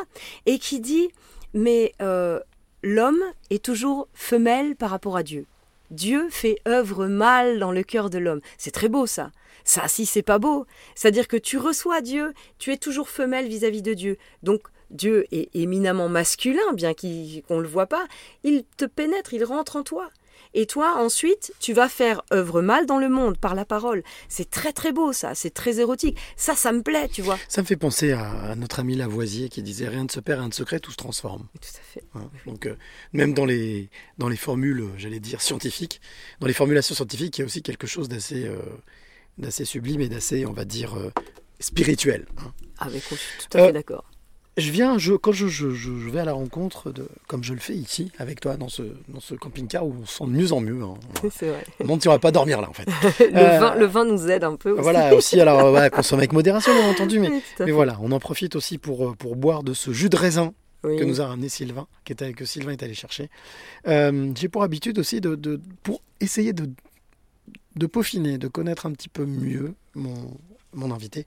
Et 0.48 0.58
qui 0.58 0.80
dit, 0.80 1.10
mais 1.54 1.94
euh, 2.02 2.40
l'homme 2.82 3.22
est 3.52 3.64
toujours 3.64 4.08
femelle 4.14 4.76
par 4.76 4.90
rapport 4.90 5.18
à 5.18 5.24
Dieu. 5.24 5.46
Dieu 5.92 6.28
fait 6.32 6.58
œuvre 6.68 7.06
mâle 7.06 7.60
dans 7.60 7.72
le 7.72 7.84
cœur 7.84 8.10
de 8.10 8.18
l'homme. 8.18 8.42
C'est 8.58 8.72
très 8.72 8.90
beau 8.90 9.06
ça. 9.06 9.32
Ça, 9.64 9.88
si 9.88 10.06
c'est 10.06 10.22
pas 10.22 10.38
beau, 10.40 10.66
c'est-à-dire 10.96 11.28
que 11.28 11.38
tu 11.38 11.58
reçois 11.58 12.02
Dieu, 12.02 12.34
tu 12.60 12.72
es 12.72 12.78
toujours 12.78 13.10
femelle 13.10 13.48
vis-à-vis 13.48 13.82
de 13.82 13.94
Dieu. 13.94 14.18
Donc 14.44 14.62
Dieu 14.96 15.26
est 15.32 15.50
éminemment 15.56 16.10
masculin, 16.10 16.74
bien 16.74 16.94
qu'on 16.94 17.58
ne 17.58 17.62
le 17.62 17.68
voit 17.68 17.88
pas. 17.88 18.06
Il 18.44 18.64
te 18.78 18.86
pénètre, 18.86 19.34
il 19.34 19.44
rentre 19.44 19.76
en 19.76 19.84
toi. 19.84 20.10
Et 20.54 20.66
toi, 20.66 20.96
ensuite, 20.98 21.54
tu 21.60 21.74
vas 21.74 21.90
faire 21.90 22.22
œuvre 22.32 22.62
mâle 22.62 22.86
dans 22.86 22.98
le 22.98 23.10
monde 23.10 23.38
par 23.38 23.56
la 23.56 23.66
parole. 23.66 24.04
C'est 24.30 24.50
très 24.50 24.72
très 24.72 24.94
beau 24.94 25.12
ça, 25.12 25.36
c'est 25.36 25.54
très 25.54 25.80
érotique. 25.80 26.18
Ça, 26.38 26.56
ça 26.56 26.72
me 26.72 26.82
plaît, 26.82 27.10
tu 27.10 27.22
vois. 27.22 27.38
Ça 27.50 27.62
me 27.62 27.68
fait 27.68 27.76
penser 27.76 28.14
à, 28.14 28.56
notre 28.56 28.80
ami 28.80 28.96
Lavoisier 28.96 29.50
qui 29.50 29.62
disait 29.62 29.90
rien 29.90 30.06
ne 30.06 30.10
se 30.10 30.22
perd, 30.22 30.40
rien 30.40 30.48
ne 30.48 30.54
se 30.54 30.64
crée, 30.64 30.80
tout 30.80 30.92
se 30.92 30.98
transforme. 30.98 31.48
Tout 31.60 31.70
à 31.78 31.82
fait. 31.82 32.04
Donc 32.46 32.68
euh, 32.68 32.76
même 33.12 33.34
dans 33.34 33.46
les 33.46 33.90
dans 34.18 34.30
les 34.30 34.38
formules, 34.38 34.86
j'allais 34.98 35.20
dire 35.20 35.42
scientifiques, 35.42 36.00
dans 36.40 36.48
les 36.48 36.54
formulations 36.54 36.96
scientifiques, 36.96 37.38
il 37.38 37.42
y 37.42 37.44
a 37.44 37.46
aussi 37.46 37.62
quelque 37.62 37.88
chose 37.88 38.08
d'assez 38.08 38.46
euh, 38.46 38.60
d'assez 39.38 39.66
sublime 39.66 40.00
et 40.02 40.08
d'assez, 40.08 40.46
on 40.46 40.54
va 40.54 40.64
dire, 40.64 40.98
euh, 40.98 41.12
spirituel. 41.60 42.26
hein. 42.38 42.54
Ah, 42.78 42.88
mais 42.92 43.00
je 43.00 43.16
suis 43.16 43.48
tout 43.50 43.58
à 43.58 43.66
fait 43.66 43.74
d'accord. 43.74 44.06
Je 44.58 44.72
viens, 44.72 44.98
je, 44.98 45.14
quand 45.14 45.34
je, 45.34 45.48
je- 45.48 45.68
vais 46.10 46.20
à 46.20 46.24
la 46.26 46.32
rencontre, 46.32 46.92
de, 46.92 47.10
comme 47.28 47.44
je 47.44 47.54
le 47.54 47.60
fais 47.60 47.74
ici, 47.76 48.12
avec 48.20 48.40
toi, 48.40 48.56
dans 48.56 48.70
ce, 48.70 48.84
dans 49.10 49.20
ce 49.20 49.36
camping-car 49.36 49.86
où 49.86 49.94
on 50.02 50.06
se 50.06 50.18
sent 50.20 50.24
de 50.26 50.30
mieux 50.30 50.54
en 50.54 50.62
mieux. 50.62 50.82
hein. 50.82 50.94
C'est 51.36 51.50
vrai. 51.50 51.64
On 51.82 51.84
demande 51.84 52.02
si 52.02 52.08
on 52.08 52.12
va 52.12 52.20
pas 52.20 52.32
dormir 52.32 52.62
là, 52.62 52.70
en 52.70 52.74
fait. 52.74 52.86
le, 53.20 53.38
Euh, 53.38 53.60
vin, 53.60 53.76
le 53.76 53.86
vin 53.86 54.06
nous 54.06 54.30
aide 54.32 54.46
un 54.46 54.56
peu 54.56 54.72
aussi. 54.72 54.82
Voilà, 54.82 55.14
aussi, 55.14 55.42
alors, 55.42 55.60
euh, 55.76 55.90
consomme 55.90 56.20
avec 56.20 56.32
modération, 56.32 56.74
bien 56.74 56.90
entendu, 56.90 57.20
mais, 57.20 57.42
mais 57.60 57.72
voilà, 57.72 57.98
on 58.02 58.14
en 58.14 58.20
profite 58.20 58.56
aussi 58.56 58.78
pour, 58.78 59.10
euh, 59.10 59.14
pour 59.14 59.36
boire 59.36 59.62
de 59.64 59.74
ce 59.74 59.92
jus 59.92 60.08
de 60.08 60.16
raisin 60.16 60.54
Oui. 60.86 60.96
que 60.96 61.04
nous 61.04 61.20
a 61.20 61.28
ramené 61.28 61.50
Sylvain, 61.50 61.88
qui 62.06 62.14
était, 62.14 62.32
que 62.32 62.46
Sylvain 62.46 62.72
est 62.72 62.82
allé 62.84 62.94
chercher. 62.94 63.30
Euh, 63.90 64.32
J'ai 64.36 64.48
pour 64.48 64.64
habitude 64.64 64.98
aussi, 65.00 65.20
de, 65.20 65.36
de- 65.36 65.60
pour 65.84 66.02
essayer 66.22 66.54
de, 66.54 66.70
de 67.76 67.88
peaufiner, 67.88 68.38
de 68.38 68.48
connaître 68.48 68.86
un 68.86 68.94
petit 68.94 69.10
peu 69.10 69.26
mieux 69.26 69.74
mon, 69.96 70.14
mon 70.72 70.92
invité, 70.92 71.26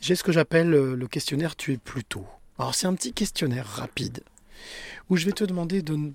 j'ai 0.00 0.14
ce 0.14 0.22
que 0.22 0.30
j'appelle 0.30 0.70
le 0.70 1.06
questionnaire 1.08 1.56
Tu 1.56 1.72
es 1.72 1.76
plutôt. 1.76 2.24
Alors, 2.60 2.74
c'est 2.74 2.86
un 2.86 2.94
petit 2.94 3.14
questionnaire 3.14 3.66
rapide 3.66 4.22
où 5.08 5.16
je 5.16 5.24
vais 5.24 5.32
te 5.32 5.44
demander 5.44 5.80
de. 5.80 6.12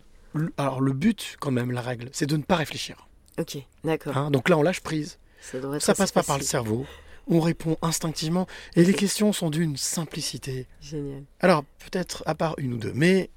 Alors, 0.57 0.79
le 0.79 0.93
but, 0.93 1.37
quand 1.39 1.49
même, 1.49 1.71
la 1.71 1.81
règle, 1.81 2.09
c'est 2.11 2.27
de 2.27 2.37
ne 2.37 2.43
pas 2.43 2.55
réfléchir. 2.55 3.07
Ok, 3.39 3.57
d'accord. 3.83 4.15
Hein, 4.15 4.29
donc 4.29 4.47
là, 4.49 4.57
on 4.57 4.61
lâche 4.61 4.81
prise. 4.81 5.17
Ça 5.41 5.59
devrait 5.59 5.77
être 5.77 5.83
Ça 5.83 5.95
passe 5.95 6.11
pas 6.11 6.21
par 6.21 6.37
le 6.37 6.43
cerveau. 6.43 6.85
On 7.27 7.39
répond 7.39 7.77
instinctivement. 7.81 8.45
Et 8.75 8.83
les 8.83 8.93
questions 8.93 9.33
sont 9.33 9.49
d'une 9.49 9.75
simplicité. 9.75 10.67
Génial. 10.81 11.23
Alors, 11.39 11.63
peut-être 11.79 12.21
à 12.27 12.35
part 12.35 12.53
une 12.59 12.73
ou 12.73 12.77
deux. 12.77 12.93
Mais, 12.93 13.31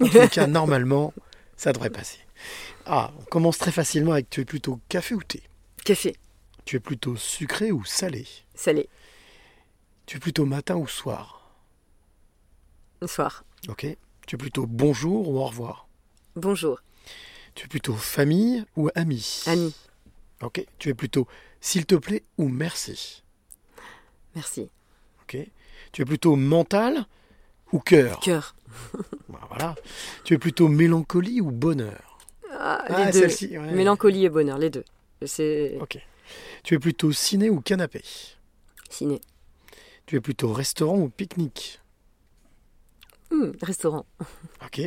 en 0.00 0.08
tout 0.08 0.28
cas, 0.28 0.46
normalement, 0.46 1.14
ça 1.56 1.72
devrait 1.72 1.88
passer. 1.88 2.18
Ah, 2.84 3.10
on 3.20 3.24
commence 3.24 3.56
très 3.56 3.72
facilement 3.72 4.12
avec 4.12 4.28
tu 4.28 4.42
es 4.42 4.44
plutôt 4.44 4.80
café 4.90 5.14
ou 5.14 5.22
thé? 5.22 5.42
Café. 5.82 6.14
Tu 6.66 6.76
es 6.76 6.80
plutôt 6.80 7.16
sucré 7.16 7.72
ou 7.72 7.86
salé? 7.86 8.26
Salé. 8.54 8.90
Tu 10.04 10.18
es 10.18 10.20
plutôt 10.20 10.44
matin 10.44 10.76
ou 10.76 10.86
soir? 10.86 11.39
Le 13.00 13.06
soir. 13.06 13.44
Ok. 13.68 13.86
Tu 14.26 14.34
es 14.36 14.38
plutôt 14.38 14.66
bonjour 14.66 15.28
ou 15.28 15.38
au 15.38 15.44
revoir? 15.46 15.88
Bonjour. 16.36 16.80
Tu 17.54 17.64
es 17.64 17.68
plutôt 17.68 17.94
famille 17.94 18.64
ou 18.76 18.88
ami? 18.94 19.42
Ami. 19.46 19.74
Ok. 20.42 20.64
Tu 20.78 20.88
es 20.90 20.94
plutôt 20.94 21.26
s'il 21.60 21.86
te 21.86 21.94
plaît 21.94 22.22
ou 22.38 22.48
merci? 22.48 23.22
Merci. 24.34 24.70
Ok. 25.22 25.36
Tu 25.92 26.02
es 26.02 26.04
plutôt 26.04 26.36
mental 26.36 27.06
ou 27.72 27.80
cœur? 27.80 28.20
Cœur. 28.20 28.54
Bah, 29.28 29.40
Voilà. 29.48 29.74
Tu 30.24 30.34
es 30.34 30.38
plutôt 30.38 30.68
mélancolie 30.68 31.40
ou 31.40 31.50
bonheur? 31.50 32.18
Ah, 32.52 32.84
Ah, 32.88 33.06
les 33.06 33.12
deux. 33.12 33.18
celle-ci, 33.20 33.58
ouais. 33.58 33.72
Mélancolie 33.72 34.24
et 34.24 34.28
bonheur, 34.28 34.58
les 34.58 34.70
deux. 34.70 34.84
C'est 35.26 35.76
Ok. 35.80 35.98
Tu 36.62 36.74
es 36.74 36.78
plutôt 36.78 37.10
ciné 37.12 37.50
ou 37.50 37.60
canapé? 37.60 38.02
Ciné. 38.88 39.20
Tu 40.06 40.16
es 40.16 40.20
plutôt 40.20 40.52
restaurant 40.52 40.98
ou 40.98 41.08
pique-nique? 41.08 41.80
Hmm, 43.30 43.50
restaurant. 43.62 44.06
Ok. 44.64 44.80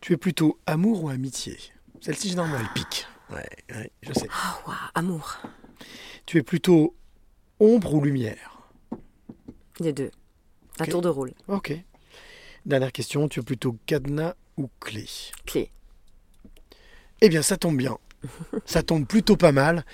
Tu 0.00 0.12
es 0.12 0.16
plutôt 0.16 0.58
amour 0.66 1.04
ou 1.04 1.08
amitié? 1.08 1.56
Celle-ci, 2.00 2.28
généralement, 2.30 2.58
elle 2.58 2.68
pique. 2.74 3.06
Ouais, 3.30 3.48
ouais, 3.70 3.90
je 4.02 4.12
sais. 4.12 4.28
Ah, 4.32 4.58
waouh, 4.66 4.76
amour. 4.94 5.38
Tu 6.26 6.38
es 6.38 6.42
plutôt 6.42 6.94
ombre 7.60 7.94
ou 7.94 8.00
lumière? 8.04 8.58
Les 9.80 9.92
deux. 9.92 10.10
À 10.78 10.84
Ok. 10.84 10.90
tour 10.90 11.02
de 11.02 11.08
rôle. 11.08 11.32
Ok. 11.48 11.72
Dernière 12.66 12.92
question, 12.92 13.28
tu 13.28 13.40
es 13.40 13.42
plutôt 13.42 13.76
cadenas 13.86 14.34
ou 14.56 14.68
clé? 14.80 15.06
Clé. 15.46 15.70
Eh 17.20 17.28
bien, 17.28 17.42
ça 17.42 17.56
tombe 17.56 17.76
bien. 17.76 17.98
Ça 18.66 18.82
tombe 18.82 19.06
plutôt 19.06 19.36
pas 19.36 19.52
mal, 19.52 19.84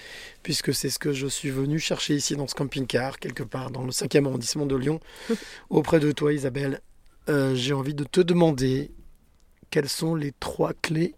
puisque 0.43 0.73
c'est 0.73 0.89
ce 0.89 0.99
que 0.99 1.13
je 1.13 1.27
suis 1.27 1.51
venu 1.51 1.79
chercher 1.79 2.15
ici 2.17 2.35
dans 2.37 2.47
ce 2.47 2.55
camping-car, 2.55 3.19
quelque 3.19 3.43
part 3.43 3.71
dans 3.71 3.85
le 3.85 3.91
5e 3.91 4.27
arrondissement 4.27 4.65
de 4.65 4.75
Lyon. 4.77 4.99
Auprès 5.69 6.01
de 6.01 6.11
toi, 6.11 6.33
Isabelle, 6.33 6.81
Euh, 7.29 7.55
j'ai 7.55 7.73
envie 7.73 7.95
de 7.95 8.05
te 8.05 8.21
demander 8.21 8.91
quelles 9.71 9.89
sont 9.89 10.15
les 10.15 10.33
trois 10.33 10.75
clés 10.75 11.15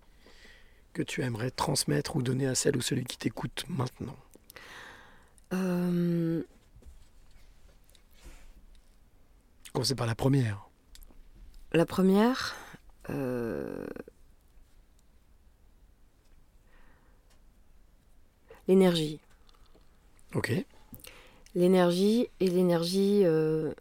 que 0.92 1.02
tu 1.02 1.22
aimerais 1.22 1.50
transmettre 1.50 2.16
ou 2.16 2.22
donner 2.22 2.46
à 2.46 2.54
celle 2.54 2.76
ou 2.76 2.80
celui 2.80 3.04
qui 3.04 3.18
t'écoute 3.18 3.64
maintenant. 3.68 4.16
Euh, 5.52 6.42
Commencer 9.72 9.94
par 9.94 10.06
la 10.06 10.14
première. 10.14 10.68
la 11.72 11.84
première. 11.84 12.54
euh, 13.10 13.86
L'énergie. 18.68 19.20
Ok. 20.34 20.52
L'énergie 21.54 22.28
et 22.40 22.48
l'énergie 22.48 23.22
euh, 23.24 23.72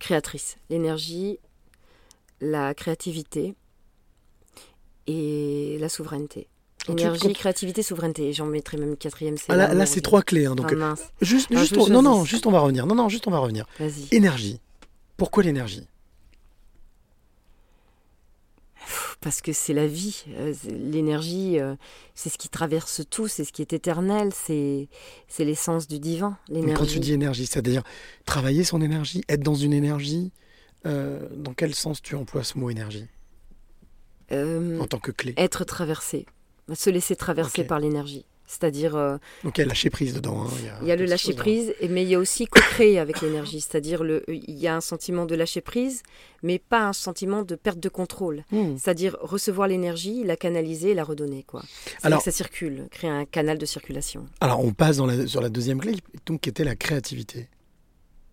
créatrice. 0.00 0.56
L'énergie, 0.70 1.38
la 2.40 2.74
créativité 2.74 3.54
et 5.06 5.76
la 5.80 5.88
souveraineté. 5.88 6.48
Énergie, 6.88 7.20
tu- 7.28 7.32
créativité, 7.34 7.82
souveraineté. 7.82 8.28
Et 8.28 8.32
J'en 8.32 8.46
mettrai 8.46 8.76
même 8.78 8.96
quatrième. 8.96 9.36
c'est 9.36 9.52
Ah, 9.52 9.56
là, 9.56 9.74
là, 9.74 9.86
c'est 9.86 10.00
trois 10.00 10.22
clés. 10.22 10.46
hein, 10.46 10.54
donc, 10.54 10.72
Ah, 10.72 10.74
mince. 10.74 11.02
juste, 11.20 11.48
Ah, 11.54 11.60
juste, 11.60 11.76
on- 11.76 11.88
non, 11.88 12.02
non, 12.02 12.24
juste, 12.24 12.46
on 12.46 12.50
va 12.50 12.60
revenir. 12.60 12.86
Non, 12.86 12.94
non, 12.94 13.08
juste, 13.08 13.26
on 13.28 13.30
va 13.30 13.38
revenir. 13.38 13.66
Vas-y. 13.78 14.08
Énergie. 14.12 14.60
Pourquoi 15.16 15.42
l'énergie? 15.42 15.86
Parce 19.20 19.42
que 19.42 19.52
c'est 19.52 19.74
la 19.74 19.86
vie. 19.86 20.24
Euh, 20.30 20.54
L'énergie, 20.70 21.60
euh, 21.60 21.74
c'est 22.14 22.30
ce 22.30 22.38
qui 22.38 22.48
traverse 22.48 23.02
tout, 23.10 23.28
c'est 23.28 23.44
ce 23.44 23.52
qui 23.52 23.60
est 23.60 23.72
éternel, 23.72 24.30
c'est 24.34 24.88
c'est 25.28 25.44
l'essence 25.44 25.86
du 25.86 25.98
divin. 25.98 26.38
Mais 26.48 26.56
L'énergie. 26.56 26.74
Quand 26.74 26.86
tu 26.86 27.00
dis 27.00 27.12
énergie, 27.12 27.46
c'est-à-dire 27.46 27.82
travailler 28.24 28.64
son 28.64 28.80
énergie, 28.80 29.22
être 29.28 29.42
dans 29.42 29.54
une 29.54 29.74
énergie, 29.74 30.32
euh, 30.86 31.28
dans 31.36 31.52
quel 31.52 31.74
sens 31.74 32.00
tu 32.00 32.14
emploies 32.14 32.44
ce 32.44 32.56
mot 32.58 32.70
énergie? 32.70 33.06
Euh, 34.32 34.78
en 34.80 34.86
tant 34.86 34.98
que 34.98 35.10
clé 35.10 35.34
Être 35.36 35.64
traversé, 35.64 36.24
se 36.72 36.88
laisser 36.88 37.16
traverser 37.16 37.64
par 37.64 37.80
l'énergie. 37.80 38.24
C'est-à-dire, 38.52 38.96
euh, 38.96 39.16
Donc 39.44 39.58
il 39.58 39.60
y 39.60 39.64
a 39.64 39.66
lâcher 39.68 39.90
prise 39.90 40.12
dedans. 40.12 40.42
hein, 40.42 40.50
il 40.82 40.88
y 40.88 40.90
a 40.90 40.96
le 40.96 41.04
lâcher 41.04 41.34
prise, 41.34 41.72
et- 41.80 41.86
mais 41.86 42.02
il 42.02 42.08
y 42.08 42.16
a 42.16 42.18
aussi 42.18 42.46
co-créer 42.46 42.98
avec 42.98 43.20
l'énergie. 43.20 43.60
C'est-à-dire, 43.60 44.02
le- 44.02 44.24
il 44.28 44.58
y 44.58 44.66
a 44.66 44.74
un 44.74 44.80
sentiment 44.80 45.24
de 45.24 45.36
lâcher 45.36 45.60
prise, 45.60 46.02
mais 46.42 46.58
pas 46.58 46.80
un 46.88 46.92
sentiment 46.92 47.42
de 47.44 47.54
perte 47.54 47.78
de 47.78 47.88
contrôle. 47.88 48.42
Hmm. 48.50 48.76
C'est-à-dire 48.76 49.16
recevoir 49.20 49.68
l'énergie, 49.68 50.24
la 50.24 50.36
canaliser 50.36 50.90
et 50.90 50.94
la 50.94 51.04
redonner. 51.04 51.44
quoi. 51.44 51.62
Alors- 52.02 52.18
que 52.18 52.24
ça 52.24 52.32
circule, 52.32 52.88
créer 52.90 53.08
un 53.10 53.24
canal 53.24 53.56
de 53.56 53.66
circulation. 53.66 54.26
Alors 54.40 54.64
on 54.64 54.72
passe 54.72 54.96
dans 54.96 55.06
la- 55.06 55.28
sur 55.28 55.40
la 55.40 55.48
deuxième 55.48 55.78
clé, 55.80 55.94
donc 56.26 56.40
qui 56.40 56.48
était 56.48 56.64
la 56.64 56.74
créativité. 56.74 57.48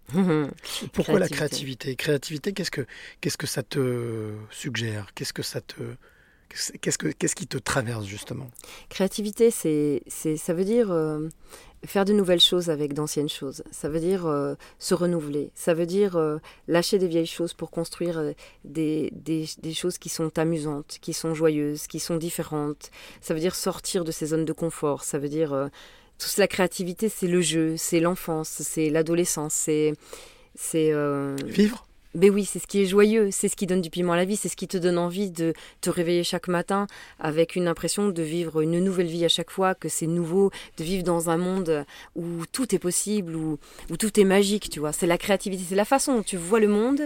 Pourquoi 0.93 1.19
la 1.19 1.27
créativité? 1.29 1.95
Créativité, 1.95 2.53
qu'est-ce 2.53 2.71
que 2.71 2.85
qu'est-ce 3.21 3.37
que 3.37 3.47
ça 3.47 3.61
te 3.61 4.31
suggère? 4.49 5.07
Qu'est-ce 5.13 5.33
que 5.33 5.43
ça 5.43 5.61
te 5.61 5.75
qu'est-ce 6.47 6.97
que 6.97 7.07
qu'est-ce 7.07 7.35
qui 7.35 7.47
te 7.47 7.57
traverse 7.57 8.05
justement? 8.05 8.49
Créativité, 8.89 9.51
c'est, 9.51 10.03
c'est, 10.07 10.37
ça 10.37 10.53
veut 10.53 10.65
dire 10.65 10.91
euh, 10.91 11.29
faire 11.85 12.05
de 12.05 12.13
nouvelles 12.13 12.39
choses 12.39 12.69
avec 12.69 12.93
d'anciennes 12.93 13.29
choses. 13.29 13.63
Ça 13.71 13.89
veut 13.89 13.99
dire 13.99 14.25
euh, 14.25 14.55
se 14.79 14.93
renouveler. 14.93 15.51
Ça 15.55 15.73
veut 15.73 15.85
dire 15.85 16.17
euh, 16.17 16.37
lâcher 16.67 16.99
des 16.99 17.07
vieilles 17.07 17.25
choses 17.25 17.53
pour 17.53 17.71
construire 17.71 18.33
des, 18.63 19.09
des, 19.13 19.47
des 19.59 19.73
choses 19.73 19.97
qui 19.97 20.09
sont 20.09 20.37
amusantes, 20.37 20.97
qui 21.01 21.13
sont 21.13 21.33
joyeuses, 21.33 21.87
qui 21.87 21.99
sont 21.99 22.17
différentes. 22.17 22.91
Ça 23.21 23.33
veut 23.33 23.39
dire 23.39 23.55
sortir 23.55 24.03
de 24.03 24.11
ses 24.11 24.27
zones 24.27 24.45
de 24.45 24.53
confort. 24.53 25.03
Ça 25.03 25.17
veut 25.17 25.29
dire... 25.29 25.69
toute 26.17 26.37
la 26.37 26.47
créativité, 26.47 27.09
c'est 27.09 27.27
le 27.27 27.41
jeu, 27.41 27.77
c'est 27.77 27.99
l'enfance, 27.99 28.49
c'est 28.49 28.89
l'adolescence, 28.89 29.53
c'est... 29.53 29.93
c'est 30.55 30.91
Vivre? 31.45 31.86
Ben 32.17 32.31
oui, 32.31 32.45
c'est 32.45 32.57
ce 32.57 32.65
qui 32.65 32.81
est 32.81 32.87
joyeux, 32.87 33.29
c'est 33.31 33.47
ce 33.47 33.55
qui 33.55 33.67
donne 33.67 33.79
du 33.79 33.91
piment 33.91 34.13
à 34.13 34.17
la 34.17 34.25
vie, 34.25 34.35
c'est 34.35 34.49
ce 34.49 34.55
qui 34.55 34.67
te 34.67 34.75
donne 34.75 34.97
envie 34.97 35.29
de 35.29 35.53
te 35.81 35.91
réveiller 35.91 36.23
chaque 36.23 36.47
matin 36.47 36.87
avec 37.19 37.55
une 37.55 37.67
impression 37.67 38.09
de 38.09 38.23
vivre 38.23 38.61
une 38.61 38.83
nouvelle 38.83 39.05
vie 39.05 39.23
à 39.23 39.29
chaque 39.29 39.51
fois, 39.51 39.75
que 39.75 39.87
c'est 39.87 40.07
nouveau, 40.07 40.49
de 40.77 40.83
vivre 40.83 41.03
dans 41.03 41.29
un 41.29 41.37
monde 41.37 41.85
où 42.15 42.45
tout 42.51 42.73
est 42.73 42.79
possible, 42.79 43.35
où, 43.35 43.59
où 43.91 43.97
tout 43.97 44.19
est 44.19 44.23
magique, 44.23 44.71
tu 44.71 44.79
vois. 44.79 44.93
C'est 44.93 45.05
la 45.05 45.19
créativité, 45.19 45.63
c'est 45.69 45.75
la 45.75 45.85
façon 45.85 46.15
dont 46.15 46.23
tu 46.23 46.37
vois 46.37 46.59
le 46.59 46.67
monde, 46.67 47.01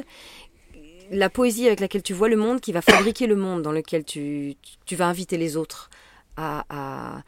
la 1.10 1.30
poésie 1.30 1.68
avec 1.68 1.82
laquelle 1.82 2.04
tu 2.04 2.14
vois 2.14 2.30
le 2.30 2.38
monde 2.38 2.62
qui 2.62 2.72
va 2.72 2.82
fabriquer 2.82 3.28
le 3.28 3.36
monde 3.36 3.64
dans 3.64 3.74
lequel 3.74 4.06
tu, 4.06 4.56
tu 4.86 4.96
vas 4.96 5.08
inviter 5.08 5.38
les 5.38 5.58
autres 5.58 5.90
à... 6.38 6.66
à 6.70 7.22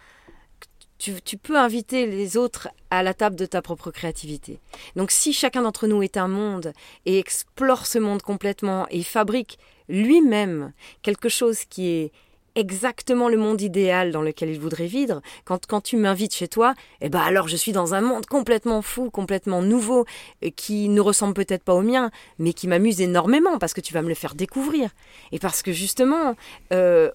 tu, 1.04 1.38
peux 1.38 1.58
inviter 1.58 2.06
les 2.06 2.38
autres 2.38 2.70
à 2.90 3.04
la 3.04 3.14
table 3.14 3.36
de 3.36 3.46
ta 3.46 3.62
propre 3.62 3.92
créativité. 3.92 4.60
Donc 4.96 5.12
si 5.12 5.34
chacun 5.34 5.64
d'entre 5.64 5.88
nous 5.88 6.04
est 6.04 6.18
un 6.18 6.28
monde 6.28 6.74
et 7.06 7.20
explore 7.20 7.86
ce 7.86 8.00
monde 8.00 8.22
complètement 8.22 8.88
et 8.90 9.04
fabrique 9.04 9.60
lui-même 9.90 10.72
quelque 11.02 11.30
chose 11.30 11.66
qui 11.66 11.90
est 11.90 12.12
exactement 12.56 13.30
le 13.30 13.38
monde 13.38 13.62
idéal 13.62 14.12
dans 14.12 14.22
lequel 14.22 14.50
il 14.50 14.60
voudrait 14.60 14.86
vivre, 14.86 15.22
quand, 15.44 15.66
quand 15.66 15.82
tu 15.82 15.98
m'invites 15.98 16.36
chez 16.36 16.48
toi, 16.48 16.76
eh 17.02 17.10
ben 17.10 17.20
alors 17.20 17.48
je 17.48 17.56
suis 17.56 17.72
dans 17.72 17.96
un 17.96 18.02
monde 18.02 18.28
complètement 18.28 18.84
fou, 18.84 19.10
complètement 19.10 19.64
nouveau, 19.64 20.06
euh, 20.44 20.50
qui 20.56 20.88
ne 20.88 21.02
ressemble 21.02 21.34
peut-être 21.34 21.64
pas 21.64 21.74
au 21.74 21.82
mien, 21.82 22.12
mais 22.38 22.54
qui 22.54 22.68
m'amuse 22.68 23.02
énormément 23.02 23.58
parce 23.58 23.74
que 23.74 23.82
tu 23.82 23.94
vas 23.94 24.04
me 24.04 24.10
le 24.10 24.14
faire 24.14 24.36
découvrir. 24.36 24.92
Et 25.32 25.40
parce 25.40 25.64
que 25.64 25.72
justement, 25.72 26.36
euh, 26.72 27.10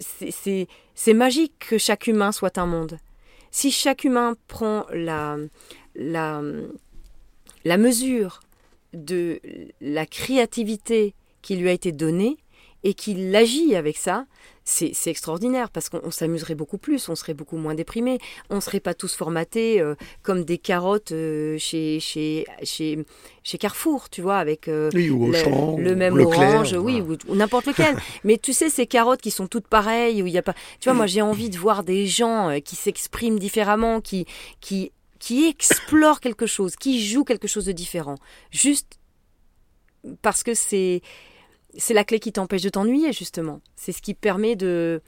c'est- 0.00 0.66
magique 1.14 1.52
que 1.58 1.78
chaque 1.78 2.06
humain 2.06 2.32
soit 2.32 2.58
un 2.58 2.66
monde. 2.66 2.98
Si 3.50 3.70
chaque 3.70 4.04
humain 4.04 4.36
prend 4.48 4.86
la, 4.92 5.36
la, 5.94 6.42
la 7.64 7.76
mesure 7.76 8.40
de 8.92 9.40
la 9.80 10.06
créativité 10.06 11.14
qui 11.42 11.56
lui 11.56 11.68
a 11.68 11.72
été 11.72 11.92
donnée 11.92 12.38
et 12.82 12.94
qu'il 12.94 13.34
agit 13.34 13.74
avec 13.74 13.96
ça, 13.96 14.26
c'est 14.64 14.92
c'est 14.94 15.10
extraordinaire 15.10 15.70
parce 15.70 15.88
qu'on 15.88 16.00
on 16.04 16.10
s'amuserait 16.10 16.54
beaucoup 16.54 16.78
plus, 16.78 17.08
on 17.08 17.14
serait 17.14 17.34
beaucoup 17.34 17.56
moins 17.56 17.74
déprimé, 17.74 18.18
on 18.48 18.56
ne 18.56 18.60
serait 18.60 18.80
pas 18.80 18.94
tous 18.94 19.14
formatés 19.14 19.80
euh, 19.80 19.94
comme 20.22 20.44
des 20.44 20.58
carottes 20.58 21.12
euh, 21.12 21.58
chez, 21.58 22.00
chez, 22.00 22.46
chez, 22.62 23.04
chez 23.42 23.58
Carrefour, 23.58 24.08
tu 24.08 24.22
vois, 24.22 24.38
avec 24.38 24.68
euh, 24.68 24.90
Oui, 24.94 25.10
ou 25.10 25.30
le, 25.30 25.38
Auchan, 25.38 25.76
le 25.78 25.92
ou 25.92 25.96
même 25.96 26.16
Leclerc, 26.16 26.54
orange, 26.54 26.72
oui, 26.72 27.00
voilà. 27.00 27.18
ou, 27.26 27.32
ou 27.32 27.36
n'importe 27.36 27.66
lequel. 27.66 27.96
Mais 28.24 28.38
tu 28.38 28.52
sais, 28.52 28.70
ces 28.70 28.86
carottes 28.86 29.20
qui 29.20 29.30
sont 29.30 29.46
toutes 29.46 29.66
pareilles, 29.66 30.22
où 30.22 30.26
il 30.26 30.32
y 30.32 30.38
a 30.38 30.42
pas. 30.42 30.54
Tu 30.80 30.88
vois, 30.88 30.94
moi 30.94 31.06
j'ai 31.06 31.22
envie 31.22 31.50
de 31.50 31.58
voir 31.58 31.82
des 31.82 32.06
gens 32.06 32.50
euh, 32.50 32.58
qui 32.60 32.76
s'expriment 32.76 33.38
différemment, 33.38 34.00
qui, 34.00 34.26
qui, 34.60 34.92
qui 35.18 35.46
explorent 35.48 36.20
quelque 36.20 36.46
chose, 36.46 36.76
qui 36.76 37.04
jouent 37.04 37.24
quelque 37.24 37.48
chose 37.48 37.64
de 37.64 37.72
différent. 37.72 38.16
Juste 38.50 38.98
parce 40.22 40.42
que 40.42 40.54
c'est 40.54 41.02
c'est 41.76 41.94
la 41.94 42.04
clé 42.04 42.18
qui 42.20 42.32
t'empêche 42.32 42.62
de 42.62 42.68
t'ennuyer 42.68 43.12
justement. 43.12 43.60
C'est 43.76 43.92
ce 43.92 44.02
qui 44.02 44.14
permet 44.14 44.56
de 44.56 45.00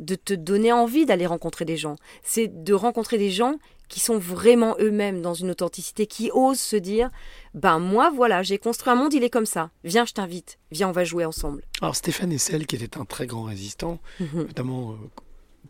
de 0.00 0.14
te 0.14 0.32
donner 0.32 0.70
envie 0.72 1.06
d'aller 1.06 1.26
rencontrer 1.26 1.64
des 1.64 1.76
gens. 1.76 1.96
C'est 2.22 2.46
de 2.62 2.72
rencontrer 2.72 3.18
des 3.18 3.32
gens 3.32 3.56
qui 3.88 3.98
sont 3.98 4.16
vraiment 4.18 4.76
eux-mêmes 4.78 5.22
dans 5.22 5.34
une 5.34 5.50
authenticité, 5.50 6.06
qui 6.06 6.30
osent 6.32 6.60
se 6.60 6.76
dire 6.76 7.10
ben 7.54 7.78
moi 7.80 8.10
voilà, 8.14 8.42
j'ai 8.44 8.58
construit 8.58 8.92
un 8.92 8.96
monde, 8.96 9.12
il 9.14 9.24
est 9.24 9.30
comme 9.30 9.46
ça. 9.46 9.70
Viens, 9.82 10.04
je 10.04 10.12
t'invite. 10.12 10.58
Viens, 10.70 10.88
on 10.88 10.92
va 10.92 11.02
jouer 11.04 11.24
ensemble. 11.24 11.64
Alors 11.80 11.96
Stéphane 11.96 12.30
Essel, 12.30 12.66
qui 12.66 12.76
était 12.76 12.96
un 12.98 13.04
très 13.04 13.26
grand 13.26 13.42
résistant, 13.44 13.98
Mhm. 14.20 14.28
notamment 14.46 14.92
euh, 14.92 14.96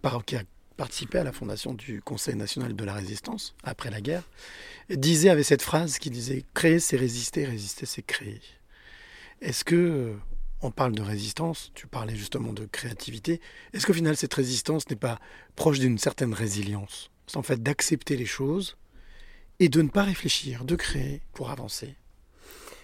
par- 0.03 0.23
qui 0.27 0.37
a 0.37 0.43
participé 0.77 1.19
à 1.19 1.25
la 1.25 1.33
fondation 1.33 1.73
du 1.75 2.03
Conseil 2.03 2.35
national 2.37 2.77
de 2.77 2.85
la 2.85 2.93
résistance 2.93 3.55
après 3.65 3.91
la 3.91 4.01
guerre, 4.03 4.25
disait, 4.91 5.29
avait 5.31 5.43
cette 5.43 5.63
phrase 5.63 5.99
qui 5.99 6.11
disait 6.11 6.45
Créer, 6.55 6.81
c'est 6.81 6.97
résister, 6.99 7.45
résister, 7.47 7.87
c'est 7.87 8.03
créer. 8.03 8.41
Est-ce 9.41 9.65
que 9.65 9.75
euh, 9.77 10.15
on 10.61 10.71
parle 10.71 10.93
de 10.93 11.03
résistance 11.03 11.71
Tu 11.75 11.87
parlais 11.87 12.17
justement 12.17 12.53
de 12.53 12.67
créativité. 12.67 13.41
Est-ce 13.73 13.87
qu'au 13.87 13.93
final 13.93 14.17
cette 14.17 14.35
résistance 14.35 14.89
n'est 14.91 14.97
pas 14.97 15.19
proche 15.57 15.79
d'une 15.79 15.99
certaine 15.99 16.35
résilience? 16.35 17.11
C'est 17.27 17.37
en 17.37 17.43
fait 17.43 17.63
d'accepter 17.63 18.17
les 18.17 18.27
choses 18.27 18.77
et 19.61 19.69
de 19.69 19.83
ne 19.83 19.89
pas 19.89 20.05
réfléchir, 20.05 20.65
de 20.65 20.77
créer 20.77 21.23
pour 21.33 21.51
avancer. 21.51 21.97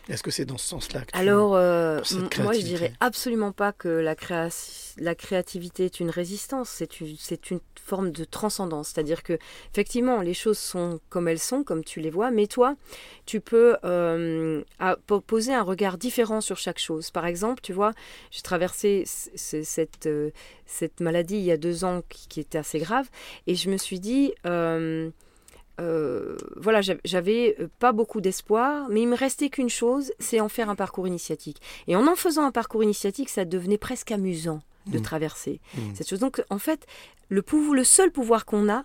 Est-ce 0.09 0.23
que 0.23 0.31
c'est 0.31 0.45
dans 0.45 0.59
ce 0.59 0.67
sens-là 0.69 1.01
que 1.01 1.13
tu- 1.13 1.19
Alors, 1.19 1.55
euh, 1.57 2.01
moi, 2.43 2.53
je 2.53 2.59
dirais 2.67 2.93
absolument 3.01 3.53
pas 3.53 3.73
que 3.73 3.89
la, 3.89 4.15
créa- 4.15 4.51
la 4.99 5.15
créativité 5.15 5.87
est 5.87 5.99
une 6.01 6.11
résistance, 6.11 6.69
c'est 6.69 7.01
une, 7.01 7.17
une 7.51 7.61
forme 7.83 8.11
de 8.11 8.25
transcendance. 8.25 8.89
C'est-à-dire 8.89 9.23
que, 9.23 9.39
effectivement, 9.73 10.21
les 10.21 10.35
choses 10.35 10.59
sont 10.59 11.01
comme 11.09 11.27
elles 11.27 11.39
sont, 11.39 11.65
comme 11.65 11.83
tu 11.85 12.01
les 12.01 12.11
vois, 12.11 12.31
mais 12.31 12.47
toi, 12.47 12.77
tu 13.25 13.41
peux 13.41 13.77
euh, 13.85 14.63
à- 14.79 14.97
poser 15.27 15.55
un 15.55 15.63
regard 15.63 15.97
différent 15.97 16.43
sur 16.43 16.59
chaque 16.59 16.79
chose. 16.79 17.11
Par 17.11 17.25
exemple, 17.25 17.63
tu 17.63 17.73
vois, 17.73 17.93
j'ai 18.31 18.43
traversé 18.43 19.05
cette, 19.07 20.07
euh, 20.07 20.31
cette 20.67 21.01
maladie 21.01 21.37
il 21.37 21.45
y 21.45 21.51
a 21.53 21.57
deux 21.57 21.85
ans 21.85 22.03
qui, 22.11 22.29
qui 22.29 22.41
était 22.41 22.59
assez 22.59 22.79
grave, 22.79 23.09
et 23.47 23.55
je 23.55 23.71
me 23.71 23.79
suis 23.79 24.01
dit. 24.01 24.35
Euh, 25.81 26.37
voilà, 26.57 26.81
j'av- 26.81 27.01
j'avais 27.05 27.57
euh, 27.61 27.69
pas 27.79 27.93
beaucoup 27.93 28.21
d'espoir, 28.21 28.87
mais 28.91 29.03
il 29.03 29.09
me 29.09 29.17
restait 29.17 29.49
qu'une 29.51 29.69
chose, 29.71 30.13
c'est 30.19 30.41
en 30.41 30.49
faire 30.49 30.69
un 30.71 30.75
parcours 30.77 31.07
initiatique. 31.09 31.61
Et 31.89 31.97
en 31.97 32.07
en 32.07 32.15
faisant 32.17 32.45
un 32.45 32.53
parcours 32.53 32.83
initiatique, 32.85 33.29
ça 33.29 33.45
devenait 33.45 33.79
presque 33.79 34.13
amusant 34.13 34.63
de 34.87 34.99
Mm. 34.99 35.03
traverser 35.03 35.61
Mm. 35.77 35.81
cette 35.95 36.09
chose. 36.09 36.21
Donc, 36.21 36.43
en 36.51 36.59
fait, 36.59 36.87
le, 37.29 37.43
pouvoir, 37.43 37.75
le 37.75 37.85
seul 37.85 38.11
pouvoir 38.13 38.45
qu'on 38.45 38.69
a, 38.69 38.85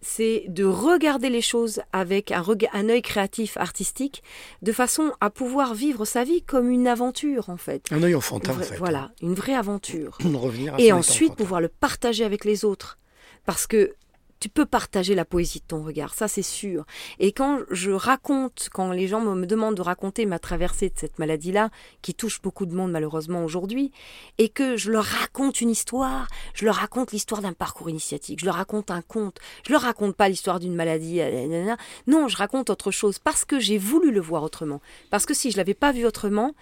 c'est 0.00 0.44
de 0.48 0.64
regarder 0.64 1.30
les 1.30 1.40
choses 1.40 1.80
avec 1.92 2.30
un, 2.30 2.42
un 2.74 2.88
œil 2.90 3.00
créatif, 3.00 3.56
artistique, 3.56 4.22
de 4.60 4.70
façon 4.72 5.12
à 5.20 5.30
pouvoir 5.30 5.72
vivre 5.74 6.04
sa 6.04 6.24
vie 6.24 6.42
comme 6.42 6.68
une 6.68 6.86
aventure, 6.88 7.48
en 7.48 7.56
fait. 7.56 7.86
Un 7.90 8.02
œil 8.02 8.14
enfantin, 8.14 8.52
en 8.52 8.58
fait. 8.58 8.76
Voilà, 8.76 9.12
une 9.22 9.34
vraie 9.34 9.54
aventure. 9.54 10.18
Revenir 10.24 10.74
à 10.74 10.80
Et 10.80 10.92
ensuite, 10.92 11.36
pouvoir 11.36 11.60
le 11.62 11.68
partager 11.68 12.24
avec 12.24 12.44
les 12.44 12.64
autres. 12.66 12.98
Parce 13.46 13.66
que 13.66 13.94
tu 14.40 14.48
peux 14.48 14.66
partager 14.66 15.14
la 15.14 15.24
poésie 15.24 15.60
de 15.60 15.64
ton 15.64 15.82
regard, 15.82 16.14
ça 16.14 16.28
c'est 16.28 16.42
sûr. 16.42 16.84
Et 17.18 17.32
quand 17.32 17.60
je 17.70 17.90
raconte, 17.90 18.68
quand 18.72 18.92
les 18.92 19.08
gens 19.08 19.20
me 19.20 19.46
demandent 19.46 19.76
de 19.76 19.82
raconter 19.82 20.26
ma 20.26 20.38
traversée 20.38 20.88
de 20.90 20.98
cette 20.98 21.18
maladie-là, 21.18 21.70
qui 22.02 22.14
touche 22.14 22.42
beaucoup 22.42 22.66
de 22.66 22.74
monde 22.74 22.90
malheureusement 22.90 23.44
aujourd'hui, 23.44 23.92
et 24.38 24.48
que 24.48 24.76
je 24.76 24.90
leur 24.90 25.04
raconte 25.04 25.60
une 25.60 25.70
histoire, 25.70 26.28
je 26.54 26.64
leur 26.64 26.76
raconte 26.76 27.12
l'histoire 27.12 27.42
d'un 27.42 27.52
parcours 27.52 27.90
initiatique, 27.90 28.40
je 28.40 28.44
leur 28.44 28.56
raconte 28.56 28.90
un 28.90 29.02
conte, 29.02 29.38
je 29.66 29.72
leur 29.72 29.82
raconte 29.82 30.14
pas 30.16 30.28
l'histoire 30.28 30.60
d'une 30.60 30.74
maladie, 30.74 31.20
euh, 31.20 31.74
non, 32.06 32.28
je 32.28 32.36
raconte 32.36 32.70
autre 32.70 32.90
chose, 32.90 33.18
parce 33.18 33.44
que 33.44 33.58
j'ai 33.58 33.78
voulu 33.78 34.10
le 34.10 34.20
voir 34.20 34.42
autrement. 34.42 34.80
Parce 35.10 35.26
que 35.26 35.34
si 35.34 35.50
je 35.50 35.56
l'avais 35.56 35.74
pas 35.74 35.92
vu 35.92 36.04
autrement, 36.06 36.54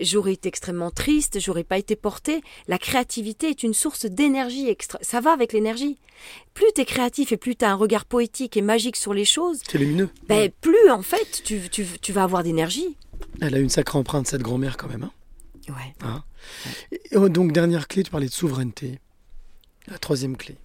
j'aurais 0.00 0.32
été 0.34 0.48
extrêmement 0.48 0.90
triste, 0.90 1.38
j'aurais 1.40 1.64
pas 1.64 1.78
été 1.78 1.96
portée. 1.96 2.42
La 2.68 2.78
créativité 2.78 3.48
est 3.50 3.62
une 3.62 3.74
source 3.74 4.06
d'énergie 4.06 4.68
extra. 4.68 4.98
Ça 5.02 5.20
va 5.20 5.32
avec 5.32 5.52
l'énergie. 5.52 5.98
Plus 6.54 6.66
tu 6.74 6.80
es 6.80 6.84
créatif 6.84 7.32
et 7.32 7.36
plus 7.36 7.56
tu 7.56 7.64
as 7.64 7.70
un 7.70 7.74
regard 7.74 8.04
poétique 8.04 8.56
et 8.56 8.62
magique 8.62 8.96
sur 8.96 9.12
les 9.14 9.24
choses, 9.24 9.60
C'est 9.68 9.78
lumineux. 9.78 10.08
ben, 10.28 10.50
plus 10.60 10.90
en 10.90 11.02
fait 11.02 11.42
tu, 11.44 11.60
tu, 11.70 11.86
tu 12.00 12.12
vas 12.12 12.22
avoir 12.24 12.42
d'énergie. 12.42 12.96
Elle 13.40 13.54
a 13.54 13.58
une 13.58 13.68
sacrée 13.70 13.98
empreinte, 13.98 14.26
cette 14.26 14.42
grand-mère, 14.42 14.76
quand 14.76 14.88
même. 14.88 15.04
hein. 15.04 15.12
Ouais. 15.68 15.94
Hein? 16.02 16.22
Et, 16.92 17.00
oh, 17.16 17.28
donc, 17.28 17.52
dernière 17.52 17.88
clé, 17.88 18.02
tu 18.04 18.10
parlais 18.10 18.28
de 18.28 18.32
souveraineté. 18.32 19.00
La 19.88 19.98
troisième 19.98 20.36
clé. 20.36 20.56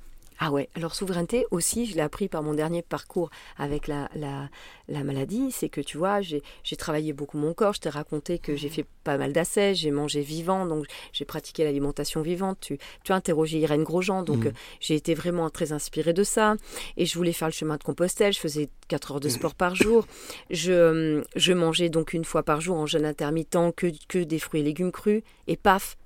Ah 0.44 0.50
ouais, 0.50 0.70
alors 0.74 0.96
souveraineté 0.96 1.46
aussi, 1.52 1.86
je 1.86 1.94
l'ai 1.94 2.02
appris 2.02 2.28
par 2.28 2.42
mon 2.42 2.56
dernier 2.56 2.82
parcours 2.82 3.30
avec 3.60 3.88
la, 3.88 4.10
la, 4.16 4.50
la 4.88 5.04
maladie, 5.04 5.52
c'est 5.52 5.70
que 5.70 5.82
tu 5.82 6.00
vois, 6.00 6.22
j'ai 6.22 6.42
j'ai 6.64 6.76
travaillé 6.76 7.14
beaucoup 7.14 7.38
mon 7.38 7.54
corps, 7.54 7.74
je 7.74 7.82
t'ai 7.82 7.90
raconté 7.90 8.40
que 8.40 8.56
j'ai 8.56 8.70
fait 8.70 8.88
pas 9.04 9.20
mal 9.20 9.34
d'assais, 9.34 9.76
j'ai 9.76 9.92
mangé 9.92 10.22
vivant, 10.22 10.66
donc 10.66 10.88
j'ai 11.14 11.26
pratiqué 11.26 11.64
l'alimentation 11.64 12.24
vivante, 12.24 12.58
tu, 12.60 12.80
tu 13.04 13.12
as 13.12 13.16
interrogé 13.16 13.60
Irène 13.60 13.84
Grosjean, 13.84 14.24
donc 14.24 14.40
Mhm. 14.40 14.48
euh, 14.48 14.52
j'ai 14.80 14.96
été 14.96 15.14
vraiment 15.14 15.48
très 15.52 15.74
inspirée 15.74 16.14
de 16.14 16.24
ça, 16.24 16.56
et 16.98 17.06
je 17.06 17.16
voulais 17.20 17.34
faire 17.34 17.48
le 17.48 17.54
chemin 17.54 17.78
de 17.78 17.84
Compostelle, 17.84 18.34
je 18.34 18.40
faisais 18.40 18.68
4 18.88 19.12
heures 19.12 19.20
de 19.20 19.30
sport 19.30 19.54
par 19.54 19.76
jour, 19.76 20.08
je, 20.50 20.72
euh, 20.72 21.22
je 21.36 21.54
mangeais 21.54 21.90
donc 21.90 22.14
une 22.14 22.26
fois 22.26 22.42
par 22.42 22.62
jour 22.62 22.78
en 22.78 22.88
jeûne 22.88 23.06
intermittent 23.06 23.76
que, 23.76 23.92
que 24.08 24.18
des 24.18 24.40
fruits 24.40 24.62
et 24.62 24.64
légumes 24.64 24.92
crus, 24.92 25.22
et 25.46 25.56
paf, 25.56 25.98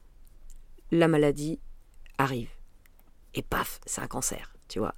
la 0.91 1.07
maladie 1.07 1.57
arrive 2.18 2.49
et 3.36 3.41
paf, 3.41 3.80
c'est 3.86 4.02
un 4.02 4.07
cancer, 4.07 4.56
tu 4.68 4.80
vois. 4.80 4.95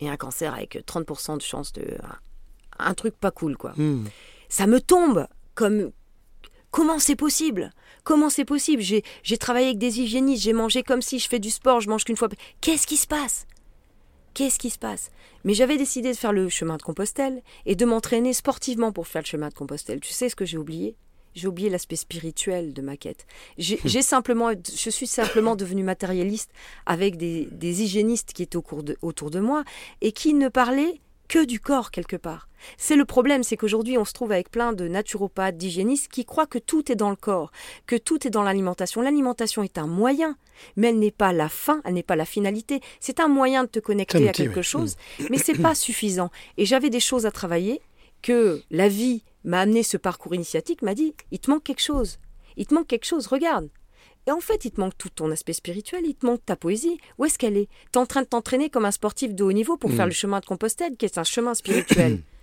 Et 0.00 0.08
un 0.08 0.16
cancer 0.16 0.52
avec 0.52 0.76
30% 0.86 1.36
de 1.36 1.42
chance 1.42 1.72
de. 1.72 1.96
Un, 2.02 2.90
un 2.90 2.94
truc 2.94 3.16
pas 3.16 3.30
cool, 3.30 3.56
quoi. 3.56 3.72
Hmm. 3.76 4.04
Ça 4.48 4.66
me 4.66 4.80
tombe 4.80 5.26
comme. 5.54 5.92
Comment 6.70 6.98
c'est 6.98 7.16
possible? 7.16 7.72
Comment 8.04 8.28
c'est 8.28 8.44
possible? 8.44 8.82
J'ai 8.82 9.02
j'ai 9.22 9.38
travaillé 9.38 9.68
avec 9.68 9.78
des 9.78 10.00
hygiénistes, 10.00 10.42
j'ai 10.42 10.52
mangé 10.52 10.82
comme 10.82 11.00
si 11.00 11.18
je 11.18 11.26
fais 11.26 11.38
du 11.38 11.50
sport, 11.50 11.80
je 11.80 11.88
mange 11.88 12.04
qu'une 12.04 12.16
fois. 12.16 12.28
Qu'est-ce 12.60 12.86
qui 12.86 12.98
se 12.98 13.06
passe? 13.06 13.46
Qu'est-ce 14.34 14.58
qui 14.58 14.68
se 14.68 14.78
passe? 14.78 15.10
Mais 15.44 15.54
j'avais 15.54 15.78
décidé 15.78 16.12
de 16.12 16.16
faire 16.16 16.32
le 16.32 16.48
chemin 16.50 16.76
de 16.76 16.82
Compostelle 16.82 17.42
et 17.64 17.74
de 17.74 17.84
m'entraîner 17.86 18.34
sportivement 18.34 18.92
pour 18.92 19.06
faire 19.06 19.22
le 19.22 19.26
chemin 19.26 19.48
de 19.48 19.54
Compostelle. 19.54 20.00
Tu 20.00 20.12
sais 20.12 20.28
ce 20.28 20.36
que 20.36 20.44
j'ai 20.44 20.58
oublié? 20.58 20.94
J'ai 21.38 21.48
oublié 21.48 21.70
l'aspect 21.70 21.96
spirituel 21.96 22.72
de 22.72 22.82
ma 22.82 22.96
quête. 22.96 23.26
J'ai 23.58 23.78
j'ai 23.84 24.02
simplement, 24.02 24.50
je 24.52 24.90
suis 24.90 25.06
simplement 25.06 25.54
devenue 25.56 25.84
matérialiste 25.84 26.50
avec 26.84 27.16
des, 27.16 27.48
des 27.52 27.82
hygiénistes 27.82 28.32
qui 28.32 28.42
étaient 28.42 28.56
au 28.56 28.62
cours 28.62 28.82
de- 28.82 28.96
autour 29.02 29.30
de 29.30 29.40
moi 29.40 29.62
et 30.00 30.12
qui 30.12 30.34
ne 30.34 30.48
parlaient 30.48 31.00
que 31.28 31.44
du 31.44 31.60
corps 31.60 31.90
quelque 31.90 32.16
part. 32.16 32.48
C'est 32.76 32.96
le 32.96 33.04
problème, 33.04 33.42
c'est 33.44 33.56
qu'aujourd'hui 33.56 33.98
on 33.98 34.04
se 34.04 34.12
trouve 34.14 34.32
avec 34.32 34.50
plein 34.50 34.72
de 34.72 34.88
naturopathes, 34.88 35.56
d'hygiénistes 35.58 36.08
qui 36.10 36.24
croient 36.24 36.46
que 36.46 36.58
tout 36.58 36.90
est 36.90 36.96
dans 36.96 37.10
le 37.10 37.16
corps, 37.16 37.52
que 37.86 37.96
tout 37.96 38.26
est 38.26 38.30
dans 38.30 38.42
l'alimentation. 38.42 39.00
L'alimentation 39.02 39.62
est 39.62 39.78
un 39.78 39.86
moyen, 39.86 40.36
mais 40.76 40.88
elle 40.88 40.98
n'est 40.98 41.12
pas 41.12 41.32
la 41.32 41.48
fin, 41.50 41.80
elle 41.84 41.94
n'est 41.94 42.02
pas 42.02 42.16
la 42.16 42.24
finalité. 42.24 42.80
C'est 42.98 43.20
un 43.20 43.28
moyen 43.28 43.62
de 43.64 43.68
te 43.68 43.78
connecter 43.78 44.28
à 44.28 44.32
quelque 44.32 44.56
oui. 44.60 44.64
chose, 44.64 44.96
Mm. 45.20 45.24
mais 45.30 45.38
c'est 45.38 45.60
pas 45.62 45.74
suffisant. 45.76 46.30
Et 46.56 46.64
j'avais 46.64 46.90
des 46.90 46.98
choses 47.10 47.26
à 47.26 47.30
travailler 47.30 47.80
que 48.22 48.62
la 48.72 48.88
vie 48.88 49.22
m'a 49.48 49.60
amené 49.60 49.82
ce 49.82 49.96
parcours 49.96 50.34
initiatique, 50.34 50.82
m'a 50.82 50.94
dit 50.94 51.14
il 51.30 51.38
te 51.40 51.50
manque 51.50 51.64
quelque 51.64 51.82
chose. 51.82 52.18
Il 52.56 52.66
te 52.66 52.74
manque 52.74 52.86
quelque 52.86 53.04
chose, 53.06 53.26
regarde. 53.26 53.68
Et 54.26 54.30
en 54.30 54.40
fait, 54.40 54.64
il 54.64 54.72
te 54.72 54.80
manque 54.80 54.96
tout 54.98 55.08
ton 55.08 55.30
aspect 55.30 55.52
spirituel, 55.54 56.02
il 56.04 56.14
te 56.14 56.26
manque 56.26 56.44
ta 56.44 56.54
poésie. 56.56 56.98
Où 57.18 57.24
est-ce 57.24 57.38
qu'elle 57.38 57.56
est? 57.56 57.68
Tu 57.92 57.98
es 57.98 57.98
en 57.98 58.06
train 58.06 58.22
de 58.22 58.26
t'entraîner 58.26 58.68
comme 58.68 58.84
un 58.84 58.90
sportif 58.90 59.34
de 59.34 59.42
haut 59.42 59.52
niveau 59.52 59.76
pour 59.78 59.90
Mm. 59.90 59.96
faire 59.96 60.06
le 60.06 60.12
chemin 60.12 60.40
de 60.40 60.44
Compostelle, 60.46 60.96
qui 60.96 61.06
est 61.06 61.18
un 61.18 61.24
chemin 61.24 61.54
spirituel. 61.54 62.20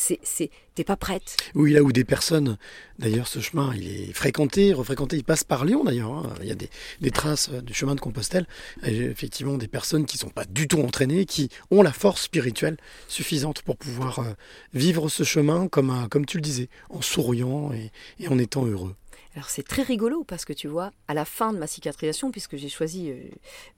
c'est, 0.00 0.50
t'es 0.74 0.84
pas 0.84 0.96
prête. 0.96 1.36
Oui, 1.56 1.72
là 1.72 1.82
où 1.82 1.90
des 1.90 2.04
personnes, 2.04 2.56
d'ailleurs, 3.00 3.26
ce 3.26 3.40
chemin, 3.40 3.74
il 3.74 3.88
est 3.88 4.12
fréquenté, 4.12 4.72
refréquenté, 4.72 5.16
il 5.16 5.24
passe 5.24 5.42
par 5.42 5.64
Lyon 5.64 5.82
d'ailleurs. 5.82 6.12
hein. 6.12 6.32
Il 6.40 6.46
y 6.46 6.52
a 6.52 6.54
des, 6.54 6.70
des 7.00 7.10
traces 7.10 7.48
euh, 7.52 7.60
du 7.60 7.74
chemin 7.74 7.96
de 7.96 8.00
Compostelle. 8.00 8.46
Et 8.84 8.96
effectivement, 8.96 9.58
des 9.58 9.66
personnes 9.66 10.06
qui 10.06 10.16
ne 10.16 10.20
sont 10.20 10.30
pas 10.30 10.44
du 10.44 10.68
tout 10.68 10.80
entraînées, 10.80 11.24
qui 11.26 11.48
ont 11.72 11.82
la 11.82 11.92
force 11.92 12.22
spirituelle 12.22 12.76
suffisante 13.08 13.62
pour 13.62 13.76
pouvoir 13.76 14.20
euh, 14.20 14.32
vivre 14.72 15.08
ce 15.08 15.24
chemin 15.24 15.66
comme, 15.66 15.90
un- 15.90 16.08
comme 16.08 16.26
tu 16.26 16.36
le 16.36 16.42
disais, 16.42 16.68
en 16.90 17.02
souriant 17.02 17.72
et, 17.72 17.90
et 18.20 18.28
en 18.28 18.38
étant 18.38 18.64
heureux. 18.64 18.94
Alors 19.34 19.50
c'est 19.50 19.62
très 19.62 19.82
rigolo 19.82 20.24
parce 20.24 20.44
que 20.44 20.52
tu 20.52 20.68
vois, 20.68 20.90
à 21.06 21.14
la 21.14 21.24
fin 21.24 21.52
de 21.52 21.58
ma 21.58 21.66
cicatrisation, 21.66 22.30
puisque 22.30 22.56
j'ai 22.56 22.68
choisi 22.68 23.10
euh, 23.10 23.16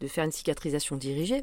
de 0.00 0.06
faire 0.06 0.24
une 0.24 0.32
cicatrisation 0.32 0.96
dirigée, 0.96 1.42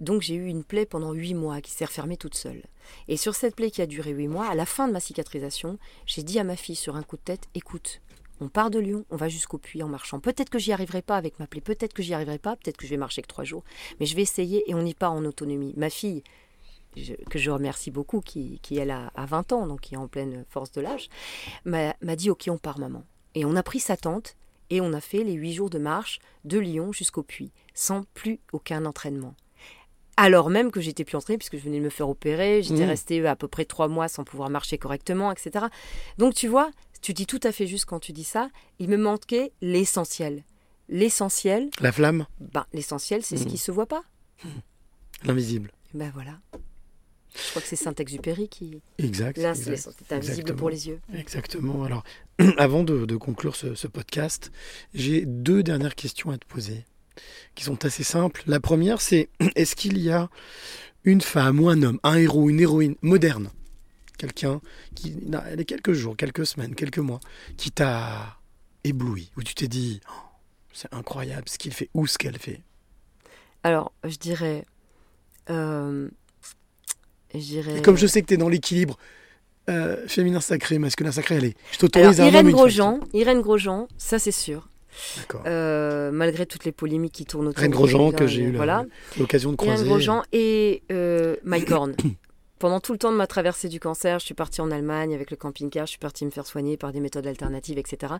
donc 0.00 0.22
j'ai 0.22 0.34
eu 0.34 0.46
une 0.46 0.64
plaie 0.64 0.86
pendant 0.86 1.12
huit 1.12 1.34
mois 1.34 1.60
qui 1.60 1.70
s'est 1.70 1.84
refermée 1.84 2.16
toute 2.16 2.34
seule. 2.34 2.62
Et 3.08 3.16
sur 3.16 3.34
cette 3.34 3.56
plaie 3.56 3.70
qui 3.70 3.82
a 3.82 3.86
duré 3.86 4.10
huit 4.10 4.28
mois, 4.28 4.46
à 4.46 4.54
la 4.54 4.66
fin 4.66 4.88
de 4.88 4.92
ma 4.92 5.00
cicatrisation, 5.00 5.78
j'ai 6.06 6.22
dit 6.22 6.38
à 6.38 6.44
ma 6.44 6.56
fille 6.56 6.76
sur 6.76 6.96
un 6.96 7.02
coup 7.02 7.16
de 7.16 7.22
tête, 7.22 7.48
écoute, 7.54 8.00
on 8.40 8.48
part 8.48 8.70
de 8.70 8.78
Lyon, 8.78 9.04
on 9.10 9.16
va 9.16 9.28
jusqu'au 9.28 9.58
puits 9.58 9.82
en 9.82 9.88
marchant. 9.88 10.20
Peut-être 10.20 10.50
que 10.50 10.58
j'y 10.58 10.72
arriverai 10.72 11.02
pas 11.02 11.16
avec 11.16 11.38
ma 11.38 11.46
plaie, 11.46 11.60
peut-être 11.60 11.92
que 11.92 12.02
j'y 12.02 12.14
arriverai 12.14 12.38
pas, 12.38 12.56
peut-être 12.56 12.76
que 12.76 12.86
je 12.86 12.90
vais 12.90 12.96
marcher 12.96 13.22
que 13.22 13.28
trois 13.28 13.44
jours, 13.44 13.64
mais 14.00 14.06
je 14.06 14.16
vais 14.16 14.22
essayer 14.22 14.68
et 14.68 14.74
on 14.74 14.84
y 14.84 14.94
part 14.94 15.12
en 15.12 15.24
autonomie. 15.24 15.72
Ma 15.76 15.90
fille, 15.90 16.22
que 17.30 17.38
je 17.38 17.50
remercie 17.50 17.90
beaucoup, 17.90 18.20
qui, 18.20 18.60
elle 18.70 18.90
a, 18.90 19.10
a 19.14 19.26
20 19.26 19.52
ans, 19.52 19.66
donc 19.66 19.82
qui 19.82 19.94
est 19.94 19.98
en 19.98 20.08
pleine 20.08 20.44
force 20.48 20.72
de 20.72 20.80
l'âge, 20.80 21.08
m'a 21.64 22.16
dit 22.16 22.30
ok 22.30 22.48
on 22.48 22.58
part 22.58 22.78
maman. 22.78 23.04
Et 23.34 23.44
on 23.44 23.56
a 23.56 23.62
pris 23.62 23.80
sa 23.80 23.96
tente 23.96 24.36
et 24.70 24.80
on 24.80 24.92
a 24.92 25.00
fait 25.00 25.24
les 25.24 25.32
huit 25.32 25.52
jours 25.52 25.70
de 25.70 25.78
marche 25.78 26.18
de 26.44 26.58
Lyon 26.58 26.92
jusqu'au 26.92 27.22
puits, 27.22 27.52
sans 27.74 28.04
plus 28.14 28.40
aucun 28.52 28.84
entraînement. 28.84 29.34
Alors 30.16 30.48
même 30.50 30.70
que 30.70 30.80
j'étais 30.80 31.04
plus 31.04 31.16
entraînée 31.16 31.38
puisque 31.38 31.56
je 31.56 31.62
venais 31.62 31.78
de 31.78 31.84
me 31.84 31.90
faire 31.90 32.08
opérer, 32.08 32.62
j'étais 32.62 32.84
Mmh. 32.86 32.88
restée 32.88 33.26
à 33.26 33.34
peu 33.36 33.48
près 33.48 33.64
trois 33.64 33.88
mois 33.88 34.08
sans 34.08 34.24
pouvoir 34.24 34.48
marcher 34.50 34.78
correctement, 34.78 35.32
etc. 35.32 35.66
Donc 36.18 36.34
tu 36.34 36.46
vois, 36.48 36.70
tu 37.02 37.12
dis 37.14 37.26
tout 37.26 37.40
à 37.42 37.50
fait 37.52 37.66
juste 37.66 37.84
quand 37.86 37.98
tu 38.00 38.12
dis 38.12 38.24
ça, 38.24 38.48
il 38.78 38.88
me 38.88 38.96
manquait 38.96 39.52
l'essentiel. 39.60 40.44
L'essentiel, 40.88 41.70
La 41.80 41.92
flamme, 41.92 42.26
ben, 42.40 42.64
l'essentiel 42.72 43.22
c'est 43.24 43.36
ce 43.36 43.44
Mmh. 43.44 43.48
qui 43.48 43.58
se 43.58 43.72
voit 43.72 43.86
pas. 43.86 44.02
l'invisible. 45.24 45.70
Ben 45.94 46.10
voilà. 46.14 46.38
Je 47.34 47.50
crois 47.50 47.62
que 47.62 47.68
c'est 47.68 47.74
Saint-Exupéry 47.76 48.48
qui. 48.48 48.80
Exact. 48.98 49.38
Là, 49.38 49.54
c'est 49.54 49.72
invisible 49.72 50.12
Exactement. 50.12 50.56
pour 50.58 50.70
les 50.70 50.86
yeux. 50.88 51.00
Exactement. 51.14 51.82
Alors, 51.82 52.04
avant 52.58 52.84
de, 52.84 53.06
de 53.06 53.16
conclure 53.16 53.56
ce, 53.56 53.74
ce 53.74 53.88
podcast, 53.88 54.52
j'ai 54.92 55.24
deux 55.26 55.62
dernières 55.64 55.96
questions 55.96 56.30
à 56.30 56.38
te 56.38 56.46
poser, 56.46 56.84
qui 57.54 57.64
sont 57.64 57.84
assez 57.84 58.04
simples. 58.04 58.42
La 58.46 58.60
première, 58.60 59.00
c'est 59.00 59.28
est-ce 59.56 59.76
qu'il 59.76 59.98
y 59.98 60.10
a 60.10 60.28
une 61.04 61.20
femme 61.20 61.60
ou 61.60 61.68
un 61.68 61.82
homme, 61.82 62.00
un 62.02 62.16
héros, 62.16 62.48
une 62.48 62.60
héroïne 62.60 62.96
moderne, 63.02 63.50
quelqu'un 64.18 64.60
qui, 64.94 65.10
y 65.10 65.34
a 65.34 65.64
quelques 65.64 65.92
jours, 65.92 66.16
quelques 66.16 66.46
semaines, 66.46 66.74
quelques 66.74 66.98
mois, 66.98 67.20
qui 67.56 67.70
t'a 67.70 68.38
ébloui, 68.84 69.30
où 69.36 69.42
tu 69.42 69.54
t'es 69.54 69.68
dit, 69.68 70.00
Oh, 70.08 70.12
c'est 70.72 70.92
incroyable 70.94 71.48
ce 71.48 71.58
qu'il 71.58 71.72
fait 71.72 71.90
ou 71.94 72.06
ce 72.06 72.18
qu'elle 72.18 72.38
fait? 72.38 72.60
Alors, 73.62 73.92
je 74.04 74.16
dirais. 74.16 74.64
euh, 75.50 76.08
je 77.34 77.38
dirais. 77.38 77.78
Et 77.78 77.82
comme 77.82 77.96
je 77.96 78.06
sais 78.06 78.22
que 78.22 78.26
tu 78.26 78.34
es 78.34 78.36
dans 78.36 78.48
l'équilibre 78.48 78.96
euh, 79.68 80.06
féminin 80.06 80.40
sacré, 80.40 80.78
masculin 80.78 81.12
sacré, 81.12 81.36
allez, 81.36 81.54
je 81.72 81.78
t'autorise 81.78 82.20
à 82.20 82.28
Irène. 82.28 82.50
Grosjean, 82.50 83.00
Irène 83.12 83.40
Grosjean, 83.40 83.88
ça 83.96 84.18
c'est 84.18 84.32
sûr. 84.32 84.68
Euh, 85.46 86.10
malgré 86.12 86.46
toutes 86.46 86.64
les 86.64 86.72
polémiques 86.72 87.12
qui 87.12 87.24
tournent 87.24 87.48
autour 87.48 87.62
de 87.62 87.68
Grosjean, 87.68 88.12
que 88.12 88.24
hein, 88.24 88.26
j'ai 88.26 88.42
eu 88.42 88.56
voilà. 88.56 88.84
l'occasion 89.18 89.50
de 89.50 89.56
croiser. 89.56 89.84
Grosjean 89.84 90.22
et 90.32 90.82
euh, 90.92 91.36
Mike 91.44 91.70
Horn. 91.70 91.94
Pendant 92.60 92.80
tout 92.80 92.92
le 92.92 92.98
temps 92.98 93.12
de 93.12 93.16
ma 93.16 93.26
traversée 93.26 93.68
du 93.68 93.80
cancer, 93.80 94.20
je 94.20 94.24
suis 94.24 94.34
partie 94.34 94.60
en 94.60 94.70
Allemagne 94.70 95.12
avec 95.12 95.30
le 95.30 95.36
camping-car, 95.36 95.86
je 95.86 95.90
suis 95.90 95.98
partie 95.98 96.24
me 96.24 96.30
faire 96.30 96.46
soigner 96.46 96.76
par 96.76 96.92
des 96.92 97.00
méthodes 97.00 97.26
alternatives, 97.26 97.78
etc. 97.78 98.14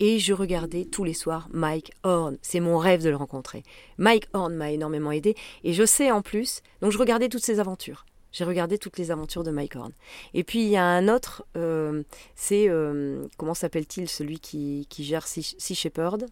Et 0.00 0.18
je 0.18 0.32
regardais 0.32 0.84
tous 0.84 1.04
les 1.04 1.12
soirs 1.14 1.48
Mike 1.52 1.92
Horn. 2.02 2.38
C'est 2.42 2.60
mon 2.60 2.78
rêve 2.78 3.04
de 3.04 3.10
le 3.10 3.16
rencontrer. 3.16 3.62
Mike 3.98 4.26
Horn 4.32 4.54
m'a 4.54 4.72
énormément 4.72 5.12
aidé 5.12 5.36
et 5.62 5.74
je 5.74 5.84
sais 5.84 6.10
en 6.10 6.22
plus, 6.22 6.62
donc 6.80 6.92
je 6.92 6.98
regardais 6.98 7.28
toutes 7.28 7.44
ses 7.44 7.60
aventures. 7.60 8.04
J'ai 8.34 8.44
regardé 8.44 8.76
toutes 8.78 8.98
les 8.98 9.10
aventures 9.12 9.44
de 9.44 9.50
Mike 9.52 9.76
Horn. 9.76 9.92
Et 10.34 10.42
puis 10.44 10.60
il 10.64 10.68
y 10.68 10.76
a 10.76 10.84
un 10.84 11.08
autre, 11.08 11.44
euh, 11.56 12.02
c'est, 12.34 12.68
euh, 12.68 13.24
comment 13.38 13.54
s'appelle-t-il, 13.54 14.08
celui 14.08 14.40
qui, 14.40 14.86
qui 14.90 15.04
gère 15.04 15.26
Sea, 15.26 15.54
Sea 15.56 15.74
Shepherd 15.76 16.26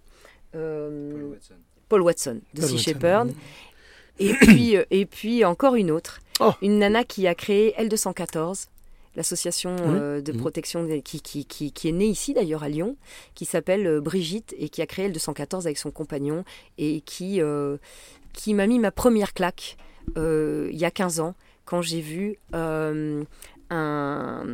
Euh, 0.54 1.34
Paul 1.88 2.02
Watson, 2.02 2.40
de 2.54 2.60
Paul 2.60 2.68
Sea 2.70 2.74
Watson, 2.74 2.90
Shepherd. 2.92 3.32
Et 4.18 4.34
puis, 4.40 4.76
et 4.90 5.06
puis 5.06 5.44
encore 5.44 5.76
une 5.76 5.90
autre, 5.90 6.20
Oh. 6.40 6.50
une 6.60 6.78
nana 6.80 7.04
qui 7.04 7.26
a 7.28 7.34
créé 7.34 7.72
L214, 7.78 8.66
l'association 9.14 9.76
euh, 9.80 10.20
de 10.20 10.32
Mhm. 10.32 10.38
protection 10.40 10.84
des- 10.84 11.02
qui, 11.02 11.20
qui, 11.20 11.44
qui, 11.44 11.70
qui 11.70 11.88
est 11.88 11.92
née 11.92 12.06
ici 12.06 12.34
d'ailleurs 12.34 12.62
à 12.64 12.68
Lyon, 12.68 12.96
qui 13.34 13.44
s'appelle 13.44 13.86
euh, 13.86 14.00
Brigitte 14.00 14.54
et 14.58 14.68
qui 14.68 14.82
a 14.82 14.86
créé 14.86 15.08
L214 15.08 15.66
avec 15.66 15.78
son 15.78 15.90
compagnon 15.90 16.44
et 16.78 17.00
qui, 17.02 17.40
euh, 17.40 17.76
qui 18.32 18.54
m'a 18.54 18.66
mis 18.66 18.78
ma 18.78 18.90
première 18.90 19.34
claque 19.34 19.76
euh, 20.16 20.68
il 20.72 20.78
y 20.78 20.84
a 20.84 20.90
15 20.90 21.20
ans 21.20 21.34
quand 21.72 21.80
j'ai 21.80 22.02
vu 22.02 22.36
euh, 22.54 23.24
un, 23.70 24.44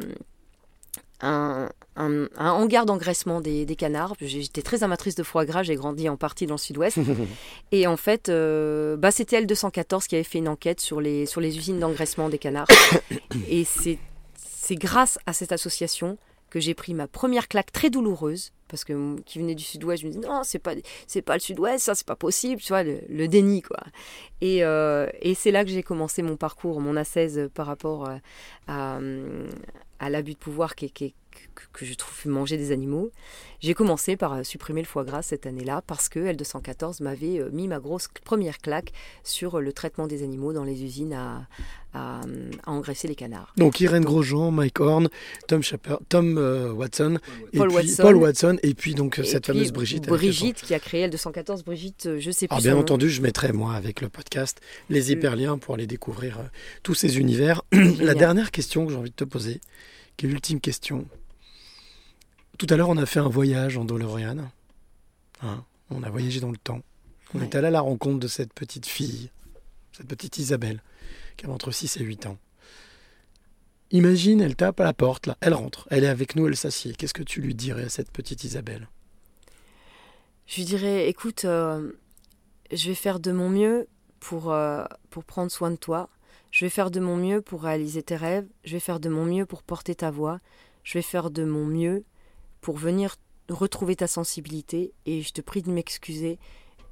un, 1.20 1.68
un- 1.96 2.28
un 2.36 2.50
hangar 2.52 2.86
d'engraissement 2.86 3.40
des, 3.40 3.66
des 3.66 3.74
canards. 3.74 4.14
J'étais 4.20 4.62
très 4.62 4.84
amatrice 4.84 5.16
de 5.16 5.24
foie 5.24 5.44
gras, 5.44 5.64
j'ai 5.64 5.74
grandi 5.74 6.08
en 6.08 6.16
partie 6.16 6.46
dans 6.46 6.54
le 6.54 6.58
sud-ouest. 6.60 6.96
Et 7.72 7.88
en 7.88 7.96
fait, 7.96 8.28
euh, 8.28 8.96
bah, 8.96 9.10
c'était 9.10 9.42
L214 9.42 10.06
qui 10.06 10.14
avait 10.14 10.22
fait 10.22 10.38
une 10.38 10.46
enquête 10.46 10.80
sur 10.80 11.00
les, 11.00 11.26
sur 11.26 11.40
les 11.40 11.58
usines 11.58 11.80
d'engraissement 11.80 12.28
des 12.28 12.38
canards. 12.38 12.68
Et 13.48 13.64
c'est 13.64 13.98
c'est 14.36 14.76
grâce 14.76 15.18
à 15.26 15.32
cette 15.32 15.50
association 15.50 16.18
que 16.50 16.60
j'ai 16.60 16.74
pris 16.74 16.94
ma 16.94 17.06
première 17.08 17.48
claque 17.48 17.72
très 17.72 17.90
douloureuse 17.90 18.52
parce 18.68 18.84
que 18.84 19.18
qui 19.22 19.38
venait 19.38 19.54
du 19.54 19.64
sud-ouest, 19.64 20.02
je 20.02 20.08
me 20.08 20.12
disais 20.12 20.26
non, 20.28 20.42
c'est 20.44 20.58
pas 20.58 20.72
c'est 21.06 21.22
pas 21.22 21.34
le 21.34 21.40
sud-ouest, 21.40 21.82
ça 21.84 21.94
c'est 21.94 22.06
pas 22.06 22.16
possible, 22.16 22.60
tu 22.60 22.68
vois 22.68 22.82
le, 22.82 23.00
le 23.08 23.26
déni 23.28 23.62
quoi. 23.62 23.78
Et, 24.42 24.62
euh, 24.64 25.08
et 25.22 25.34
c'est 25.34 25.50
là 25.50 25.64
que 25.64 25.70
j'ai 25.70 25.82
commencé 25.82 26.22
mon 26.22 26.36
parcours, 26.36 26.80
mon 26.80 26.96
ascèse 26.96 27.48
par 27.54 27.66
rapport 27.66 28.08
euh, 28.08 28.16
à, 28.66 28.96
hum, 28.98 29.46
à 30.00 30.10
l'abus 30.10 30.34
de 30.34 30.38
pouvoir 30.38 30.74
qui 30.76 30.86
est- 30.86 31.14
que, 31.72 31.85
je 31.85 31.94
trouve 31.94 32.26
manger 32.30 32.56
des 32.56 32.72
animaux. 32.72 33.10
J'ai 33.60 33.74
commencé 33.74 34.16
par 34.16 34.35
euh, 34.35 34.43
supprimer 34.44 34.80
le 34.82 34.86
foie 34.86 35.05
gras 35.05 35.22
cette 35.22 35.47
année-là 35.47 35.82
parce 35.86 36.09
que 36.09 36.20
L214 36.20 37.02
m'avait 37.02 37.40
euh, 37.40 37.51
mis 37.51 37.66
ma 37.68 37.80
grosse 37.80 38.09
première 38.24 38.59
claque 38.59 38.93
sur 39.24 39.59
euh, 39.59 39.60
le 39.60 39.72
traitement 39.72 40.06
des 40.06 40.22
animaux 40.22 40.52
dans 40.52 40.62
les 40.64 40.85
usines 40.85 41.12
à, 41.12 41.48
à, 41.93 42.20
à 42.64 42.70
engraisser 42.70 43.09
les 43.09 43.16
canards. 43.16 43.52
Donc 43.56 43.80
Irène 43.80 44.05
Grosjean, 44.05 44.52
Mike 44.52 44.78
Horn, 44.78 45.09
Tom, 45.48 45.62
Tom 46.09 46.39
euh, 46.39 46.70
Watson, 46.72 47.18
et 47.52 47.59
Paul 47.59 47.68
puis 47.68 47.76
Watson. 47.76 48.02
Paul 48.02 48.16
Watson, 48.16 48.59
et 48.62 48.74
puis 48.74 48.94
donc 48.94 49.18
Et 49.18 49.24
cette 49.24 49.44
puis, 49.44 49.52
fameuse 49.55 49.72
Brigitte. 49.72 50.06
Brigitte 50.06 50.62
qui 50.62 50.74
a 50.74 50.78
créé 50.78 51.09
L214. 51.09 51.64
Brigitte, 51.64 52.18
je 52.18 52.30
sais 52.30 52.47
plus. 52.47 52.52
Alors 52.52 52.60
son 52.60 52.68
bien 52.68 52.74
nom. 52.74 52.80
entendu, 52.80 53.10
je 53.10 53.20
mettrai 53.22 53.52
moi 53.52 53.74
avec 53.74 54.01
le 54.01 54.09
podcast 54.09 54.60
les 54.89 55.09
Mm. 55.09 55.12
hyperliens 55.12 55.59
pour 55.59 55.74
aller 55.74 55.86
découvrir 55.89 56.39
euh, 56.39 56.43
tous 56.85 56.94
ces 56.94 57.18
univers. 57.18 57.62
La 57.72 58.14
dernière 58.14 58.51
question 58.52 58.86
que 58.86 58.93
j'ai 58.93 58.98
envie 58.98 59.10
de 59.10 59.14
te 59.16 59.24
poser, 59.24 59.60
qui 60.16 60.26
est 60.26 60.28
l'ultime 60.28 60.60
question. 60.60 61.06
Tout 62.59 62.66
à 62.70 62.76
l'heure, 62.76 62.89
on 62.89 62.97
a 62.97 63.06
fait 63.06 63.20
un 63.20 63.28
voyage 63.28 63.76
en 63.76 63.85
DeLorean. 63.85 64.51
Hein, 65.43 65.64
on 65.90 66.02
a 66.02 66.10
voyagé 66.10 66.40
dans 66.40 66.51
le 66.51 66.56
temps. 66.56 66.80
On 67.35 67.39
Ouais. 67.39 67.44
est 67.44 67.55
allé 67.55 67.68
à 67.68 67.70
la 67.70 67.80
rencontre 67.80 68.18
de 68.18 68.28
cette 68.28 68.52
petite 68.52 68.86
fille, 68.86 69.30
cette 69.93 70.09
petite 70.09 70.39
Isabelle, 70.39 70.82
qui 71.36 71.44
avait 71.44 71.55
entre 71.55 71.70
6 71.70 71.97
et 71.98 72.02
8 72.02 72.26
ans. 72.26 72.39
Imagine, 73.90 74.40
elle 74.40 74.56
tape 74.56 74.80
à 74.80 74.85
la 74.85 74.93
porte, 74.93 75.26
là, 75.26 75.36
elle 75.40 75.55
rentre, 75.55 75.86
elle 75.90 76.05
est 76.05 76.09
avec 76.09 76.36
nous, 76.36 76.47
elle 76.47 76.56
s'assied. 76.56 76.93
Qu'est-ce 76.94 77.14
que 77.14 77.22
tu 77.22 77.40
lui 77.40 77.55
dirais 77.55 77.85
à 77.85 77.89
cette 77.89 78.10
petite 78.10 78.44
Isabelle? 78.44 78.89
Je 80.47 80.56
lui 80.56 80.64
dirais, 80.64 81.09
écoute, 81.09 81.44
euh, 81.44 81.93
je 82.72 82.89
vais 82.89 82.94
faire 82.94 83.20
de 83.20 83.32
mon 83.32 83.48
mieux 83.51 83.86
pour, 84.20 84.51
euh, 84.52 84.85
pour 85.10 85.24
prendre 85.24 85.51
soin 85.51 85.70
de 85.70 85.76
toi. 85.76 86.09
Je 86.51 86.64
vais 86.64 86.70
faire 86.70 86.90
de 86.90 87.01
mon 87.01 87.16
mieux 87.16 87.40
pour 87.40 87.62
réaliser 87.62 88.02
tes 88.02 88.16
rêves. 88.16 88.47
Je 88.64 88.72
vais 88.72 88.80
faire 88.80 89.01
de 89.01 89.09
mon 89.10 89.24
mieux 89.26 89.47
pour 89.47 89.62
porter 89.62 89.94
ta 89.94 90.10
voix. 90.10 90.40
Je 90.82 90.94
vais 90.94 91.02
faire 91.02 91.30
de 91.30 91.44
mon 91.44 91.64
mieux 91.66 92.05
pour 92.60 92.76
venir 92.76 93.16
retrouver 93.48 93.97
ta 93.97 94.06
sensibilité. 94.06 94.93
Et 95.06 95.22
je 95.22 95.32
te 95.32 95.40
prie 95.40 95.62
de 95.62 95.70
m'excuser 95.70 96.39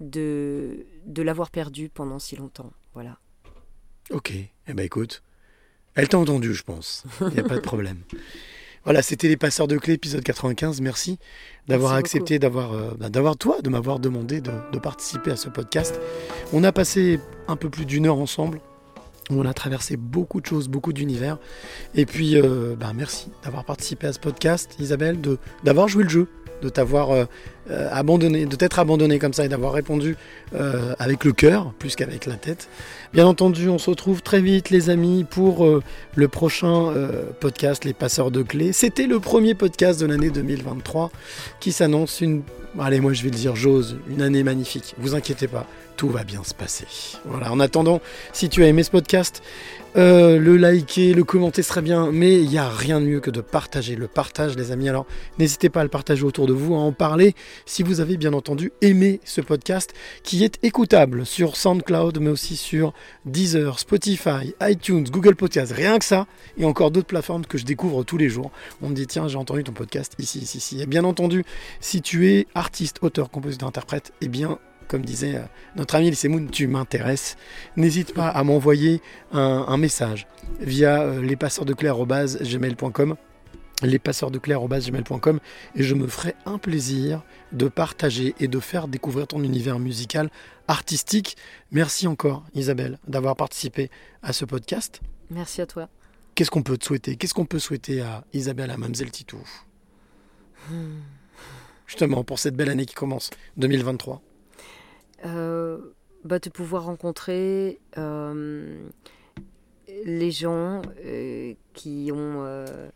de, 0.01 0.87
de 1.07 1.23
l'avoir 1.23 1.51
perdu 1.51 1.89
pendant 1.89 2.19
si 2.19 2.37
longtemps. 2.37 2.73
Voilà. 2.95 3.19
Ok, 4.11 4.33
eh 4.33 4.73
ben 4.73 4.85
écoute, 4.85 5.23
elle 5.95 6.09
t'a 6.09 6.19
entendu, 6.19 6.55
je 6.55 6.63
pense. 6.63 7.05
Il 7.21 7.29
n'y 7.29 7.41
a 7.41 7.45
pas 7.45 7.57
de 7.57 7.61
problème. 7.61 8.03
Voilà, 8.85 9.03
c'était 9.03 9.27
les 9.27 9.37
passeurs 9.37 9.67
de 9.67 9.79
clés, 9.79 9.95
épisode 9.95 10.23
95. 10.23 10.81
Merci 10.81 11.19
d'avoir 11.67 11.95
accepté, 11.95 12.39
d'avoir, 12.39 12.73
euh, 12.73 12.95
bah, 12.97 13.09
d'avoir 13.09 13.37
toi, 13.37 13.61
de 13.61 13.69
m'avoir 13.69 13.99
demandé 13.99 14.41
de, 14.41 14.53
de 14.73 14.79
participer 14.79 15.33
à 15.33 15.37
ce 15.37 15.49
podcast. 15.49 15.99
On 16.53 16.63
a 16.63 16.71
passé 16.71 17.19
un 17.49 17.57
peu 17.57 17.69
plus 17.69 17.85
d'une 17.85 18.07
heure 18.07 18.19
ensemble. 18.19 18.61
On 19.31 19.45
a 19.45 19.53
traversé 19.53 19.97
beaucoup 19.97 20.41
de 20.41 20.47
choses, 20.47 20.69
beaucoup 20.69 20.93
d'univers. 20.93 21.39
Et 21.97 22.07
puis, 22.07 22.37
euh, 22.37 22.77
bah, 22.79 22.93
merci 22.95 23.29
d'avoir 23.43 23.65
participé 23.65 24.07
à 24.07 24.13
ce 24.13 24.21
podcast, 24.21 24.77
Isabelle, 24.79 25.19
d'avoir 25.65 25.89
joué 25.89 26.05
le 26.05 26.09
jeu, 26.09 26.29
de 26.63 26.69
t'avoir 26.69 27.11
euh, 27.11 27.25
euh, 27.71 27.89
abandonné, 27.91 28.47
de 28.47 28.55
t'être 28.55 28.79
abandonné 28.79 29.19
comme 29.19 29.33
ça 29.33 29.45
et 29.45 29.49
d'avoir 29.49 29.73
répondu 29.73 30.17
avec 30.99 31.25
le 31.25 31.33
cœur 31.33 31.73
plus 31.79 31.97
qu'avec 31.97 32.27
la 32.27 32.37
tête. 32.37 32.69
Bien 33.13 33.27
entendu, 33.27 33.69
on 33.69 33.79
se 33.79 33.91
retrouve 33.91 34.23
très 34.23 34.41
vite, 34.41 34.71
les 34.71 34.91
amis, 34.91 35.25
pour 35.29 35.67
le 36.15 36.29
prochain 36.29 36.95
podcast, 37.41 37.85
Les 37.85 37.93
Passeurs 37.93 38.31
de 38.31 38.43
Clés. 38.43 38.73
C'était 38.73 39.09
le 39.09 39.19
premier 39.19 39.55
podcast 39.55 40.01
de 40.01 40.07
l'année 40.07 40.31
2023 40.31 41.11
qui 41.59 41.73
s'annonce 41.73 42.21
une. 42.21 42.43
Allez, 42.79 43.01
moi 43.01 43.13
je 43.13 43.23
vais 43.23 43.31
le 43.31 43.37
dire, 43.37 43.57
j'ose, 43.57 43.99
une 44.09 44.23
année 44.23 44.45
magnifique. 44.45 44.95
Vous 44.99 45.15
inquiétez 45.15 45.49
pas, 45.49 45.67
tout 45.97 46.09
va 46.09 46.25
bien 46.25 46.45
se 46.45 46.55
passer. 46.55 46.87
Voilà, 47.25 47.51
en 47.53 47.61
attendant, 47.61 48.01
si 48.33 48.49
tu 48.49 48.63
as 48.63 48.69
aimé 48.69 48.83
ce 48.83 48.91
podcast, 48.91 49.43
euh, 49.97 50.39
le 50.39 50.59
liker, 50.59 51.15
le 51.15 51.25
commenter 51.25 51.63
serait 51.63 51.81
bien, 51.81 52.13
mais 52.13 52.43
il 52.43 52.51
n'y 52.51 52.59
a 52.59 52.69
rien 52.69 53.01
de 53.01 53.07
mieux 53.07 53.21
que 53.21 53.31
de 53.31 53.41
partager. 53.41 53.97
Le 53.97 54.09
partage, 54.09 54.55
les 54.55 54.71
amis. 54.71 54.91
Alors, 54.91 55.07
n'hésitez 55.39 55.71
pas 55.71 55.81
à 55.81 55.85
le 55.85 55.89
partager 55.89 56.23
autour 56.23 56.47
de 56.47 56.53
vous, 56.53 56.75
à 56.75 56.79
en 56.79 56.93
parler 56.93 57.35
si 57.65 57.83
vous 57.83 58.01
avez 58.01 58.19
bien 58.19 58.35
entendu 58.35 58.73
aimé 58.83 59.21
ce 59.25 59.41
podcast 59.41 59.95
qui 60.23 60.45
est 60.45 60.59
écoutable 60.63 61.25
sur 61.25 61.57
SoundCloud, 61.57 62.19
mais 62.21 62.29
aussi 62.29 62.57
sur 62.57 62.93
Deezer, 63.25 63.79
Spotify, 63.79 64.55
iTunes, 64.61 65.05
Google 65.11 65.35
Podcast. 65.35 65.73
Rien 65.73 65.99
que 65.99 66.05
ça, 66.05 66.27
et 66.59 66.67
encore 66.67 66.91
d'autres 66.91 67.07
plateformes 67.07 67.47
que 67.47 67.57
je 67.57 67.65
découvre 67.65 68.05
tous 68.05 68.19
les 68.19 68.29
jours. 68.29 68.51
On 68.83 68.91
me 68.91 68.95
dit, 68.95 69.07
tiens, 69.07 69.29
j'ai 69.29 69.39
entendu 69.39 69.65
ton 69.65 69.73
podcast 69.73 70.13
ici, 70.19 70.41
ici, 70.41 70.59
ici. 70.59 70.83
Et 70.83 70.87
bien 70.87 71.05
entendu, 71.05 71.43
si 71.81 72.03
tu 72.03 72.29
es 72.29 72.47
artiste, 72.55 72.99
auteur, 73.01 73.31
compositeur, 73.31 73.69
interprète, 73.69 74.13
eh 74.21 74.29
bien, 74.29 74.59
comme 74.89 75.05
disait 75.05 75.37
euh, 75.37 75.43
notre 75.77 75.95
ami 75.95 76.13
Moon, 76.29 76.47
tu 76.47 76.67
m'intéresses. 76.67 77.37
N'hésite 77.77 78.15
pas 78.15 78.29
à 78.29 78.43
m'envoyer 78.45 79.03
un, 79.33 79.65
un 79.69 79.77
message 79.77 80.27
via 80.61 81.03
euh, 81.03 81.21
lespasseursdeclair.gmail.com 81.23 83.17
lespasseursdeclair.gmail.com 83.83 85.41
et 85.75 85.83
je 85.83 85.95
me 85.95 86.07
ferai 86.07 86.35
un 86.47 86.57
plaisir 86.59 87.23
de 87.53 87.69
partager 87.69 88.35
et 88.41 88.49
de 88.49 88.59
faire 88.59 88.89
découvrir 88.89 89.27
ton 89.27 89.43
univers 89.43 89.79
musical 89.79 90.31
artistique. 90.67 91.37
Merci 91.71 92.07
encore 92.07 92.45
Isabelle 92.55 92.99
d'avoir 93.07 93.37
participé 93.37 93.91
à 94.23 94.33
ce 94.33 94.47
podcast. 94.47 95.01
Merci 95.31 95.61
à 95.61 95.67
toi. 95.67 95.89
Qu'est-ce 96.35 96.51
qu'on 96.51 96.63
peut 96.63 96.79
te 96.79 96.85
souhaiter? 96.85 97.17
Qu'est-ce 97.17 97.35
qu'on 97.35 97.45
peut 97.47 97.59
souhaiter 97.59 98.01
à 98.01 98.25
Isabelle, 98.33 98.71
à 98.71 98.77
Mamselle 98.77 99.11
Titou 99.11 99.39
Hmm. 100.69 100.99
Justement, 101.87 102.25
pour 102.25 102.39
cette 102.41 102.57
belle 102.57 102.71
année 102.71 102.87
qui 102.87 102.95
commence, 102.95 103.31
2023. 103.57 104.21
Euh, 105.25 105.79
bah, 106.27 106.41
de 106.41 106.51
pouvoir 106.51 106.85
rencontrer 106.85 107.79
euh, 107.99 108.89
les 110.05 110.31
gens 110.33 110.83
euh, 111.05 111.55
qui, 111.73 112.11
ont, 112.13 112.43
euh, 112.45 112.89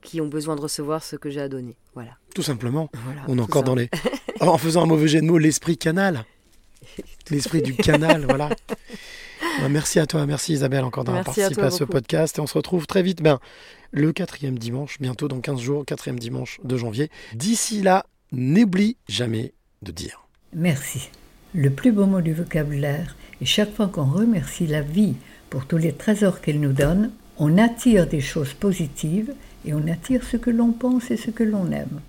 qui 0.00 0.20
ont 0.20 0.28
besoin 0.28 0.54
de 0.54 0.60
recevoir 0.60 1.02
ce 1.02 1.16
que 1.16 1.28
j'ai 1.28 1.40
à 1.40 1.48
donner. 1.48 1.76
Voilà. 1.94 2.12
Tout 2.36 2.44
simplement. 2.44 2.88
Voilà, 3.04 3.22
On 3.26 3.36
est 3.38 3.40
encore 3.40 3.64
dans 3.64 3.74
les... 3.74 3.90
En 4.40 4.58
faisant 4.58 4.84
un 4.84 4.86
mauvais 4.86 5.08
jet 5.08 5.22
de 5.22 5.26
mots, 5.26 5.38
l'esprit 5.38 5.76
canal. 5.76 6.24
L'esprit 7.30 7.62
du 7.62 7.74
canal, 7.74 8.24
voilà. 8.28 8.50
Ben, 9.60 9.68
merci 9.70 9.98
à 9.98 10.06
toi, 10.06 10.24
merci 10.26 10.52
Isabelle 10.52 10.84
encore 10.84 11.02
d'avoir 11.04 11.22
à 11.22 11.24
participé 11.24 11.62
à, 11.62 11.70
ce 11.70 11.80
beaucoup. 11.80 11.92
podcast. 11.92 12.38
Et 12.38 12.40
on 12.40 12.46
se 12.46 12.54
retrouve 12.54 12.86
très 12.86 13.02
vite 13.02 13.22
ben, 13.22 13.40
le 13.90 14.12
quatrième 14.12 14.58
dimanche, 14.58 15.00
bientôt 15.00 15.26
dans 15.26 15.40
15 15.40 15.58
jours, 15.58 15.84
quatrième 15.84 16.18
dimanche 16.18 16.60
de 16.62 16.76
janvier. 16.76 17.10
D'ici 17.34 17.82
là, 17.82 18.06
n'oublie 18.30 18.98
jamais 19.08 19.54
de 19.82 19.90
dire. 19.90 20.28
Merci. 20.52 21.10
Le 21.58 21.70
plus 21.70 21.90
beau 21.90 22.04
mot 22.04 22.20
du 22.20 22.34
vocabulaire 22.34 23.16
est 23.40 23.46
chaque 23.46 23.72
fois 23.72 23.88
qu'on 23.88 24.04
remercie 24.04 24.66
la 24.66 24.82
vie 24.82 25.14
pour 25.48 25.64
tous 25.64 25.78
les 25.78 25.94
trésors 25.94 26.42
qu'elle 26.42 26.60
nous 26.60 26.74
donne, 26.74 27.12
on 27.38 27.56
attire 27.56 28.06
des 28.06 28.20
choses 28.20 28.52
positives 28.52 29.32
et 29.64 29.72
on 29.72 29.88
attire 29.88 30.22
ce 30.22 30.36
que 30.36 30.50
l'on 30.50 30.72
pense 30.72 31.10
et 31.10 31.16
ce 31.16 31.30
que 31.30 31.44
l'on 31.44 31.72
aime. 31.72 32.02